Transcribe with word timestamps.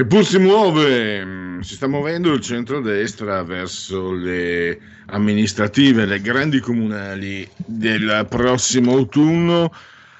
Eppur 0.00 0.24
si 0.24 0.38
muove, 0.38 1.58
si 1.62 1.74
sta 1.74 1.88
muovendo 1.88 2.32
il 2.32 2.40
centro-destra 2.40 3.42
verso 3.42 4.12
le 4.12 4.78
amministrative, 5.06 6.06
le 6.06 6.20
grandi 6.20 6.60
comunali 6.60 7.44
del 7.56 8.24
prossimo 8.30 8.92
autunno. 8.92 9.72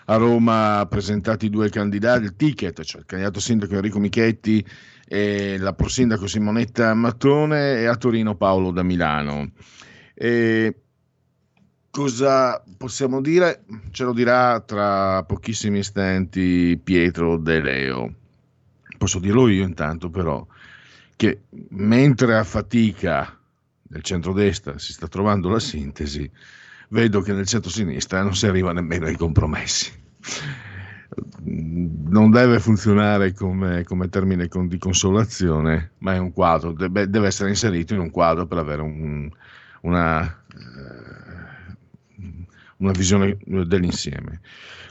A 0.07 0.17
Roma 0.17 0.85
presentati 0.91 1.49
due 1.49 1.71
candidati, 1.71 2.25
il 2.25 2.35
ticket, 2.35 2.83
cioè 2.83 3.03
il 3.03 3.07
candidato 3.07 3.39
sindaco 3.39 3.77
Enrico 3.77 4.01
Michetti 4.01 4.67
e 5.07 5.59
la 5.59 5.75
prosindaco 5.75 6.27
Simonetta 6.27 6.93
Mattone 6.95 7.79
e 7.79 7.87
a 7.87 7.95
Torino 7.95 8.35
Paolo 8.35 8.73
da 8.73 8.83
Milano. 8.83 9.53
E 10.13 10.75
cosa 11.89 12.61
possiamo 12.77 13.21
dire? 13.21 13.63
Ce 13.93 14.03
lo 14.03 14.13
dirà 14.13 14.59
tra 14.59 15.23
pochissimi 15.23 15.79
istanti 15.79 16.77
Pietro 16.83 17.37
De 17.37 17.61
Leo 17.61 18.15
posso 18.99 19.19
dirlo 19.19 19.49
io 19.49 19.65
intanto 19.65 20.11
però, 20.11 20.47
che 21.17 21.43
mentre 21.71 22.37
a 22.37 22.45
fatica 22.45 23.39
nel 23.89 24.03
centrodestra 24.03 24.79
si 24.79 24.93
sta 24.93 25.09
trovando 25.09 25.49
la 25.49 25.61
sintesi, 25.61 26.31
vedo 26.89 27.21
che 27.21 27.33
nel 27.33 27.47
centro-sinistra 27.47 28.23
non 28.23 28.35
si 28.35 28.47
arriva 28.47 28.73
nemmeno 28.73 29.07
ai 29.07 29.17
compromessi. 29.17 29.93
Non 31.41 32.31
deve 32.31 32.61
funzionare 32.61 33.33
come, 33.33 33.83
come 33.85 34.09
termine 34.09 34.49
con, 34.49 34.69
di 34.69 34.79
consolazione, 34.79 35.93
ma 35.99 36.15
è 36.15 36.19
un 36.19 36.33
quadro, 36.33 36.73
deve, 36.73 37.09
deve, 37.09 37.27
essere 37.27 37.49
inserito 37.49 37.95
in 37.95 38.01
un 38.01 38.11
quadro 38.11 38.47
per 38.47 38.59
avere 38.59 38.83
un, 38.83 39.29
una, 39.83 40.23
eh, 40.25 41.77
una 42.77 42.93
visione 42.93 43.39
dell'insieme. 43.45 44.41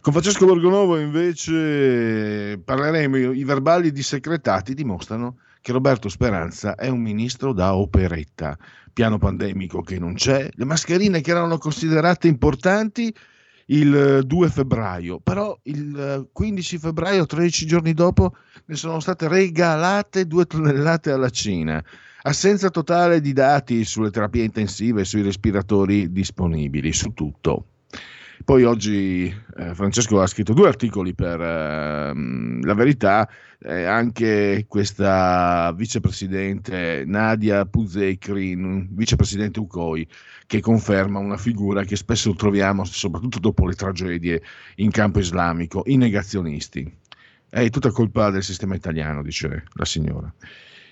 Con 0.07 0.15
Francesco 0.15 0.45
Borgonovo 0.45 0.97
invece 0.97 2.61
parleremo, 2.63 3.33
i 3.33 3.43
verbali 3.43 3.91
dissecretati 3.91 4.73
dimostrano 4.73 5.39
che 5.59 5.73
Roberto 5.73 6.07
Speranza 6.07 6.75
è 6.75 6.87
un 6.87 7.01
ministro 7.01 7.51
da 7.51 7.75
operetta, 7.75 8.57
piano 8.93 9.17
pandemico 9.17 9.81
che 9.81 9.99
non 9.99 10.13
c'è, 10.13 10.49
le 10.49 10.63
mascherine 10.63 11.19
che 11.19 11.31
erano 11.31 11.57
considerate 11.57 12.29
importanti 12.29 13.13
il 13.65 14.21
2 14.23 14.49
febbraio, 14.49 15.19
però 15.19 15.59
il 15.63 16.29
15 16.31 16.77
febbraio, 16.77 17.25
13 17.25 17.65
giorni 17.65 17.93
dopo, 17.93 18.33
ne 18.63 18.75
sono 18.75 19.01
state 19.01 19.27
regalate 19.27 20.25
due 20.25 20.45
tonnellate 20.45 21.11
alla 21.11 21.29
Cina. 21.29 21.83
Assenza 22.21 22.69
totale 22.69 23.19
di 23.19 23.33
dati 23.33 23.83
sulle 23.83 24.11
terapie 24.11 24.45
intensive 24.45 25.03
sui 25.03 25.21
respiratori 25.21 26.13
disponibili, 26.13 26.93
su 26.93 27.11
tutto. 27.11 27.65
Poi 28.43 28.63
oggi 28.63 29.33
eh, 29.57 29.73
Francesco 29.73 30.21
ha 30.21 30.27
scritto 30.27 30.53
due 30.53 30.67
articoli 30.67 31.13
per 31.13 31.41
eh, 31.41 32.13
La 32.61 32.73
Verità, 32.75 33.27
eh, 33.59 33.83
anche 33.83 34.65
questa 34.67 35.73
vicepresidente 35.75 37.03
Nadia 37.05 37.65
Puzekrin, 37.65 38.89
vicepresidente 38.91 39.59
UCOI, 39.59 40.07
che 40.45 40.59
conferma 40.59 41.19
una 41.19 41.37
figura 41.37 41.83
che 41.83 41.95
spesso 41.95 42.33
troviamo, 42.35 42.85
soprattutto 42.85 43.39
dopo 43.39 43.65
le 43.65 43.73
tragedie 43.73 44.41
in 44.75 44.91
campo 44.91 45.19
islamico, 45.19 45.81
i 45.85 45.97
negazionisti. 45.97 46.95
È 47.49 47.69
tutta 47.69 47.91
colpa 47.91 48.29
del 48.29 48.43
sistema 48.43 48.75
italiano, 48.75 49.23
dice 49.23 49.63
la 49.73 49.85
signora. 49.85 50.31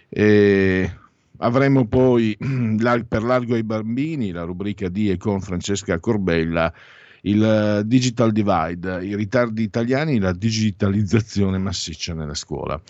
E 0.09 0.97
avremo 1.37 1.85
poi 1.85 2.35
per 3.07 3.23
largo 3.23 3.53
ai 3.53 3.63
bambini 3.63 4.31
la 4.31 4.43
rubrica 4.43 4.89
di 4.89 5.11
e 5.11 5.17
con 5.17 5.41
Francesca 5.41 5.99
Corbella 5.99 6.73
il 7.25 7.43
eh, 7.43 7.85
digital 7.85 8.31
divide, 8.31 9.03
i 9.05 9.15
ritardi 9.15 9.63
italiani, 9.63 10.19
la 10.19 10.33
digitalizzazione 10.33 11.57
massiccia 11.57 12.13
nella 12.13 12.33
scuola. 12.33 12.81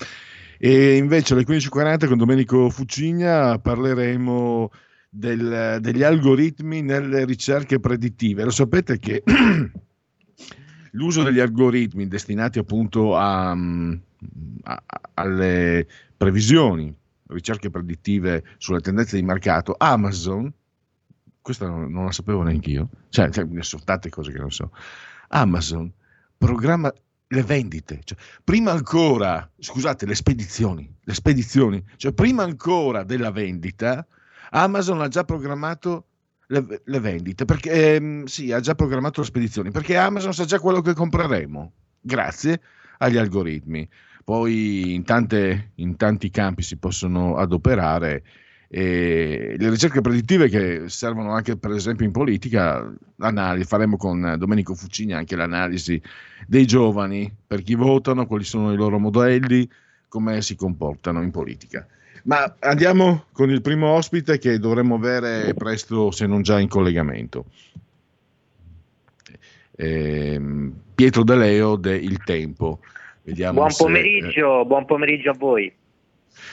E 0.57 0.95
invece 0.95 1.33
alle 1.33 1.43
15.40 1.43 2.07
con 2.07 2.17
Domenico 2.17 2.69
Fucigna 2.69 3.59
parleremo 3.59 4.71
del, 5.09 5.77
degli 5.81 6.03
algoritmi 6.03 6.81
nelle 6.81 7.25
ricerche 7.25 7.79
predittive. 7.79 8.43
Lo 8.43 8.51
sapete 8.51 8.99
che 8.99 9.23
l'uso 10.91 11.23
degli 11.23 11.39
algoritmi 11.39 12.07
destinati 12.07 12.59
appunto 12.59 13.15
a, 13.15 13.51
a, 13.51 14.83
alle 15.13 15.87
previsioni, 16.15 16.93
ricerche 17.27 17.69
predittive 17.69 18.43
sulle 18.57 18.79
tendenze 18.79 19.17
di 19.17 19.23
mercato, 19.23 19.75
Amazon 19.77 20.51
questa 21.45 21.67
non, 21.67 21.91
non 21.91 22.05
la 22.05 22.11
sapevo 22.11 22.41
neanche 22.41 22.71
io, 22.71 22.89
cioè, 23.09 23.29
cioè, 23.29 23.45
sono 23.59 23.83
tante 23.85 24.09
cose 24.09 24.31
che 24.31 24.39
non 24.39 24.49
so. 24.49 24.71
Amazon 25.27 25.93
programma 26.35 26.91
le 27.27 27.43
vendite, 27.43 28.01
cioè, 28.03 28.17
prima 28.43 28.71
ancora, 28.71 29.47
scusate, 29.55 30.07
le 30.07 30.15
spedizioni, 30.15 30.91
le 30.99 31.13
spedizioni, 31.13 31.85
cioè 31.97 32.13
prima 32.13 32.41
ancora 32.41 33.03
della 33.03 33.29
vendita, 33.29 34.07
Amazon 34.49 35.01
ha 35.01 35.07
già 35.07 35.23
programmato 35.23 36.07
le, 36.47 36.81
le 36.83 36.99
vendite, 36.99 37.45
perché 37.45 37.93
ehm, 37.93 38.23
sì, 38.25 38.51
ha 38.51 38.59
già 38.59 38.73
programmato 38.73 39.21
le 39.21 39.27
spedizioni, 39.27 39.69
perché 39.69 39.97
Amazon 39.97 40.33
sa 40.33 40.45
già 40.45 40.59
quello 40.59 40.81
che 40.81 40.95
compreremo, 40.95 41.73
grazie 42.01 42.59
agli 42.97 43.17
algoritmi. 43.17 43.87
Poi 44.23 44.95
in, 44.95 45.03
tante, 45.03 45.73
in 45.75 45.95
tanti 45.95 46.31
campi 46.31 46.63
si 46.63 46.77
possono 46.77 47.37
adoperare 47.37 48.23
e 48.67 49.55
le 49.57 49.69
ricerche 49.69 50.01
predittive 50.01 50.49
che 50.49 50.83
servono 50.87 51.31
anche 51.31 51.55
per 51.55 51.71
esempio 51.71 52.05
in 52.05 52.11
politica, 52.11 52.91
faremo 53.63 53.97
con 53.97 54.35
Domenico 54.37 54.73
Fuccini 54.73 55.13
anche 55.13 55.35
l'analisi 55.35 56.01
dei 56.47 56.65
giovani, 56.65 57.31
per 57.45 57.61
chi 57.61 57.75
votano, 57.75 58.25
quali 58.25 58.43
sono 58.43 58.73
i 58.73 58.75
loro 58.75 58.99
modelli, 58.99 59.69
come 60.07 60.41
si 60.41 60.55
comportano 60.55 61.21
in 61.21 61.31
politica. 61.31 61.87
Ma 62.23 62.55
andiamo 62.59 63.25
con 63.31 63.51
il 63.51 63.61
primo 63.61 63.89
ospite 63.89 64.39
che 64.39 64.57
dovremmo 64.57 64.95
avere 64.95 65.53
presto, 65.53 66.09
se 66.09 66.25
non 66.25 66.41
già 66.41 66.59
in 66.59 66.67
collegamento. 66.67 67.45
Eh, 69.77 70.41
Pietro 70.95 71.23
De 71.23 71.35
Leo 71.35 71.75
de 71.75 71.95
Il 71.95 72.23
Tempo. 72.23 72.79
Vediamo 73.23 73.59
buon 73.59 73.73
pomeriggio, 73.77 74.61
se, 74.61 74.65
buon 74.65 74.85
pomeriggio 74.85 75.29
a 75.31 75.35
voi. 75.37 75.71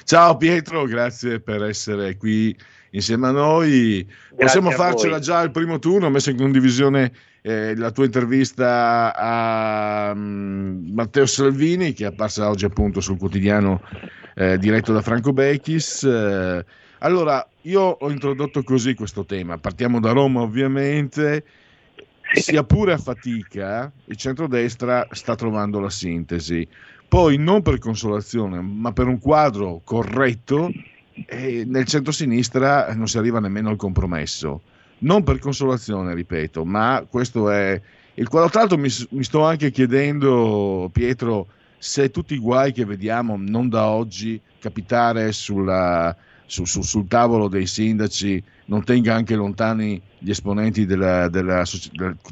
Ciao 0.04 0.36
Pietro, 0.36 0.84
grazie 0.84 1.40
per 1.40 1.62
essere 1.62 2.16
qui 2.16 2.56
insieme 2.90 3.28
a 3.28 3.30
noi. 3.30 4.04
Grazie 4.04 4.36
Possiamo 4.36 4.68
a 4.70 4.72
farcela 4.72 5.16
voi. 5.16 5.22
già 5.22 5.38
al 5.38 5.50
primo 5.50 5.78
turno, 5.78 6.06
ho 6.06 6.10
messo 6.10 6.30
in 6.30 6.36
condivisione 6.36 7.12
eh, 7.42 7.74
la 7.76 7.90
tua 7.90 8.04
intervista 8.04 9.14
a 9.14 10.12
um, 10.14 10.90
Matteo 10.92 11.26
Salvini, 11.26 11.92
che 11.92 12.04
è 12.04 12.08
apparsa 12.08 12.48
oggi 12.48 12.64
appunto 12.64 13.00
sul 13.00 13.18
quotidiano 13.18 13.82
eh, 14.34 14.58
diretto 14.58 14.92
da 14.92 15.02
Franco 15.02 15.32
Becchis. 15.32 16.04
Eh, 16.04 16.64
allora, 16.98 17.46
io 17.62 17.80
ho 17.82 18.10
introdotto 18.10 18.62
così 18.62 18.94
questo 18.94 19.24
tema, 19.24 19.58
partiamo 19.58 19.98
da 19.98 20.12
Roma 20.12 20.40
ovviamente, 20.40 21.44
sia 22.34 22.62
pure 22.62 22.92
a 22.92 22.98
fatica, 22.98 23.90
il 24.04 24.16
centrodestra 24.16 25.06
sta 25.10 25.34
trovando 25.34 25.80
la 25.80 25.90
sintesi 25.90 26.66
poi 27.12 27.36
non 27.36 27.60
per 27.60 27.78
consolazione, 27.78 28.62
ma 28.62 28.92
per 28.92 29.06
un 29.06 29.18
quadro 29.18 29.82
corretto, 29.84 30.72
eh, 31.26 31.62
nel 31.66 31.84
centro-sinistra 31.84 32.94
non 32.94 33.06
si 33.06 33.18
arriva 33.18 33.38
nemmeno 33.38 33.68
al 33.68 33.76
compromesso. 33.76 34.62
Non 35.00 35.22
per 35.22 35.38
consolazione, 35.38 36.14
ripeto, 36.14 36.64
ma 36.64 37.04
questo 37.06 37.50
è 37.50 37.78
il 38.14 38.28
quadro. 38.28 38.48
Tra 38.48 38.60
l'altro 38.60 38.78
mi, 38.78 38.88
mi 39.10 39.24
sto 39.24 39.44
anche 39.44 39.70
chiedendo, 39.70 40.88
Pietro, 40.90 41.48
se 41.76 42.10
tutti 42.10 42.32
i 42.32 42.38
guai 42.38 42.72
che 42.72 42.86
vediamo 42.86 43.36
non 43.36 43.68
da 43.68 43.88
oggi 43.88 44.40
capitare 44.58 45.32
sulla, 45.32 46.16
su, 46.46 46.64
su, 46.64 46.80
sul 46.80 47.08
tavolo 47.08 47.48
dei 47.48 47.66
sindaci 47.66 48.42
non 48.66 48.84
tenga 48.84 49.14
anche 49.14 49.34
lontani 49.34 50.00
gli 50.16 50.30
esponenti 50.30 50.86
della, 50.86 51.28
della, 51.28 51.62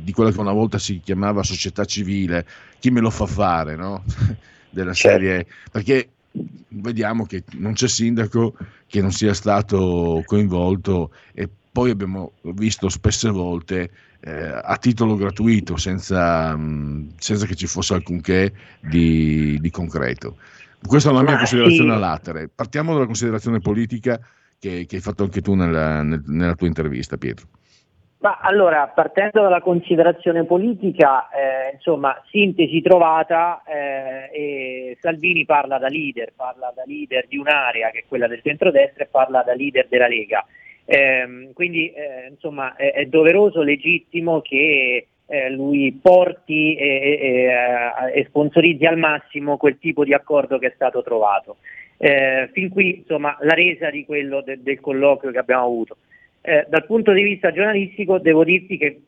di 0.01 0.13
quella 0.13 0.31
che 0.31 0.41
una 0.41 0.53
volta 0.53 0.79
si 0.79 1.01
chiamava 1.05 1.43
società 1.43 1.85
civile, 1.85 2.47
chi 2.79 2.91
me 2.91 3.01
lo 3.01 3.11
fa 3.11 3.27
fare, 3.27 3.77
no? 3.77 4.05
Della 4.71 4.93
certo. 4.93 5.19
serie, 5.19 5.47
perché 5.71 6.09
vediamo 6.69 7.27
che 7.27 7.43
non 7.55 7.73
c'è 7.73 7.89
sindaco 7.89 8.55
che 8.87 9.01
non 9.01 9.13
sia 9.13 9.35
stato 9.35 10.23
coinvolto 10.25 11.11
e 11.33 11.49
poi 11.73 11.91
abbiamo 11.91 12.33
visto 12.43 12.89
spesse 12.89 13.31
volte 13.31 13.91
eh, 14.21 14.61
a 14.63 14.77
titolo 14.77 15.17
gratuito, 15.17 15.77
senza, 15.77 16.57
mh, 16.57 17.15
senza, 17.19 17.47
che 17.47 17.55
ci 17.55 17.67
fosse 17.67 17.95
alcunché 17.95 18.53
di, 18.81 19.59
di 19.61 19.71
concreto. 19.71 20.37
Questa 20.85 21.11
è 21.11 21.13
la 21.13 21.23
mia 21.23 21.33
Ma 21.33 21.39
considerazione 21.39 21.91
sì. 21.91 21.97
all'atere. 21.97 22.49
Partiamo 22.49 22.93
dalla 22.93 23.07
considerazione 23.07 23.61
politica 23.61 24.21
che, 24.59 24.87
che 24.87 24.97
hai 24.97 25.03
fatto 25.03 25.25
anche 25.25 25.41
tu 25.41 25.55
nella, 25.55 26.03
nella 26.03 26.55
tua 26.55 26.67
intervista, 26.67 27.17
Pietro. 27.17 27.47
Ma 28.21 28.39
allora, 28.43 28.87
partendo 28.89 29.41
dalla 29.41 29.63
considerazione 29.63 30.45
politica, 30.45 31.31
eh, 31.31 31.75
insomma, 31.75 32.23
sintesi 32.29 32.83
trovata 32.83 33.63
eh, 33.65 34.95
Salvini 35.01 35.47
parla 35.47 35.79
da 35.79 35.89
leader, 35.89 36.35
parla 36.37 36.71
da 36.75 36.83
leader 36.85 37.27
di 37.27 37.39
un'area 37.39 37.89
che 37.91 38.01
è 38.01 38.05
quella 38.07 38.27
del 38.27 38.43
centrodestra 38.43 39.05
e 39.05 39.09
parla 39.11 39.43
da 39.43 39.55
leader 39.55 39.87
della 39.89 40.07
Lega. 40.07 40.45
Eh, 40.85 41.51
quindi, 41.55 41.91
eh, 41.93 42.27
insomma, 42.29 42.77
è, 42.77 42.93
è, 42.93 43.07
doveroso, 43.07 43.63
legittimo 43.63 44.43
che 44.43 45.07
eh, 45.25 45.51
lui 45.51 45.99
porti 46.03 46.75
e, 46.75 46.89
e, 47.23 48.21
e, 48.21 48.25
sponsorizzi 48.25 48.85
al 48.85 48.99
massimo 48.99 49.57
quel 49.57 49.79
tipo 49.79 50.05
di 50.05 50.13
accordo 50.13 50.59
che 50.59 50.67
è 50.67 50.73
stato 50.75 51.03
trovato. 51.03 51.57
Eh, 51.97 52.51
fin 52.53 52.69
qui, 52.69 52.99
insomma, 52.99 53.35
la 53.41 53.55
resa 53.55 53.89
di 53.89 54.05
quello 54.05 54.43
de, 54.43 54.63
del 54.63 54.81
colloquio 54.81 55.33
che 55.33 55.39
abbiamo 55.39 55.65
avuto. 55.65 55.97
Eh, 56.43 56.65
dal 56.71 56.87
punto 56.87 57.13
di 57.13 57.23
vista 57.23 57.53
giornalistico 57.53 58.19
devo 58.19 58.45
dirti 58.45 58.79
che 58.79 59.03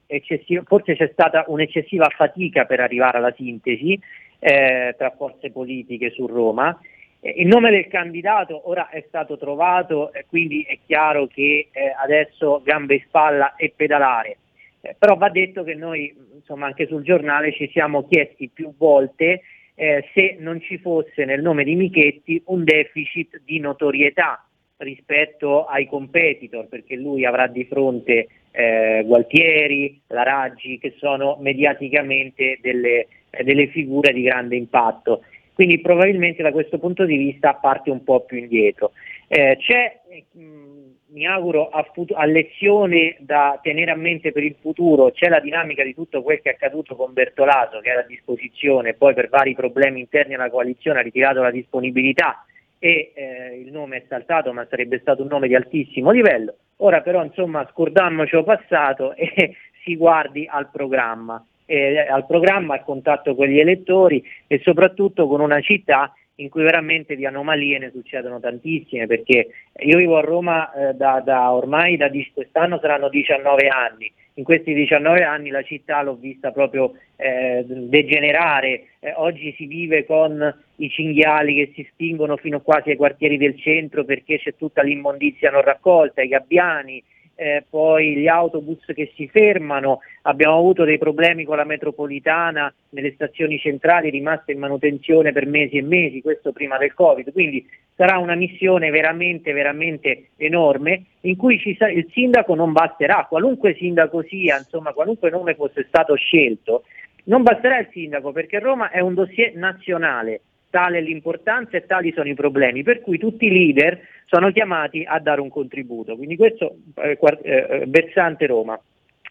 forse 0.64 0.94
c'è 0.96 1.08
stata 1.12 1.44
un'eccessiva 1.46 2.06
fatica 2.14 2.66
per 2.66 2.80
arrivare 2.80 3.16
alla 3.16 3.32
sintesi 3.32 3.98
eh, 4.38 4.94
tra 4.98 5.14
forze 5.16 5.50
politiche 5.50 6.10
su 6.10 6.26
Roma. 6.26 6.78
Eh, 7.20 7.30
il 7.38 7.46
nome 7.46 7.70
del 7.70 7.88
candidato 7.88 8.68
ora 8.68 8.90
è 8.90 9.02
stato 9.08 9.38
trovato 9.38 10.12
quindi 10.28 10.62
è 10.68 10.78
chiaro 10.84 11.26
che 11.26 11.68
eh, 11.72 11.94
adesso 11.96 12.60
gambe 12.62 12.96
in 12.96 13.02
spalla 13.06 13.56
e 13.56 13.72
pedalare. 13.74 14.36
Eh, 14.82 14.94
però 14.98 15.16
va 15.16 15.30
detto 15.30 15.64
che 15.64 15.74
noi 15.74 16.14
insomma, 16.34 16.66
anche 16.66 16.86
sul 16.86 17.02
giornale 17.02 17.54
ci 17.54 17.70
siamo 17.72 18.06
chiesti 18.06 18.50
più 18.52 18.74
volte 18.76 19.42
se 19.74 20.36
non 20.38 20.60
ci 20.60 20.78
fosse 20.78 21.24
nel 21.24 21.40
nome 21.40 21.64
di 21.64 21.74
Michetti 21.74 22.40
un 22.46 22.62
deficit 22.62 23.40
di 23.42 23.58
notorietà 23.58 24.46
rispetto 24.82 25.64
ai 25.64 25.86
competitor, 25.86 26.66
perché 26.66 26.96
lui 26.96 27.24
avrà 27.24 27.46
di 27.46 27.64
fronte 27.64 28.28
eh, 28.50 29.02
Gualtieri, 29.04 30.00
la 30.08 30.22
Raggi, 30.22 30.78
che 30.78 30.94
sono 30.98 31.38
mediaticamente 31.40 32.58
delle, 32.60 33.06
delle 33.42 33.68
figure 33.68 34.12
di 34.12 34.22
grande 34.22 34.56
impatto. 34.56 35.22
Quindi 35.54 35.80
probabilmente 35.80 36.42
da 36.42 36.52
questo 36.52 36.78
punto 36.78 37.04
di 37.04 37.16
vista 37.16 37.54
parte 37.54 37.90
un 37.90 38.02
po' 38.04 38.20
più 38.24 38.38
indietro. 38.38 38.92
Eh, 39.28 39.56
c'è, 39.58 40.00
mh, 40.32 40.42
mm, 40.42 40.90
mi 41.12 41.26
auguro, 41.26 41.68
a, 41.68 41.82
fut- 41.92 42.14
a, 42.14 42.24
lezione 42.24 43.16
da 43.20 43.58
tenere 43.62 43.90
a 43.90 43.96
mente 43.96 44.32
per 44.32 44.42
il 44.42 44.56
futuro, 44.60 45.10
c'è 45.10 45.28
la 45.28 45.40
dinamica 45.40 45.84
di 45.84 45.94
tutto 45.94 46.22
quel 46.22 46.40
che 46.40 46.50
è 46.50 46.52
accaduto 46.54 46.96
con 46.96 47.12
Bertolaso, 47.12 47.80
che 47.80 47.90
era 47.90 48.00
a 48.00 48.06
disposizione, 48.06 48.94
poi 48.94 49.12
per 49.14 49.28
vari 49.28 49.54
problemi 49.54 50.00
interni 50.00 50.34
alla 50.34 50.50
coalizione 50.50 51.00
ha 51.00 51.02
ritirato 51.02 51.42
la 51.42 51.50
disponibilità 51.50 52.44
e 52.84 53.12
eh, 53.14 53.60
il 53.64 53.70
nome 53.70 53.98
è 53.98 54.04
saltato 54.08 54.52
ma 54.52 54.66
sarebbe 54.68 54.98
stato 54.98 55.22
un 55.22 55.28
nome 55.28 55.46
di 55.46 55.54
altissimo 55.54 56.10
livello. 56.10 56.56
Ora 56.78 57.00
però 57.00 57.22
insomma 57.22 57.64
scordammoci 57.70 58.42
passato 58.42 59.14
e 59.14 59.54
si 59.84 59.94
guardi 59.94 60.48
al 60.50 60.68
programma, 60.68 61.44
eh, 61.64 61.98
al 61.98 62.26
programma, 62.26 62.74
al 62.74 62.82
contatto 62.82 63.36
con 63.36 63.46
gli 63.46 63.60
elettori 63.60 64.20
e 64.48 64.58
soprattutto 64.64 65.28
con 65.28 65.40
una 65.40 65.60
città 65.60 66.12
in 66.36 66.48
cui 66.48 66.62
veramente 66.62 67.14
di 67.14 67.26
anomalie 67.26 67.78
ne 67.78 67.90
succedono 67.90 68.40
tantissime 68.40 69.06
perché 69.06 69.48
io 69.80 69.98
vivo 69.98 70.16
a 70.16 70.22
Roma 70.22 70.72
eh, 70.72 70.94
da, 70.94 71.20
da, 71.24 71.52
ormai 71.52 71.96
da 71.96 72.10
quest'anno 72.32 72.78
saranno 72.78 73.08
19 73.08 73.68
anni. 73.68 74.10
In 74.34 74.44
questi 74.44 74.72
19 74.72 75.24
anni 75.24 75.50
la 75.50 75.62
città 75.62 76.00
l'ho 76.02 76.14
vista 76.14 76.52
proprio 76.52 76.94
eh, 77.16 77.64
degenerare, 77.66 78.84
eh, 79.00 79.12
oggi 79.16 79.52
si 79.58 79.66
vive 79.66 80.06
con 80.06 80.62
i 80.76 80.88
cinghiali 80.88 81.54
che 81.54 81.72
si 81.74 81.86
spingono 81.92 82.38
fino 82.38 82.62
quasi 82.62 82.90
ai 82.90 82.96
quartieri 82.96 83.36
del 83.36 83.58
centro 83.58 84.04
perché 84.04 84.38
c'è 84.38 84.56
tutta 84.56 84.82
l'immondizia 84.82 85.50
non 85.50 85.60
raccolta, 85.60 86.22
i 86.22 86.28
gabbiani, 86.28 87.02
eh, 87.42 87.64
poi 87.68 88.14
gli 88.14 88.28
autobus 88.28 88.84
che 88.94 89.12
si 89.16 89.26
fermano, 89.26 89.98
abbiamo 90.22 90.56
avuto 90.56 90.84
dei 90.84 90.98
problemi 90.98 91.44
con 91.44 91.56
la 91.56 91.64
metropolitana 91.64 92.72
nelle 92.90 93.12
stazioni 93.14 93.58
centrali 93.58 94.10
rimaste 94.10 94.52
in 94.52 94.60
manutenzione 94.60 95.32
per 95.32 95.46
mesi 95.46 95.76
e 95.78 95.82
mesi, 95.82 96.22
questo 96.22 96.52
prima 96.52 96.78
del 96.78 96.94
Covid, 96.94 97.32
quindi 97.32 97.66
sarà 97.96 98.18
una 98.18 98.36
missione 98.36 98.90
veramente, 98.90 99.52
veramente 99.52 100.28
enorme 100.36 101.04
in 101.22 101.36
cui 101.36 101.60
sa- 101.76 101.90
il 101.90 102.08
sindaco 102.12 102.54
non 102.54 102.70
basterà, 102.70 103.26
qualunque 103.28 103.74
sindaco 103.74 104.22
sia, 104.22 104.58
insomma 104.58 104.92
qualunque 104.92 105.30
nome 105.30 105.54
fosse 105.56 105.84
stato 105.88 106.14
scelto, 106.14 106.84
non 107.24 107.42
basterà 107.42 107.78
il 107.80 107.88
sindaco 107.90 108.30
perché 108.30 108.60
Roma 108.60 108.90
è 108.90 109.00
un 109.00 109.14
dossier 109.14 109.56
nazionale, 109.56 110.42
tale 110.72 111.02
l'importanza 111.02 111.76
e 111.76 111.84
tali 111.84 112.12
sono 112.12 112.30
i 112.30 112.34
problemi, 112.34 112.82
per 112.82 113.02
cui 113.02 113.18
tutti 113.18 113.44
i 113.44 113.52
leader 113.52 114.00
sono 114.24 114.50
chiamati 114.50 115.04
a 115.06 115.20
dare 115.20 115.42
un 115.42 115.50
contributo. 115.50 116.16
Quindi 116.16 116.36
questo 116.36 116.76
è 116.94 117.18
eh, 117.20 117.36
eh, 117.42 117.84
versante 117.86 118.46
Roma. 118.46 118.80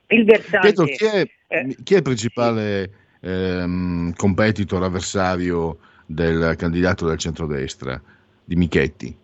Il 0.08 0.24
versante, 0.24 0.72
Pietro, 0.72 0.86
chi, 0.86 1.06
è, 1.06 1.28
eh, 1.48 1.76
chi 1.84 1.94
è 1.96 1.98
il 1.98 2.04
principale 2.04 2.90
ehm, 3.22 4.14
competitor, 4.14 4.84
avversario 4.84 5.80
del 6.06 6.56
candidato 6.58 7.08
del 7.08 7.18
centrodestra, 7.18 8.00
di 8.44 8.56
Michetti? 8.56 9.18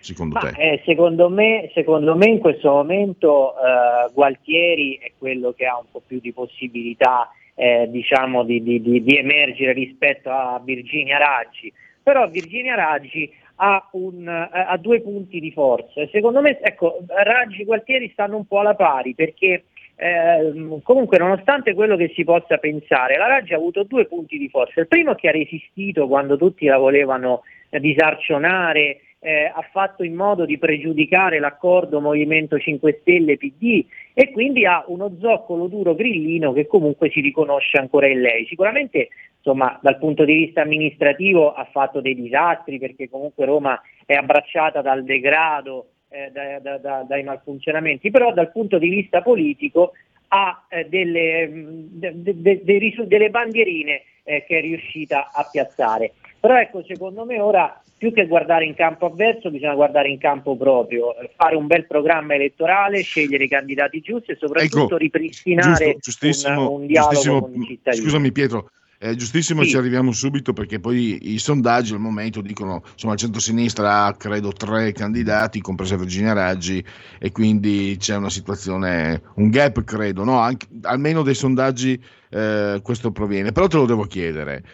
Secondo 0.00 0.40
Ma, 0.42 0.50
te? 0.50 0.60
Eh, 0.60 0.82
secondo, 0.84 1.28
me, 1.28 1.70
secondo, 1.72 2.16
me, 2.16 2.26
in 2.26 2.38
questo 2.40 2.68
momento 2.68 3.54
eh, 3.54 4.10
Gualtieri 4.12 4.98
è 5.00 5.12
quello 5.16 5.52
che 5.52 5.66
ha 5.66 5.78
un 5.78 5.86
po' 5.88 6.02
più 6.04 6.18
di 6.18 6.32
possibilità 6.32 7.30
eh, 7.54 7.86
diciamo 7.90 8.44
di, 8.44 8.62
di, 8.62 8.80
di, 8.80 9.02
di, 9.02 9.16
emergere 9.16 9.72
rispetto 9.72 10.30
a 10.30 10.60
Virginia 10.64 11.18
Raggi, 11.18 11.72
però 12.02 12.28
Virginia 12.28 12.74
Raggi 12.74 13.30
ha, 13.56 13.88
un, 13.92 14.26
eh, 14.26 14.48
ha, 14.66 14.76
due 14.78 15.00
punti 15.00 15.40
di 15.40 15.52
forza. 15.52 16.06
Secondo 16.10 16.40
me 16.40 16.58
ecco, 16.60 17.04
Raggi 17.06 17.62
e 17.62 17.64
Gualtieri 17.64 18.10
stanno 18.12 18.36
un 18.36 18.46
po' 18.46 18.60
alla 18.60 18.74
pari 18.74 19.14
perché 19.14 19.64
eh, 19.96 20.80
comunque 20.82 21.18
nonostante 21.18 21.74
quello 21.74 21.96
che 21.96 22.12
si 22.14 22.24
possa 22.24 22.56
pensare, 22.58 23.18
la 23.18 23.26
Raggi 23.26 23.52
ha 23.52 23.56
avuto 23.56 23.84
due 23.84 24.06
punti 24.06 24.38
di 24.38 24.48
forza. 24.48 24.80
Il 24.80 24.88
primo 24.88 25.12
è 25.12 25.14
che 25.14 25.28
ha 25.28 25.32
resistito 25.32 26.08
quando 26.08 26.36
tutti 26.36 26.66
la 26.66 26.78
volevano 26.78 27.42
disarcionare 27.70 29.00
eh, 29.24 29.44
ha 29.44 29.64
fatto 29.70 30.02
in 30.02 30.14
modo 30.14 30.44
di 30.44 30.58
pregiudicare 30.58 31.38
l'accordo 31.38 32.00
Movimento 32.00 32.58
5 32.58 32.98
Stelle 33.00 33.36
PD 33.36 33.84
e 34.14 34.30
quindi 34.30 34.66
ha 34.66 34.84
uno 34.88 35.16
zoccolo 35.20 35.66
duro 35.66 35.94
grillino 35.94 36.52
che 36.52 36.66
comunque 36.66 37.10
si 37.10 37.20
riconosce 37.20 37.78
ancora 37.78 38.08
in 38.08 38.20
lei. 38.20 38.46
Sicuramente 38.46 39.08
insomma, 39.36 39.78
dal 39.82 39.98
punto 39.98 40.24
di 40.24 40.34
vista 40.34 40.62
amministrativo 40.62 41.52
ha 41.52 41.64
fatto 41.70 42.00
dei 42.00 42.14
disastri 42.14 42.78
perché 42.78 43.08
comunque 43.08 43.44
Roma 43.44 43.80
è 44.06 44.14
abbracciata 44.14 44.82
dal 44.82 45.02
degrado, 45.04 45.86
eh, 46.08 46.30
da, 46.30 46.58
da, 46.60 46.78
da, 46.78 47.04
dai 47.08 47.22
malfunzionamenti, 47.22 48.10
però 48.10 48.32
dal 48.32 48.52
punto 48.52 48.78
di 48.78 48.88
vista 48.88 49.22
politico 49.22 49.92
ha 50.28 50.64
eh, 50.68 50.86
delle, 50.88 51.48
de, 51.52 52.12
de, 52.14 52.62
de, 52.62 52.94
delle, 53.06 53.30
bandierine 53.30 54.02
eh, 54.22 54.44
che 54.44 54.58
è 54.58 54.60
riuscita 54.60 55.30
a 55.32 55.48
piazzare. 55.50 56.12
Però 56.42 56.58
ecco, 56.58 56.82
secondo 56.84 57.24
me 57.24 57.38
ora 57.38 57.80
più 57.96 58.12
che 58.12 58.26
guardare 58.26 58.64
in 58.64 58.74
campo 58.74 59.06
avverso 59.06 59.48
bisogna 59.48 59.76
guardare 59.76 60.08
in 60.08 60.18
campo 60.18 60.56
proprio, 60.56 61.14
fare 61.36 61.54
un 61.54 61.68
bel 61.68 61.86
programma 61.86 62.34
elettorale, 62.34 63.02
scegliere 63.02 63.44
i 63.44 63.48
candidati 63.48 64.00
giusti 64.00 64.32
e 64.32 64.36
soprattutto 64.40 64.86
ecco, 64.86 64.96
ripristinare 64.96 65.98
giusto, 66.00 66.48
un, 66.48 66.80
un, 66.80 66.86
dialogo 66.86 67.42
con 67.42 67.62
i 67.62 67.64
cittadini. 67.64 68.02
Scusami 68.02 68.32
Pietro, 68.32 68.70
eh, 68.98 69.14
giustissimo, 69.14 69.62
sì. 69.62 69.68
ci 69.68 69.76
arriviamo 69.76 70.10
subito 70.10 70.52
perché 70.52 70.80
poi 70.80 71.32
i 71.32 71.38
sondaggi 71.38 71.92
al 71.92 72.00
momento 72.00 72.40
dicono 72.40 72.82
insomma 72.92 73.12
il 73.12 73.20
centro-sinistra 73.20 74.06
ha 74.06 74.16
credo 74.16 74.50
tre 74.50 74.90
candidati, 74.90 75.60
compresa 75.60 75.96
Virginia 75.96 76.32
Raggi, 76.32 76.84
e 77.20 77.30
quindi 77.30 77.94
c'è 78.00 78.16
una 78.16 78.30
situazione, 78.30 79.22
un 79.36 79.48
gap 79.48 79.84
credo, 79.84 80.24
no? 80.24 80.40
Anche, 80.40 80.66
almeno 80.82 81.22
dai 81.22 81.34
sondaggi 81.34 82.02
eh, 82.30 82.80
questo 82.82 83.12
proviene. 83.12 83.52
Però 83.52 83.68
te 83.68 83.76
lo 83.76 83.86
devo 83.86 84.02
chiedere, 84.06 84.64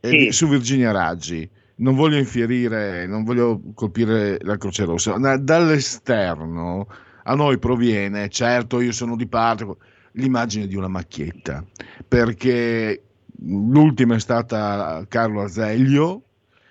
eh, 0.00 0.08
sì. 0.08 0.32
su 0.32 0.48
Virginia 0.48 0.90
Raggi. 0.92 1.48
Non 1.76 1.94
voglio 1.94 2.18
infierire, 2.18 3.06
non 3.06 3.24
voglio 3.24 3.60
colpire 3.74 4.38
la 4.42 4.58
Croce 4.58 4.84
Rossa, 4.84 5.16
dall'esterno 5.38 6.86
a 7.24 7.34
noi 7.34 7.58
proviene, 7.58 8.28
certo 8.28 8.80
io 8.80 8.92
sono 8.92 9.16
di 9.16 9.26
parte, 9.26 9.66
l'immagine 10.12 10.66
di 10.66 10.76
una 10.76 10.88
macchietta, 10.88 11.64
perché 12.06 13.02
l'ultima 13.42 14.16
è 14.16 14.20
stata 14.20 15.04
Carlo 15.08 15.42
Azeglio, 15.42 16.22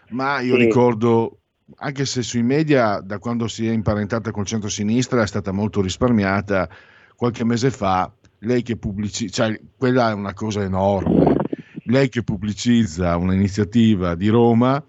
ma 0.10 0.42
io 0.42 0.56
sì. 0.56 0.62
ricordo 0.62 1.40
anche 1.78 2.06
se 2.06 2.22
sui 2.22 2.44
media 2.44 3.00
da 3.00 3.20
quando 3.20 3.48
si 3.48 3.68
è 3.68 3.72
imparentata 3.72 4.32
col 4.32 4.46
centro-sinistra 4.46 5.22
è 5.22 5.28
stata 5.28 5.52
molto 5.52 5.82
risparmiata, 5.82 6.70
qualche 7.16 7.46
mese 7.46 7.72
fa. 7.72 8.12
Lei 8.44 8.62
che 8.62 8.78
pubblicizza, 8.78 9.46
cioè, 9.46 9.60
quella 9.78 10.12
è 10.12 10.14
una 10.14 10.34
cosa 10.34 10.62
enorme, 10.64 11.36
lei 11.90 12.10
che 12.10 12.24
pubblicizza 12.24 13.16
un'iniziativa 13.18 14.16
di 14.16 14.30
Roma, 14.30 14.84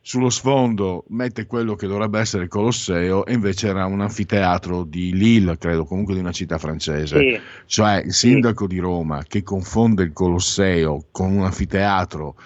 sullo 0.00 0.30
sfondo 0.30 1.04
mette 1.08 1.46
quello 1.46 1.74
che 1.74 1.86
dovrebbe 1.86 2.18
essere 2.18 2.44
il 2.44 2.48
Colosseo 2.48 3.26
e 3.26 3.34
invece 3.34 3.68
era 3.68 3.84
un 3.84 4.00
anfiteatro 4.00 4.84
di 4.84 5.14
Lille, 5.14 5.58
credo, 5.58 5.84
comunque 5.84 6.14
di 6.14 6.20
una 6.20 6.32
città 6.32 6.56
francese. 6.56 7.18
Sì. 7.18 7.40
Cioè 7.66 8.02
il 8.04 8.12
sindaco 8.14 8.66
sì. 8.66 8.74
di 8.74 8.78
Roma 8.80 9.22
che 9.26 9.42
confonde 9.42 10.04
il 10.04 10.12
Colosseo 10.12 11.06
con 11.10 11.32
un 11.32 11.44
anfiteatro 11.44 12.36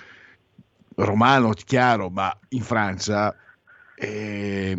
romano, 0.96 1.52
chiaro, 1.64 2.10
ma 2.10 2.36
in 2.48 2.62
Francia, 2.62 3.34
eh, 3.94 4.76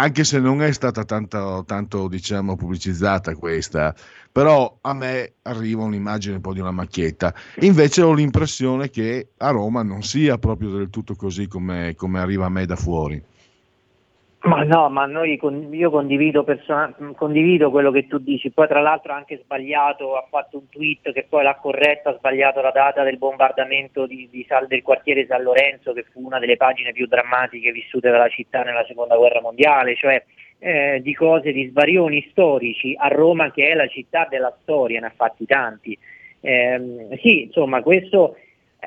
anche 0.00 0.24
se 0.24 0.40
non 0.40 0.62
è 0.62 0.72
stata 0.72 1.04
tanto, 1.04 1.62
tanto 1.66 2.08
diciamo, 2.08 2.56
pubblicizzata 2.56 3.34
questa, 3.34 3.94
però 4.32 4.78
a 4.80 4.94
me 4.94 5.34
arriva 5.42 5.82
un'immagine 5.82 6.36
un 6.36 6.40
po' 6.40 6.54
di 6.54 6.60
una 6.60 6.70
macchietta. 6.70 7.34
Invece 7.60 8.00
ho 8.00 8.14
l'impressione 8.14 8.88
che 8.88 9.32
a 9.36 9.50
Roma 9.50 9.82
non 9.82 10.02
sia 10.02 10.38
proprio 10.38 10.70
del 10.70 10.88
tutto 10.88 11.14
così 11.14 11.46
come, 11.46 11.94
come 11.96 12.18
arriva 12.18 12.46
a 12.46 12.48
me 12.48 12.64
da 12.64 12.76
fuori. 12.76 13.22
Ma 14.42 14.62
no, 14.62 14.88
ma 14.88 15.04
noi, 15.04 15.38
io 15.72 15.90
condivido, 15.90 16.44
person- 16.44 17.12
condivido, 17.14 17.70
quello 17.70 17.90
che 17.90 18.06
tu 18.06 18.16
dici, 18.16 18.50
poi 18.50 18.68
tra 18.68 18.80
l'altro 18.80 19.12
ha 19.12 19.16
anche 19.16 19.40
sbagliato, 19.42 20.16
ha 20.16 20.26
fatto 20.30 20.56
un 20.56 20.68
tweet 20.70 21.12
che 21.12 21.26
poi 21.28 21.42
l'ha 21.42 21.56
corretto, 21.56 22.08
ha 22.08 22.16
sbagliato 22.16 22.62
la 22.62 22.70
data 22.70 23.02
del 23.02 23.18
bombardamento 23.18 24.06
di, 24.06 24.28
di 24.30 24.46
del 24.66 24.82
quartiere 24.82 25.26
San 25.26 25.42
Lorenzo, 25.42 25.92
che 25.92 26.06
fu 26.10 26.24
una 26.24 26.38
delle 26.38 26.56
pagine 26.56 26.92
più 26.92 27.06
drammatiche 27.06 27.70
vissute 27.70 28.08
dalla 28.08 28.28
città 28.28 28.62
nella 28.62 28.84
seconda 28.86 29.16
guerra 29.16 29.42
mondiale, 29.42 29.94
cioè 29.94 30.24
eh, 30.58 31.00
di 31.02 31.14
cose, 31.14 31.52
di 31.52 31.68
svarioni 31.68 32.26
storici 32.30 32.94
a 32.96 33.08
Roma 33.08 33.50
che 33.50 33.68
è 33.68 33.74
la 33.74 33.88
città 33.88 34.26
della 34.28 34.56
storia, 34.62 35.00
ne 35.00 35.06
ha 35.08 35.12
fatti 35.14 35.44
tanti. 35.44 35.98
Eh, 36.40 37.08
sì, 37.20 37.42
insomma, 37.42 37.82
questo 37.82 38.36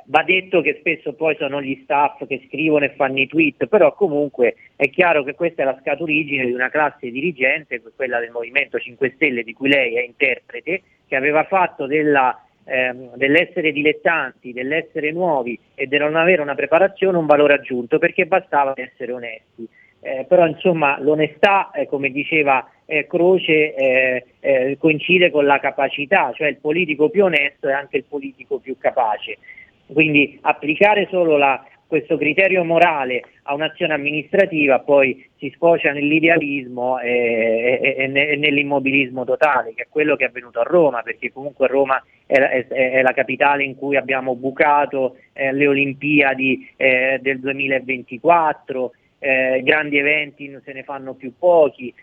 Va 0.06 0.24
detto 0.24 0.62
che 0.62 0.78
spesso 0.80 1.14
poi 1.14 1.36
sono 1.38 1.62
gli 1.62 1.80
staff 1.84 2.26
che 2.26 2.46
scrivono 2.48 2.86
e 2.86 2.94
fanno 2.96 3.20
i 3.20 3.28
tweet, 3.28 3.68
però 3.68 3.94
comunque 3.94 4.56
è 4.76 4.90
chiaro 4.90 5.24
che 5.24 5.36
questa 5.36 5.62
è 5.62 5.66
la 5.66 5.78
scaturigine 5.80 6.46
di 6.46 6.52
una 6.52 6.70
classe 6.70 7.12
dirigente, 7.12 7.82
quella 7.96 8.20
del 8.20 8.32
Movimento 8.32 8.80
5 8.80 9.14
Stelle 9.16 9.44
di 9.44 9.54
cui 9.54 9.70
lei 9.70 9.96
è 9.96 10.02
interprete, 10.02 10.82
che 11.08 11.16
aveva 11.16 11.44
fatto 11.44 11.86
della, 11.86 12.44
ehm, 12.66 13.16
dell'essere 13.16 13.72
dilettanti, 13.72 14.52
dell'essere 14.52 15.12
nuovi 15.12 15.60
e 15.76 15.86
del 15.86 16.02
non 16.02 16.16
avere 16.16 16.42
una 16.42 16.56
preparazione 16.56 17.18
un 17.18 17.26
valore 17.26 17.54
aggiunto 17.54 18.00
perché 18.00 18.26
bastava 18.26 18.74
essere 18.76 19.12
onesti. 19.12 19.68
Eh, 20.06 20.26
però 20.28 20.46
insomma 20.46 21.00
l'onestà, 21.00 21.72
eh, 21.72 21.88
come 21.88 22.10
diceva 22.10 22.70
eh, 22.86 23.08
Croce, 23.08 23.74
eh, 23.74 24.26
eh, 24.42 24.78
coincide 24.78 25.32
con 25.32 25.46
la 25.46 25.60
capacità, 25.60 26.34
cioè 26.34 26.50
il 26.50 26.58
politico 26.58 27.10
più 27.10 27.24
onesto 27.24 27.70
è 27.70 27.72
anche 27.72 27.98
il 27.98 28.04
politico 28.04 28.58
più 28.58 28.78
capace. 28.78 29.38
Quindi 29.86 30.38
applicare 30.42 31.08
solo 31.10 31.38
la, 31.38 31.64
questo 31.94 32.18
criterio 32.18 32.64
morale 32.64 33.24
a 33.44 33.54
un'azione 33.54 33.94
amministrativa 33.94 34.80
poi 34.80 35.30
si 35.38 35.52
sfocia 35.54 35.92
nell'idealismo 35.92 37.00
e, 37.00 37.80
e, 37.82 38.04
e, 38.04 38.36
nell'immobilismo 38.38 39.24
totale, 39.26 39.74
che 39.76 39.84
è 39.84 39.88
quello 39.90 40.16
che 40.16 40.26
è 40.26 40.28
avvenuto 40.30 40.60
a 40.60 40.64
Roma, 40.64 41.04
perché 41.04 41.32
comunque 41.32 41.68
Roma 41.68 42.04
è, 42.26 42.36
è, 42.36 42.68
è 42.68 43.02
la 43.04 43.14
capitale 43.14 43.64
in 43.64 43.76
cui 43.76 43.96
abbiamo 43.96 44.36
bucato 44.36 45.18
eh, 45.34 45.52
le 45.52 45.68
Olimpiadi 45.68 46.68
eh, 46.78 47.20
del 47.22 47.40
2024, 47.40 48.92
eh, 49.20 49.62
grandi 49.64 49.98
eventi 50.00 50.58
se 50.64 50.74
ne 50.74 50.82
fanno 50.84 51.14
più 51.14 51.34
pochi 51.38 51.94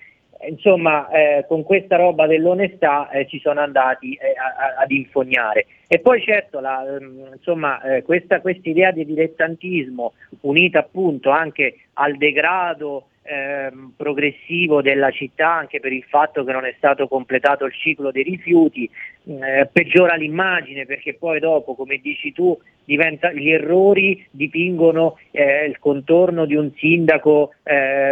insomma 0.49 1.09
eh, 1.11 1.45
con 1.47 1.63
questa 1.63 1.97
roba 1.97 2.27
dell'onestà 2.27 3.11
eh, 3.11 3.27
ci 3.27 3.41
sono 3.41 3.61
andati 3.61 4.15
eh, 4.15 4.35
a, 4.37 4.81
ad 4.83 4.91
infognare. 4.91 5.67
E 5.87 5.99
poi 5.99 6.23
certo 6.23 6.61
la, 6.61 6.85
mm, 7.01 7.33
insomma, 7.35 7.83
eh, 7.83 8.03
questa 8.03 8.41
idea 8.63 8.91
di 8.91 9.05
dilettantismo 9.05 10.13
unita 10.43 10.79
appunto 10.79 11.31
anche 11.31 11.77
al 11.95 12.17
degrado 12.17 13.09
ehm, 13.23 13.93
progressivo 13.97 14.81
della 14.83 15.11
città 15.11 15.53
anche 15.53 15.81
per 15.81 15.93
il 15.93 16.05
fatto 16.05 16.45
che 16.45 16.53
non 16.53 16.65
è 16.65 16.75
stato 16.79 17.09
completato 17.09 17.65
il 17.65 17.73
ciclo 17.73 18.11
dei 18.11 18.23
rifiuti, 18.23 18.89
eh, 19.25 19.69
peggiora 19.71 20.15
l'immagine 20.15 20.87
perché 20.87 21.15
poi 21.15 21.39
dopo, 21.41 21.75
come 21.75 21.99
dici 21.99 22.33
tu, 22.33 22.59
diventa, 22.85 23.33
gli 23.33 23.51
errori 23.51 24.27
dipingono 24.31 25.19
eh, 25.33 25.67
il 25.67 25.79
contorno 25.79 26.47
di 26.47 26.55
un 26.55 26.73
sindaco 26.77 27.53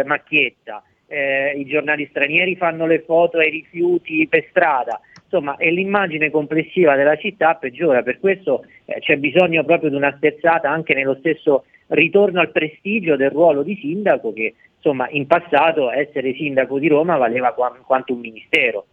macchietta 0.05 0.83
eh, 1.09 1.53
i 1.57 1.65
giornali 1.65 2.07
stranieri 2.09 2.55
fanno 2.55 2.85
le 2.85 3.01
foto 3.01 3.39
ai 3.39 3.49
rifiuti 3.49 4.27
per 4.27 4.45
strada, 4.49 5.01
insomma 5.23 5.57
e 5.57 5.71
l'immagine 5.71 6.29
complessiva 6.29 6.95
della 6.95 7.17
città 7.17 7.55
peggiora, 7.55 8.03
per 8.03 8.19
questo 8.19 8.63
eh, 8.85 8.99
c'è 8.99 9.17
bisogno 9.17 9.65
proprio 9.65 9.89
di 9.89 9.95
una 9.95 10.13
sterzata 10.17 10.69
anche 10.69 10.93
nello 10.93 11.15
stesso 11.19 11.65
ritorno 11.87 12.39
al 12.39 12.51
prestigio 12.51 13.15
del 13.15 13.31
ruolo 13.31 13.63
di 13.63 13.75
sindaco 13.81 14.31
che 14.31 14.53
insomma 14.75 15.09
in 15.09 15.25
passato 15.25 15.91
essere 15.91 16.33
sindaco 16.33 16.77
di 16.79 16.87
Roma 16.87 17.17
valeva 17.17 17.53
qu- 17.53 17.81
quanto 17.85 18.13
un 18.13 18.19
ministero. 18.19 18.85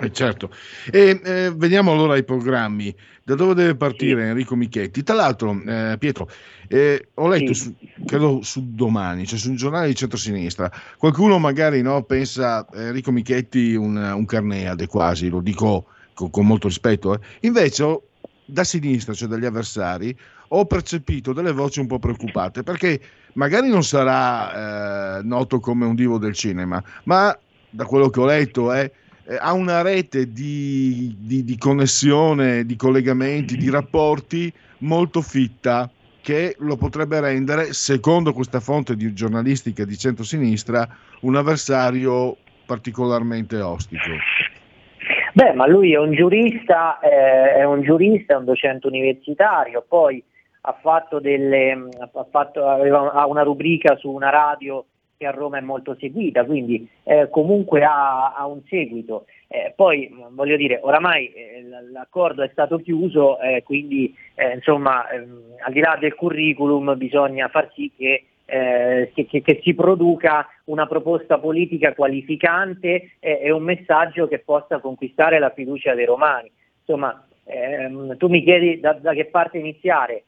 Eh 0.00 0.12
certo. 0.12 0.50
E, 0.92 1.20
eh, 1.24 1.52
veniamo 1.56 1.90
allora 1.90 2.12
ai 2.12 2.22
programmi. 2.22 2.94
Da 3.24 3.34
dove 3.34 3.54
deve 3.54 3.74
partire 3.74 4.22
sì. 4.22 4.28
Enrico 4.28 4.54
Michetti? 4.54 5.02
Tra 5.02 5.16
l'altro, 5.16 5.60
eh, 5.66 5.96
Pietro, 5.98 6.30
eh, 6.68 7.08
ho 7.14 7.28
letto, 7.28 7.52
sì. 7.52 7.62
su, 7.62 8.04
credo 8.06 8.40
su 8.42 8.74
domani, 8.74 9.26
cioè 9.26 9.38
su 9.38 9.50
un 9.50 9.56
giornale 9.56 9.88
di 9.88 9.96
centrosinistra, 9.96 10.70
qualcuno 10.96 11.38
magari 11.38 11.82
no, 11.82 12.02
pensa 12.04 12.64
eh, 12.72 12.84
Enrico 12.84 13.10
Michetti 13.10 13.74
un, 13.74 13.96
un 13.96 14.24
carneade 14.24 14.86
quasi, 14.86 15.28
lo 15.28 15.40
dico 15.40 15.86
con, 16.14 16.30
con 16.30 16.46
molto 16.46 16.68
rispetto, 16.68 17.12
eh. 17.14 17.18
invece 17.40 18.00
da 18.46 18.64
sinistra, 18.64 19.12
cioè 19.12 19.28
dagli 19.28 19.44
avversari, 19.44 20.16
ho 20.50 20.64
percepito 20.64 21.32
delle 21.32 21.52
voci 21.52 21.80
un 21.80 21.86
po' 21.86 21.98
preoccupate 21.98 22.62
perché 22.62 23.00
magari 23.34 23.68
non 23.68 23.84
sarà 23.84 25.20
noto 25.22 25.60
come 25.60 25.84
un 25.84 25.94
divo 25.94 26.16
del 26.16 26.32
cinema, 26.32 26.82
ma 27.04 27.36
da 27.68 27.84
quello 27.84 28.08
che 28.08 28.20
ho 28.20 28.24
letto 28.24 28.72
è 28.72 28.90
ha 29.36 29.52
una 29.52 29.82
rete 29.82 30.32
di, 30.32 31.14
di, 31.18 31.44
di, 31.44 31.58
connessione, 31.58 32.64
di 32.64 32.76
collegamenti, 32.76 33.56
di 33.56 33.68
rapporti 33.68 34.52
molto 34.78 35.20
fitta 35.20 35.90
che 36.22 36.56
lo 36.58 36.76
potrebbe 36.76 37.20
rendere, 37.20 37.72
secondo 37.72 38.32
questa 38.32 38.60
fonte 38.60 38.96
di 38.96 39.12
giornalistica 39.12 39.84
di 39.84 39.96
centrosinistra, 39.96 40.86
un 41.20 41.36
avversario 41.36 42.36
particolarmente 42.66 43.60
ostico. 43.60 44.10
Beh, 45.32 45.52
ma 45.52 45.66
lui 45.66 45.92
è 45.92 45.98
un 45.98 46.12
giurista, 46.12 46.98
eh, 47.00 47.54
è 47.54 47.64
un 47.64 47.82
giurista, 47.82 48.34
è 48.34 48.36
un 48.36 48.44
docente 48.44 48.86
universitario, 48.86 49.84
poi 49.86 50.22
ha 50.62 50.76
fatto 50.82 51.20
delle, 51.20 51.72
ha 51.72 52.26
fatto, 52.30 52.66
aveva, 52.66 53.24
una 53.24 53.42
rubrica 53.42 53.96
su 53.96 54.10
una 54.10 54.30
radio 54.30 54.84
che 55.18 55.26
a 55.26 55.32
Roma 55.32 55.58
è 55.58 55.60
molto 55.60 55.96
seguita, 55.98 56.44
quindi 56.44 56.88
eh, 57.02 57.28
comunque 57.28 57.82
ha, 57.82 58.34
ha, 58.34 58.46
un 58.46 58.60
seguito. 58.68 59.26
Eh, 59.48 59.72
poi 59.74 60.14
voglio 60.30 60.56
dire, 60.56 60.78
oramai 60.80 61.26
eh, 61.32 61.64
l'accordo 61.90 62.42
è 62.44 62.48
stato 62.52 62.78
chiuso, 62.78 63.40
eh, 63.40 63.64
quindi 63.64 64.14
eh, 64.36 64.54
insomma 64.54 65.10
ehm, 65.10 65.56
al 65.66 65.72
di 65.72 65.80
là 65.80 65.96
del 65.98 66.14
curriculum 66.14 66.96
bisogna 66.96 67.48
far 67.48 67.68
sì 67.74 67.90
che, 67.96 68.26
eh, 68.44 69.10
che, 69.12 69.26
che, 69.26 69.60
si 69.60 69.74
produca 69.74 70.46
una 70.66 70.86
proposta 70.86 71.38
politica 71.38 71.94
qualificante 71.94 73.16
e 73.18 73.50
un 73.50 73.64
messaggio 73.64 74.28
che 74.28 74.38
possa 74.38 74.78
conquistare 74.78 75.40
la 75.40 75.50
fiducia 75.50 75.94
dei 75.94 76.04
romani. 76.04 76.48
Insomma, 76.78 77.26
ehm, 77.44 78.16
tu 78.18 78.28
mi 78.28 78.44
chiedi 78.44 78.78
da, 78.78 78.92
da 78.92 79.12
che 79.14 79.24
parte 79.24 79.58
iniziare 79.58 80.22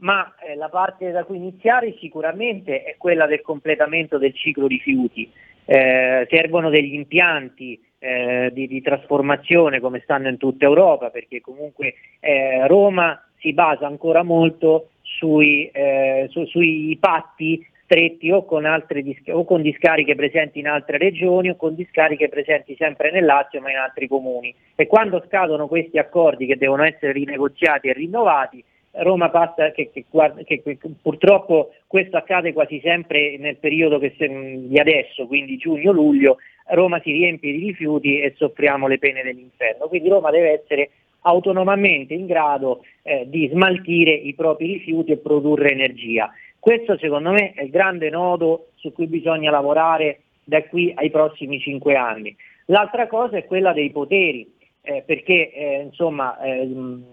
ma 0.00 0.34
eh, 0.38 0.54
la 0.54 0.68
parte 0.68 1.10
da 1.10 1.24
cui 1.24 1.36
iniziare 1.36 1.96
sicuramente 1.98 2.82
è 2.82 2.96
quella 2.96 3.26
del 3.26 3.42
completamento 3.42 4.18
del 4.18 4.34
ciclo 4.34 4.66
rifiuti. 4.66 5.30
Eh, 5.64 6.26
servono 6.28 6.68
degli 6.68 6.94
impianti 6.94 7.80
eh, 7.98 8.50
di, 8.52 8.66
di, 8.66 8.80
trasformazione 8.80 9.78
come 9.78 10.00
stanno 10.00 10.28
in 10.28 10.36
tutta 10.36 10.64
Europa, 10.64 11.10
perché 11.10 11.40
comunque 11.40 11.94
eh, 12.18 12.66
Roma 12.66 13.22
si 13.38 13.52
basa 13.52 13.86
ancora 13.86 14.22
molto 14.22 14.90
sui, 15.02 15.70
eh, 15.72 16.26
su, 16.30 16.44
sui 16.46 16.96
patti 16.98 17.64
stretti 17.84 18.30
o 18.30 18.44
con, 18.44 18.64
dis- 19.02 19.28
o 19.28 19.44
con, 19.44 19.62
discariche 19.62 20.14
presenti 20.14 20.60
in 20.60 20.68
altre 20.68 20.96
regioni 20.96 21.50
o 21.50 21.56
con 21.56 21.74
discariche 21.74 22.28
presenti 22.28 22.76
sempre 22.78 23.10
nel 23.10 23.24
Lazio 23.24 23.60
ma 23.60 23.70
in 23.70 23.76
altri 23.76 24.06
comuni. 24.06 24.54
E 24.76 24.86
quando 24.86 25.22
scadono 25.26 25.66
questi 25.66 25.98
accordi 25.98 26.46
che 26.46 26.56
devono 26.56 26.84
essere 26.84 27.12
rinegoziati 27.12 27.88
e 27.88 27.92
rinnovati, 27.92 28.64
Roma 28.92 29.30
passa 29.30 29.70
che, 29.70 29.90
che, 29.92 30.04
che, 30.44 30.62
che, 30.62 30.78
purtroppo 31.00 31.72
questo 31.86 32.16
accade 32.16 32.52
quasi 32.52 32.80
sempre 32.82 33.36
nel 33.38 33.56
periodo 33.56 33.98
di 33.98 34.78
adesso, 34.78 35.26
quindi 35.26 35.56
giugno-luglio, 35.56 36.38
Roma 36.70 37.00
si 37.00 37.12
riempie 37.12 37.52
di 37.52 37.66
rifiuti 37.66 38.20
e 38.20 38.34
soffriamo 38.36 38.86
le 38.86 38.98
pene 38.98 39.22
dell'inferno. 39.22 39.86
Quindi 39.86 40.08
Roma 40.08 40.30
deve 40.30 40.60
essere 40.62 40.90
autonomamente 41.22 42.14
in 42.14 42.26
grado 42.26 42.82
eh, 43.02 43.24
di 43.28 43.48
smaltire 43.52 44.12
i 44.12 44.34
propri 44.34 44.72
rifiuti 44.74 45.12
e 45.12 45.18
produrre 45.18 45.70
energia. 45.70 46.32
Questo 46.58 46.98
secondo 46.98 47.30
me 47.30 47.52
è 47.54 47.62
il 47.62 47.70
grande 47.70 48.10
nodo 48.10 48.68
su 48.74 48.92
cui 48.92 49.06
bisogna 49.06 49.50
lavorare 49.50 50.20
da 50.44 50.62
qui 50.64 50.92
ai 50.94 51.10
prossimi 51.10 51.60
cinque 51.60 51.94
anni. 51.94 52.34
L'altra 52.66 53.06
cosa 53.06 53.36
è 53.36 53.46
quella 53.46 53.72
dei 53.72 53.90
poteri, 53.90 54.48
eh, 54.82 55.02
perché 55.04 55.52
eh, 55.52 55.80
insomma, 55.82 56.38
ehm, 56.40 57.04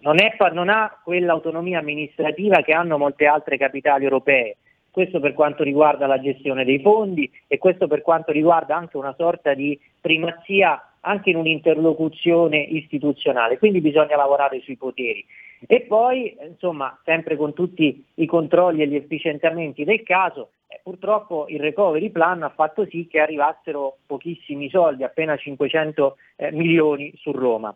non, 0.00 0.20
è, 0.20 0.36
non 0.52 0.68
ha 0.68 1.00
quell'autonomia 1.02 1.78
amministrativa 1.78 2.62
che 2.62 2.72
hanno 2.72 2.98
molte 2.98 3.26
altre 3.26 3.56
capitali 3.56 4.04
europee. 4.04 4.56
Questo 4.90 5.20
per 5.20 5.34
quanto 5.34 5.62
riguarda 5.62 6.06
la 6.06 6.20
gestione 6.20 6.64
dei 6.64 6.80
fondi 6.80 7.30
e 7.46 7.58
questo 7.58 7.86
per 7.86 8.02
quanto 8.02 8.32
riguarda 8.32 8.76
anche 8.76 8.96
una 8.96 9.14
sorta 9.16 9.54
di 9.54 9.78
primazia 10.00 10.82
anche 11.02 11.30
in 11.30 11.36
un'interlocuzione 11.36 12.58
istituzionale, 12.58 13.58
quindi 13.58 13.80
bisogna 13.80 14.16
lavorare 14.16 14.60
sui 14.60 14.76
poteri. 14.76 15.24
E 15.66 15.82
poi, 15.82 16.36
insomma, 16.42 16.98
sempre 17.04 17.36
con 17.36 17.52
tutti 17.52 18.04
i 18.14 18.26
controlli 18.26 18.82
e 18.82 18.88
gli 18.88 18.96
efficientamenti 18.96 19.84
del 19.84 20.02
caso, 20.02 20.50
eh, 20.66 20.80
purtroppo 20.82 21.46
il 21.48 21.60
recovery 21.60 22.10
plan 22.10 22.42
ha 22.42 22.48
fatto 22.48 22.86
sì 22.86 23.06
che 23.06 23.20
arrivassero 23.20 23.98
pochissimi 24.06 24.70
soldi, 24.70 25.04
appena 25.04 25.36
500 25.36 26.16
eh, 26.36 26.52
milioni 26.52 27.12
su 27.16 27.30
Roma. 27.32 27.74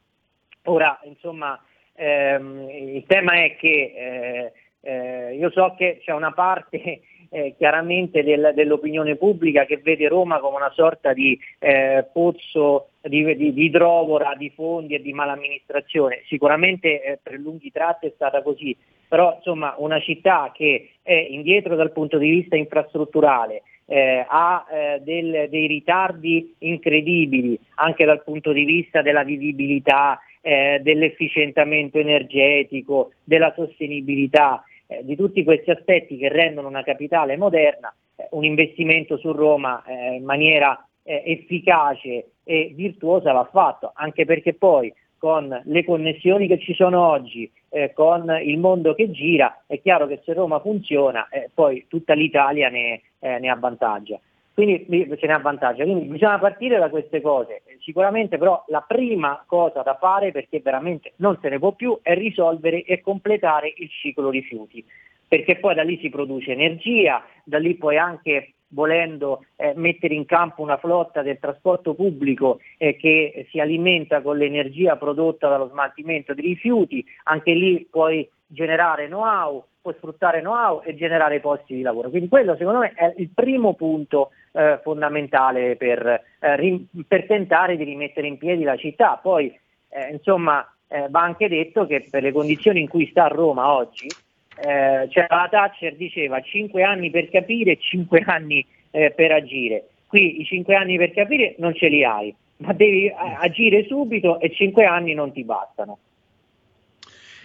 Ora, 0.65 0.99
insomma, 1.05 1.61
ehm, 1.95 2.69
il 2.71 3.05
tema 3.07 3.43
è 3.43 3.57
che 3.57 3.93
eh, 3.97 4.53
eh 4.81 5.37
io 5.37 5.51
so 5.51 5.75
che 5.77 6.01
c'è 6.03 6.13
una 6.13 6.33
parte 6.33 7.01
eh, 7.35 7.55
chiaramente 7.57 8.23
del, 8.23 8.53
dell'opinione 8.55 9.17
pubblica 9.17 9.65
che 9.65 9.79
vede 9.79 10.07
Roma 10.07 10.39
come 10.39 10.57
una 10.57 10.71
sorta 10.73 11.13
di 11.13 11.39
eh, 11.59 12.07
pozzo 12.13 12.91
di, 13.01 13.25
di, 13.37 13.53
di, 13.53 13.65
idrovora, 13.65 14.35
di 14.37 14.51
fondi 14.55 14.95
e 14.95 15.03
di 15.03 15.13
malamministrazione. 15.13 16.23
Sicuramente 16.27 17.03
eh, 17.03 17.19
per 17.21 17.39
lunghi 17.39 17.73
tratti 17.73 18.07
è 18.07 18.13
stata 18.15 18.41
così, 18.43 18.77
però 19.09 19.35
insomma 19.37 19.75
una 19.79 20.01
città 20.01 20.53
che 20.55 20.91
è 21.03 21.13
indietro 21.13 21.75
dal 21.75 21.93
punto 21.93 22.19
di 22.19 22.31
vista 22.31 22.57
infrastrutturale, 22.57 23.63
eh, 23.87 24.25
ha 24.27 24.65
eh, 24.71 25.01
del, 25.03 25.49
dei 25.51 25.67
ritardi 25.67 26.55
incredibili 26.59 27.59
anche 27.75 28.05
dal 28.05 28.23
punto 28.23 28.53
di 28.53 28.65
vista 28.65 29.03
della 29.03 29.25
vivibilità, 29.25 30.21
eh, 30.47 30.81
dell'efficientamento 30.83 31.99
energetico, 31.99 33.13
della 33.25 33.51
sostenibilità 33.57 34.63
eh, 34.87 35.03
di 35.03 35.17
tutti 35.17 35.43
questi 35.43 35.71
aspetti 35.71 36.19
che 36.19 36.29
rendono 36.29 36.69
una 36.69 36.83
capitale 36.83 37.39
moderna, 37.39 37.93
eh, 38.15 38.29
un 38.33 38.45
investimento 38.45 39.17
su 39.17 39.33
Roma 39.33 39.83
eh, 39.87 40.17
in 40.17 40.25
maniera 40.25 40.87
eh, 41.03 41.23
efficace 41.25 42.33
e 42.45 42.73
virtuosa 42.75 43.33
va 43.33 43.49
fatto, 43.51 43.93
anche 43.95 44.27
perché 44.27 44.53
poi 44.53 44.93
con 45.17 45.63
le 45.65 45.85
connessioni 45.87 46.47
che 46.47 46.59
ci 46.59 46.75
sono 46.75 47.09
oggi, 47.09 47.51
eh, 47.71 47.95
con 47.95 48.31
il 48.45 48.59
mondo 48.59 48.95
che 48.95 49.11
gira, 49.11 49.65
è 49.67 49.81
chiaro 49.81 50.07
che 50.07 50.21
se 50.23 50.35
Roma 50.35 50.61
funziona, 50.61 51.27
eh, 51.31 51.49
poi 51.55 51.87
tutta 51.89 52.13
l'Italia 52.13 52.69
ne, 52.69 53.01
ne 53.21 53.49
avvantaggia. 53.49 54.21
Quindi 54.55 54.87
ce 55.19 55.27
ne 55.27 55.33
avvantaggia. 55.33 55.83
Quindi 55.83 56.07
bisogna 56.07 56.39
partire 56.39 56.79
da 56.79 56.89
queste 56.89 57.21
cose. 57.21 57.63
Sicuramente 57.81 58.39
però 58.39 58.65
la 58.69 58.85
prima 58.87 59.43
cosa 59.47 59.83
da 59.83 59.97
fare, 60.01 60.31
perché 60.31 60.61
veramente 60.61 61.15
non 61.17 61.37
se 61.43 61.49
ne 61.49 61.59
può 61.59 61.73
più, 61.73 61.99
è 62.01 62.15
risolvere 62.15 62.85
e 62.85 63.01
completare 63.01 63.73
il 63.77 63.91
ciclo 63.91 64.31
rifiuti. 64.31 64.85
Perché 65.27 65.57
poi 65.57 65.75
da 65.75 65.83
lì 65.83 65.99
si 65.99 66.09
produce 66.09 66.53
energia, 66.53 67.25
da 67.43 67.59
lì 67.59 67.75
poi 67.75 67.99
anche 67.99 68.55
volendo 68.69 69.45
eh, 69.57 69.73
mettere 69.77 70.15
in 70.15 70.27
campo 70.27 70.63
una 70.63 70.77
flotta 70.77 71.23
del 71.23 71.39
trasporto 71.39 71.95
pubblico 71.95 72.61
eh, 72.77 72.97
che 72.97 73.47
si 73.51 73.61
alimenta 73.61 74.21
con 74.21 74.37
l'energia 74.37 74.97
prodotta 74.97 75.49
dallo 75.49 75.69
smaltimento 75.69 76.35
di 76.35 76.43
rifiuti, 76.43 77.05
anche 77.25 77.53
lì 77.53 77.87
puoi 77.91 78.29
generare 78.47 79.07
know-how, 79.07 79.65
puoi 79.85 79.95
sfruttare 79.99 80.41
know-how 80.41 80.81
e 80.83 80.95
generare 80.95 81.41
posti 81.41 81.75
di 81.75 81.83
lavoro. 81.83 82.09
Quindi 82.09 82.29
quello 82.29 82.57
secondo 82.57 82.79
me 82.79 82.93
è 82.95 83.13
il 83.19 83.29
primo 83.29 83.75
punto 83.75 84.31
eh, 84.53 84.81
fondamentale 84.83 85.77
per, 85.77 86.07
eh, 86.39 86.57
rim- 86.57 86.87
per, 87.07 87.27
tentare 87.27 87.77
di 87.77 87.85
rimettere 87.85 88.27
in 88.27 88.39
piedi 88.39 88.63
la 88.63 88.79
città. 88.79 89.21
Poi 89.23 89.55
eh, 89.91 90.09
insomma 90.11 90.67
eh, 90.89 91.09
va 91.11 91.21
anche 91.21 91.49
detto 91.49 91.87
che 91.87 92.07
per 92.11 92.23
le 92.23 92.33
condizioni 92.33 92.81
in 92.81 92.89
cui 92.89 93.07
sta 93.11 93.27
Roma 93.27 93.75
oggi, 93.75 94.07
eh, 94.07 95.07
cioè 95.11 95.27
la 95.29 95.49
Thatcher 95.51 95.97
diceva 95.97 96.41
5 96.41 96.83
anni 96.83 97.11
per 97.11 97.29
capire 97.29 97.73
e 97.73 97.79
5 97.79 98.23
anni 98.25 98.67
eh, 98.91 99.11
per 99.11 99.33
agire. 99.33 99.89
Qui 100.07 100.41
i 100.41 100.45
5 100.47 100.75
anni 100.75 100.97
per 100.97 101.13
capire 101.13 101.57
non 101.59 101.75
ce 101.75 101.89
li 101.89 102.03
hai, 102.03 102.35
ma 102.59 102.73
devi 102.73 103.13
agire 103.15 103.85
subito 103.85 104.41
e 104.41 104.51
5 104.51 104.83
anni 104.87 105.13
non 105.13 105.31
ti 105.31 105.45
bastano. 105.45 105.99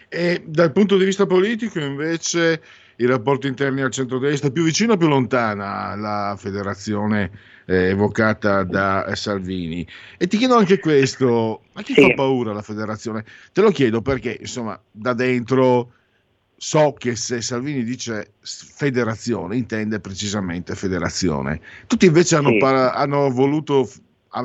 E 0.10 0.43
dal 0.45 0.72
punto 0.72 0.98
di 0.98 1.06
vista 1.06 1.26
politico, 1.28 1.80
invece, 1.80 2.62
i 2.98 3.06
rapporti 3.06 3.48
interni 3.48 3.82
al 3.82 3.91
centro-destra, 3.91 4.50
più 4.50 4.63
vicino 4.63 4.93
o 4.93 4.98
più 4.98 5.08
lontana 5.08 5.95
la 5.95 6.36
federazione 6.38 7.32
eh, 7.65 7.89
evocata 7.89 8.63
da 8.63 9.13
Salvini. 9.15 9.88
E 10.17 10.28
ti 10.28 10.38
chiedo 10.38 10.56
anche 10.56 10.80
questo, 10.80 11.62
a 11.74 11.84
chi 11.84 11.93
sì. 11.93 12.02
fa 12.02 12.13
paura 12.15 12.54
la 12.54 12.63
federazione? 12.63 13.24
Te 13.54 13.62
lo 13.62 13.69
chiedo 13.69 14.02
perché, 14.02 14.38
insomma, 14.39 14.80
da 14.91 15.13
dentro 15.13 15.93
so 16.58 16.93
che 16.98 17.15
se 17.15 17.41
Salvini 17.41 17.84
dice 17.84 18.34
federazione, 18.41 19.56
intende 19.56 20.00
precisamente 20.00 20.76
federazione. 20.76 21.62
Tutti 21.88 22.08
invece 22.08 22.36
hanno, 22.36 22.50
sì. 22.50 22.58
para- 22.58 22.93
hanno 22.95 23.30
voluto 23.30 23.89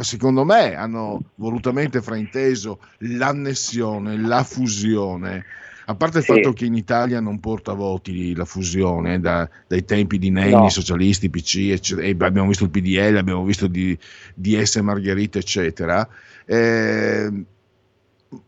secondo 0.01 0.45
me 0.45 0.75
hanno 0.75 1.21
volutamente 1.37 2.01
frainteso 2.01 2.81
l'annessione, 2.99 4.19
la 4.19 4.43
fusione. 4.43 5.45
A 5.87 5.95
parte 5.95 6.19
il 6.19 6.25
sì. 6.25 6.33
fatto 6.33 6.53
che 6.55 6.65
in 6.65 6.75
Italia 6.75 7.21
non 7.21 7.41
porta 7.41 7.75
voti 7.75 8.35
la 8.35 8.47
fusione 8.47 9.21
da, 9.21 9.49
dai 9.67 9.85
tempi 9.85 10.19
di 10.19 10.31
Nenni, 10.31 10.53
no. 10.53 10.69
socialisti, 10.71 11.29
PC, 11.29 11.69
eccetera, 11.73 12.27
abbiamo 12.27 12.49
visto 12.49 12.65
il 12.65 12.71
PDL, 12.71 13.17
abbiamo 13.19 13.45
visto 13.45 13.67
di, 13.67 13.97
DS 14.35 14.77
Margherita, 14.77 15.39
eccetera. 15.39 16.09
Eh, 16.47 17.45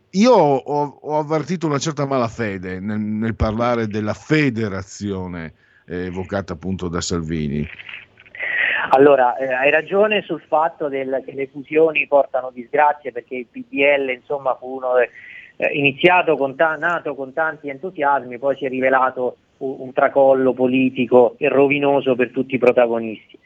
io 0.09 0.33
ho, 0.33 0.99
ho, 0.99 1.19
avvertito 1.19 1.67
una 1.67 1.77
certa 1.77 2.07
malafede 2.07 2.79
nel, 2.79 2.99
nel 2.99 3.35
parlare 3.35 3.87
della 3.87 4.15
federazione 4.15 5.53
eh, 5.85 6.05
evocata 6.05 6.53
appunto 6.53 6.87
da 6.87 7.01
Salvini. 7.01 7.67
Allora, 8.89 9.35
eh, 9.35 9.51
hai 9.51 9.69
ragione 9.69 10.21
sul 10.21 10.41
fatto 10.47 10.87
del, 10.87 11.21
che 11.25 11.33
le 11.33 11.47
fusioni 11.47 12.07
portano 12.07 12.51
disgrazie 12.53 13.11
perché 13.11 13.35
il 13.35 13.47
PDL 13.47 14.09
insomma, 14.09 14.55
fu 14.55 14.75
uno 14.75 14.97
eh, 14.97 15.09
iniziato 15.73 16.37
con 16.37 16.55
ta- 16.55 16.75
nato 16.75 17.13
con 17.13 17.33
tanti 17.33 17.69
entusiasmi, 17.69 18.37
poi 18.37 18.55
si 18.55 18.65
è 18.65 18.69
rivelato 18.69 19.37
un, 19.57 19.75
un 19.79 19.93
tracollo 19.93 20.53
politico 20.53 21.35
e 21.37 21.49
rovinoso 21.49 22.15
per 22.15 22.31
tutti 22.31 22.55
i 22.55 22.59
protagonisti. 22.59 23.37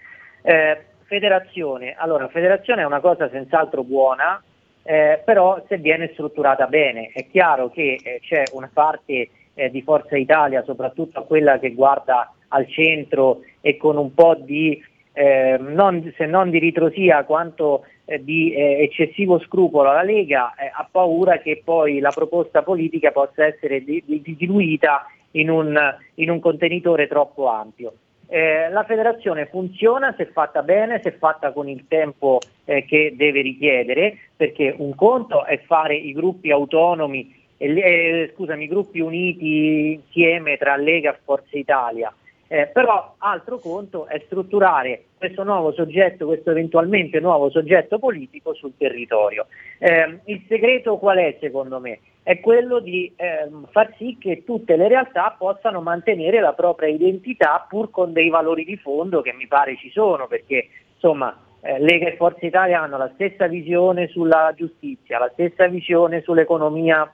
Eh, 0.44 0.86
federazione, 1.06 1.96
allora, 1.98 2.28
federazione 2.28 2.84
è 2.84 2.86
una 2.86 3.00
cosa 3.00 3.30
senz'altro 3.30 3.84
buona, 3.84 4.42
eh, 4.84 5.22
però 5.26 5.64
se 5.68 5.78
viene 5.78 6.12
strutturata 6.14 6.68
bene. 6.68 7.10
È 7.14 7.26
chiaro 7.28 7.70
che 7.70 8.00
eh, 8.04 8.20
c'è 8.22 8.44
una 8.54 8.70
parte 8.72 9.30
eh, 9.54 9.70
di 9.72 9.82
Forza 9.82 10.18
Italia, 10.18 10.64
soprattutto 10.64 11.24
quella 11.24 11.58
che 11.58 11.72
guarda 11.72 12.32
al 12.50 12.68
centro 12.68 13.42
e 13.62 13.78
con 13.78 13.98
un 13.98 14.14
po' 14.14 14.36
di 14.36 14.82
eh, 15.22 15.58
non, 15.60 16.12
se 16.18 16.26
non 16.26 16.50
di 16.50 16.58
ritrosia 16.58 17.24
quanto 17.26 17.86
eh, 18.06 18.24
di 18.24 18.56
eh, 18.56 18.82
eccessivo 18.82 19.38
scrupolo 19.38 19.92
alla 19.92 20.02
Lega, 20.02 20.56
eh, 20.56 20.72
ha 20.74 20.88
paura 20.90 21.38
che 21.38 21.62
poi 21.64 22.00
la 22.00 22.10
proposta 22.10 22.64
politica 22.64 23.12
possa 23.12 23.46
essere 23.46 23.84
di, 23.84 24.02
di, 24.04 24.36
diluita 24.36 25.06
in 25.32 25.52
un, 25.52 25.78
in 26.16 26.32
un, 26.32 26.40
contenitore 26.40 27.08
troppo 27.08 27.48
ampio. 27.50 27.94
Eh, 28.28 28.72
la 28.72 28.84
federazione 28.84 29.46
funziona 29.46 30.16
se 30.18 30.26
fatta 30.26 30.64
bene, 30.64 31.02
se 31.04 31.12
fatta 31.12 31.52
con 31.52 31.70
il 31.70 31.86
tempo 31.88 32.40
eh, 32.66 32.84
che 32.86 33.14
deve 33.16 33.42
richiedere, 33.42 34.18
perché 34.36 34.74
un 34.76 34.96
conto 34.96 35.46
è 35.46 35.60
fare 35.68 35.96
i 35.96 36.14
gruppi 36.14 36.50
autonomi, 36.50 37.32
scusami, 37.60 38.64
i 38.64 38.68
gruppi 38.68 39.02
uniti 39.02 39.94
insieme 39.94 40.58
tra 40.58 40.76
Lega 40.78 41.12
e 41.14 41.20
Forza 41.24 41.56
Italia, 41.56 42.12
eh, 42.52 42.68
però 42.68 43.16
altro 43.20 43.60
conto 43.60 44.08
è 44.08 44.22
strutturare 44.26 45.04
questo 45.18 45.46
nuovo 45.46 45.72
soggetto, 45.72 46.26
questo 46.26 46.52
eventualmente 46.52 47.22
nuovo 47.22 47.50
soggetto 47.50 47.98
politico 47.98 48.54
sul 48.54 48.74
territorio. 48.78 49.46
Eh, 49.80 50.20
il 50.26 50.44
segreto 50.50 50.98
qual 50.98 51.20
è 51.20 51.38
secondo 51.40 51.80
me? 51.80 52.00
È 52.22 52.42
quello 52.42 52.82
di 52.82 53.10
eh, 53.16 53.50
far 53.70 53.94
sì 53.96 54.18
che 54.20 54.44
tutte 54.44 54.76
le 54.76 54.90
realtà 54.90 55.34
possano 55.40 55.80
mantenere 55.80 56.42
la 56.42 56.52
propria 56.52 56.90
identità 56.90 57.66
pur 57.70 57.90
con 57.90 58.12
dei 58.12 58.28
valori 58.28 58.66
di 58.66 58.76
fondo 58.76 59.22
che 59.22 59.32
mi 59.32 59.48
pare 59.48 59.78
ci 59.78 59.90
sono, 59.90 60.28
perché 60.28 60.68
insomma 60.94 61.34
eh, 61.62 61.80
Lega 61.80 62.10
e 62.10 62.18
Forza 62.18 62.46
Italia 62.46 62.82
hanno 62.82 62.98
la 62.98 63.12
stessa 63.14 63.48
visione 63.48 64.10
sulla 64.10 64.52
giustizia, 64.58 65.20
la 65.20 65.30
stessa 65.32 65.68
visione 65.68 66.20
sull'economia 66.20 67.10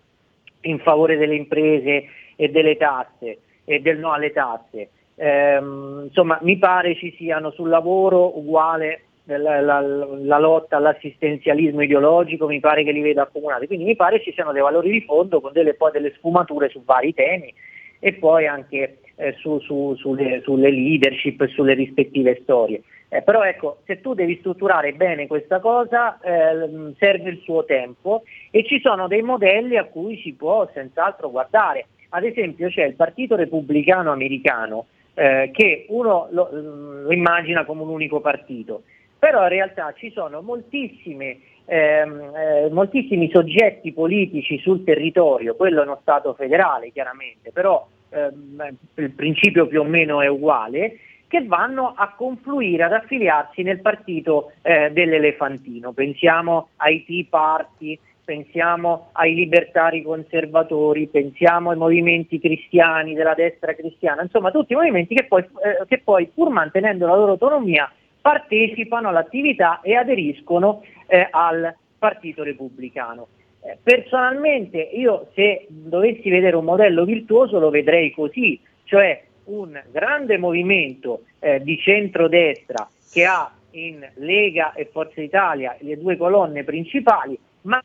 in 0.62 0.80
favore 0.80 1.16
delle 1.16 1.36
imprese 1.36 2.06
e 2.36 2.50
delle 2.50 2.76
tasse 2.76 3.38
e 3.66 3.82
del 3.82 4.00
no 4.00 4.14
alle 4.14 4.32
tasse 4.32 4.90
ehm, 5.18 6.04
insomma 6.06 6.40
mi 6.42 6.58
pare 6.58 6.96
ci 6.96 7.14
siano 7.18 7.52
sul 7.52 7.70
lavoro 7.70 8.38
uguale 8.38 9.02
la, 9.36 9.60
la, 9.60 9.82
la, 9.82 10.40
lotta 10.40 10.78
all'assistenzialismo 10.78 11.82
ideologico, 11.82 12.48
mi 12.48 12.62
pare 12.62 12.84
che 12.84 12.92
li 12.92 13.02
veda 13.02 13.24
accomunati, 13.24 13.68
quindi 13.68 13.84
mi 13.84 13.96
pare 13.96 14.22
ci 14.22 14.32
siano 14.32 14.54
dei 14.54 14.62
valori 14.62 14.90
di 14.90 15.02
fondo 15.02 15.42
con 15.42 15.52
delle, 15.52 15.74
poi 15.74 15.92
delle 15.92 16.14
sfumature 16.16 16.70
su 16.70 16.82
vari 16.86 17.14
temi 17.14 17.54
e 18.00 18.14
poi 18.14 18.48
anche 18.48 19.00
eh, 19.16 19.34
su, 19.40 19.60
su, 19.60 19.96
sulle, 19.98 20.42
sulle, 20.44 20.72
leadership 20.72 21.46
sulle 21.48 21.74
rispettive 21.74 22.40
storie. 22.44 22.82
Eh, 23.10 23.22
però 23.22 23.44
ecco, 23.44 23.80
se 23.86 24.02
tu 24.02 24.14
devi 24.14 24.38
strutturare 24.40 24.94
bene 24.94 25.28
questa 25.28 25.60
cosa 25.60 26.20
eh, 26.20 26.94
serve 26.98 27.30
il 27.30 27.40
suo 27.40 27.66
tempo 27.66 28.24
e 28.52 28.66
ci 28.66 28.80
sono 28.82 29.08
dei 29.08 29.22
modelli 29.22 29.78
a 29.78 29.86
cui 29.86 30.18
si 30.22 30.34
può 30.34 30.70
senz'altro 30.74 31.32
guardare. 31.32 31.88
Ad 32.10 32.24
esempio 32.24 32.70
c'è 32.70 32.86
il 32.86 32.96
Partito 32.96 33.36
Repubblicano 33.36 34.12
Americano 34.12 34.88
eh, 35.18 35.50
che 35.52 35.88
uno 35.90 36.28
lo, 36.30 36.50
lo 36.52 37.12
immagina 37.12 37.66
come 37.66 37.82
un 37.82 37.90
unico 37.90 38.22
partito, 38.22 38.84
però 39.18 39.42
in 39.44 39.50
realtà 39.50 39.92
ci 39.98 40.12
sono 40.12 40.42
moltissime 40.42 41.40
ehm, 41.66 42.32
eh, 42.36 42.70
moltissimi 42.70 43.28
soggetti 43.34 43.92
politici 43.94 44.60
sul 44.60 44.84
territorio, 44.84 45.56
quello 45.56 45.82
è 45.82 45.86
uno 45.86 45.98
Stato 46.02 46.36
federale 46.36 46.92
chiaramente, 46.92 47.52
però 47.52 47.88
ehm, 48.10 48.78
il 48.96 49.12
principio 49.12 49.66
più 49.66 49.82
o 49.82 49.86
meno 49.86 50.22
è 50.22 50.28
uguale, 50.28 51.00
che 51.28 51.44
vanno 51.46 51.94
a 51.98 52.14
confluire, 52.16 52.84
ad 52.84 52.94
affiliarsi 52.94 53.64
nel 53.64 53.82
partito 53.82 54.52
eh, 54.62 54.92
dell'elefantino. 54.92 55.92
Pensiamo 55.94 56.70
ai 56.78 57.04
Tea 57.06 57.26
Party, 57.28 58.00
pensiamo 58.28 59.08
ai 59.14 59.34
libertari 59.34 60.02
conservatori, 60.02 61.08
pensiamo 61.08 61.70
ai 61.70 61.78
movimenti 61.78 62.42
cristiani 62.42 63.14
della 63.14 63.34
destra 63.34 63.74
cristiana, 63.74 64.22
insomma 64.22 64.52
tutti 64.52 64.74
i 64.74 64.76
movimenti 64.76 65.16
che 65.16 65.24
poi, 65.24 65.44
eh, 65.44 65.86
che 65.88 66.02
poi 66.04 66.28
pur 66.28 66.50
mantenendo 66.50 67.08
la 67.08 67.16
loro 67.16 67.32
autonomia 67.32 67.90
partecipano 68.20 69.08
all'attività 69.08 69.80
e 69.80 69.96
aderiscono 69.96 70.84
eh, 71.06 71.26
al 71.32 71.74
Partito 71.98 72.44
Repubblicano. 72.44 73.28
Eh, 73.62 73.78
personalmente 73.82 74.78
io 74.78 75.30
se 75.34 75.66
dovessi 75.70 76.30
vedere 76.30 76.58
un 76.58 76.66
modello 76.66 77.06
virtuoso 77.06 77.60
lo 77.60 77.70
vedrei 77.70 78.12
così, 78.12 78.60
cioè 78.84 79.24
un 79.46 79.82
grande 79.90 80.38
movimento 80.38 81.22
eh, 81.40 81.62
di 81.64 81.80
centrodestra 81.80 82.90
che 83.10 83.24
ha 83.24 83.50
in 83.72 84.06
Lega 84.16 84.74
e 84.74 84.90
Forza 84.92 85.22
Italia 85.22 85.78
le 85.80 85.98
due 85.98 86.18
colonne 86.18 86.66
principali, 86.66 87.40
ma... 87.62 87.82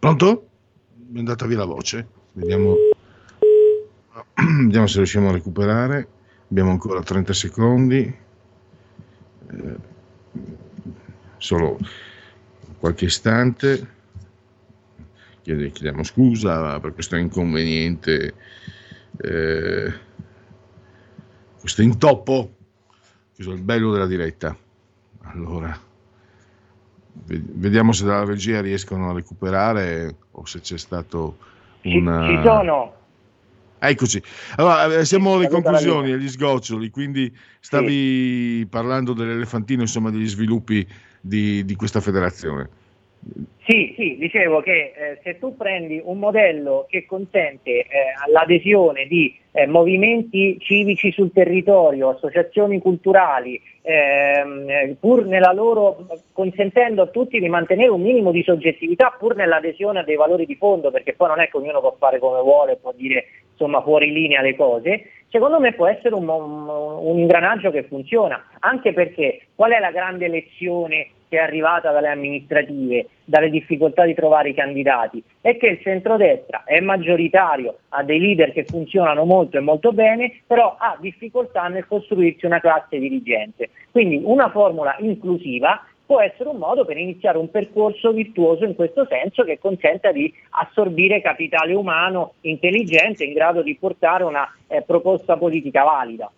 Pronto? 0.00 0.48
Mi 1.10 1.16
è 1.16 1.18
andata 1.20 1.46
via 1.46 1.58
la 1.58 1.64
voce, 1.64 2.06
vediamo, 2.32 2.74
vediamo 4.34 4.86
se 4.86 4.96
riusciamo 4.96 5.28
a 5.28 5.32
recuperare 5.32 6.08
abbiamo 6.50 6.70
ancora 6.70 7.00
30 7.00 7.32
secondi, 7.32 8.16
eh, 9.50 9.76
solo 11.38 11.78
qualche 12.78 13.04
istante. 13.06 13.98
Chiediamo 15.42 16.02
scusa 16.04 16.78
per 16.80 16.92
questo 16.92 17.16
inconveniente, 17.16 18.34
eh, 19.16 19.92
questo 21.58 21.82
intoppo. 21.82 22.56
Questo 23.34 23.52
è 23.52 23.56
il 23.56 23.62
bello 23.62 23.90
della 23.90 24.06
diretta. 24.06 24.56
Allora, 25.22 25.76
vediamo 27.12 27.92
se 27.92 28.04
dalla 28.04 28.24
regia 28.24 28.60
riescono 28.60 29.10
a 29.10 29.12
recuperare 29.12 30.16
o 30.32 30.44
se 30.46 30.60
c'è 30.60 30.78
stato 30.78 31.36
una... 31.82 32.26
Ci, 32.26 32.36
ci 32.36 32.42
sono, 32.42 32.94
Eccoci, 33.82 34.22
allora 34.56 34.94
eh, 34.94 35.04
siamo 35.06 35.36
alle 35.36 35.48
conclusioni, 35.48 36.12
agli 36.12 36.28
sgoccioli, 36.28 36.90
quindi 36.90 37.34
stavi 37.60 38.58
sì. 38.58 38.66
parlando 38.68 39.14
dell'elefantino, 39.14 39.80
insomma 39.80 40.10
degli 40.10 40.28
sviluppi 40.28 40.86
di, 41.18 41.64
di 41.64 41.74
questa 41.76 42.00
federazione. 42.00 42.68
Sì, 43.70 43.94
sì, 43.96 44.16
dicevo 44.18 44.60
che 44.62 44.92
eh, 44.96 45.20
se 45.22 45.38
tu 45.38 45.56
prendi 45.56 46.00
un 46.02 46.18
modello 46.18 46.86
che 46.88 47.04
consente 47.06 47.70
eh, 47.70 47.86
l'adesione 48.32 49.06
di 49.06 49.38
eh, 49.52 49.66
movimenti 49.66 50.58
civici 50.58 51.12
sul 51.12 51.30
territorio, 51.30 52.08
associazioni 52.08 52.80
culturali, 52.80 53.60
ehm, 53.82 54.68
eh, 54.68 54.96
pur 54.98 55.26
nella 55.26 55.52
loro, 55.52 56.06
consentendo 56.32 57.02
a 57.02 57.06
tutti 57.08 57.38
di 57.38 57.48
mantenere 57.48 57.90
un 57.90 58.00
minimo 58.00 58.32
di 58.32 58.42
soggettività 58.42 59.14
pur 59.16 59.36
nell'adesione 59.36 60.00
a 60.00 60.04
dei 60.04 60.16
valori 60.16 60.46
di 60.46 60.56
fondo, 60.56 60.90
perché 60.90 61.12
poi 61.12 61.28
non 61.28 61.40
è 61.40 61.48
che 61.48 61.58
ognuno 61.58 61.80
può 61.80 61.94
fare 61.98 62.18
come 62.18 62.40
vuole, 62.40 62.76
può 62.76 62.92
dire 62.96 63.26
insomma 63.52 63.82
fuori 63.82 64.10
linea 64.10 64.40
le 64.40 64.56
cose, 64.56 65.10
secondo 65.28 65.60
me 65.60 65.74
può 65.74 65.86
essere 65.86 66.14
un, 66.14 66.26
un, 66.26 66.66
un 66.68 67.18
ingranaggio 67.18 67.70
che 67.70 67.84
funziona, 67.84 68.42
anche 68.60 68.92
perché 68.94 69.42
qual 69.54 69.72
è 69.72 69.78
la 69.78 69.90
grande 69.92 70.28
lezione 70.28 71.10
che 71.30 71.38
è 71.38 71.40
arrivata 71.40 71.92
dalle 71.92 72.08
amministrative, 72.08 73.06
dalle 73.24 73.50
difficoltà 73.50 74.04
di 74.04 74.14
trovare 74.14 74.48
i 74.48 74.54
candidati, 74.54 75.22
è 75.40 75.56
che 75.56 75.68
il 75.68 75.80
centrodestra 75.80 76.64
è 76.64 76.80
maggioritario, 76.80 77.78
ha 77.90 78.02
dei 78.02 78.18
leader 78.18 78.52
che 78.52 78.64
funzionano 78.64 79.24
molto 79.24 79.56
e 79.56 79.60
molto 79.60 79.92
bene, 79.92 80.40
però 80.44 80.74
ha 80.76 80.96
difficoltà 80.98 81.68
nel 81.68 81.86
costruirsi 81.86 82.46
una 82.46 82.58
classe 82.58 82.98
dirigente. 82.98 83.70
Quindi 83.92 84.20
una 84.24 84.50
formula 84.50 84.96
inclusiva 84.98 85.84
può 86.04 86.20
essere 86.20 86.48
un 86.48 86.56
modo 86.56 86.84
per 86.84 86.96
iniziare 86.96 87.38
un 87.38 87.48
percorso 87.48 88.10
virtuoso 88.10 88.64
in 88.64 88.74
questo 88.74 89.06
senso 89.08 89.44
che 89.44 89.60
consenta 89.60 90.10
di 90.10 90.34
assorbire 90.50 91.22
capitale 91.22 91.72
umano 91.72 92.32
intelligente 92.40 93.22
in 93.22 93.32
grado 93.32 93.62
di 93.62 93.76
portare 93.76 94.24
una 94.24 94.52
eh, 94.66 94.82
proposta 94.82 95.36
politica 95.36 95.84
valida. 95.84 96.28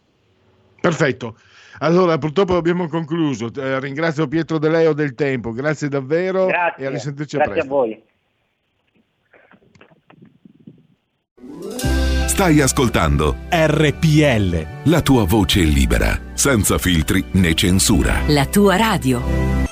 Perfetto. 0.82 1.36
Allora, 1.78 2.18
purtroppo 2.18 2.56
abbiamo 2.56 2.88
concluso. 2.88 3.50
Eh, 3.54 3.78
ringrazio 3.80 4.26
Pietro 4.26 4.58
De 4.58 4.68
Leo 4.68 4.92
del 4.92 5.14
Tempo, 5.14 5.52
grazie 5.52 5.88
davvero 5.88 6.46
grazie. 6.46 6.84
e 6.84 6.86
a 6.86 6.90
risentirci 6.90 7.36
grazie 7.36 7.60
a 7.60 7.64
presto. 7.64 7.76
Grazie 7.76 7.94
a 7.94 8.04
voi. 8.04 8.10
Stai 12.26 12.60
ascoltando 12.60 13.36
RPL. 13.48 14.90
La 14.90 15.00
tua 15.02 15.24
voce 15.24 15.60
libera, 15.60 16.18
senza 16.34 16.78
filtri 16.78 17.24
né 17.32 17.54
censura. 17.54 18.22
La 18.26 18.46
tua 18.46 18.76
radio. 18.76 19.71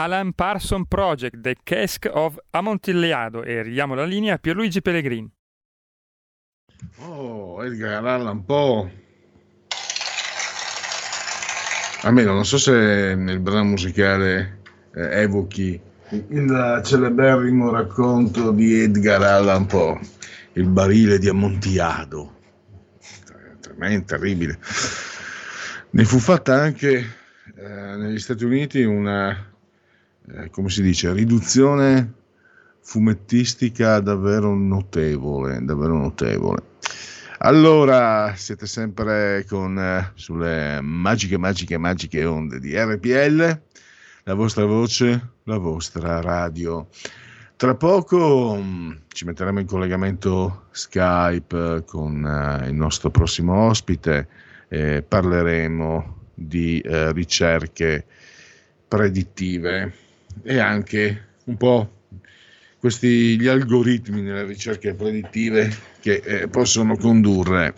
Alan 0.00 0.32
Parson 0.32 0.86
Project, 0.86 1.40
The 1.40 1.56
Cask 1.64 2.08
of 2.12 2.38
Amontillado 2.50 3.42
e 3.42 3.62
ridiamo 3.62 3.96
la 3.96 4.04
linea 4.04 4.34
a 4.34 4.38
Pierluigi 4.38 4.80
Pellegrini. 4.80 5.28
Oh, 6.98 7.64
Edgar 7.64 8.06
Allan 8.06 8.44
Poe. 8.44 9.06
Almeno 12.02 12.32
non 12.32 12.44
so 12.44 12.58
se 12.58 13.16
nel 13.16 13.40
brano 13.40 13.64
musicale 13.64 14.60
eh, 14.94 15.22
evochi 15.22 15.80
il 16.10 16.80
celeberrimo 16.84 17.72
racconto 17.72 18.52
di 18.52 18.82
Edgar 18.82 19.22
Allan 19.22 19.66
Poe, 19.66 19.98
il 20.52 20.68
barile 20.68 21.18
di 21.18 21.28
Amontillado. 21.28 22.36
Tremendo, 23.60 24.04
terribile. 24.04 24.60
Ne 25.90 26.04
fu 26.04 26.20
fatta 26.20 26.54
anche 26.54 26.98
eh, 27.56 27.96
negli 27.96 28.20
Stati 28.20 28.44
Uniti 28.44 28.84
una, 28.84 29.47
eh, 30.34 30.50
come 30.50 30.68
si 30.68 30.82
dice, 30.82 31.12
riduzione 31.12 32.14
fumettistica 32.80 34.00
davvero 34.00 34.54
notevole, 34.54 35.62
davvero 35.62 35.96
notevole. 35.96 36.62
Allora, 37.40 38.34
siete 38.34 38.66
sempre 38.66 39.44
con 39.46 39.78
eh, 39.78 40.10
sulle 40.14 40.80
magiche, 40.80 41.38
magiche, 41.38 41.78
magiche 41.78 42.24
onde 42.24 42.58
di 42.58 42.76
RPL, 42.76 43.60
la 44.24 44.34
vostra 44.34 44.64
voce, 44.64 45.32
la 45.44 45.58
vostra 45.58 46.20
radio. 46.20 46.88
Tra 47.54 47.74
poco 47.74 48.56
mh, 48.56 49.02
ci 49.08 49.24
metteremo 49.24 49.60
in 49.60 49.66
collegamento 49.66 50.66
Skype 50.70 51.84
con 51.86 52.24
eh, 52.24 52.68
il 52.68 52.74
nostro 52.74 53.10
prossimo 53.10 53.68
ospite 53.68 54.28
e 54.68 55.04
parleremo 55.06 56.16
di 56.34 56.80
eh, 56.80 57.12
ricerche 57.12 58.04
predittive 58.88 60.06
e 60.42 60.58
anche 60.58 61.26
un 61.44 61.56
po' 61.56 61.92
questi 62.78 63.38
gli 63.38 63.46
algoritmi 63.46 64.22
nelle 64.22 64.44
ricerche 64.44 64.94
predittive 64.94 65.74
che 66.00 66.22
eh, 66.24 66.48
possono 66.48 66.96
condurre 66.96 67.74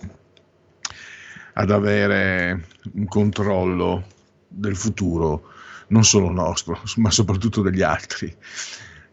ad 1.54 1.70
avere 1.70 2.66
un 2.94 3.06
controllo 3.06 4.04
del 4.46 4.76
futuro 4.76 5.48
non 5.88 6.04
solo 6.04 6.30
nostro, 6.30 6.80
ma 6.96 7.10
soprattutto 7.10 7.62
degli 7.62 7.82
altri. 7.82 8.34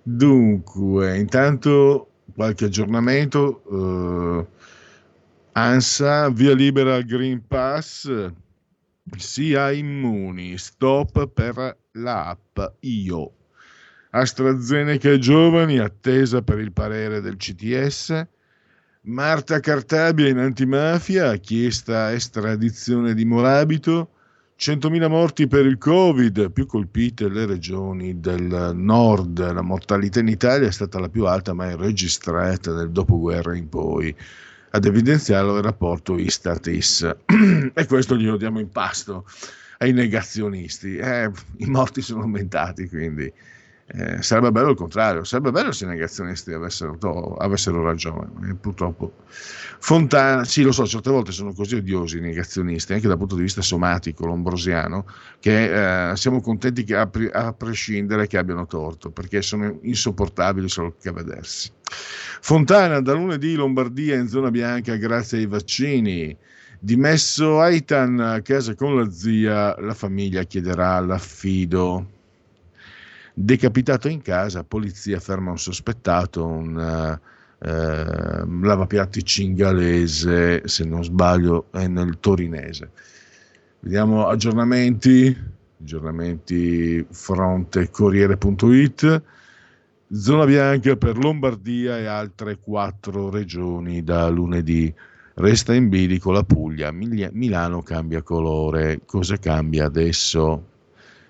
Dunque, 0.02 1.18
intanto 1.18 2.12
qualche 2.34 2.66
aggiornamento. 2.66 3.64
eh, 3.72 4.56
ANSA, 5.54 6.30
via 6.30 6.54
libera 6.54 7.02
Green 7.02 7.42
Pass, 7.48 8.32
sia 9.18 9.72
immuni, 9.72 10.56
stop 10.58 11.28
per 11.30 11.76
l'app 11.94 12.60
IO. 12.82 13.37
AstraZeneca 14.20 15.18
giovani, 15.20 15.78
attesa 15.78 16.42
per 16.42 16.60
il 16.60 16.72
parere 16.72 17.22
del 17.22 17.38
CTS. 17.38 18.26
Marta 19.02 19.60
Cartabia 19.60 20.28
in 20.28 20.40
antimafia, 20.40 21.36
chiesta 21.38 22.12
estradizione 22.12 23.14
di 23.14 23.26
Morabito. 23.26 24.12
100.000 24.60 25.08
morti 25.08 25.48
per 25.48 25.68
il 25.68 25.78
Covid, 25.78 26.52
più 26.52 26.66
colpite 26.66 27.30
le 27.30 27.46
regioni 27.46 28.20
del 28.20 28.72
nord. 28.74 29.54
La 29.54 29.62
mortalità 29.62 30.20
in 30.20 30.30
Italia 30.30 30.68
è 30.68 30.72
stata 30.72 31.00
la 31.00 31.10
più 31.10 31.28
alta 31.28 31.54
mai 31.54 31.76
registrata 31.78 32.72
dal 32.72 32.92
dopoguerra 32.92 33.56
in 33.56 33.70
poi, 33.70 34.14
ad 34.72 34.86
evidenziarlo 34.86 35.58
il 35.58 35.64
rapporto 35.64 36.18
Istat-IS. 36.18 37.16
e 37.72 37.86
questo 37.86 38.18
glielo 38.18 38.38
diamo 38.38 38.60
in 38.60 38.70
pasto 38.70 39.26
ai 39.78 39.94
negazionisti. 39.94 40.98
Eh, 40.98 41.30
I 41.58 41.66
morti 41.68 42.02
sono 42.02 42.24
aumentati, 42.24 42.90
quindi 42.90 43.32
eh, 43.90 44.22
sarebbe 44.22 44.52
bello 44.52 44.72
il 44.72 44.76
contrario, 44.76 45.24
sarebbe 45.24 45.52
bello 45.52 45.72
se 45.72 45.86
i 45.86 45.88
negazionisti 45.88 46.52
avessero, 46.52 46.98
to- 46.98 47.36
avessero 47.36 47.82
ragione, 47.82 48.50
eh, 48.50 48.56
purtroppo. 48.56 49.14
Fontana, 49.80 50.44
sì 50.44 50.62
lo 50.62 50.74
so, 50.74 50.86
certe 50.86 51.10
volte 51.10 51.32
sono 51.32 51.54
così 51.54 51.76
odiosi 51.76 52.18
i 52.18 52.22
negazionisti, 52.22 52.92
anche 52.94 53.08
dal 53.08 53.18
punto 53.18 53.36
di 53.36 53.44
vista 53.44 53.62
somatico, 53.62 54.26
lombrosiano, 54.26 55.06
che 55.40 56.10
eh, 56.10 56.16
siamo 56.18 56.42
contenti 56.42 56.84
che 56.84 56.96
a, 56.98 57.08
pri- 57.08 57.30
a 57.32 57.54
prescindere 57.54 58.28
che 58.28 58.38
abbiano 58.38 58.66
torto, 58.66 59.12
perché 59.12 59.42
sono 59.42 59.80
insopportabili 59.82 60.68
solo 60.68 60.96
che 61.00 61.08
a 61.08 61.14
vedersi. 61.14 61.72
Fontana, 62.42 63.00
da 63.00 63.14
lunedì 63.14 63.56
Lombardia 63.56 64.16
in 64.16 64.28
zona 64.28 64.52
bianca 64.52 64.96
grazie 64.96 65.38
ai 65.38 65.46
vaccini. 65.46 66.38
Dimesso 66.80 67.60
Aitan 67.62 68.20
a 68.20 68.42
casa 68.42 68.76
con 68.76 68.96
la 68.98 69.10
zia, 69.10 69.80
la 69.80 69.94
famiglia 69.94 70.44
chiederà 70.44 71.00
l'affido. 71.00 72.17
Decapitato 73.40 74.08
in 74.08 74.24
casa, 74.24 74.64
polizia 74.64 75.20
ferma 75.20 75.52
un 75.52 75.60
sospettato, 75.60 76.44
un 76.44 76.76
uh, 76.76 77.64
eh, 77.64 78.44
lavapiatti 78.48 79.24
cingalese, 79.24 80.68
se 80.68 80.84
non 80.86 81.04
sbaglio 81.04 81.68
è 81.72 81.86
nel 81.86 82.18
torinese. 82.20 82.90
Vediamo 83.82 84.26
aggiornamenti, 84.26 85.38
aggiornamenti 85.80 87.06
fronte 87.12 87.92
corriere.it, 87.92 89.22
zona 90.12 90.46
bianca 90.46 90.96
per 90.96 91.20
Lombardia 91.20 92.00
e 92.00 92.08
altre 92.08 92.58
quattro 92.58 93.30
regioni 93.30 94.04
da 94.04 94.30
lunedì. 94.30 94.92
Resta 95.36 95.76
in 95.76 95.90
bilico 95.90 96.32
la 96.32 96.42
Puglia, 96.42 96.90
Mil- 96.92 97.30
Milano 97.34 97.84
cambia 97.84 98.24
colore, 98.24 99.02
cosa 99.06 99.38
cambia 99.38 99.86
adesso? 99.86 100.76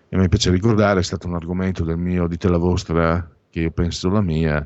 E 0.10 0.18
mi 0.18 0.30
piace 0.30 0.52
ricordare, 0.52 1.02
è 1.02 1.04
stato 1.04 1.28
un 1.28 1.36
argomento 1.36 1.84
del 1.84 1.98
mio 1.98 2.28
Dite 2.28 2.48
la 2.48 2.58
vostra, 2.58 3.30
che 3.50 3.60
io 3.62 3.72
penso 3.72 4.10
la 4.10 4.22
mia, 4.22 4.66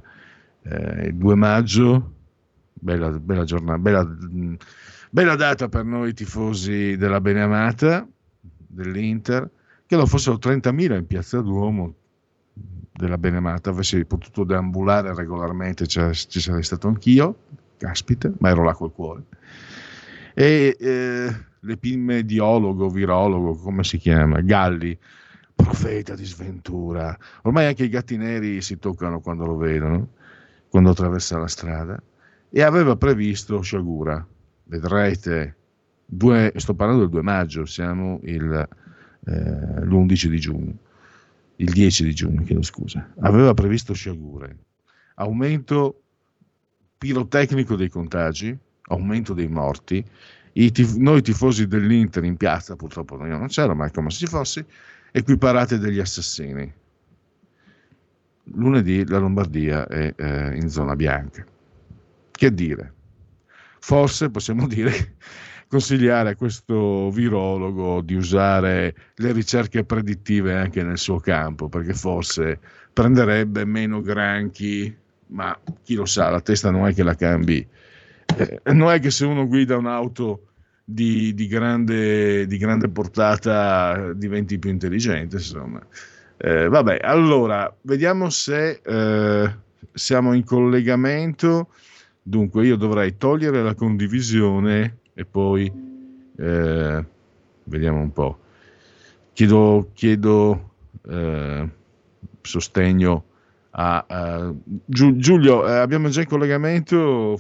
eh, 0.64 1.08
il 1.08 1.16
2 1.16 1.36
maggio, 1.36 2.14
bella, 2.74 3.10
bella 3.12 3.44
giornata, 3.44 3.80
bella, 3.80 4.04
mh, 4.04 4.56
bella 5.10 5.36
data 5.36 5.68
per 5.68 5.84
noi 5.84 6.14
tifosi 6.14 6.96
della 6.96 7.20
Beneamata, 7.20 8.08
dell'Inter, 8.68 9.50
che 9.86 9.96
lo 9.96 10.06
fossero 10.06 10.38
30.000 10.38 10.96
in 10.96 11.08
piazza 11.08 11.42
Duomo 11.42 11.96
della 12.94 13.18
Benemata, 13.18 13.72
avessi 13.72 14.06
potuto 14.06 14.44
deambulare 14.44 15.14
regolarmente, 15.16 15.88
cioè, 15.88 16.14
ci 16.14 16.40
sarei 16.40 16.64
stato 16.64 16.88
anch'io, 16.88 17.36
caspita, 17.78 18.32
ma 18.38 18.50
ero 18.50 18.64
là 18.64 18.74
col 18.74 18.94
cuore. 18.94 19.24
E 20.34 20.78
eh, 20.80 21.36
l'epimediologo, 21.60 22.90
virologo, 22.90 23.56
come 23.56 23.84
si 23.84 23.98
chiama? 23.98 24.40
Galli, 24.42 24.98
profeta 25.64 26.16
di 26.16 26.26
sventura. 26.26 27.18
Ormai 27.44 27.66
anche 27.66 27.84
i 27.84 27.90
gatti 27.90 28.18
neri 28.18 28.62
si 28.62 28.78
toccano 28.80 29.22
quando 29.22 29.46
lo 29.46 29.56
vedono, 29.56 30.10
quando 30.70 30.90
attraversa 30.90 31.38
la 31.38 31.48
strada. 31.48 32.02
E 32.50 32.62
aveva 32.62 32.96
previsto 32.96 33.62
sciagura. 33.62 34.26
Vedrete, 34.64 35.56
due, 36.06 36.52
sto 36.56 36.74
parlando 36.74 37.04
del 37.04 37.12
2 37.12 37.22
maggio, 37.22 37.66
siamo 37.66 38.20
il, 38.24 38.68
eh, 39.26 39.86
l'11 39.86 40.26
di 40.28 40.40
giugno, 40.40 40.74
il 41.58 41.72
10 41.72 42.04
di 42.04 42.14
giugno, 42.14 42.44
chiedo 42.44 42.62
scusa. 42.62 43.14
Aveva 43.20 43.54
previsto 43.54 43.94
sciagure, 43.94 44.58
aumento 45.16 46.02
pirotecnico 46.98 47.76
dei 47.76 47.90
contagi, 47.90 48.58
aumento 48.84 49.34
dei 49.34 49.48
morti. 49.48 50.04
Tif- 50.54 50.98
noi 50.98 51.22
tifosi 51.22 51.66
dell'Inter 51.66 52.26
in 52.26 52.36
piazza, 52.36 52.76
purtroppo 52.76 53.16
io 53.26 53.38
non 53.38 53.48
c'ero, 53.48 53.74
ma 53.74 53.90
come 53.90 54.10
se 54.10 54.18
ci 54.18 54.28
fossi, 54.28 54.64
equiparate 55.12 55.78
degli 55.78 56.00
assassini. 56.00 56.74
Lunedì 58.56 59.06
la 59.08 59.20
Lombardia 59.20 59.88
è 59.88 60.14
eh, 60.16 60.56
in 60.56 60.70
zona 60.70 60.96
bianca. 60.96 61.46
Che 62.32 62.54
dire? 62.54 62.94
Forse 63.80 64.30
possiamo 64.30 64.68
dire, 64.68 65.16
consigliare 65.68 66.32
a 66.32 66.36
questo 66.36 67.10
virologo 67.12 68.02
di 68.02 68.16
usare 68.16 68.96
le 69.16 69.32
ricerche 69.32 69.84
predittive 69.84 70.56
anche 70.56 70.84
nel 70.84 70.98
suo 70.98 71.20
campo, 71.20 71.70
perché 71.70 71.94
forse 71.94 72.60
prenderebbe 72.92 73.64
meno 73.66 74.02
granchi, 74.02 74.94
ma 75.28 75.58
chi 75.84 75.96
lo 75.96 76.06
sa, 76.06 76.30
la 76.30 76.42
testa 76.42 76.72
non 76.72 76.88
è 76.88 76.94
che 76.94 77.04
la 77.04 77.16
cambi. 77.16 77.66
Eh, 78.38 78.62
non 78.74 78.92
è 78.92 79.00
che 79.00 79.12
se 79.12 79.26
uno 79.26 79.48
guida 79.48 79.78
un'auto 79.78 80.51
di, 80.94 81.34
di, 81.34 81.48
grande, 81.48 82.46
di 82.48 82.58
grande 82.58 82.90
portata 82.90 84.14
diventi 84.14 84.60
più 84.60 84.70
intelligente, 84.70 85.38
insomma. 85.38 85.82
Eh, 86.38 86.68
vabbè, 86.68 87.00
allora, 87.02 87.74
vediamo 87.82 88.30
se 88.30 88.82
eh, 88.84 89.56
siamo 89.94 90.34
in 90.34 90.44
collegamento. 90.44 91.70
Dunque, 92.22 92.66
io 92.66 92.76
dovrei 92.76 93.18
togliere 93.18 93.62
la 93.64 93.76
condivisione 93.76 94.98
e 95.14 95.26
poi 95.26 95.72
eh, 96.38 97.06
vediamo 97.64 98.00
un 98.00 98.12
po'. 98.12 98.40
Chiedo, 99.34 99.90
chiedo 99.94 100.72
eh, 101.08 101.70
sostegno 102.42 103.26
a, 103.72 104.06
a 104.08 104.54
Giulio. 104.86 105.68
eh, 105.68 105.78
abbiamo 105.78 106.10
già 106.10 106.22
in 106.22 106.28
collegamento. 106.28 107.40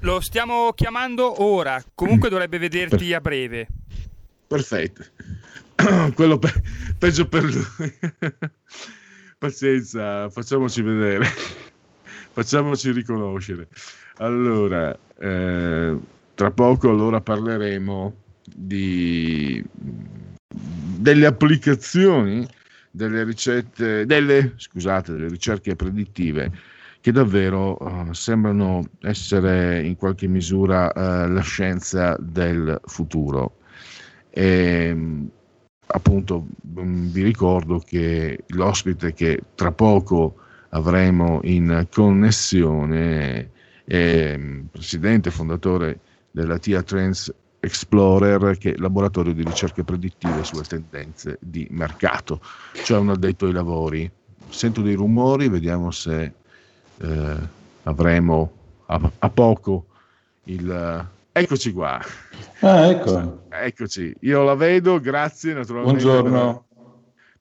Lo 0.00 0.20
stiamo 0.20 0.72
chiamando 0.74 1.42
ora, 1.42 1.82
comunque 1.94 2.28
dovrebbe 2.28 2.58
vederti 2.58 3.12
a 3.12 3.20
breve. 3.20 3.66
Perfetto. 4.46 5.04
Quello 6.14 6.38
pe- 6.38 6.62
peggio 6.98 7.28
per 7.28 7.44
lui. 7.44 7.98
Pazienza, 9.38 10.28
facciamoci 10.28 10.82
vedere. 10.82 11.26
facciamoci 12.32 12.90
riconoscere. 12.92 13.68
Allora, 14.16 14.96
eh, 15.18 15.96
tra 16.34 16.50
poco 16.50 16.90
allora 16.90 17.20
parleremo 17.20 18.14
di, 18.44 19.64
delle 20.48 21.26
applicazioni 21.26 22.46
delle 22.90 23.24
ricette, 23.24 24.04
delle, 24.04 24.54
scusate, 24.56 25.12
delle 25.12 25.28
ricerche 25.28 25.76
predittive 25.76 26.50
che 27.00 27.12
davvero 27.12 27.76
uh, 27.80 28.12
sembrano 28.12 28.84
essere 29.00 29.82
in 29.82 29.96
qualche 29.96 30.26
misura 30.26 30.92
uh, 30.94 31.32
la 31.32 31.40
scienza 31.40 32.16
del 32.18 32.80
futuro. 32.84 33.56
E, 34.30 34.96
appunto 35.92 36.46
vi 36.62 37.22
ricordo 37.22 37.78
che 37.78 38.44
l'ospite 38.48 39.12
che 39.12 39.40
tra 39.54 39.72
poco 39.72 40.36
avremo 40.70 41.40
in 41.42 41.86
connessione 41.90 43.50
è 43.84 44.38
presidente 44.70 45.32
fondatore 45.32 45.98
della 46.30 46.58
TIA 46.58 46.82
Trends 46.82 47.34
Explorer, 47.58 48.56
che 48.56 48.72
è 48.72 48.76
laboratorio 48.76 49.34
di 49.34 49.42
ricerche 49.42 49.82
predittive 49.82 50.44
sulle 50.44 50.62
tendenze 50.62 51.38
di 51.40 51.66
mercato, 51.70 52.40
cioè 52.84 52.98
un 52.98 53.10
addetto 53.10 53.46
ai 53.46 53.52
lavori. 53.52 54.10
Sento 54.48 54.80
dei 54.80 54.94
rumori, 54.94 55.48
vediamo 55.48 55.90
se 55.90 56.34
eh, 57.00 57.36
avremo 57.84 58.52
a, 58.86 59.10
a, 59.18 59.30
poco 59.30 59.86
il... 60.44 61.08
Eccoci 61.32 61.72
qua. 61.72 62.00
Ah, 62.60 62.86
ecco. 62.86 63.38
Eccoci, 63.62 64.14
io 64.20 64.42
la 64.42 64.54
vedo, 64.54 65.00
grazie 65.00 65.52
naturalmente. 65.52 66.02
Buongiorno. 66.02 66.64
Per, 66.72 66.80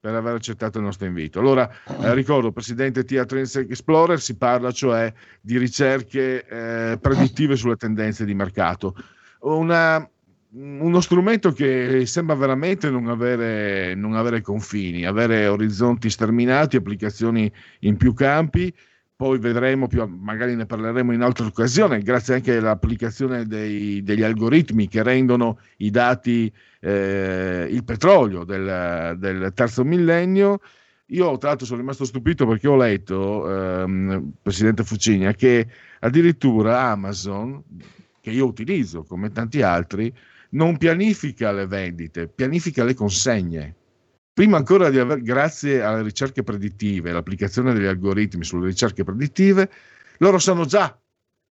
per 0.01 0.15
aver 0.15 0.35
accettato 0.35 0.79
il 0.79 0.83
nostro 0.83 1.07
invito. 1.07 1.39
Allora, 1.39 1.69
eh, 2.01 2.13
ricordo, 2.13 2.51
Presidente 2.51 3.03
TIA 3.03 3.25
Trends 3.25 3.55
Explorer, 3.55 4.19
si 4.19 4.35
parla 4.35 4.71
cioè 4.71 5.11
di 5.39 5.57
ricerche 5.57 6.45
eh, 6.45 6.97
predittive 6.99 7.55
sulle 7.55 7.75
tendenze 7.75 8.25
di 8.25 8.33
mercato. 8.33 8.95
Una, 9.41 10.07
uno 10.51 10.99
strumento 10.99 11.51
che 11.51 12.05
sembra 12.05 12.35
veramente 12.35 12.89
non 12.89 13.07
avere, 13.07 13.93
non 13.95 14.15
avere 14.15 14.41
confini, 14.41 15.05
avere 15.05 15.47
orizzonti 15.47 16.09
sterminati, 16.09 16.75
applicazioni 16.75 17.51
in 17.79 17.95
più 17.97 18.13
campi 18.13 18.73
poi 19.19 19.37
vedremo 19.37 19.87
più, 19.87 20.05
magari 20.05 20.55
ne 20.55 20.65
parleremo 20.65 21.11
in 21.11 21.21
altre 21.21 21.47
occasioni, 21.47 22.01
grazie 22.01 22.35
anche 22.35 22.55
all'applicazione 22.55 23.45
dei, 23.47 24.01
degli 24.01 24.23
algoritmi 24.23 24.87
che 24.87 25.03
rendono 25.03 25.59
i 25.79 25.89
dati, 25.89 26.49
eh, 26.79 27.67
il 27.69 27.83
petrolio 27.83 28.45
del, 28.45 29.17
del, 29.19 29.51
terzo 29.53 29.83
millennio. 29.83 30.61
Io 31.07 31.37
tra 31.37 31.49
l'altro 31.49 31.65
sono 31.65 31.81
rimasto 31.81 32.05
stupito 32.05 32.47
perché 32.47 32.69
ho 32.69 32.77
letto, 32.77 33.51
ehm, 33.53 34.31
Presidente 34.41 34.85
Fucigna, 34.85 35.33
che 35.33 35.67
addirittura 35.99 36.83
Amazon, 36.83 37.61
che 38.21 38.29
io 38.31 38.45
utilizzo 38.45 39.03
come 39.03 39.33
tanti 39.33 39.61
altri, 39.61 40.13
non 40.51 40.77
pianifica 40.77 41.51
le 41.51 41.67
vendite, 41.67 42.29
pianifica 42.29 42.85
le 42.85 42.93
consegne 42.93 43.75
prima 44.39 44.55
ancora 44.55 44.89
di 44.89 44.97
aver, 44.97 45.21
grazie 45.21 45.83
alle 45.83 46.01
ricerche 46.01 46.43
predittive, 46.43 47.11
l'applicazione 47.11 47.73
degli 47.73 47.87
algoritmi 47.87 48.45
sulle 48.45 48.67
ricerche 48.67 49.03
predittive, 49.03 49.69
loro 50.19 50.39
sanno 50.39 50.63
già 50.63 50.97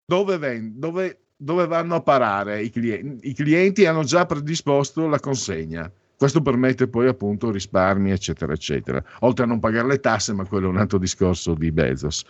dove, 0.05 0.38
ven- 0.38 0.77
dove, 0.77 1.27
dove 1.38 1.65
vanno 1.65 1.95
a 1.95 2.01
parare 2.01 2.61
i 2.61 2.69
clienti. 2.69 3.29
I 3.29 3.34
clienti 3.34 3.86
hanno 3.86 4.03
già 4.03 4.25
predisposto 4.25 5.07
la 5.07 5.21
consegna. 5.21 5.89
Questo 6.17 6.41
permette 6.41 6.89
poi 6.89 7.07
appunto 7.07 7.51
risparmi, 7.51 8.11
eccetera, 8.11 8.51
eccetera. 8.51 9.01
Oltre 9.19 9.45
a 9.45 9.47
non 9.47 9.61
pagare 9.61 9.88
le 9.88 10.01
tasse, 10.01 10.34
ma 10.34 10.45
quello 10.45 10.67
è 10.67 10.69
un 10.69 10.77
altro 10.77 10.97
discorso 10.97 11.53
di 11.53 11.71
Bezos. 11.71 12.25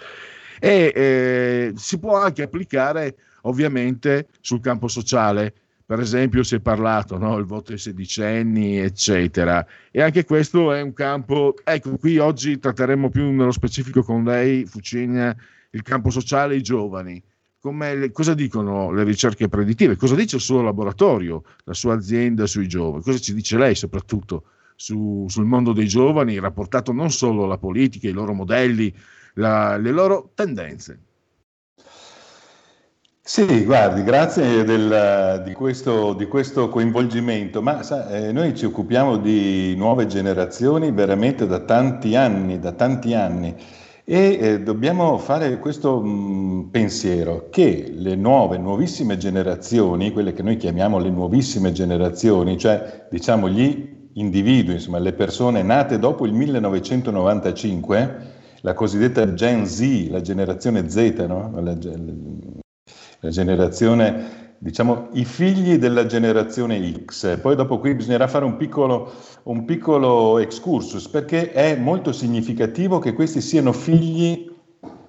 E 0.59 0.91
eh, 0.93 1.73
si 1.75 1.97
può 1.97 2.17
anche 2.17 2.43
applicare 2.43 3.15
ovviamente 3.41 4.27
sul 4.39 4.59
campo 4.59 4.87
sociale 4.87 5.62
per 5.93 6.01
esempio 6.01 6.41
si 6.41 6.55
è 6.55 6.59
parlato, 6.59 7.19
no? 7.19 7.37
il 7.37 7.45
voto 7.45 7.71
ai 7.71 7.77
sedicenni, 7.77 8.79
eccetera. 8.79 9.63
E 9.91 10.01
anche 10.01 10.25
questo 10.25 10.73
è 10.73 10.81
un 10.81 10.91
campo, 10.91 11.53
ecco, 11.63 11.97
qui 11.97 12.17
oggi 12.17 12.57
tratteremo 12.57 13.09
più 13.09 13.29
nello 13.29 13.51
specifico 13.51 14.01
con 14.01 14.23
lei, 14.23 14.65
Fucigna, 14.65 15.37
il 15.69 15.83
campo 15.83 16.09
sociale 16.09 16.55
e 16.55 16.57
i 16.57 16.61
giovani. 16.63 17.21
Le, 17.61 18.11
cosa 18.11 18.33
dicono 18.33 18.91
le 18.91 19.03
ricerche 19.03 19.47
predittive? 19.47 19.95
Cosa 19.95 20.15
dice 20.15 20.37
il 20.37 20.41
suo 20.41 20.63
laboratorio, 20.63 21.43
la 21.65 21.75
sua 21.75 21.93
azienda 21.93 22.47
sui 22.47 22.67
giovani? 22.67 23.03
Cosa 23.03 23.19
ci 23.19 23.35
dice 23.35 23.55
lei 23.59 23.75
soprattutto 23.75 24.45
su, 24.75 25.27
sul 25.29 25.45
mondo 25.45 25.73
dei 25.73 25.87
giovani, 25.87 26.39
rapportato 26.39 26.91
non 26.91 27.11
solo 27.11 27.43
alla 27.43 27.59
politica, 27.59 28.07
i 28.07 28.13
loro 28.13 28.33
modelli, 28.33 28.91
la, 29.35 29.77
le 29.77 29.91
loro 29.91 30.31
tendenze? 30.33 30.99
Sì, 33.25 33.63
guardi, 33.63 34.03
grazie 34.03 34.63
del- 34.65 35.41
di, 35.45 35.53
questo, 35.53 36.13
di 36.13 36.25
questo 36.27 36.67
coinvolgimento, 36.69 37.61
ma 37.61 37.81
sa, 37.81 38.09
eh, 38.09 38.31
noi 38.33 38.53
ci 38.55 38.65
occupiamo 38.65 39.15
di 39.17 39.73
nuove 39.77 40.07
generazioni 40.07 40.91
veramente 40.91 41.47
da 41.47 41.59
tanti 41.61 42.15
anni, 42.17 42.59
da 42.59 42.73
tanti 42.73 43.13
anni 43.13 43.55
e 44.05 44.37
eh, 44.41 44.59
dobbiamo 44.61 45.17
fare 45.17 45.57
questo 45.59 46.01
mh, 46.01 46.67
pensiero 46.69 47.47
che 47.49 47.93
le 47.95 48.15
nuove, 48.15 48.57
nuovissime 48.57 49.15
generazioni, 49.17 50.11
quelle 50.11 50.33
che 50.33 50.43
noi 50.43 50.57
chiamiamo 50.57 50.99
le 50.99 51.09
nuovissime 51.09 51.71
generazioni, 51.71 52.57
cioè 52.57 53.07
diciamo 53.09 53.47
gli 53.47 54.09
individui, 54.15 54.73
insomma 54.75 54.99
le 54.99 55.13
persone 55.13 55.63
nate 55.63 55.97
dopo 55.97 56.25
il 56.25 56.33
1995, 56.33 58.31
la 58.61 58.73
cosiddetta 58.73 59.33
Gen 59.33 59.65
Z, 59.65 60.07
la 60.09 60.19
generazione 60.21 60.89
Z, 60.89 61.25
no? 61.27 61.51
La 61.61 61.77
ge- 61.77 61.95
la 63.23 63.29
generazione, 63.29 64.55
diciamo, 64.57 65.07
i 65.13 65.23
figli 65.23 65.77
della 65.77 66.05
generazione 66.05 66.93
X. 67.05 67.39
Poi 67.39 67.55
dopo 67.55 67.79
qui 67.79 67.95
bisognerà 67.95 68.27
fare 68.27 68.43
un 68.43 68.57
piccolo, 68.57 69.13
un 69.43 69.63
piccolo 69.63 70.39
excursus 70.39 71.07
perché 71.07 71.51
è 71.51 71.75
molto 71.77 72.11
significativo 72.11 72.99
che 72.99 73.13
questi 73.13 73.39
siano 73.39 73.71
figli 73.71 74.51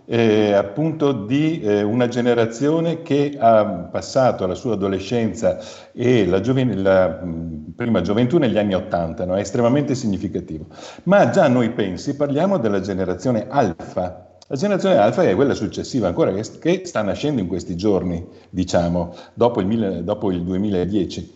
eh, 0.07 0.53
appunto 0.53 1.13
di 1.13 1.61
eh, 1.61 1.83
una 1.83 2.07
generazione 2.09 3.03
che 3.03 3.37
ha 3.39 3.65
passato 3.91 4.47
la 4.47 4.55
sua 4.55 4.75
adolescenza 4.75 5.59
e 5.93 6.27
la, 6.27 6.41
gioven- 6.41 6.83
la 6.83 7.09
mh, 7.09 7.73
prima 7.75 8.01
gioventù 8.01 8.39
negli 8.39 8.59
anni 8.59 8.75
Ottanta, 8.75 9.25
no? 9.25 9.35
è 9.35 9.41
estremamente 9.41 9.95
significativo. 9.97 10.67
Ma 11.05 11.31
già 11.31 11.49
noi 11.49 11.71
pensi, 11.71 12.15
parliamo 12.15 12.59
della 12.59 12.81
generazione 12.81 13.47
alfa, 13.49 14.34
la 14.47 14.57
generazione 14.57 14.97
alfa 14.99 15.23
è 15.23 15.35
quella 15.35 15.55
successiva 15.55 16.09
ancora, 16.09 16.33
che, 16.33 16.43
che 16.59 16.83
sta 16.85 17.03
nascendo 17.03 17.41
in 17.41 17.47
questi 17.47 17.77
giorni, 17.77 18.25
diciamo, 18.51 19.15
dopo 19.33 19.61
il, 19.61 20.03
dopo 20.05 20.31
il 20.31 20.43
2010. 20.43 21.33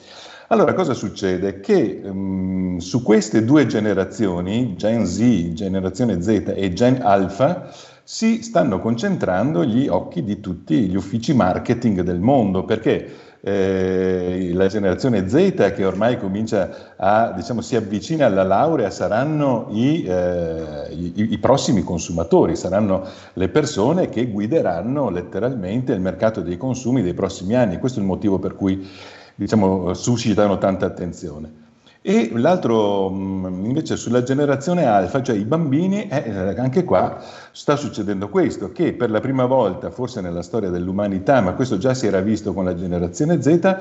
Allora, 0.49 0.73
cosa 0.75 0.95
succede? 0.95 1.61
Che 1.61 2.01
um, 2.05 2.79
su 2.79 3.03
queste 3.03 3.45
due 3.45 3.67
generazioni, 3.67 4.77
Gen 4.77 5.07
Z, 5.07 5.53
generazione 5.53 6.23
Z 6.23 6.53
e 6.55 6.73
Gen 6.73 7.01
Alpha, 7.03 7.71
si 8.03 8.43
stanno 8.43 8.81
concentrando 8.81 9.65
gli 9.65 9.87
occhi 9.89 10.25
di 10.25 10.41
tutti 10.41 10.89
gli 10.89 10.97
uffici 10.97 11.35
marketing 11.35 12.01
del 12.01 12.21
mondo, 12.21 12.65
perché 12.65 13.07
eh, 13.41 14.51
la 14.53 14.67
generazione 14.67 15.29
Z 15.29 15.73
che 15.75 15.85
ormai 15.85 16.19
comincia 16.19 16.95
a, 16.97 17.33
diciamo, 17.35 17.61
si 17.61 17.77
avvicina 17.77 18.27
alla 18.27 18.43
laurea 18.43 18.91
saranno 18.91 19.69
i, 19.71 20.05
eh, 20.05 20.89
i, 20.91 21.33
i, 21.33 21.39
prossimi 21.39 21.83
consumatori, 21.83 22.57
saranno 22.57 23.05
le 23.35 23.49
persone 23.49 24.09
che 24.09 24.27
guideranno 24.27 25.11
letteralmente 25.11 25.93
il 25.93 26.01
mercato 26.01 26.41
dei 26.41 26.57
consumi 26.57 27.03
dei 27.03 27.15
prossimi 27.15 27.55
anni. 27.55 27.79
Questo 27.79 27.99
è 27.99 28.03
il 28.03 28.09
motivo 28.09 28.39
per 28.39 28.55
cui 28.57 28.87
diciamo, 29.35 29.95
suscitano 29.95 30.59
tanta 30.59 30.87
attenzione. 30.87 31.67
E 32.09 32.31
l'altro 32.33 33.11
invece 33.11 33.97
sulla 33.97 34.23
generazione 34.23 34.87
alfa, 34.87 35.21
cioè 35.21 35.37
i 35.37 35.45
bambini, 35.45 36.09
eh, 36.09 36.55
anche 36.57 36.83
qua 36.83 37.23
sta 37.53 37.77
succedendo 37.77 38.31
questo, 38.31 38.73
che 38.73 38.95
per 38.95 39.11
la 39.11 39.21
prima 39.21 39.45
volta, 39.45 39.91
forse 39.91 40.23
nella 40.23 40.41
storia 40.41 40.71
dell'umanità, 40.71 41.43
ma 41.43 41.53
questo 41.53 41.77
già 41.77 41.93
si 41.93 42.07
era 42.07 42.23
visto 42.23 42.55
con 42.55 42.65
la 42.65 42.75
generazione 42.75 43.43
Z, 43.43 43.77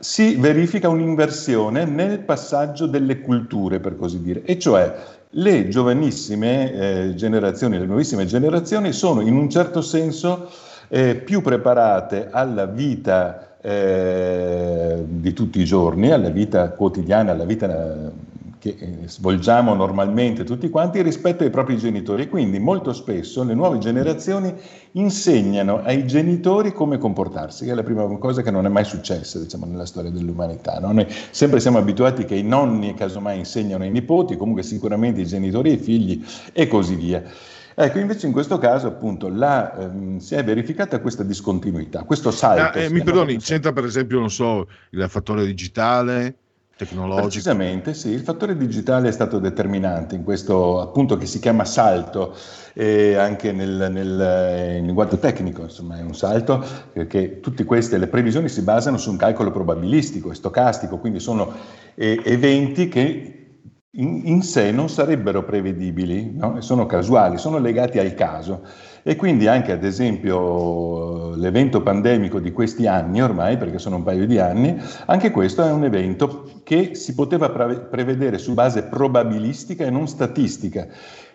si 0.00 0.34
verifica 0.34 0.88
un'inversione 0.88 1.84
nel 1.84 2.18
passaggio 2.18 2.86
delle 2.86 3.20
culture, 3.20 3.78
per 3.78 3.96
così 3.96 4.22
dire, 4.22 4.42
e 4.42 4.58
cioè 4.58 4.92
le 5.30 5.68
giovanissime 5.68 6.72
eh, 6.72 7.14
generazioni, 7.14 7.78
le 7.78 7.86
nuovissime 7.86 8.26
generazioni 8.26 8.90
sono 8.90 9.20
in 9.20 9.36
un 9.36 9.48
certo 9.48 9.82
senso 9.82 10.50
eh, 10.88 11.14
più 11.14 11.42
preparate 11.42 12.26
alla 12.28 12.66
vita 12.66 13.47
eh, 13.60 15.04
di 15.06 15.32
tutti 15.32 15.60
i 15.60 15.64
giorni, 15.64 16.10
alla 16.10 16.30
vita 16.30 16.70
quotidiana, 16.70 17.32
alla 17.32 17.44
vita 17.44 18.06
eh, 18.06 18.36
che 18.58 18.76
eh, 18.78 19.08
svolgiamo 19.08 19.74
normalmente 19.74 20.44
tutti 20.44 20.68
quanti 20.68 21.00
rispetto 21.02 21.44
ai 21.44 21.50
propri 21.50 21.76
genitori. 21.76 22.28
Quindi 22.28 22.58
molto 22.58 22.92
spesso 22.92 23.42
le 23.44 23.54
nuove 23.54 23.78
generazioni 23.78 24.52
insegnano 24.92 25.80
ai 25.82 26.06
genitori 26.06 26.72
come 26.72 26.98
comportarsi, 26.98 27.64
che 27.64 27.72
è 27.72 27.74
la 27.74 27.82
prima 27.82 28.04
cosa 28.18 28.42
che 28.42 28.50
non 28.50 28.66
è 28.66 28.68
mai 28.68 28.84
successa 28.84 29.38
diciamo, 29.38 29.66
nella 29.66 29.86
storia 29.86 30.10
dell'umanità. 30.10 30.78
No? 30.80 30.92
Noi 30.92 31.06
sempre 31.30 31.60
siamo 31.60 31.78
abituati 31.78 32.24
che 32.24 32.34
i 32.34 32.42
nonni 32.42 32.94
casomai 32.94 33.38
insegnano 33.38 33.84
ai 33.84 33.90
nipoti, 33.90 34.36
comunque 34.36 34.62
sicuramente 34.62 35.20
i 35.20 35.26
genitori 35.26 35.70
ai 35.70 35.78
figli 35.78 36.24
e 36.52 36.66
così 36.66 36.94
via. 36.94 37.22
Ecco, 37.80 38.00
invece 38.00 38.26
in 38.26 38.32
questo 38.32 38.58
caso 38.58 38.88
appunto 38.88 39.28
la, 39.28 39.72
ehm, 39.78 40.18
si 40.18 40.34
è 40.34 40.42
verificata 40.42 40.98
questa 40.98 41.22
discontinuità, 41.22 42.02
questo 42.02 42.32
salto. 42.32 42.76
Ah, 42.76 42.82
eh, 42.82 42.90
mi 42.90 43.04
perdoni, 43.04 43.36
c'entra 43.36 43.72
per 43.72 43.84
esempio, 43.84 44.18
non 44.18 44.32
so, 44.32 44.66
il 44.90 45.06
fattore 45.08 45.46
digitale, 45.46 46.34
tecnologico? 46.76 47.28
Precisamente, 47.28 47.94
sì, 47.94 48.08
il 48.08 48.22
fattore 48.22 48.56
digitale 48.56 49.06
è 49.06 49.12
stato 49.12 49.38
determinante 49.38 50.16
in 50.16 50.24
questo 50.24 50.80
appunto 50.80 51.16
che 51.16 51.26
si 51.26 51.38
chiama 51.38 51.64
salto, 51.64 52.34
e 52.72 53.14
anche 53.14 53.52
nel, 53.52 53.88
nel, 53.92 54.78
in 54.78 54.86
linguaggio 54.86 55.18
tecnico, 55.18 55.62
insomma 55.62 55.98
è 55.98 56.02
un 56.02 56.16
salto 56.16 56.64
perché 56.92 57.38
tutte 57.38 57.62
queste, 57.62 57.96
le 57.96 58.08
previsioni 58.08 58.48
si 58.48 58.62
basano 58.62 58.96
su 58.96 59.12
un 59.12 59.16
calcolo 59.16 59.52
probabilistico 59.52 60.32
e 60.32 60.34
stocastico, 60.34 60.98
quindi 60.98 61.20
sono 61.20 61.52
eh, 61.94 62.20
eventi 62.24 62.88
che 62.88 63.37
in, 63.92 64.20
in, 64.26 64.42
sé 64.42 64.70
non 64.70 64.90
sarebbero 64.90 65.44
prevedibili, 65.44 66.30
no? 66.34 66.60
sono 66.60 66.84
casuali, 66.84 67.38
sono 67.38 67.58
legati 67.58 67.98
al 67.98 68.14
caso. 68.14 68.62
E 69.02 69.16
quindi 69.16 69.46
anche 69.46 69.72
ad 69.72 69.82
esempio 69.82 71.34
l'evento 71.36 71.82
pandemico 71.82 72.38
di 72.38 72.52
questi 72.52 72.86
anni 72.86 73.22
ormai, 73.22 73.56
perché 73.56 73.78
sono 73.78 73.96
un 73.96 74.02
paio 74.02 74.26
di 74.26 74.38
anni, 74.38 74.78
anche 75.06 75.30
questo 75.30 75.64
è 75.64 75.72
un 75.72 75.84
evento 75.84 76.60
che 76.64 76.94
si 76.94 77.14
poteva 77.14 77.48
prevedere 77.48 78.36
su 78.36 78.52
base 78.52 78.82
probabilistica 78.82 79.86
e 79.86 79.90
non 79.90 80.06
statistica, 80.06 80.86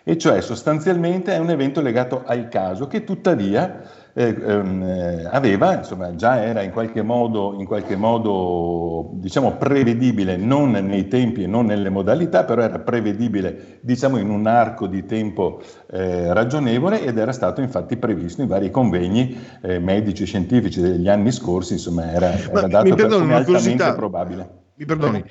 e 0.04 0.16
cioè 0.16 0.40
sostanzialmente 0.40 1.34
è 1.34 1.38
un 1.38 1.50
evento 1.50 1.80
legato 1.80 2.22
al 2.24 2.48
caso 2.48 2.86
che 2.86 3.02
tuttavia 3.02 3.82
eh, 4.16 4.28
ehm, 4.28 5.28
aveva, 5.30 5.78
insomma, 5.78 6.14
già 6.14 6.44
era 6.44 6.62
in 6.62 6.70
qualche 6.70 7.02
modo, 7.02 7.56
in 7.58 7.66
qualche 7.66 7.96
modo 7.96 9.10
diciamo, 9.14 9.56
prevedibile, 9.56 10.36
non 10.36 10.70
nei 10.70 11.08
tempi 11.08 11.42
e 11.42 11.46
non 11.48 11.66
nelle 11.66 11.90
modalità, 11.90 12.44
però 12.44 12.62
era 12.62 12.78
prevedibile 12.78 13.78
diciamo, 13.80 14.18
in 14.18 14.30
un 14.30 14.46
arco 14.46 14.86
di 14.86 15.04
tempo 15.04 15.60
eh, 15.90 16.32
ragionevole 16.32 17.02
ed 17.02 17.18
era 17.18 17.32
stato 17.32 17.60
infatti 17.60 17.96
previsto 17.96 18.40
in 18.40 18.46
vari 18.46 18.70
convegni 18.70 19.36
eh, 19.62 19.80
medici 19.80 20.24
scientifici 20.24 20.80
degli 20.80 21.08
anni 21.08 21.32
scorsi, 21.32 21.72
insomma 21.72 22.12
era, 22.12 22.32
era 22.38 22.68
dato 22.68 22.84
mi 22.84 22.94
perdoni, 22.94 23.26
per 23.26 23.44
come 23.44 23.56
altamente 23.56 23.94
probabile. 23.94 24.48
Mi 24.76 24.84
perdoni, 24.84 25.24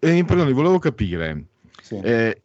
eh, 0.00 0.12
mi 0.12 0.24
perdoni 0.24 0.52
volevo 0.52 0.78
capire. 0.78 1.44
Sì. 1.80 1.98
Eh, 2.02 2.42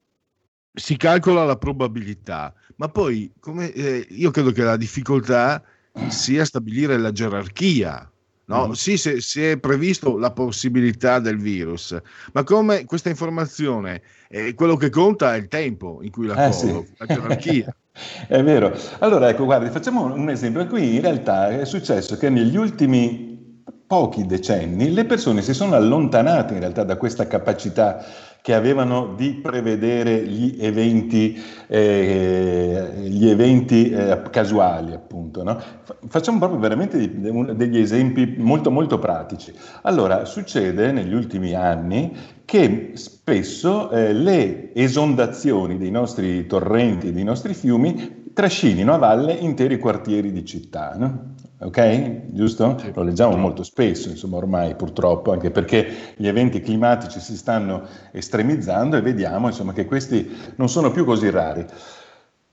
si 0.73 0.95
calcola 0.95 1.43
la 1.43 1.57
probabilità, 1.57 2.53
ma 2.77 2.87
poi 2.87 3.33
come, 3.39 3.71
eh, 3.73 4.07
io 4.09 4.31
credo 4.31 4.51
che 4.51 4.63
la 4.63 4.77
difficoltà 4.77 5.61
sia 6.07 6.45
stabilire 6.45 6.97
la 6.97 7.11
gerarchia. 7.11 8.07
No? 8.45 8.67
Mm. 8.67 8.71
Sì, 8.71 8.97
se, 8.97 9.21
si 9.21 9.41
è 9.43 9.57
previsto 9.57 10.17
la 10.17 10.31
possibilità 10.31 11.19
del 11.19 11.37
virus, 11.37 11.97
ma 12.33 12.43
come 12.43 12.83
questa 12.85 13.09
informazione, 13.09 14.01
eh, 14.27 14.53
quello 14.53 14.75
che 14.75 14.89
conta 14.89 15.33
è 15.33 15.37
il 15.37 15.47
tempo 15.47 15.99
in 16.01 16.11
cui 16.11 16.27
la 16.27 16.47
Eh, 16.47 16.51
colloco, 16.51 16.85
sì. 16.85 16.93
la 16.97 17.05
gerarchia. 17.05 17.75
È 18.27 18.41
vero. 18.41 18.75
Allora, 18.99 19.29
ecco, 19.29 19.45
guardi, 19.45 19.69
facciamo 19.69 20.11
un 20.11 20.27
esempio. 20.29 20.65
Qui 20.65 20.95
in 20.95 21.01
realtà 21.01 21.51
è 21.51 21.63
successo 21.63 22.17
che 22.17 22.27
negli 22.29 22.57
ultimi 22.57 23.61
pochi 23.85 24.25
decenni 24.25 24.91
le 24.91 25.05
persone 25.05 25.43
si 25.43 25.53
sono 25.53 25.75
allontanate 25.75 26.55
in 26.55 26.59
realtà 26.59 26.83
da 26.83 26.97
questa 26.97 27.27
capacità 27.27 28.03
che 28.43 28.53
avevano 28.53 29.13
di 29.15 29.35
prevedere 29.35 30.21
gli 30.27 30.57
eventi, 30.59 31.41
eh, 31.65 32.91
gli 33.05 33.29
eventi 33.29 33.89
eh, 33.89 34.21
casuali, 34.29 34.91
appunto. 34.91 35.43
No? 35.43 35.57
Fa- 35.81 35.95
Facciamo 36.09 36.39
proprio 36.39 36.59
veramente 36.59 37.09
degli 37.55 37.77
esempi 37.77 38.35
molto, 38.37 38.69
molto 38.69 38.99
pratici. 38.99 39.53
Allora, 39.83 40.25
succede 40.25 40.91
negli 40.91 41.13
ultimi 41.13 41.53
anni 41.53 42.13
che 42.43 42.91
spesso 42.95 43.89
eh, 43.91 44.11
le 44.11 44.75
esondazioni 44.75 45.77
dei 45.77 45.91
nostri 45.91 46.45
torrenti, 46.45 47.13
dei 47.13 47.23
nostri 47.23 47.53
fiumi, 47.53 48.31
trascinino 48.33 48.93
a 48.93 48.97
valle 48.97 49.31
interi 49.35 49.79
quartieri 49.79 50.33
di 50.33 50.43
città. 50.43 50.95
No? 50.97 51.35
Ok? 51.63 52.31
Giusto? 52.31 52.77
Lo 52.93 53.03
leggiamo 53.03 53.37
molto 53.37 53.63
spesso, 53.63 54.09
insomma, 54.09 54.37
ormai 54.37 54.75
purtroppo, 54.75 55.31
anche 55.31 55.49
perché 55.49 55.87
gli 56.15 56.27
eventi 56.27 56.59
climatici 56.59 57.19
si 57.19 57.37
stanno 57.37 57.87
estremizzando 58.11 58.97
e 58.97 59.01
vediamo, 59.01 59.47
insomma, 59.47 59.71
che 59.73 59.85
questi 59.85 60.29
non 60.57 60.67
sono 60.67 60.91
più 60.91 61.05
così 61.05 61.29
rari. 61.29 61.65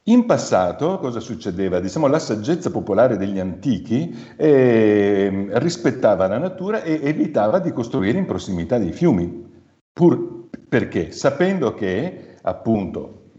In 0.05 0.27
passato 0.27 0.99
cosa 0.99 1.21
succedeva? 1.21 1.81
Diciamo, 1.81 2.07
la 2.07 2.19
saggezza 2.19 2.71
popolare 2.71 3.17
degli 3.17 3.39
antichi 3.39 4.17
eh, 4.37 5.49
rispettava 5.53 6.27
la 6.27 6.39
natura 6.39 6.83
e 6.83 7.01
evitava 7.03 7.59
di 7.59 7.73
costruire 7.73 8.19
in 8.19 8.27
prossimità 8.27 8.79
dei 8.79 8.93
fiumi, 8.93 9.47
pur 9.93 10.49
perché 10.69 11.11
sapendo 11.11 11.75
che 11.75 12.37
appunto 12.43 13.33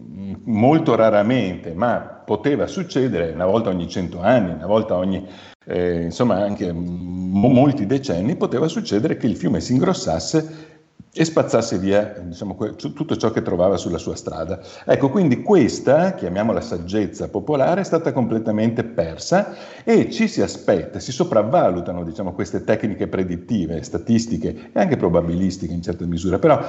molto 0.43 0.95
raramente, 0.95 1.74
ma 1.74 2.22
poteva 2.26 2.67
succedere 2.67 3.32
una 3.32 3.45
volta 3.45 3.69
ogni 3.69 3.89
cento 3.89 4.22
anni, 4.22 4.51
una 4.51 4.67
volta 4.67 4.95
ogni, 4.95 5.28
eh, 5.66 6.01
insomma 6.03 6.36
anche 6.43 6.72
mo- 6.72 7.47
molti 7.49 7.86
decenni, 7.86 8.36
poteva 8.36 8.68
succedere 8.68 9.18
che 9.18 9.28
il 9.28 9.36
fiume 9.36 9.62
si 9.62 9.74
ingrossasse 9.74 10.70
e 11.14 11.26
spazzasse 11.26 11.78
via 11.78 12.16
diciamo, 12.24 12.55
que- 12.55 12.76
tutto 12.76 13.18
ciò 13.18 13.32
che 13.32 13.41
trovava 13.41 13.76
sulla 13.78 13.97
sua 13.97 14.16
strada. 14.16 14.62
Ecco, 14.86 15.09
quindi 15.09 15.41
questa, 15.41 16.14
chiamiamola 16.14 16.62
saggezza 16.62 17.30
popolare, 17.30 17.82
è 17.82 17.84
stata 17.84 18.14
completamente 18.14 18.84
persa 18.84 19.53
e 19.84 20.09
ci 20.09 20.28
si 20.28 20.41
aspetta, 20.41 20.99
si 20.99 21.12
sopravvalutano 21.12 22.03
diciamo, 22.03 22.34
queste 22.34 22.64
tecniche 22.64 23.07
predittive, 23.07 23.84
statistiche 23.84 24.72
e 24.74 24.80
anche 24.80 24.95
probabilistiche 24.95 25.74
in 25.74 25.82
certa 25.82 26.05
misura, 26.05 26.39
però 26.39 26.59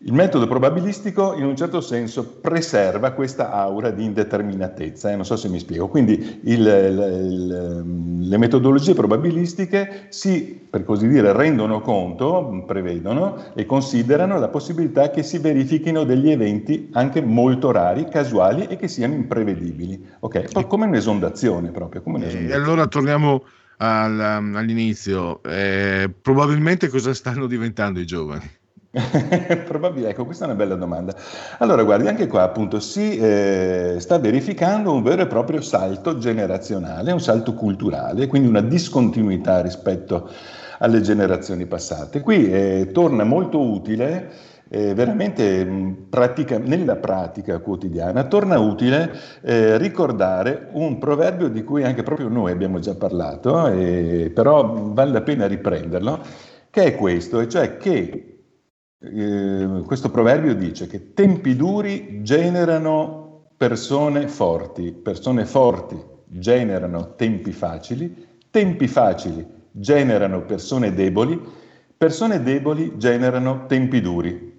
il 0.00 0.12
metodo 0.12 0.46
probabilistico 0.46 1.34
in 1.34 1.46
un 1.46 1.56
certo 1.56 1.80
senso 1.80 2.38
preserva 2.40 3.12
questa 3.12 3.50
aura 3.50 3.90
di 3.90 4.04
indeterminatezza, 4.04 5.10
eh? 5.10 5.16
non 5.16 5.24
so 5.24 5.36
se 5.36 5.48
mi 5.48 5.58
spiego. 5.58 5.88
Quindi 5.88 6.40
il, 6.44 6.60
il, 6.60 6.66
il, 6.66 8.28
le 8.28 8.36
metodologie 8.36 8.92
probabilistiche 8.92 10.06
si, 10.10 10.66
per 10.68 10.84
così 10.84 11.08
dire, 11.08 11.32
rendono 11.32 11.80
conto, 11.80 12.62
prevedono 12.66 13.42
e 13.54 13.64
considerano 13.64 14.38
la 14.38 14.48
possibilità 14.48 15.10
che 15.10 15.22
si 15.22 15.38
verifichino 15.38 16.04
degli 16.04 16.30
eventi 16.30 16.90
anche 16.92 17.22
molto 17.22 17.70
rari, 17.70 18.06
casuali 18.06 18.66
e 18.66 18.76
che 18.76 18.88
siano 18.88 19.14
imprevedibili. 19.14 20.06
Ok, 20.20 20.66
come 20.66 20.84
un'esondazione 20.84 21.70
proprio. 21.70 22.02
Come 22.02 22.18
un'esondazione. 22.18 22.52
E 22.52 22.56
allora 22.56 22.86
torniamo 22.86 23.44
al, 23.78 24.20
all'inizio. 24.20 25.42
Eh, 25.42 26.12
probabilmente 26.20 26.88
cosa 26.88 27.14
stanno 27.14 27.46
diventando 27.46 27.98
i 27.98 28.04
giovani? 28.04 28.50
Probabile, 29.66 30.10
ecco, 30.10 30.24
questa 30.24 30.44
è 30.44 30.46
una 30.46 30.56
bella 30.56 30.74
domanda. 30.74 31.14
Allora, 31.58 31.82
guardi, 31.82 32.08
anche 32.08 32.26
qua 32.26 32.42
appunto 32.42 32.80
si 32.80 33.16
eh, 33.18 33.96
sta 33.98 34.18
verificando 34.18 34.92
un 34.92 35.02
vero 35.02 35.22
e 35.22 35.26
proprio 35.26 35.60
salto 35.60 36.16
generazionale, 36.16 37.12
un 37.12 37.20
salto 37.20 37.52
culturale, 37.54 38.26
quindi 38.26 38.48
una 38.48 38.62
discontinuità 38.62 39.60
rispetto 39.60 40.30
alle 40.78 41.02
generazioni 41.02 41.66
passate. 41.66 42.20
Qui 42.20 42.50
eh, 42.50 42.90
torna 42.92 43.24
molto 43.24 43.60
utile, 43.60 44.30
eh, 44.68 44.94
veramente 44.94 45.62
mh, 45.62 46.06
pratica, 46.08 46.58
nella 46.58 46.96
pratica 46.96 47.58
quotidiana, 47.58 48.24
torna 48.24 48.58
utile 48.58 49.12
eh, 49.42 49.76
ricordare 49.76 50.68
un 50.72 50.96
proverbio 50.98 51.48
di 51.48 51.62
cui 51.64 51.84
anche 51.84 52.02
proprio 52.02 52.28
noi 52.28 52.50
abbiamo 52.50 52.78
già 52.78 52.94
parlato, 52.94 53.66
eh, 53.68 54.30
però 54.34 54.72
vale 54.92 55.12
la 55.12 55.22
pena 55.22 55.46
riprenderlo, 55.46 56.20
che 56.70 56.84
è 56.84 56.94
questo, 56.96 57.40
e 57.40 57.48
cioè 57.48 57.76
che 57.76 58.30
eh, 58.98 59.82
questo 59.84 60.10
proverbio 60.10 60.54
dice 60.54 60.86
che 60.86 61.12
tempi 61.12 61.54
duri 61.56 62.22
generano 62.22 63.48
persone 63.56 64.28
forti, 64.28 64.92
persone 64.92 65.44
forti 65.44 65.96
generano 66.28 67.14
tempi 67.14 67.52
facili, 67.52 68.26
tempi 68.50 68.88
facili 68.88 69.46
generano 69.70 70.42
persone 70.44 70.92
deboli, 70.94 71.40
persone 71.96 72.42
deboli 72.42 72.96
generano 72.96 73.66
tempi 73.66 74.00
duri. 74.00 74.54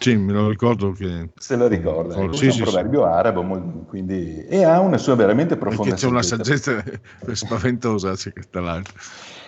Sì, 0.00 0.14
me 0.16 0.32
lo 0.32 0.48
ricordo 0.48 0.92
che... 0.92 1.28
Se 1.36 1.56
lo 1.56 1.66
ricorda, 1.66 2.14
Oh, 2.16 2.32
sì, 2.32 2.44
è 2.46 2.50
un 2.50 2.54
sì, 2.54 2.62
proverbio 2.62 3.04
arabo, 3.04 3.42
mol- 3.42 3.84
quindi, 3.88 4.44
e 4.46 4.62
ha 4.62 4.78
una 4.78 4.96
sua 4.96 5.16
veramente 5.16 5.56
profonda 5.56 5.94
Perché 5.94 6.00
c'è 6.06 6.06
una 6.10 6.22
saggezza. 6.22 6.84
spaventosa, 7.32 8.14
sì, 8.14 8.32
tra 8.48 8.60
l'altro. 8.60 8.94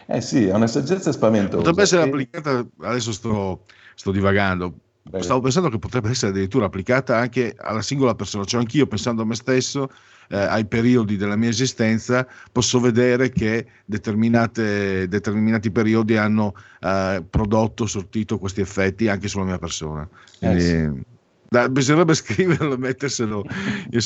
Eh 0.06 0.20
sì, 0.20 0.50
ha 0.50 0.56
una 0.56 0.66
saggezza 0.66 1.12
spaventosa. 1.12 1.56
Potrebbe 1.58 1.82
essere 1.82 2.02
E- 2.02 2.06
applicata, 2.06 2.66
adesso 2.80 3.12
sto, 3.12 3.64
sto 4.00 4.12
divagando, 4.12 4.74
stavo 5.18 5.40
pensando 5.40 5.68
che 5.68 5.78
potrebbe 5.78 6.08
essere 6.08 6.30
addirittura 6.30 6.64
applicata 6.64 7.18
anche 7.18 7.54
alla 7.58 7.82
singola 7.82 8.14
persona, 8.14 8.44
cioè 8.44 8.60
anch'io 8.60 8.86
pensando 8.86 9.20
a 9.20 9.26
me 9.26 9.34
stesso, 9.34 9.90
eh, 10.30 10.38
ai 10.38 10.64
periodi 10.64 11.18
della 11.18 11.36
mia 11.36 11.50
esistenza, 11.50 12.26
posso 12.50 12.80
vedere 12.80 13.28
che 13.28 13.66
determinati 13.84 15.70
periodi 15.70 16.16
hanno 16.16 16.54
eh, 16.80 17.22
prodotto, 17.28 17.84
sortito 17.84 18.38
questi 18.38 18.62
effetti 18.62 19.06
anche 19.06 19.28
sulla 19.28 19.44
mia 19.44 19.58
persona. 19.58 20.08
Quindi, 20.38 20.64
Eh 20.64 21.09
da- 21.50 21.68
bisognerebbe 21.68 22.14
scriverlo 22.14 22.74
e 22.74 22.78
metterselo 22.78 23.44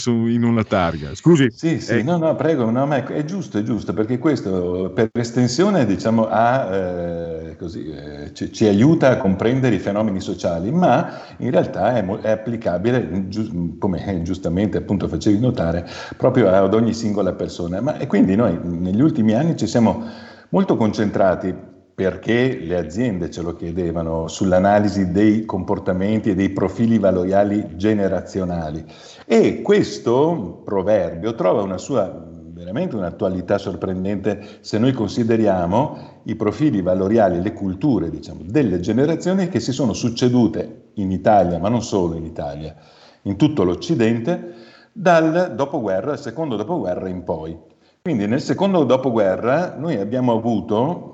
in, 0.06 0.42
una 0.44 0.64
targa. 0.64 1.14
Scusi. 1.14 1.50
Sì, 1.50 1.78
sì, 1.78 1.98
eh, 1.98 2.02
no, 2.02 2.16
no, 2.16 2.34
prego, 2.36 2.70
no, 2.70 2.86
ma 2.86 3.04
è 3.04 3.24
giusto, 3.24 3.58
è 3.58 3.62
giusto, 3.62 3.92
perché 3.92 4.18
questo 4.18 4.90
per 4.94 5.10
estensione, 5.12 5.84
diciamo, 5.84 6.26
ha, 6.26 6.74
eh, 6.74 7.56
così, 7.58 7.90
eh, 7.90 8.32
ci, 8.32 8.50
ci 8.50 8.66
aiuta 8.66 9.10
a 9.10 9.16
comprendere 9.18 9.74
i 9.74 9.78
fenomeni 9.78 10.20
sociali, 10.20 10.70
ma 10.70 11.20
in 11.36 11.50
realtà 11.50 11.94
è, 11.94 12.04
è 12.22 12.30
applicabile, 12.30 13.28
giu- 13.28 13.76
come 13.78 14.06
eh, 14.06 14.22
giustamente 14.22 14.78
appunto 14.78 15.06
facevi 15.06 15.38
notare, 15.38 15.86
proprio 16.16 16.48
ad 16.48 16.72
ogni 16.72 16.94
singola 16.94 17.34
persona. 17.34 17.82
Ma, 17.82 17.98
e 17.98 18.06
quindi 18.06 18.36
noi 18.36 18.58
negli 18.62 19.02
ultimi 19.02 19.34
anni 19.34 19.54
ci 19.54 19.66
siamo 19.66 20.02
molto 20.48 20.76
concentrati 20.76 21.72
perché 21.94 22.58
le 22.58 22.76
aziende 22.76 23.30
ce 23.30 23.42
lo 23.42 23.54
chiedevano 23.54 24.26
sull'analisi 24.26 25.12
dei 25.12 25.44
comportamenti 25.44 26.30
e 26.30 26.34
dei 26.34 26.50
profili 26.50 26.98
valoriali 26.98 27.76
generazionali. 27.76 28.84
E 29.26 29.62
questo 29.62 30.62
proverbio 30.64 31.34
trova 31.34 31.62
una 31.62 31.78
sua 31.78 32.32
veramente 32.64 32.96
un'attualità 32.96 33.58
sorprendente 33.58 34.58
se 34.60 34.78
noi 34.78 34.92
consideriamo 34.92 36.20
i 36.24 36.34
profili 36.34 36.80
valoriali, 36.80 37.42
le 37.42 37.52
culture, 37.52 38.08
diciamo, 38.08 38.40
delle 38.44 38.80
generazioni 38.80 39.48
che 39.48 39.60
si 39.60 39.70
sono 39.72 39.92
succedute 39.92 40.90
in 40.94 41.10
Italia, 41.10 41.58
ma 41.58 41.68
non 41.68 41.82
solo 41.82 42.14
in 42.14 42.24
Italia, 42.24 42.74
in 43.22 43.36
tutto 43.36 43.64
l'Occidente, 43.64 44.54
dal 44.92 45.52
dopoguerra, 45.54 46.16
secondo 46.16 46.56
dopoguerra 46.56 47.08
in 47.08 47.22
poi. 47.22 47.56
Quindi 48.00 48.26
nel 48.26 48.40
secondo 48.40 48.84
dopoguerra 48.84 49.74
noi 49.76 49.96
abbiamo 49.96 50.32
avuto 50.32 51.13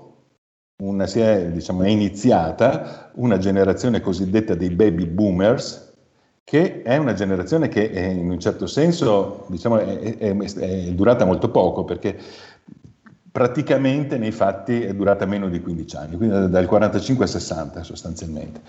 una, 0.81 1.07
si 1.07 1.21
è, 1.21 1.47
diciamo, 1.51 1.83
è 1.83 1.89
iniziata 1.89 3.11
una 3.15 3.39
generazione 3.39 4.01
cosiddetta 4.01 4.55
dei 4.55 4.71
baby 4.71 5.07
boomers, 5.07 5.89
che 6.45 6.83
è 6.83 6.97
una 6.97 7.13
generazione 7.13 7.69
che 7.69 7.91
è, 7.91 8.07
in 8.07 8.29
un 8.31 8.41
certo 8.41 8.67
senso 8.67 9.45
diciamo, 9.49 9.79
è, 9.79 10.17
è- 10.19 10.37
è 10.37 10.93
durata 10.93 11.25
molto 11.25 11.51
poco, 11.51 11.85
perché 11.85 12.17
praticamente 13.33 14.19
nei 14.19 14.33
fatti 14.33 14.83
è 14.83 14.93
durata 14.93 15.25
meno 15.25 15.49
di 15.49 15.61
15 15.61 15.97
anni, 15.97 16.17
quindi 16.17 16.51
dal 16.51 16.67
45 16.67 17.25
al 17.25 17.31
60 17.31 17.83
sostanzialmente. 17.85 18.61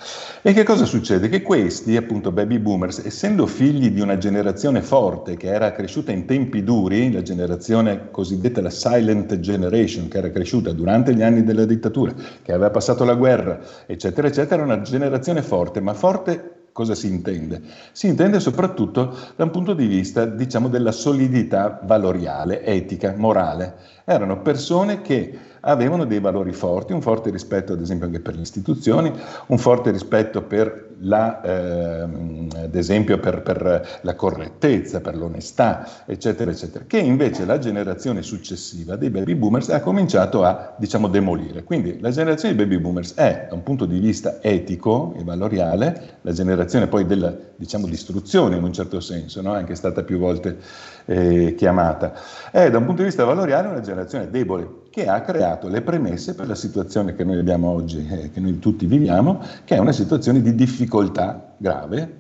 E 0.42 0.54
che 0.54 0.64
cosa 0.64 0.86
succede? 0.86 1.30
Che 1.30 1.42
questi, 1.42 1.98
appunto, 1.98 2.32
baby 2.32 2.60
boomers, 2.60 3.00
essendo 3.04 3.48
figli 3.48 3.90
di 3.90 4.02
una 4.02 4.18
generazione 4.18 4.82
forte 4.82 5.36
che 5.36 5.48
era 5.48 5.72
cresciuta 5.72 6.12
in 6.12 6.26
tempi 6.26 6.64
duri, 6.64 7.12
la 7.12 7.24
generazione 7.24 8.12
cosiddetta 8.12 8.62
la 8.62 8.70
silent 8.70 9.40
generation, 9.40 10.08
che 10.08 10.20
era 10.20 10.30
cresciuta 10.30 10.72
durante 10.72 11.16
gli 11.16 11.24
anni 11.24 11.44
della 11.44 11.66
dittatura, 11.66 12.14
che 12.42 12.52
aveva 12.52 12.70
passato 12.70 13.04
la 13.04 13.16
guerra, 13.16 13.60
eccetera, 13.88 14.28
eccetera, 14.28 14.62
era 14.62 14.74
una 14.74 14.82
generazione 14.82 15.42
forte, 15.42 15.82
ma 15.82 15.94
forte 15.94 16.61
Cosa 16.72 16.96
si 16.96 17.08
intende? 17.08 17.62
Si 17.92 18.08
intende 18.08 18.40
soprattutto 18.40 19.18
da 19.36 19.44
un 19.44 19.50
punto 19.50 19.74
di 19.74 19.88
vista, 19.88 20.26
diciamo, 20.26 20.70
della 20.70 20.94
solidità 20.94 21.82
valoriale, 21.84 22.64
etica, 22.64 23.14
morale. 23.18 23.76
Erano 24.06 24.42
persone 24.42 25.02
che 25.02 25.38
avevano 25.62 26.06
dei 26.06 26.20
valori 26.20 26.52
forti, 26.54 26.94
un 26.94 27.02
forte 27.02 27.30
rispetto 27.30 27.74
ad 27.74 27.82
esempio 27.82 28.08
anche 28.08 28.20
per 28.20 28.36
le 28.36 28.42
istituzioni, 28.42 29.12
un 29.48 29.58
forte 29.58 29.92
rispetto 29.92 30.42
per 30.44 30.90
la, 31.02 31.42
ehm, 31.42 32.48
ad 32.56 32.76
esempio 32.76 33.20
per, 33.20 33.42
per 33.42 34.00
la 34.02 34.16
correttezza, 34.16 35.02
per 35.02 35.16
l'onestà, 35.16 35.88
eccetera, 36.06 36.52
eccetera, 36.52 36.86
che 36.88 37.00
invece 37.00 37.46
la 37.46 37.58
generazione 37.60 38.22
successiva 38.22 38.96
dei 38.96 39.10
baby 39.10 39.36
boomers 39.36 39.70
ha 39.70 39.82
cominciato 39.82 40.44
a, 40.44 40.76
diciamo, 40.78 41.08
demolire. 41.08 41.64
Quindi 41.64 42.00
la 42.00 42.12
generazione 42.12 42.56
dei 42.56 42.66
baby 42.66 42.82
boomers 42.82 43.14
è, 43.16 43.48
da 43.50 43.56
un 43.56 43.64
punto 43.64 43.86
di 43.86 44.00
vista 44.00 44.38
etico 44.42 45.14
e 45.18 45.24
valoriale, 45.24 46.18
la 46.22 46.32
generazione 46.32 46.88
poi 46.88 47.06
della, 47.06 47.34
diciamo, 47.56 47.88
distruzione 47.88 48.58
in 48.58 48.64
un 48.64 48.74
certo 48.74 49.00
senso, 49.00 49.42
no? 49.42 49.54
anche 49.54 49.76
stata 49.76 50.04
più 50.04 50.18
volte 50.18 50.58
eh, 51.06 51.56
chiamata, 51.56 52.14
è 52.52 52.70
da 52.70 52.78
un 52.78 52.86
punto 52.86 53.02
di 53.02 53.08
vista 53.08 53.24
valoriale 53.24 53.68
una 53.68 53.82
generazione 53.82 54.30
debole 54.30 54.81
che 54.92 55.08
ha 55.08 55.22
creato 55.22 55.70
le 55.70 55.82
premesse 55.82 56.36
per 56.36 56.48
la 56.48 56.56
situazione 56.56 57.16
che 57.16 57.24
noi 57.24 57.40
abbiamo 57.40 57.70
oggi, 57.70 58.06
eh, 58.08 58.30
che 58.30 58.42
noi 58.42 58.60
tutti 58.60 58.86
viviamo, 58.86 59.42
che 59.64 59.76
è 59.76 59.80
una 59.80 59.94
situazione 59.94 60.42
di 60.42 60.54
difficoltà 60.54 61.56
grave 61.58 62.20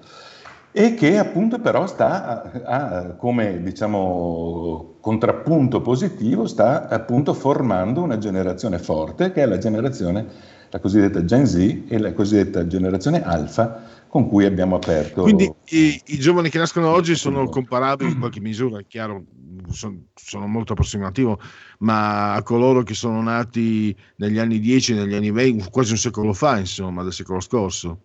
e 0.72 0.94
che 0.94 1.18
appunto 1.18 1.60
però 1.60 1.86
sta 1.86 2.42
a, 2.64 3.00
a- 3.04 3.06
come 3.18 3.62
diciamo 3.62 4.96
contrappunto 5.02 5.82
positivo 5.82 6.48
sta 6.48 6.88
appunto 6.88 7.34
formando 7.34 8.02
una 8.02 8.18
generazione 8.18 8.80
forte 8.80 9.34
che 9.34 9.42
è 9.42 9.46
la 9.46 9.58
generazione 9.58 10.26
la 10.70 10.80
cosiddetta 10.80 11.26
Gen 11.26 11.46
Z 11.46 11.84
e 11.90 12.00
la 12.00 12.14
cosiddetta 12.14 12.66
generazione 12.68 13.22
alfa 13.22 13.82
con 14.12 14.28
cui 14.28 14.44
abbiamo 14.44 14.76
aperto 14.76 15.22
Quindi 15.22 15.50
i, 15.70 16.02
i 16.08 16.20
giovani 16.20 16.50
che 16.50 16.58
nascono 16.58 16.90
oggi 16.90 17.16
sono 17.16 17.48
comparabili 17.48 18.12
in 18.12 18.20
qualche 18.20 18.42
misura, 18.42 18.80
è 18.80 18.86
chiaro, 18.86 19.24
son- 19.70 20.08
sono 20.14 20.48
molto 20.48 20.74
approssimativo, 20.74 21.40
ma 21.80 22.34
a 22.34 22.44
coloro 22.44 22.84
che 22.84 22.94
sono 22.94 23.22
nati 23.22 23.96
negli 24.18 24.38
anni 24.38 24.60
10, 24.60 24.96
negli 24.96 25.14
anni 25.14 25.32
20, 25.32 25.70
quasi 25.70 25.92
un 25.94 25.98
secolo 25.98 26.34
fa, 26.34 26.60
insomma, 26.60 27.04
del 27.04 27.14
secolo 27.14 27.40
scorso. 27.40 28.00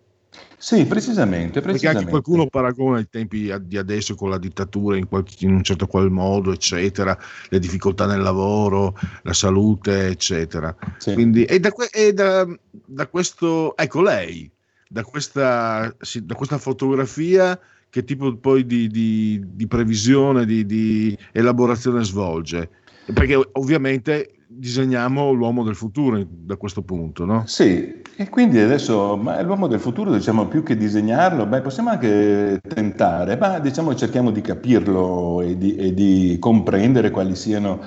Sì, 0.57 0.85
precisamente, 0.85 1.59
Perché 1.59 1.87
anche 1.87 2.03
precisamente. 2.05 2.09
qualcuno 2.09 2.47
paragona 2.47 2.99
i 2.99 3.09
tempi 3.09 3.53
di 3.63 3.77
adesso 3.77 4.15
con 4.15 4.29
la 4.29 4.37
dittatura 4.37 4.95
in, 4.95 5.09
qualche- 5.09 5.43
in 5.45 5.55
un 5.55 5.63
certo 5.63 5.87
qual 5.87 6.09
modo, 6.09 6.53
eccetera, 6.53 7.17
le 7.49 7.59
difficoltà 7.59 8.05
nel 8.05 8.21
lavoro, 8.21 8.95
la 9.23 9.33
salute, 9.33 10.07
eccetera. 10.07 10.73
Quindi, 11.03 11.43
e 11.43 11.59
da, 11.59 11.69
e 11.91 12.13
da- 12.13 12.47
da 12.71 13.07
questo, 13.07 13.75
ecco 13.75 14.01
lei, 14.01 14.49
da 14.89 15.03
questa, 15.03 15.95
da 16.23 16.35
questa 16.35 16.57
fotografia, 16.57 17.59
che 17.89 18.03
tipo 18.03 18.35
poi 18.35 18.65
di, 18.65 18.87
di- 18.87 19.41
di 19.43 19.67
previsione, 19.67 20.45
di, 20.45 20.65
di 20.65 21.17
elaborazione 21.31 22.03
svolge? 22.03 22.69
Perché 23.13 23.39
ovviamente 23.53 24.31
disegniamo 24.49 25.31
l'uomo 25.31 25.63
del 25.63 25.75
futuro 25.75 26.25
da 26.27 26.55
questo 26.55 26.81
punto, 26.81 27.25
no? 27.25 27.43
Sì, 27.45 28.01
e 28.15 28.29
quindi 28.29 28.59
adesso 28.59 29.15
l'uomo 29.15 29.67
del 29.67 29.79
futuro, 29.79 30.11
diciamo, 30.11 30.47
più 30.47 30.63
che 30.63 30.77
disegnarlo, 30.77 31.45
beh, 31.45 31.61
possiamo 31.61 31.89
anche 31.89 32.59
tentare, 32.65 33.37
ma 33.37 33.59
diciamo 33.59 33.93
cerchiamo 33.93 34.31
di 34.31 34.41
capirlo 34.41 35.41
e 35.41 35.57
di, 35.57 35.75
e 35.75 35.93
di 35.93 36.37
comprendere 36.39 37.11
quali 37.11 37.35
siano, 37.35 37.81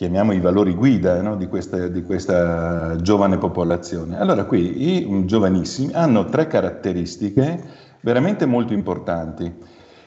chiamiamo 0.00 0.32
i 0.32 0.40
valori 0.40 0.74
guida 0.74 1.20
no, 1.20 1.36
di, 1.36 1.46
questa, 1.46 1.88
di 1.88 2.02
questa 2.02 2.96
giovane 3.02 3.36
popolazione. 3.36 4.18
Allora 4.18 4.46
qui 4.46 4.96
i 4.98 5.26
giovanissimi 5.26 5.92
hanno 5.92 6.24
tre 6.24 6.46
caratteristiche 6.46 7.62
veramente 8.00 8.46
molto 8.46 8.72
importanti 8.72 9.52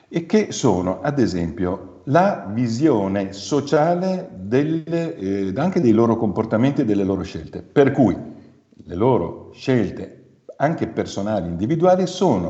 e 0.09 0.25
che 0.25 0.51
sono, 0.51 0.99
ad 1.03 1.19
esempio, 1.19 2.01
la 2.05 2.49
visione 2.51 3.33
sociale 3.33 4.31
delle, 4.33 5.15
eh, 5.15 5.53
anche 5.57 5.79
dei 5.79 5.91
loro 5.91 6.17
comportamenti 6.17 6.81
e 6.81 6.85
delle 6.85 7.03
loro 7.03 7.21
scelte. 7.21 7.61
Per 7.61 7.91
cui 7.91 8.17
le 8.17 8.95
loro 8.95 9.51
scelte, 9.53 10.39
anche 10.57 10.87
personali, 10.87 11.47
individuali, 11.47 12.07
sono 12.07 12.49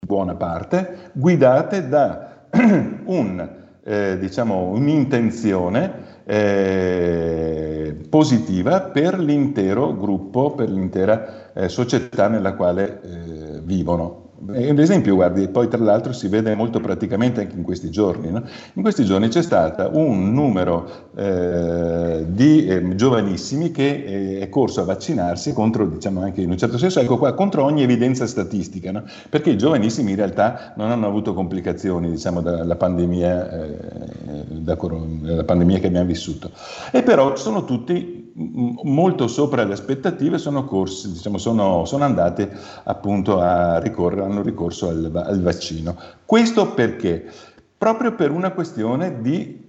in 0.00 0.08
buona 0.08 0.36
parte 0.36 1.10
guidate 1.12 1.86
da 1.86 2.46
un, 3.04 3.56
eh, 3.84 4.16
diciamo, 4.18 4.68
un'intenzione 4.70 6.11
eh, 6.24 7.96
positiva 8.08 8.80
per 8.80 9.18
l'intero 9.18 9.96
gruppo, 9.96 10.52
per 10.54 10.70
l'intera 10.70 11.52
eh, 11.52 11.68
società 11.68 12.28
nella 12.28 12.54
quale 12.54 13.00
eh, 13.02 13.60
vivono. 13.62 14.31
Ad 14.44 14.78
esempio, 14.80 15.14
guardi, 15.14 15.46
poi 15.46 15.68
tra 15.68 15.78
l'altro 15.78 16.12
si 16.12 16.26
vede 16.26 16.54
molto 16.56 16.80
praticamente 16.80 17.40
anche 17.40 17.54
in 17.56 17.62
questi 17.62 17.90
giorni. 17.90 18.30
no? 18.30 18.42
In 18.74 18.82
questi 18.82 19.04
giorni 19.04 19.28
c'è 19.28 19.42
stato 19.42 19.90
un 19.92 20.32
numero 20.32 21.10
eh, 21.14 22.24
di 22.26 22.66
eh, 22.66 22.94
giovanissimi 22.96 23.70
che 23.70 24.04
eh, 24.04 24.40
è 24.40 24.48
corso 24.48 24.80
a 24.80 24.84
vaccinarsi 24.84 25.52
contro, 25.52 25.86
diciamo 25.86 26.22
anche 26.22 26.40
in 26.40 26.50
un 26.50 26.58
certo 26.58 26.76
senso, 26.76 26.98
ecco 26.98 27.18
qua, 27.18 27.34
contro 27.34 27.62
ogni 27.62 27.82
evidenza 27.82 28.26
statistica, 28.26 28.90
no? 28.90 29.04
perché 29.28 29.50
i 29.50 29.58
giovanissimi 29.58 30.10
in 30.10 30.16
realtà 30.16 30.72
non 30.76 30.90
hanno 30.90 31.06
avuto 31.06 31.34
complicazioni, 31.34 32.10
diciamo, 32.10 32.40
dalla 32.40 32.76
pandemia, 32.76 33.50
eh, 33.50 33.76
da 34.48 34.76
pandemia 34.76 35.78
che 35.78 35.86
abbiamo 35.86 36.06
vissuto. 36.06 36.50
E 36.90 37.04
però 37.04 37.36
sono 37.36 37.64
tutti 37.64 38.21
molto 38.34 39.28
sopra 39.28 39.64
le 39.64 39.74
aspettative, 39.74 40.38
sono 40.38 40.64
corsi, 40.64 41.12
diciamo, 41.12 41.38
sono, 41.38 41.84
sono 41.84 42.04
andati 42.04 42.48
appunto 42.84 43.40
a 43.40 43.78
ricorrere, 43.78 44.24
hanno 44.24 44.42
ricorso 44.42 44.88
al, 44.88 45.10
al 45.14 45.42
vaccino. 45.42 45.96
Questo 46.24 46.72
perché? 46.72 47.30
Proprio 47.76 48.14
per 48.14 48.30
una 48.30 48.50
questione 48.52 49.20
di 49.20 49.60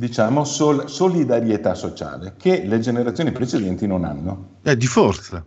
diciamo 0.00 0.44
sol- 0.44 0.88
solidarietà 0.88 1.74
sociale 1.74 2.34
che 2.38 2.64
le 2.64 2.80
generazioni 2.80 3.32
precedenti 3.32 3.86
non 3.86 4.04
hanno. 4.04 4.56
È 4.62 4.74
di 4.74 4.86
forza. 4.86 5.44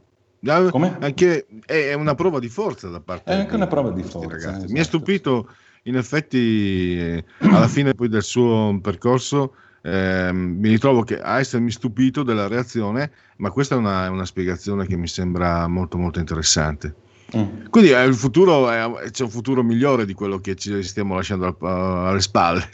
Anche, 0.99 1.47
è 1.65 1.93
una 1.93 2.15
prova 2.15 2.39
di 2.39 2.49
forza 2.49 2.89
da 2.89 2.99
parte 2.99 3.31
È 3.31 3.35
anche 3.35 3.55
una 3.55 3.67
prova 3.67 3.91
di 3.91 4.03
forza, 4.03 4.35
esatto. 4.35 4.65
Mi 4.67 4.79
è 4.79 4.83
stupito, 4.83 5.47
in 5.83 5.95
effetti, 5.95 6.99
eh, 6.99 7.23
alla 7.39 7.67
fine 7.67 7.93
poi 7.93 8.09
del 8.09 8.23
suo 8.23 8.77
percorso, 8.81 9.53
ehm, 9.83 10.37
mi 10.59 10.69
ritrovo 10.69 11.03
che 11.03 11.19
a 11.19 11.39
essermi 11.39 11.69
stupito 11.71 12.23
della 12.23 12.47
reazione, 12.47 13.11
ma 13.37 13.51
questa 13.51 13.75
è 13.75 13.77
una, 13.77 14.09
una 14.09 14.25
spiegazione 14.25 14.85
che 14.87 14.95
mi 14.95 15.07
sembra 15.07 15.67
molto 15.67 15.97
molto 15.97 16.19
interessante. 16.19 16.95
Mm. 17.35 17.65
Quindi 17.69 17.91
eh, 17.91 18.03
il 18.05 18.15
futuro 18.15 18.69
è- 18.69 19.09
c'è 19.11 19.23
un 19.23 19.29
futuro 19.29 19.63
migliore 19.63 20.05
di 20.05 20.13
quello 20.13 20.37
che 20.39 20.55
ci 20.55 20.81
stiamo 20.83 21.15
lasciando 21.15 21.45
al- 21.45 21.67
alle 22.07 22.21
spalle. 22.21 22.69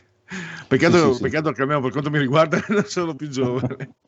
Peccato, 0.67 0.97
Sì, 0.97 1.07
sì, 1.07 1.13
sì. 1.15 1.21
peccato 1.23 1.51
che 1.51 1.61
almeno 1.61 1.81
per 1.81 1.91
quanto 1.91 2.09
mi 2.11 2.19
riguarda 2.19 2.59
non 2.69 2.83
sono 2.85 3.15
più 3.15 3.27
giovane. 3.29 3.95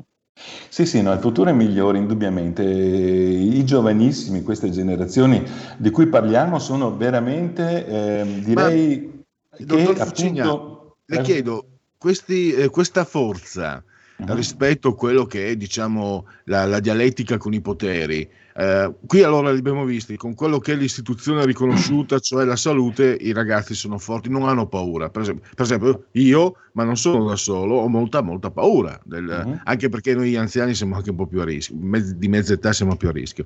Sì, 0.70 0.86
sì, 0.86 1.02
no, 1.02 1.12
il 1.12 1.20
futuro 1.20 1.50
è 1.50 1.54
migliore 1.54 1.98
indubbiamente. 1.98 2.64
I 2.64 3.64
giovanissimi, 3.66 4.42
queste 4.42 4.72
generazioni 4.72 5.44
di 5.78 5.90
cui 5.92 6.08
parliamo, 6.08 6.58
sono 6.58 6.96
veramente, 6.96 7.86
ehm, 7.86 8.40
direi, 8.40 9.24
che 9.56 9.66
Dottor 9.66 10.02
appunto... 10.02 10.98
Le 11.06 11.18
Eh, 11.20 11.22
chiedo, 11.22 11.71
questi, 12.12 12.52
eh, 12.52 12.70
questa 12.70 13.06
forza 13.06 13.84
Mhm. 14.18 14.34
rispetto 14.36 14.90
a 14.90 14.96
quello 14.96 15.26
che 15.26 15.50
è 15.50 15.56
diciamo, 15.56 16.26
la, 16.46 16.66
la 16.66 16.80
dialettica 16.80 17.38
con 17.38 17.54
i 17.54 17.62
poteri, 17.62 18.28
eh, 18.56 18.94
qui 19.08 19.22
allora 19.24 19.52
li 19.52 19.58
abbiamo 19.60 19.84
visti, 19.86 20.16
con 20.18 20.34
quello 20.36 20.60
che 20.60 20.74
è 20.74 20.76
l'istituzione 20.76 21.44
riconosciuta, 21.46 22.20
cioè 22.20 22.46
la 22.46 22.56
salute, 22.56 23.18
i 23.20 23.34
ragazzi 23.34 23.74
sono 23.76 23.98
forti, 23.98 24.30
non 24.30 24.48
hanno 24.48 24.68
paura. 24.68 25.10
Per 25.10 25.22
esempio, 25.22 25.50
per 25.56 25.66
esempio, 25.66 26.06
io, 26.14 26.56
ma 26.74 26.84
non 26.84 26.98
sono 26.98 27.26
da 27.28 27.36
solo, 27.36 27.76
ho 27.76 27.88
molta, 27.88 28.22
molta 28.22 28.50
paura, 28.52 29.00
del- 29.04 29.44
Mhm. 29.46 29.62
anche 29.64 29.90
perché 29.90 30.14
noi 30.14 30.36
anziani 30.36 30.74
siamo 30.76 30.96
anche 30.96 31.10
un 31.12 31.16
po' 31.16 31.26
più 31.28 31.40
a 31.42 31.46
rischio, 31.46 31.76
mezz- 31.80 32.14
di 32.14 32.28
mezza 32.28 32.54
età 32.54 32.74
siamo 32.74 32.96
più 32.96 33.10
a 33.10 33.12
rischio. 33.12 33.46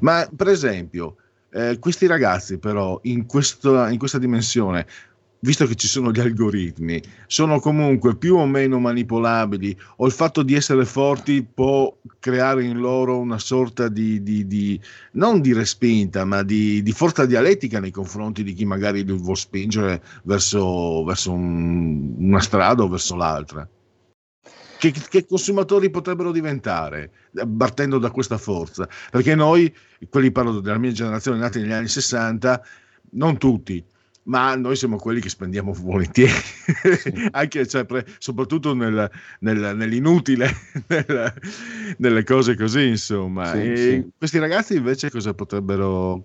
Ma 0.00 0.28
per 0.36 0.48
esempio, 0.48 1.16
eh, 1.50 1.78
questi 1.80 2.06
ragazzi 2.06 2.58
però 2.58 2.98
in, 3.04 3.26
questo- 3.26 3.86
in 3.86 3.98
questa 3.98 4.18
dimensione, 4.18 4.86
visto 5.44 5.66
che 5.66 5.74
ci 5.74 5.88
sono 5.88 6.12
gli 6.12 6.20
algoritmi, 6.20 7.02
sono 7.26 7.58
comunque 7.58 8.16
più 8.16 8.36
o 8.36 8.46
meno 8.46 8.78
manipolabili 8.78 9.76
o 9.96 10.06
il 10.06 10.12
fatto 10.12 10.42
di 10.44 10.54
essere 10.54 10.84
forti 10.84 11.42
può 11.42 11.96
creare 12.20 12.64
in 12.64 12.78
loro 12.78 13.18
una 13.18 13.38
sorta 13.38 13.88
di, 13.88 14.22
di- 14.22 14.46
di- 14.46 14.80
non 15.12 15.40
di 15.40 15.52
respinta, 15.52 16.24
ma 16.24 16.42
di, 16.44 16.80
di 16.82 16.92
forza 16.92 17.26
dialettica 17.26 17.80
nei 17.80 17.90
confronti 17.90 18.44
di 18.44 18.52
chi 18.52 18.64
magari 18.64 19.04
li 19.04 19.12
vuol 19.12 19.36
spingere 19.36 20.00
verso, 20.22 21.02
verso 21.04 21.32
un- 21.32 22.14
una 22.18 22.40
strada 22.40 22.84
o 22.84 22.88
verso 22.88 23.16
l'altra. 23.16 23.68
Che, 24.78 24.90
che 24.92 25.26
consumatori 25.26 25.90
potrebbero 25.90 26.32
diventare 26.32 27.10
partendo 27.56 27.98
da 27.98 28.10
questa 28.10 28.36
forza? 28.38 28.88
Perché 29.10 29.34
noi, 29.34 29.72
quelli 30.08 30.30
parlo 30.32 30.60
della 30.60 30.78
mia 30.78 30.90
generazione 30.92 31.38
nati 31.38 31.60
negli 31.60 31.70
anni 31.72 31.88
60, 31.88 32.62
non 33.12 33.38
tutti, 33.38 33.84
ma 34.24 34.54
noi 34.54 34.76
siamo 34.76 34.96
quelli 34.96 35.20
che 35.20 35.28
spendiamo 35.28 35.72
volentieri, 35.78 36.32
anche 37.32 37.66
cioè, 37.66 37.84
pre- 37.84 38.06
soprattutto 38.18 38.74
nel- 38.74 39.10
nel- 39.40 39.76
nell'inutile, 39.76 40.48
nel- 40.88 41.34
nelle 41.98 42.24
cose 42.24 42.56
così, 42.56 42.88
insomma. 42.88 43.46
Sì, 43.46 43.72
sì. 43.76 44.10
Questi 44.16 44.38
ragazzi 44.38 44.76
invece 44.76 45.10
cosa 45.10 45.34
potrebbero 45.34 46.24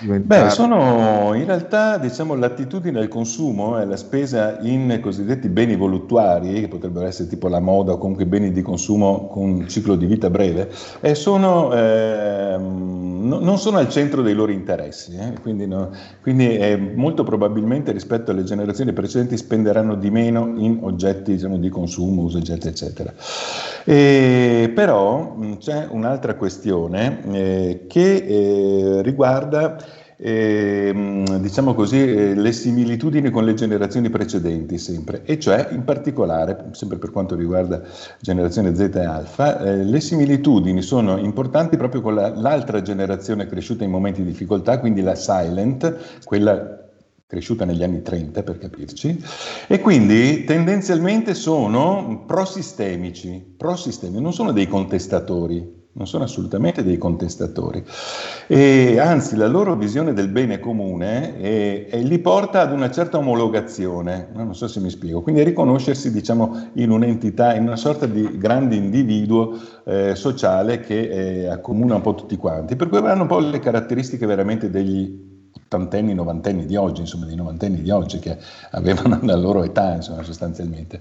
diventare? 0.00 0.44
Beh, 0.44 0.50
sono 0.50 1.32
in 1.34 1.44
realtà 1.44 1.96
diciamo, 1.98 2.34
l'attitudine 2.34 2.98
al 2.98 3.08
consumo 3.08 3.80
e 3.80 3.86
la 3.86 3.96
spesa 3.96 4.58
in 4.60 4.98
cosiddetti 5.00 5.48
beni 5.48 5.76
voluttuari, 5.76 6.60
che 6.60 6.68
potrebbero 6.68 7.06
essere 7.06 7.28
tipo 7.28 7.48
la 7.48 7.60
moda 7.60 7.92
o 7.92 7.98
comunque 7.98 8.26
beni 8.26 8.52
di 8.52 8.62
consumo 8.62 9.28
con 9.28 9.44
un 9.44 9.68
ciclo 9.68 9.94
di 9.96 10.06
vita 10.06 10.28
breve, 10.30 10.70
eh, 11.00 11.14
sono, 11.14 11.72
ehm, 11.72 13.03
no- 13.24 13.40
non 13.40 13.58
sono 13.58 13.78
al 13.78 13.88
centro 13.88 14.22
dei 14.22 14.34
loro 14.34 14.52
interessi. 14.52 15.16
eh, 15.16 15.32
Quindi, 15.40 15.66
no- 15.66 15.90
quindi, 16.22 16.56
eh, 16.56 16.76
molto 16.76 17.24
probabilmente 17.24 17.90
rispetto 17.92 18.30
alle 18.30 18.44
generazioni 18.44 18.92
precedenti 18.92 19.36
spenderanno 19.36 19.94
di 19.96 20.10
meno 20.10 20.52
in 20.56 20.78
oggetti 20.82 21.32
diciamo, 21.32 21.58
di 21.58 21.68
consumo, 21.68 22.22
uso, 22.22 22.38
eccetera, 22.38 22.70
eccetera. 22.70 23.12
E 23.84 24.72
però 24.74 25.34
mh, 25.36 25.58
c'è 25.58 25.86
un'altra 25.90 26.34
questione 26.34 27.20
eh, 27.32 27.84
che 27.88 28.14
eh, 28.16 29.02
riguarda 29.02 29.76
ehm, 30.16 31.38
diciamo 31.38 31.74
così, 31.74 31.98
eh, 32.02 32.34
le 32.34 32.52
similitudini 32.52 33.30
con 33.30 33.44
le 33.44 33.54
generazioni 33.54 34.10
precedenti 34.10 34.78
sempre, 34.78 35.22
e 35.24 35.38
cioè 35.38 35.68
in 35.72 35.84
particolare, 35.84 36.68
sempre 36.72 36.98
per 36.98 37.10
quanto 37.10 37.34
riguarda 37.34 37.82
generazione 38.20 38.74
Z 38.74 38.80
e 38.94 39.04
Alfa, 39.04 39.58
eh, 39.60 39.84
le 39.84 40.00
similitudini 40.00 40.82
sono 40.82 41.16
importanti 41.18 41.76
proprio 41.76 42.00
con 42.00 42.14
la- 42.14 42.34
l'altra 42.34 42.82
generazione 42.82 43.46
cresciuta 43.46 43.84
in 43.84 43.90
momenti 43.90 44.22
di 44.22 44.30
difficoltà, 44.30 44.78
quindi 44.80 45.00
la 45.02 45.14
silent, 45.14 46.22
quella 46.24 46.78
cresciuta 47.26 47.64
negli 47.64 47.82
anni 47.82 48.02
30 48.02 48.42
per 48.42 48.58
capirci, 48.58 49.18
e 49.66 49.80
quindi 49.80 50.44
tendenzialmente 50.44 51.34
sono 51.34 52.24
prosistemici, 52.26 53.54
prosistemici, 53.56 54.20
non 54.22 54.32
sono 54.32 54.52
dei 54.52 54.68
contestatori. 54.68 55.82
Non 55.96 56.06
sono 56.06 56.24
assolutamente 56.24 56.82
dei 56.82 56.98
contestatori. 56.98 57.84
E 58.46 58.98
anzi, 58.98 59.36
la 59.36 59.46
loro 59.46 59.76
visione 59.76 60.12
del 60.12 60.28
bene 60.28 60.58
comune 60.58 61.38
è, 61.38 61.86
è, 61.86 62.02
li 62.02 62.18
porta 62.18 62.60
ad 62.60 62.72
una 62.72 62.90
certa 62.90 63.18
omologazione, 63.18 64.28
non 64.32 64.54
so 64.54 64.66
se 64.66 64.80
mi 64.80 64.90
spiego, 64.90 65.22
quindi 65.22 65.40
a 65.40 65.44
riconoscersi 65.44 66.10
diciamo, 66.10 66.70
in 66.74 66.90
un'entità, 66.90 67.54
in 67.54 67.62
una 67.62 67.76
sorta 67.76 68.06
di 68.06 68.38
grande 68.38 68.74
individuo 68.74 69.56
eh, 69.84 70.14
sociale 70.14 70.80
che 70.80 71.42
eh, 71.42 71.46
accomuna 71.46 71.96
un 71.96 72.00
po' 72.00 72.14
tutti 72.14 72.36
quanti, 72.36 72.76
per 72.76 72.88
cui 72.88 72.98
avranno 72.98 73.22
un 73.22 73.28
po' 73.28 73.38
le 73.38 73.60
caratteristiche 73.60 74.26
veramente 74.26 74.70
degli 74.70 75.32
ottantenni, 75.56 76.14
novantenni 76.14 76.66
di 76.66 76.74
oggi, 76.76 77.02
insomma 77.02 77.26
dei 77.26 77.36
novantenni 77.36 77.80
di 77.80 77.90
oggi 77.90 78.18
che 78.18 78.36
avevano 78.72 79.18
la 79.22 79.36
loro 79.36 79.62
età 79.62 79.94
insomma, 79.94 80.22
sostanzialmente 80.22 81.00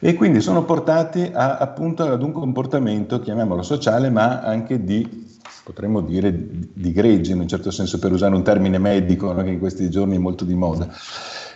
e 0.00 0.14
quindi 0.14 0.40
sono 0.40 0.64
portati 0.64 1.30
a, 1.32 1.56
appunto 1.56 2.04
ad 2.04 2.22
un 2.22 2.32
comportamento, 2.32 3.20
chiamiamolo 3.20 3.62
sociale, 3.62 4.10
ma 4.10 4.40
anche 4.40 4.84
di, 4.84 5.26
potremmo 5.64 6.00
dire, 6.00 6.32
di 6.72 6.92
gregge, 6.92 7.32
in 7.32 7.40
un 7.40 7.48
certo 7.48 7.70
senso, 7.70 7.98
per 7.98 8.12
usare 8.12 8.34
un 8.34 8.42
termine 8.42 8.78
medico, 8.78 9.32
no? 9.32 9.42
che 9.42 9.50
in 9.50 9.58
questi 9.58 9.90
giorni 9.90 10.16
è 10.16 10.20
molto 10.20 10.44
di 10.44 10.54
moda. 10.54 10.88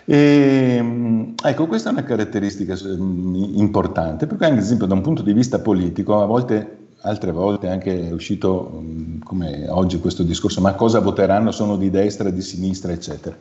E, 0.05 1.33
ecco, 1.43 1.67
questa 1.67 1.91
è 1.91 1.93
una 1.93 2.03
caratteristica 2.03 2.75
mm, 2.75 3.55
importante, 3.55 4.27
perché 4.27 4.45
anche 4.45 4.59
ad 4.59 4.65
esempio 4.65 4.87
da 4.87 4.95
un 4.95 5.03
punto 5.03 5.23
di 5.23 5.33
vista 5.33 5.61
politico, 5.61 6.21
a 6.21 6.27
volte 6.27 6.82
altre 7.03 7.33
volte 7.33 7.69
anche 7.69 8.09
è 8.09 8.13
uscito 8.13 8.81
mm, 8.81 9.21
come 9.23 9.69
oggi 9.69 9.99
questo 9.99 10.23
discorso, 10.23 10.61
ma 10.61 10.75
cosa 10.75 11.01
voteranno? 11.01 11.51
Sono 11.51 11.77
di 11.77 11.91
destra, 11.91 12.31
di 12.31 12.43
sinistra, 12.43 12.93
eccetera. 12.93 13.37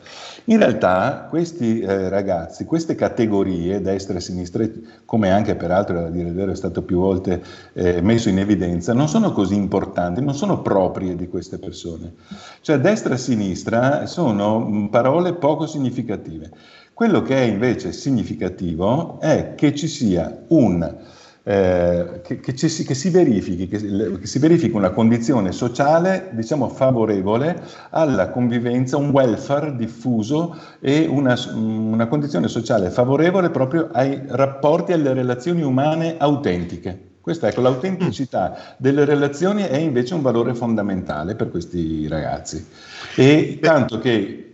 In 0.46 0.58
realtà 0.58 1.26
questi 1.28 1.80
eh, 1.80 2.08
ragazzi, 2.08 2.64
queste 2.64 2.94
categorie, 2.94 3.80
destra 3.80 4.16
e 4.16 4.20
sinistra, 4.20 4.66
come 5.04 5.30
anche 5.30 5.54
peraltro 5.54 6.06
a 6.06 6.10
dire 6.10 6.28
il 6.28 6.34
vero 6.34 6.52
è 6.52 6.56
stato 6.56 6.82
più 6.82 6.98
volte 6.98 7.42
eh, 7.72 8.00
messo 8.00 8.28
in 8.28 8.38
evidenza, 8.38 8.92
non 8.92 9.08
sono 9.08 9.32
così 9.32 9.54
importanti, 9.54 10.20
non 10.22 10.34
sono 10.34 10.60
proprie 10.60 11.14
di 11.14 11.28
queste 11.28 11.58
persone. 11.58 12.14
Cioè 12.60 12.78
destra 12.78 13.14
e 13.14 13.18
sinistra 13.18 14.06
sono 14.06 14.58
mm, 14.58 14.86
parole 14.86 15.34
poco 15.34 15.66
significative. 15.66 16.50
Quello 16.92 17.22
che 17.22 17.36
è 17.36 17.42
invece 17.42 17.92
significativo 17.92 19.18
è 19.20 19.54
che 19.54 19.74
ci 19.74 19.88
sia 19.88 20.44
un 20.48 21.20
eh, 21.44 22.20
che, 22.22 22.38
che, 22.38 22.54
ci, 22.54 22.68
che, 22.84 22.94
si 22.94 23.10
verifichi, 23.10 23.66
che, 23.66 23.78
che, 24.20 24.26
si 24.26 24.38
verifichi 24.38 24.76
una 24.76 24.90
condizione 24.90 25.50
sociale 25.50 26.30
diciamo, 26.32 26.68
favorevole 26.68 27.60
alla 27.90 28.30
convivenza, 28.30 28.96
un 28.96 29.10
welfare 29.10 29.74
diffuso 29.74 30.56
e 30.80 31.06
una, 31.06 31.36
una 31.54 32.06
condizione 32.06 32.46
sociale 32.46 32.90
favorevole 32.90 33.50
proprio 33.50 33.88
ai 33.92 34.22
rapporti, 34.26 34.92
alle 34.92 35.12
relazioni 35.12 35.62
umane 35.62 36.16
autentiche. 36.18 37.10
Questa, 37.20 37.48
ecco, 37.48 37.60
l'autenticità 37.60 38.74
delle 38.78 39.04
relazioni 39.04 39.62
è 39.62 39.76
invece 39.76 40.14
un 40.14 40.22
valore 40.22 40.54
fondamentale 40.54 41.36
per 41.36 41.50
questi 41.50 42.08
ragazzi. 42.08 42.66
E 43.14 43.58
tanto 43.60 44.00
che 44.00 44.51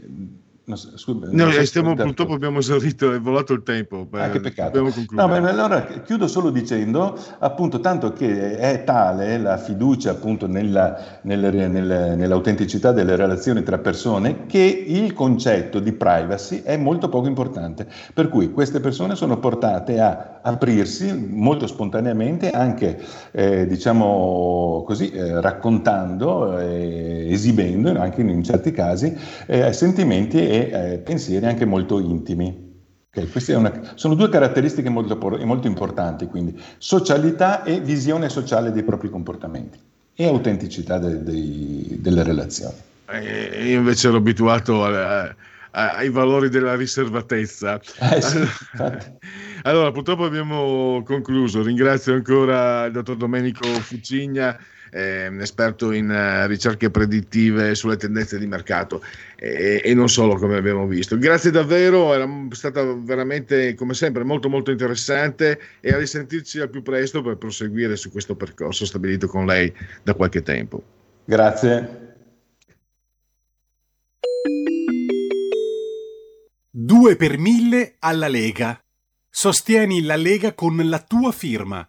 No, 0.69 0.77
scusa, 0.77 1.29
no, 1.31 1.51
stiamo, 1.65 1.95
purtroppo 1.95 2.35
abbiamo 2.35 2.59
esaurito, 2.59 3.15
è 3.15 3.19
volato 3.19 3.55
il 3.55 3.63
tempo. 3.63 4.07
Ah, 4.11 4.29
che 4.29 4.39
peccato. 4.39 4.83
No, 5.13 5.27
beh, 5.27 5.39
allora 5.49 5.87
chiudo 6.05 6.29
solo 6.29 6.51
dicendo, 6.51 7.19
appunto, 7.39 7.81
tanto 7.81 8.13
che 8.13 8.59
è 8.59 8.85
tale 8.85 9.39
la 9.39 9.57
fiducia 9.57 10.11
appunto 10.11 10.47
nella, 10.47 11.21
nella, 11.23 11.49
nella, 11.49 12.15
nell'autenticità 12.15 12.93
delle 12.93 13.17
relazioni 13.17 13.63
tra 13.63 13.79
persone 13.79 14.45
che 14.45 14.59
il 14.59 15.15
concetto 15.15 15.81
di 15.81 15.93
privacy 15.93 16.61
è 16.63 16.77
molto 16.77 17.09
poco 17.09 17.29
importante. 17.29 17.87
Per 18.13 18.29
cui 18.29 18.53
queste 18.53 18.81
persone 18.81 19.17
sono 19.17 19.39
portate 19.39 20.01
a 20.01 20.41
aprirsi 20.43 21.31
molto 21.31 21.67
spontaneamente, 21.67 22.51
anche 22.51 23.01
eh, 23.31 23.67
diciamo 23.67 24.85
così, 24.87 25.13
eh, 25.13 25.41
raccontando, 25.41 26.59
eh, 26.59 27.29
esibendo, 27.31 27.99
anche 27.99 28.21
in, 28.21 28.29
in 28.29 28.43
certi 28.43 28.71
casi, 28.71 29.17
eh, 29.47 29.73
sentimenti 29.73 30.47
e 30.47 30.58
eh, 30.59 30.99
pensieri 30.99 31.47
anche 31.47 31.65
molto 31.65 31.99
intimi. 31.99 32.67
Okay, 33.11 33.29
queste 33.29 33.55
una, 33.55 33.93
sono 33.95 34.15
due 34.15 34.29
caratteristiche 34.29 34.89
molto, 34.91 35.17
molto 35.45 35.67
importanti, 35.67 36.27
quindi 36.27 36.61
socialità 36.79 37.63
e 37.63 37.81
visione 37.81 38.29
sociale 38.29 38.71
dei 38.71 38.83
propri 38.83 39.09
comportamenti 39.09 39.79
e 40.15 40.27
autenticità 40.27 40.99
de, 40.99 41.23
de, 41.23 42.01
delle 42.01 42.23
relazioni. 42.23 42.75
Eh, 43.11 43.71
io 43.71 43.79
invece 43.79 44.09
ero 44.09 44.19
abituato 44.19 44.85
a, 44.85 45.23
a, 45.23 45.35
ai 45.71 46.11
valori 46.11 46.49
della 46.49 46.77
riservatezza. 46.77 47.81
Eh 48.01 48.21
sì, 48.21 48.41
allora, 49.63 49.91
purtroppo 49.93 50.25
abbiamo 50.25 51.03
concluso. 51.05 51.63
Ringrazio 51.63 52.15
ancora 52.15 52.87
il 52.87 52.93
dottor 52.93 53.17
Domenico 53.17 53.67
Fucigna 53.67 54.59
eh, 54.91 55.31
esperto 55.41 55.93
in 55.93 56.09
uh, 56.09 56.47
ricerche 56.47 56.91
predittive 56.91 57.75
sulle 57.75 57.97
tendenze 57.97 58.39
di 58.39 58.47
mercato 58.47 59.03
e, 59.37 59.81
e, 59.85 59.95
non 59.95 60.09
solo 60.09 60.37
come 60.37 60.57
abbiamo 60.57 60.87
visto. 60.87 61.19
Grazie 61.19 61.51
davvero, 61.51 62.13
era 62.15 62.29
stata 62.51 62.83
veramente 62.85 63.75
come 63.75 63.95
sempre 63.95 64.25
molto 64.25 64.49
molto 64.49 64.71
interessante 64.71 65.61
e 65.81 65.93
a 65.93 65.99
risentirci 65.99 66.61
al 66.61 66.71
più 66.71 66.83
presto 66.83 67.23
per 67.23 67.37
proseguire 67.37 67.97
su 67.97 68.11
questo 68.11 68.35
percorso 68.35 68.85
stabilito 68.85 69.27
con 69.27 69.47
lei 69.47 69.73
da 70.03 70.15
qualche 70.15 70.43
tempo. 70.43 70.83
Grazie. 71.25 72.07
Due 76.71 77.17
per 77.17 77.39
mille 77.39 77.97
alla 77.99 78.29
Lega. 78.29 78.81
Sostieni 79.29 80.03
la 80.03 80.17
Lega 80.17 80.55
con 80.55 80.77
la 80.89 80.99
tua 81.01 81.33
firma. 81.33 81.89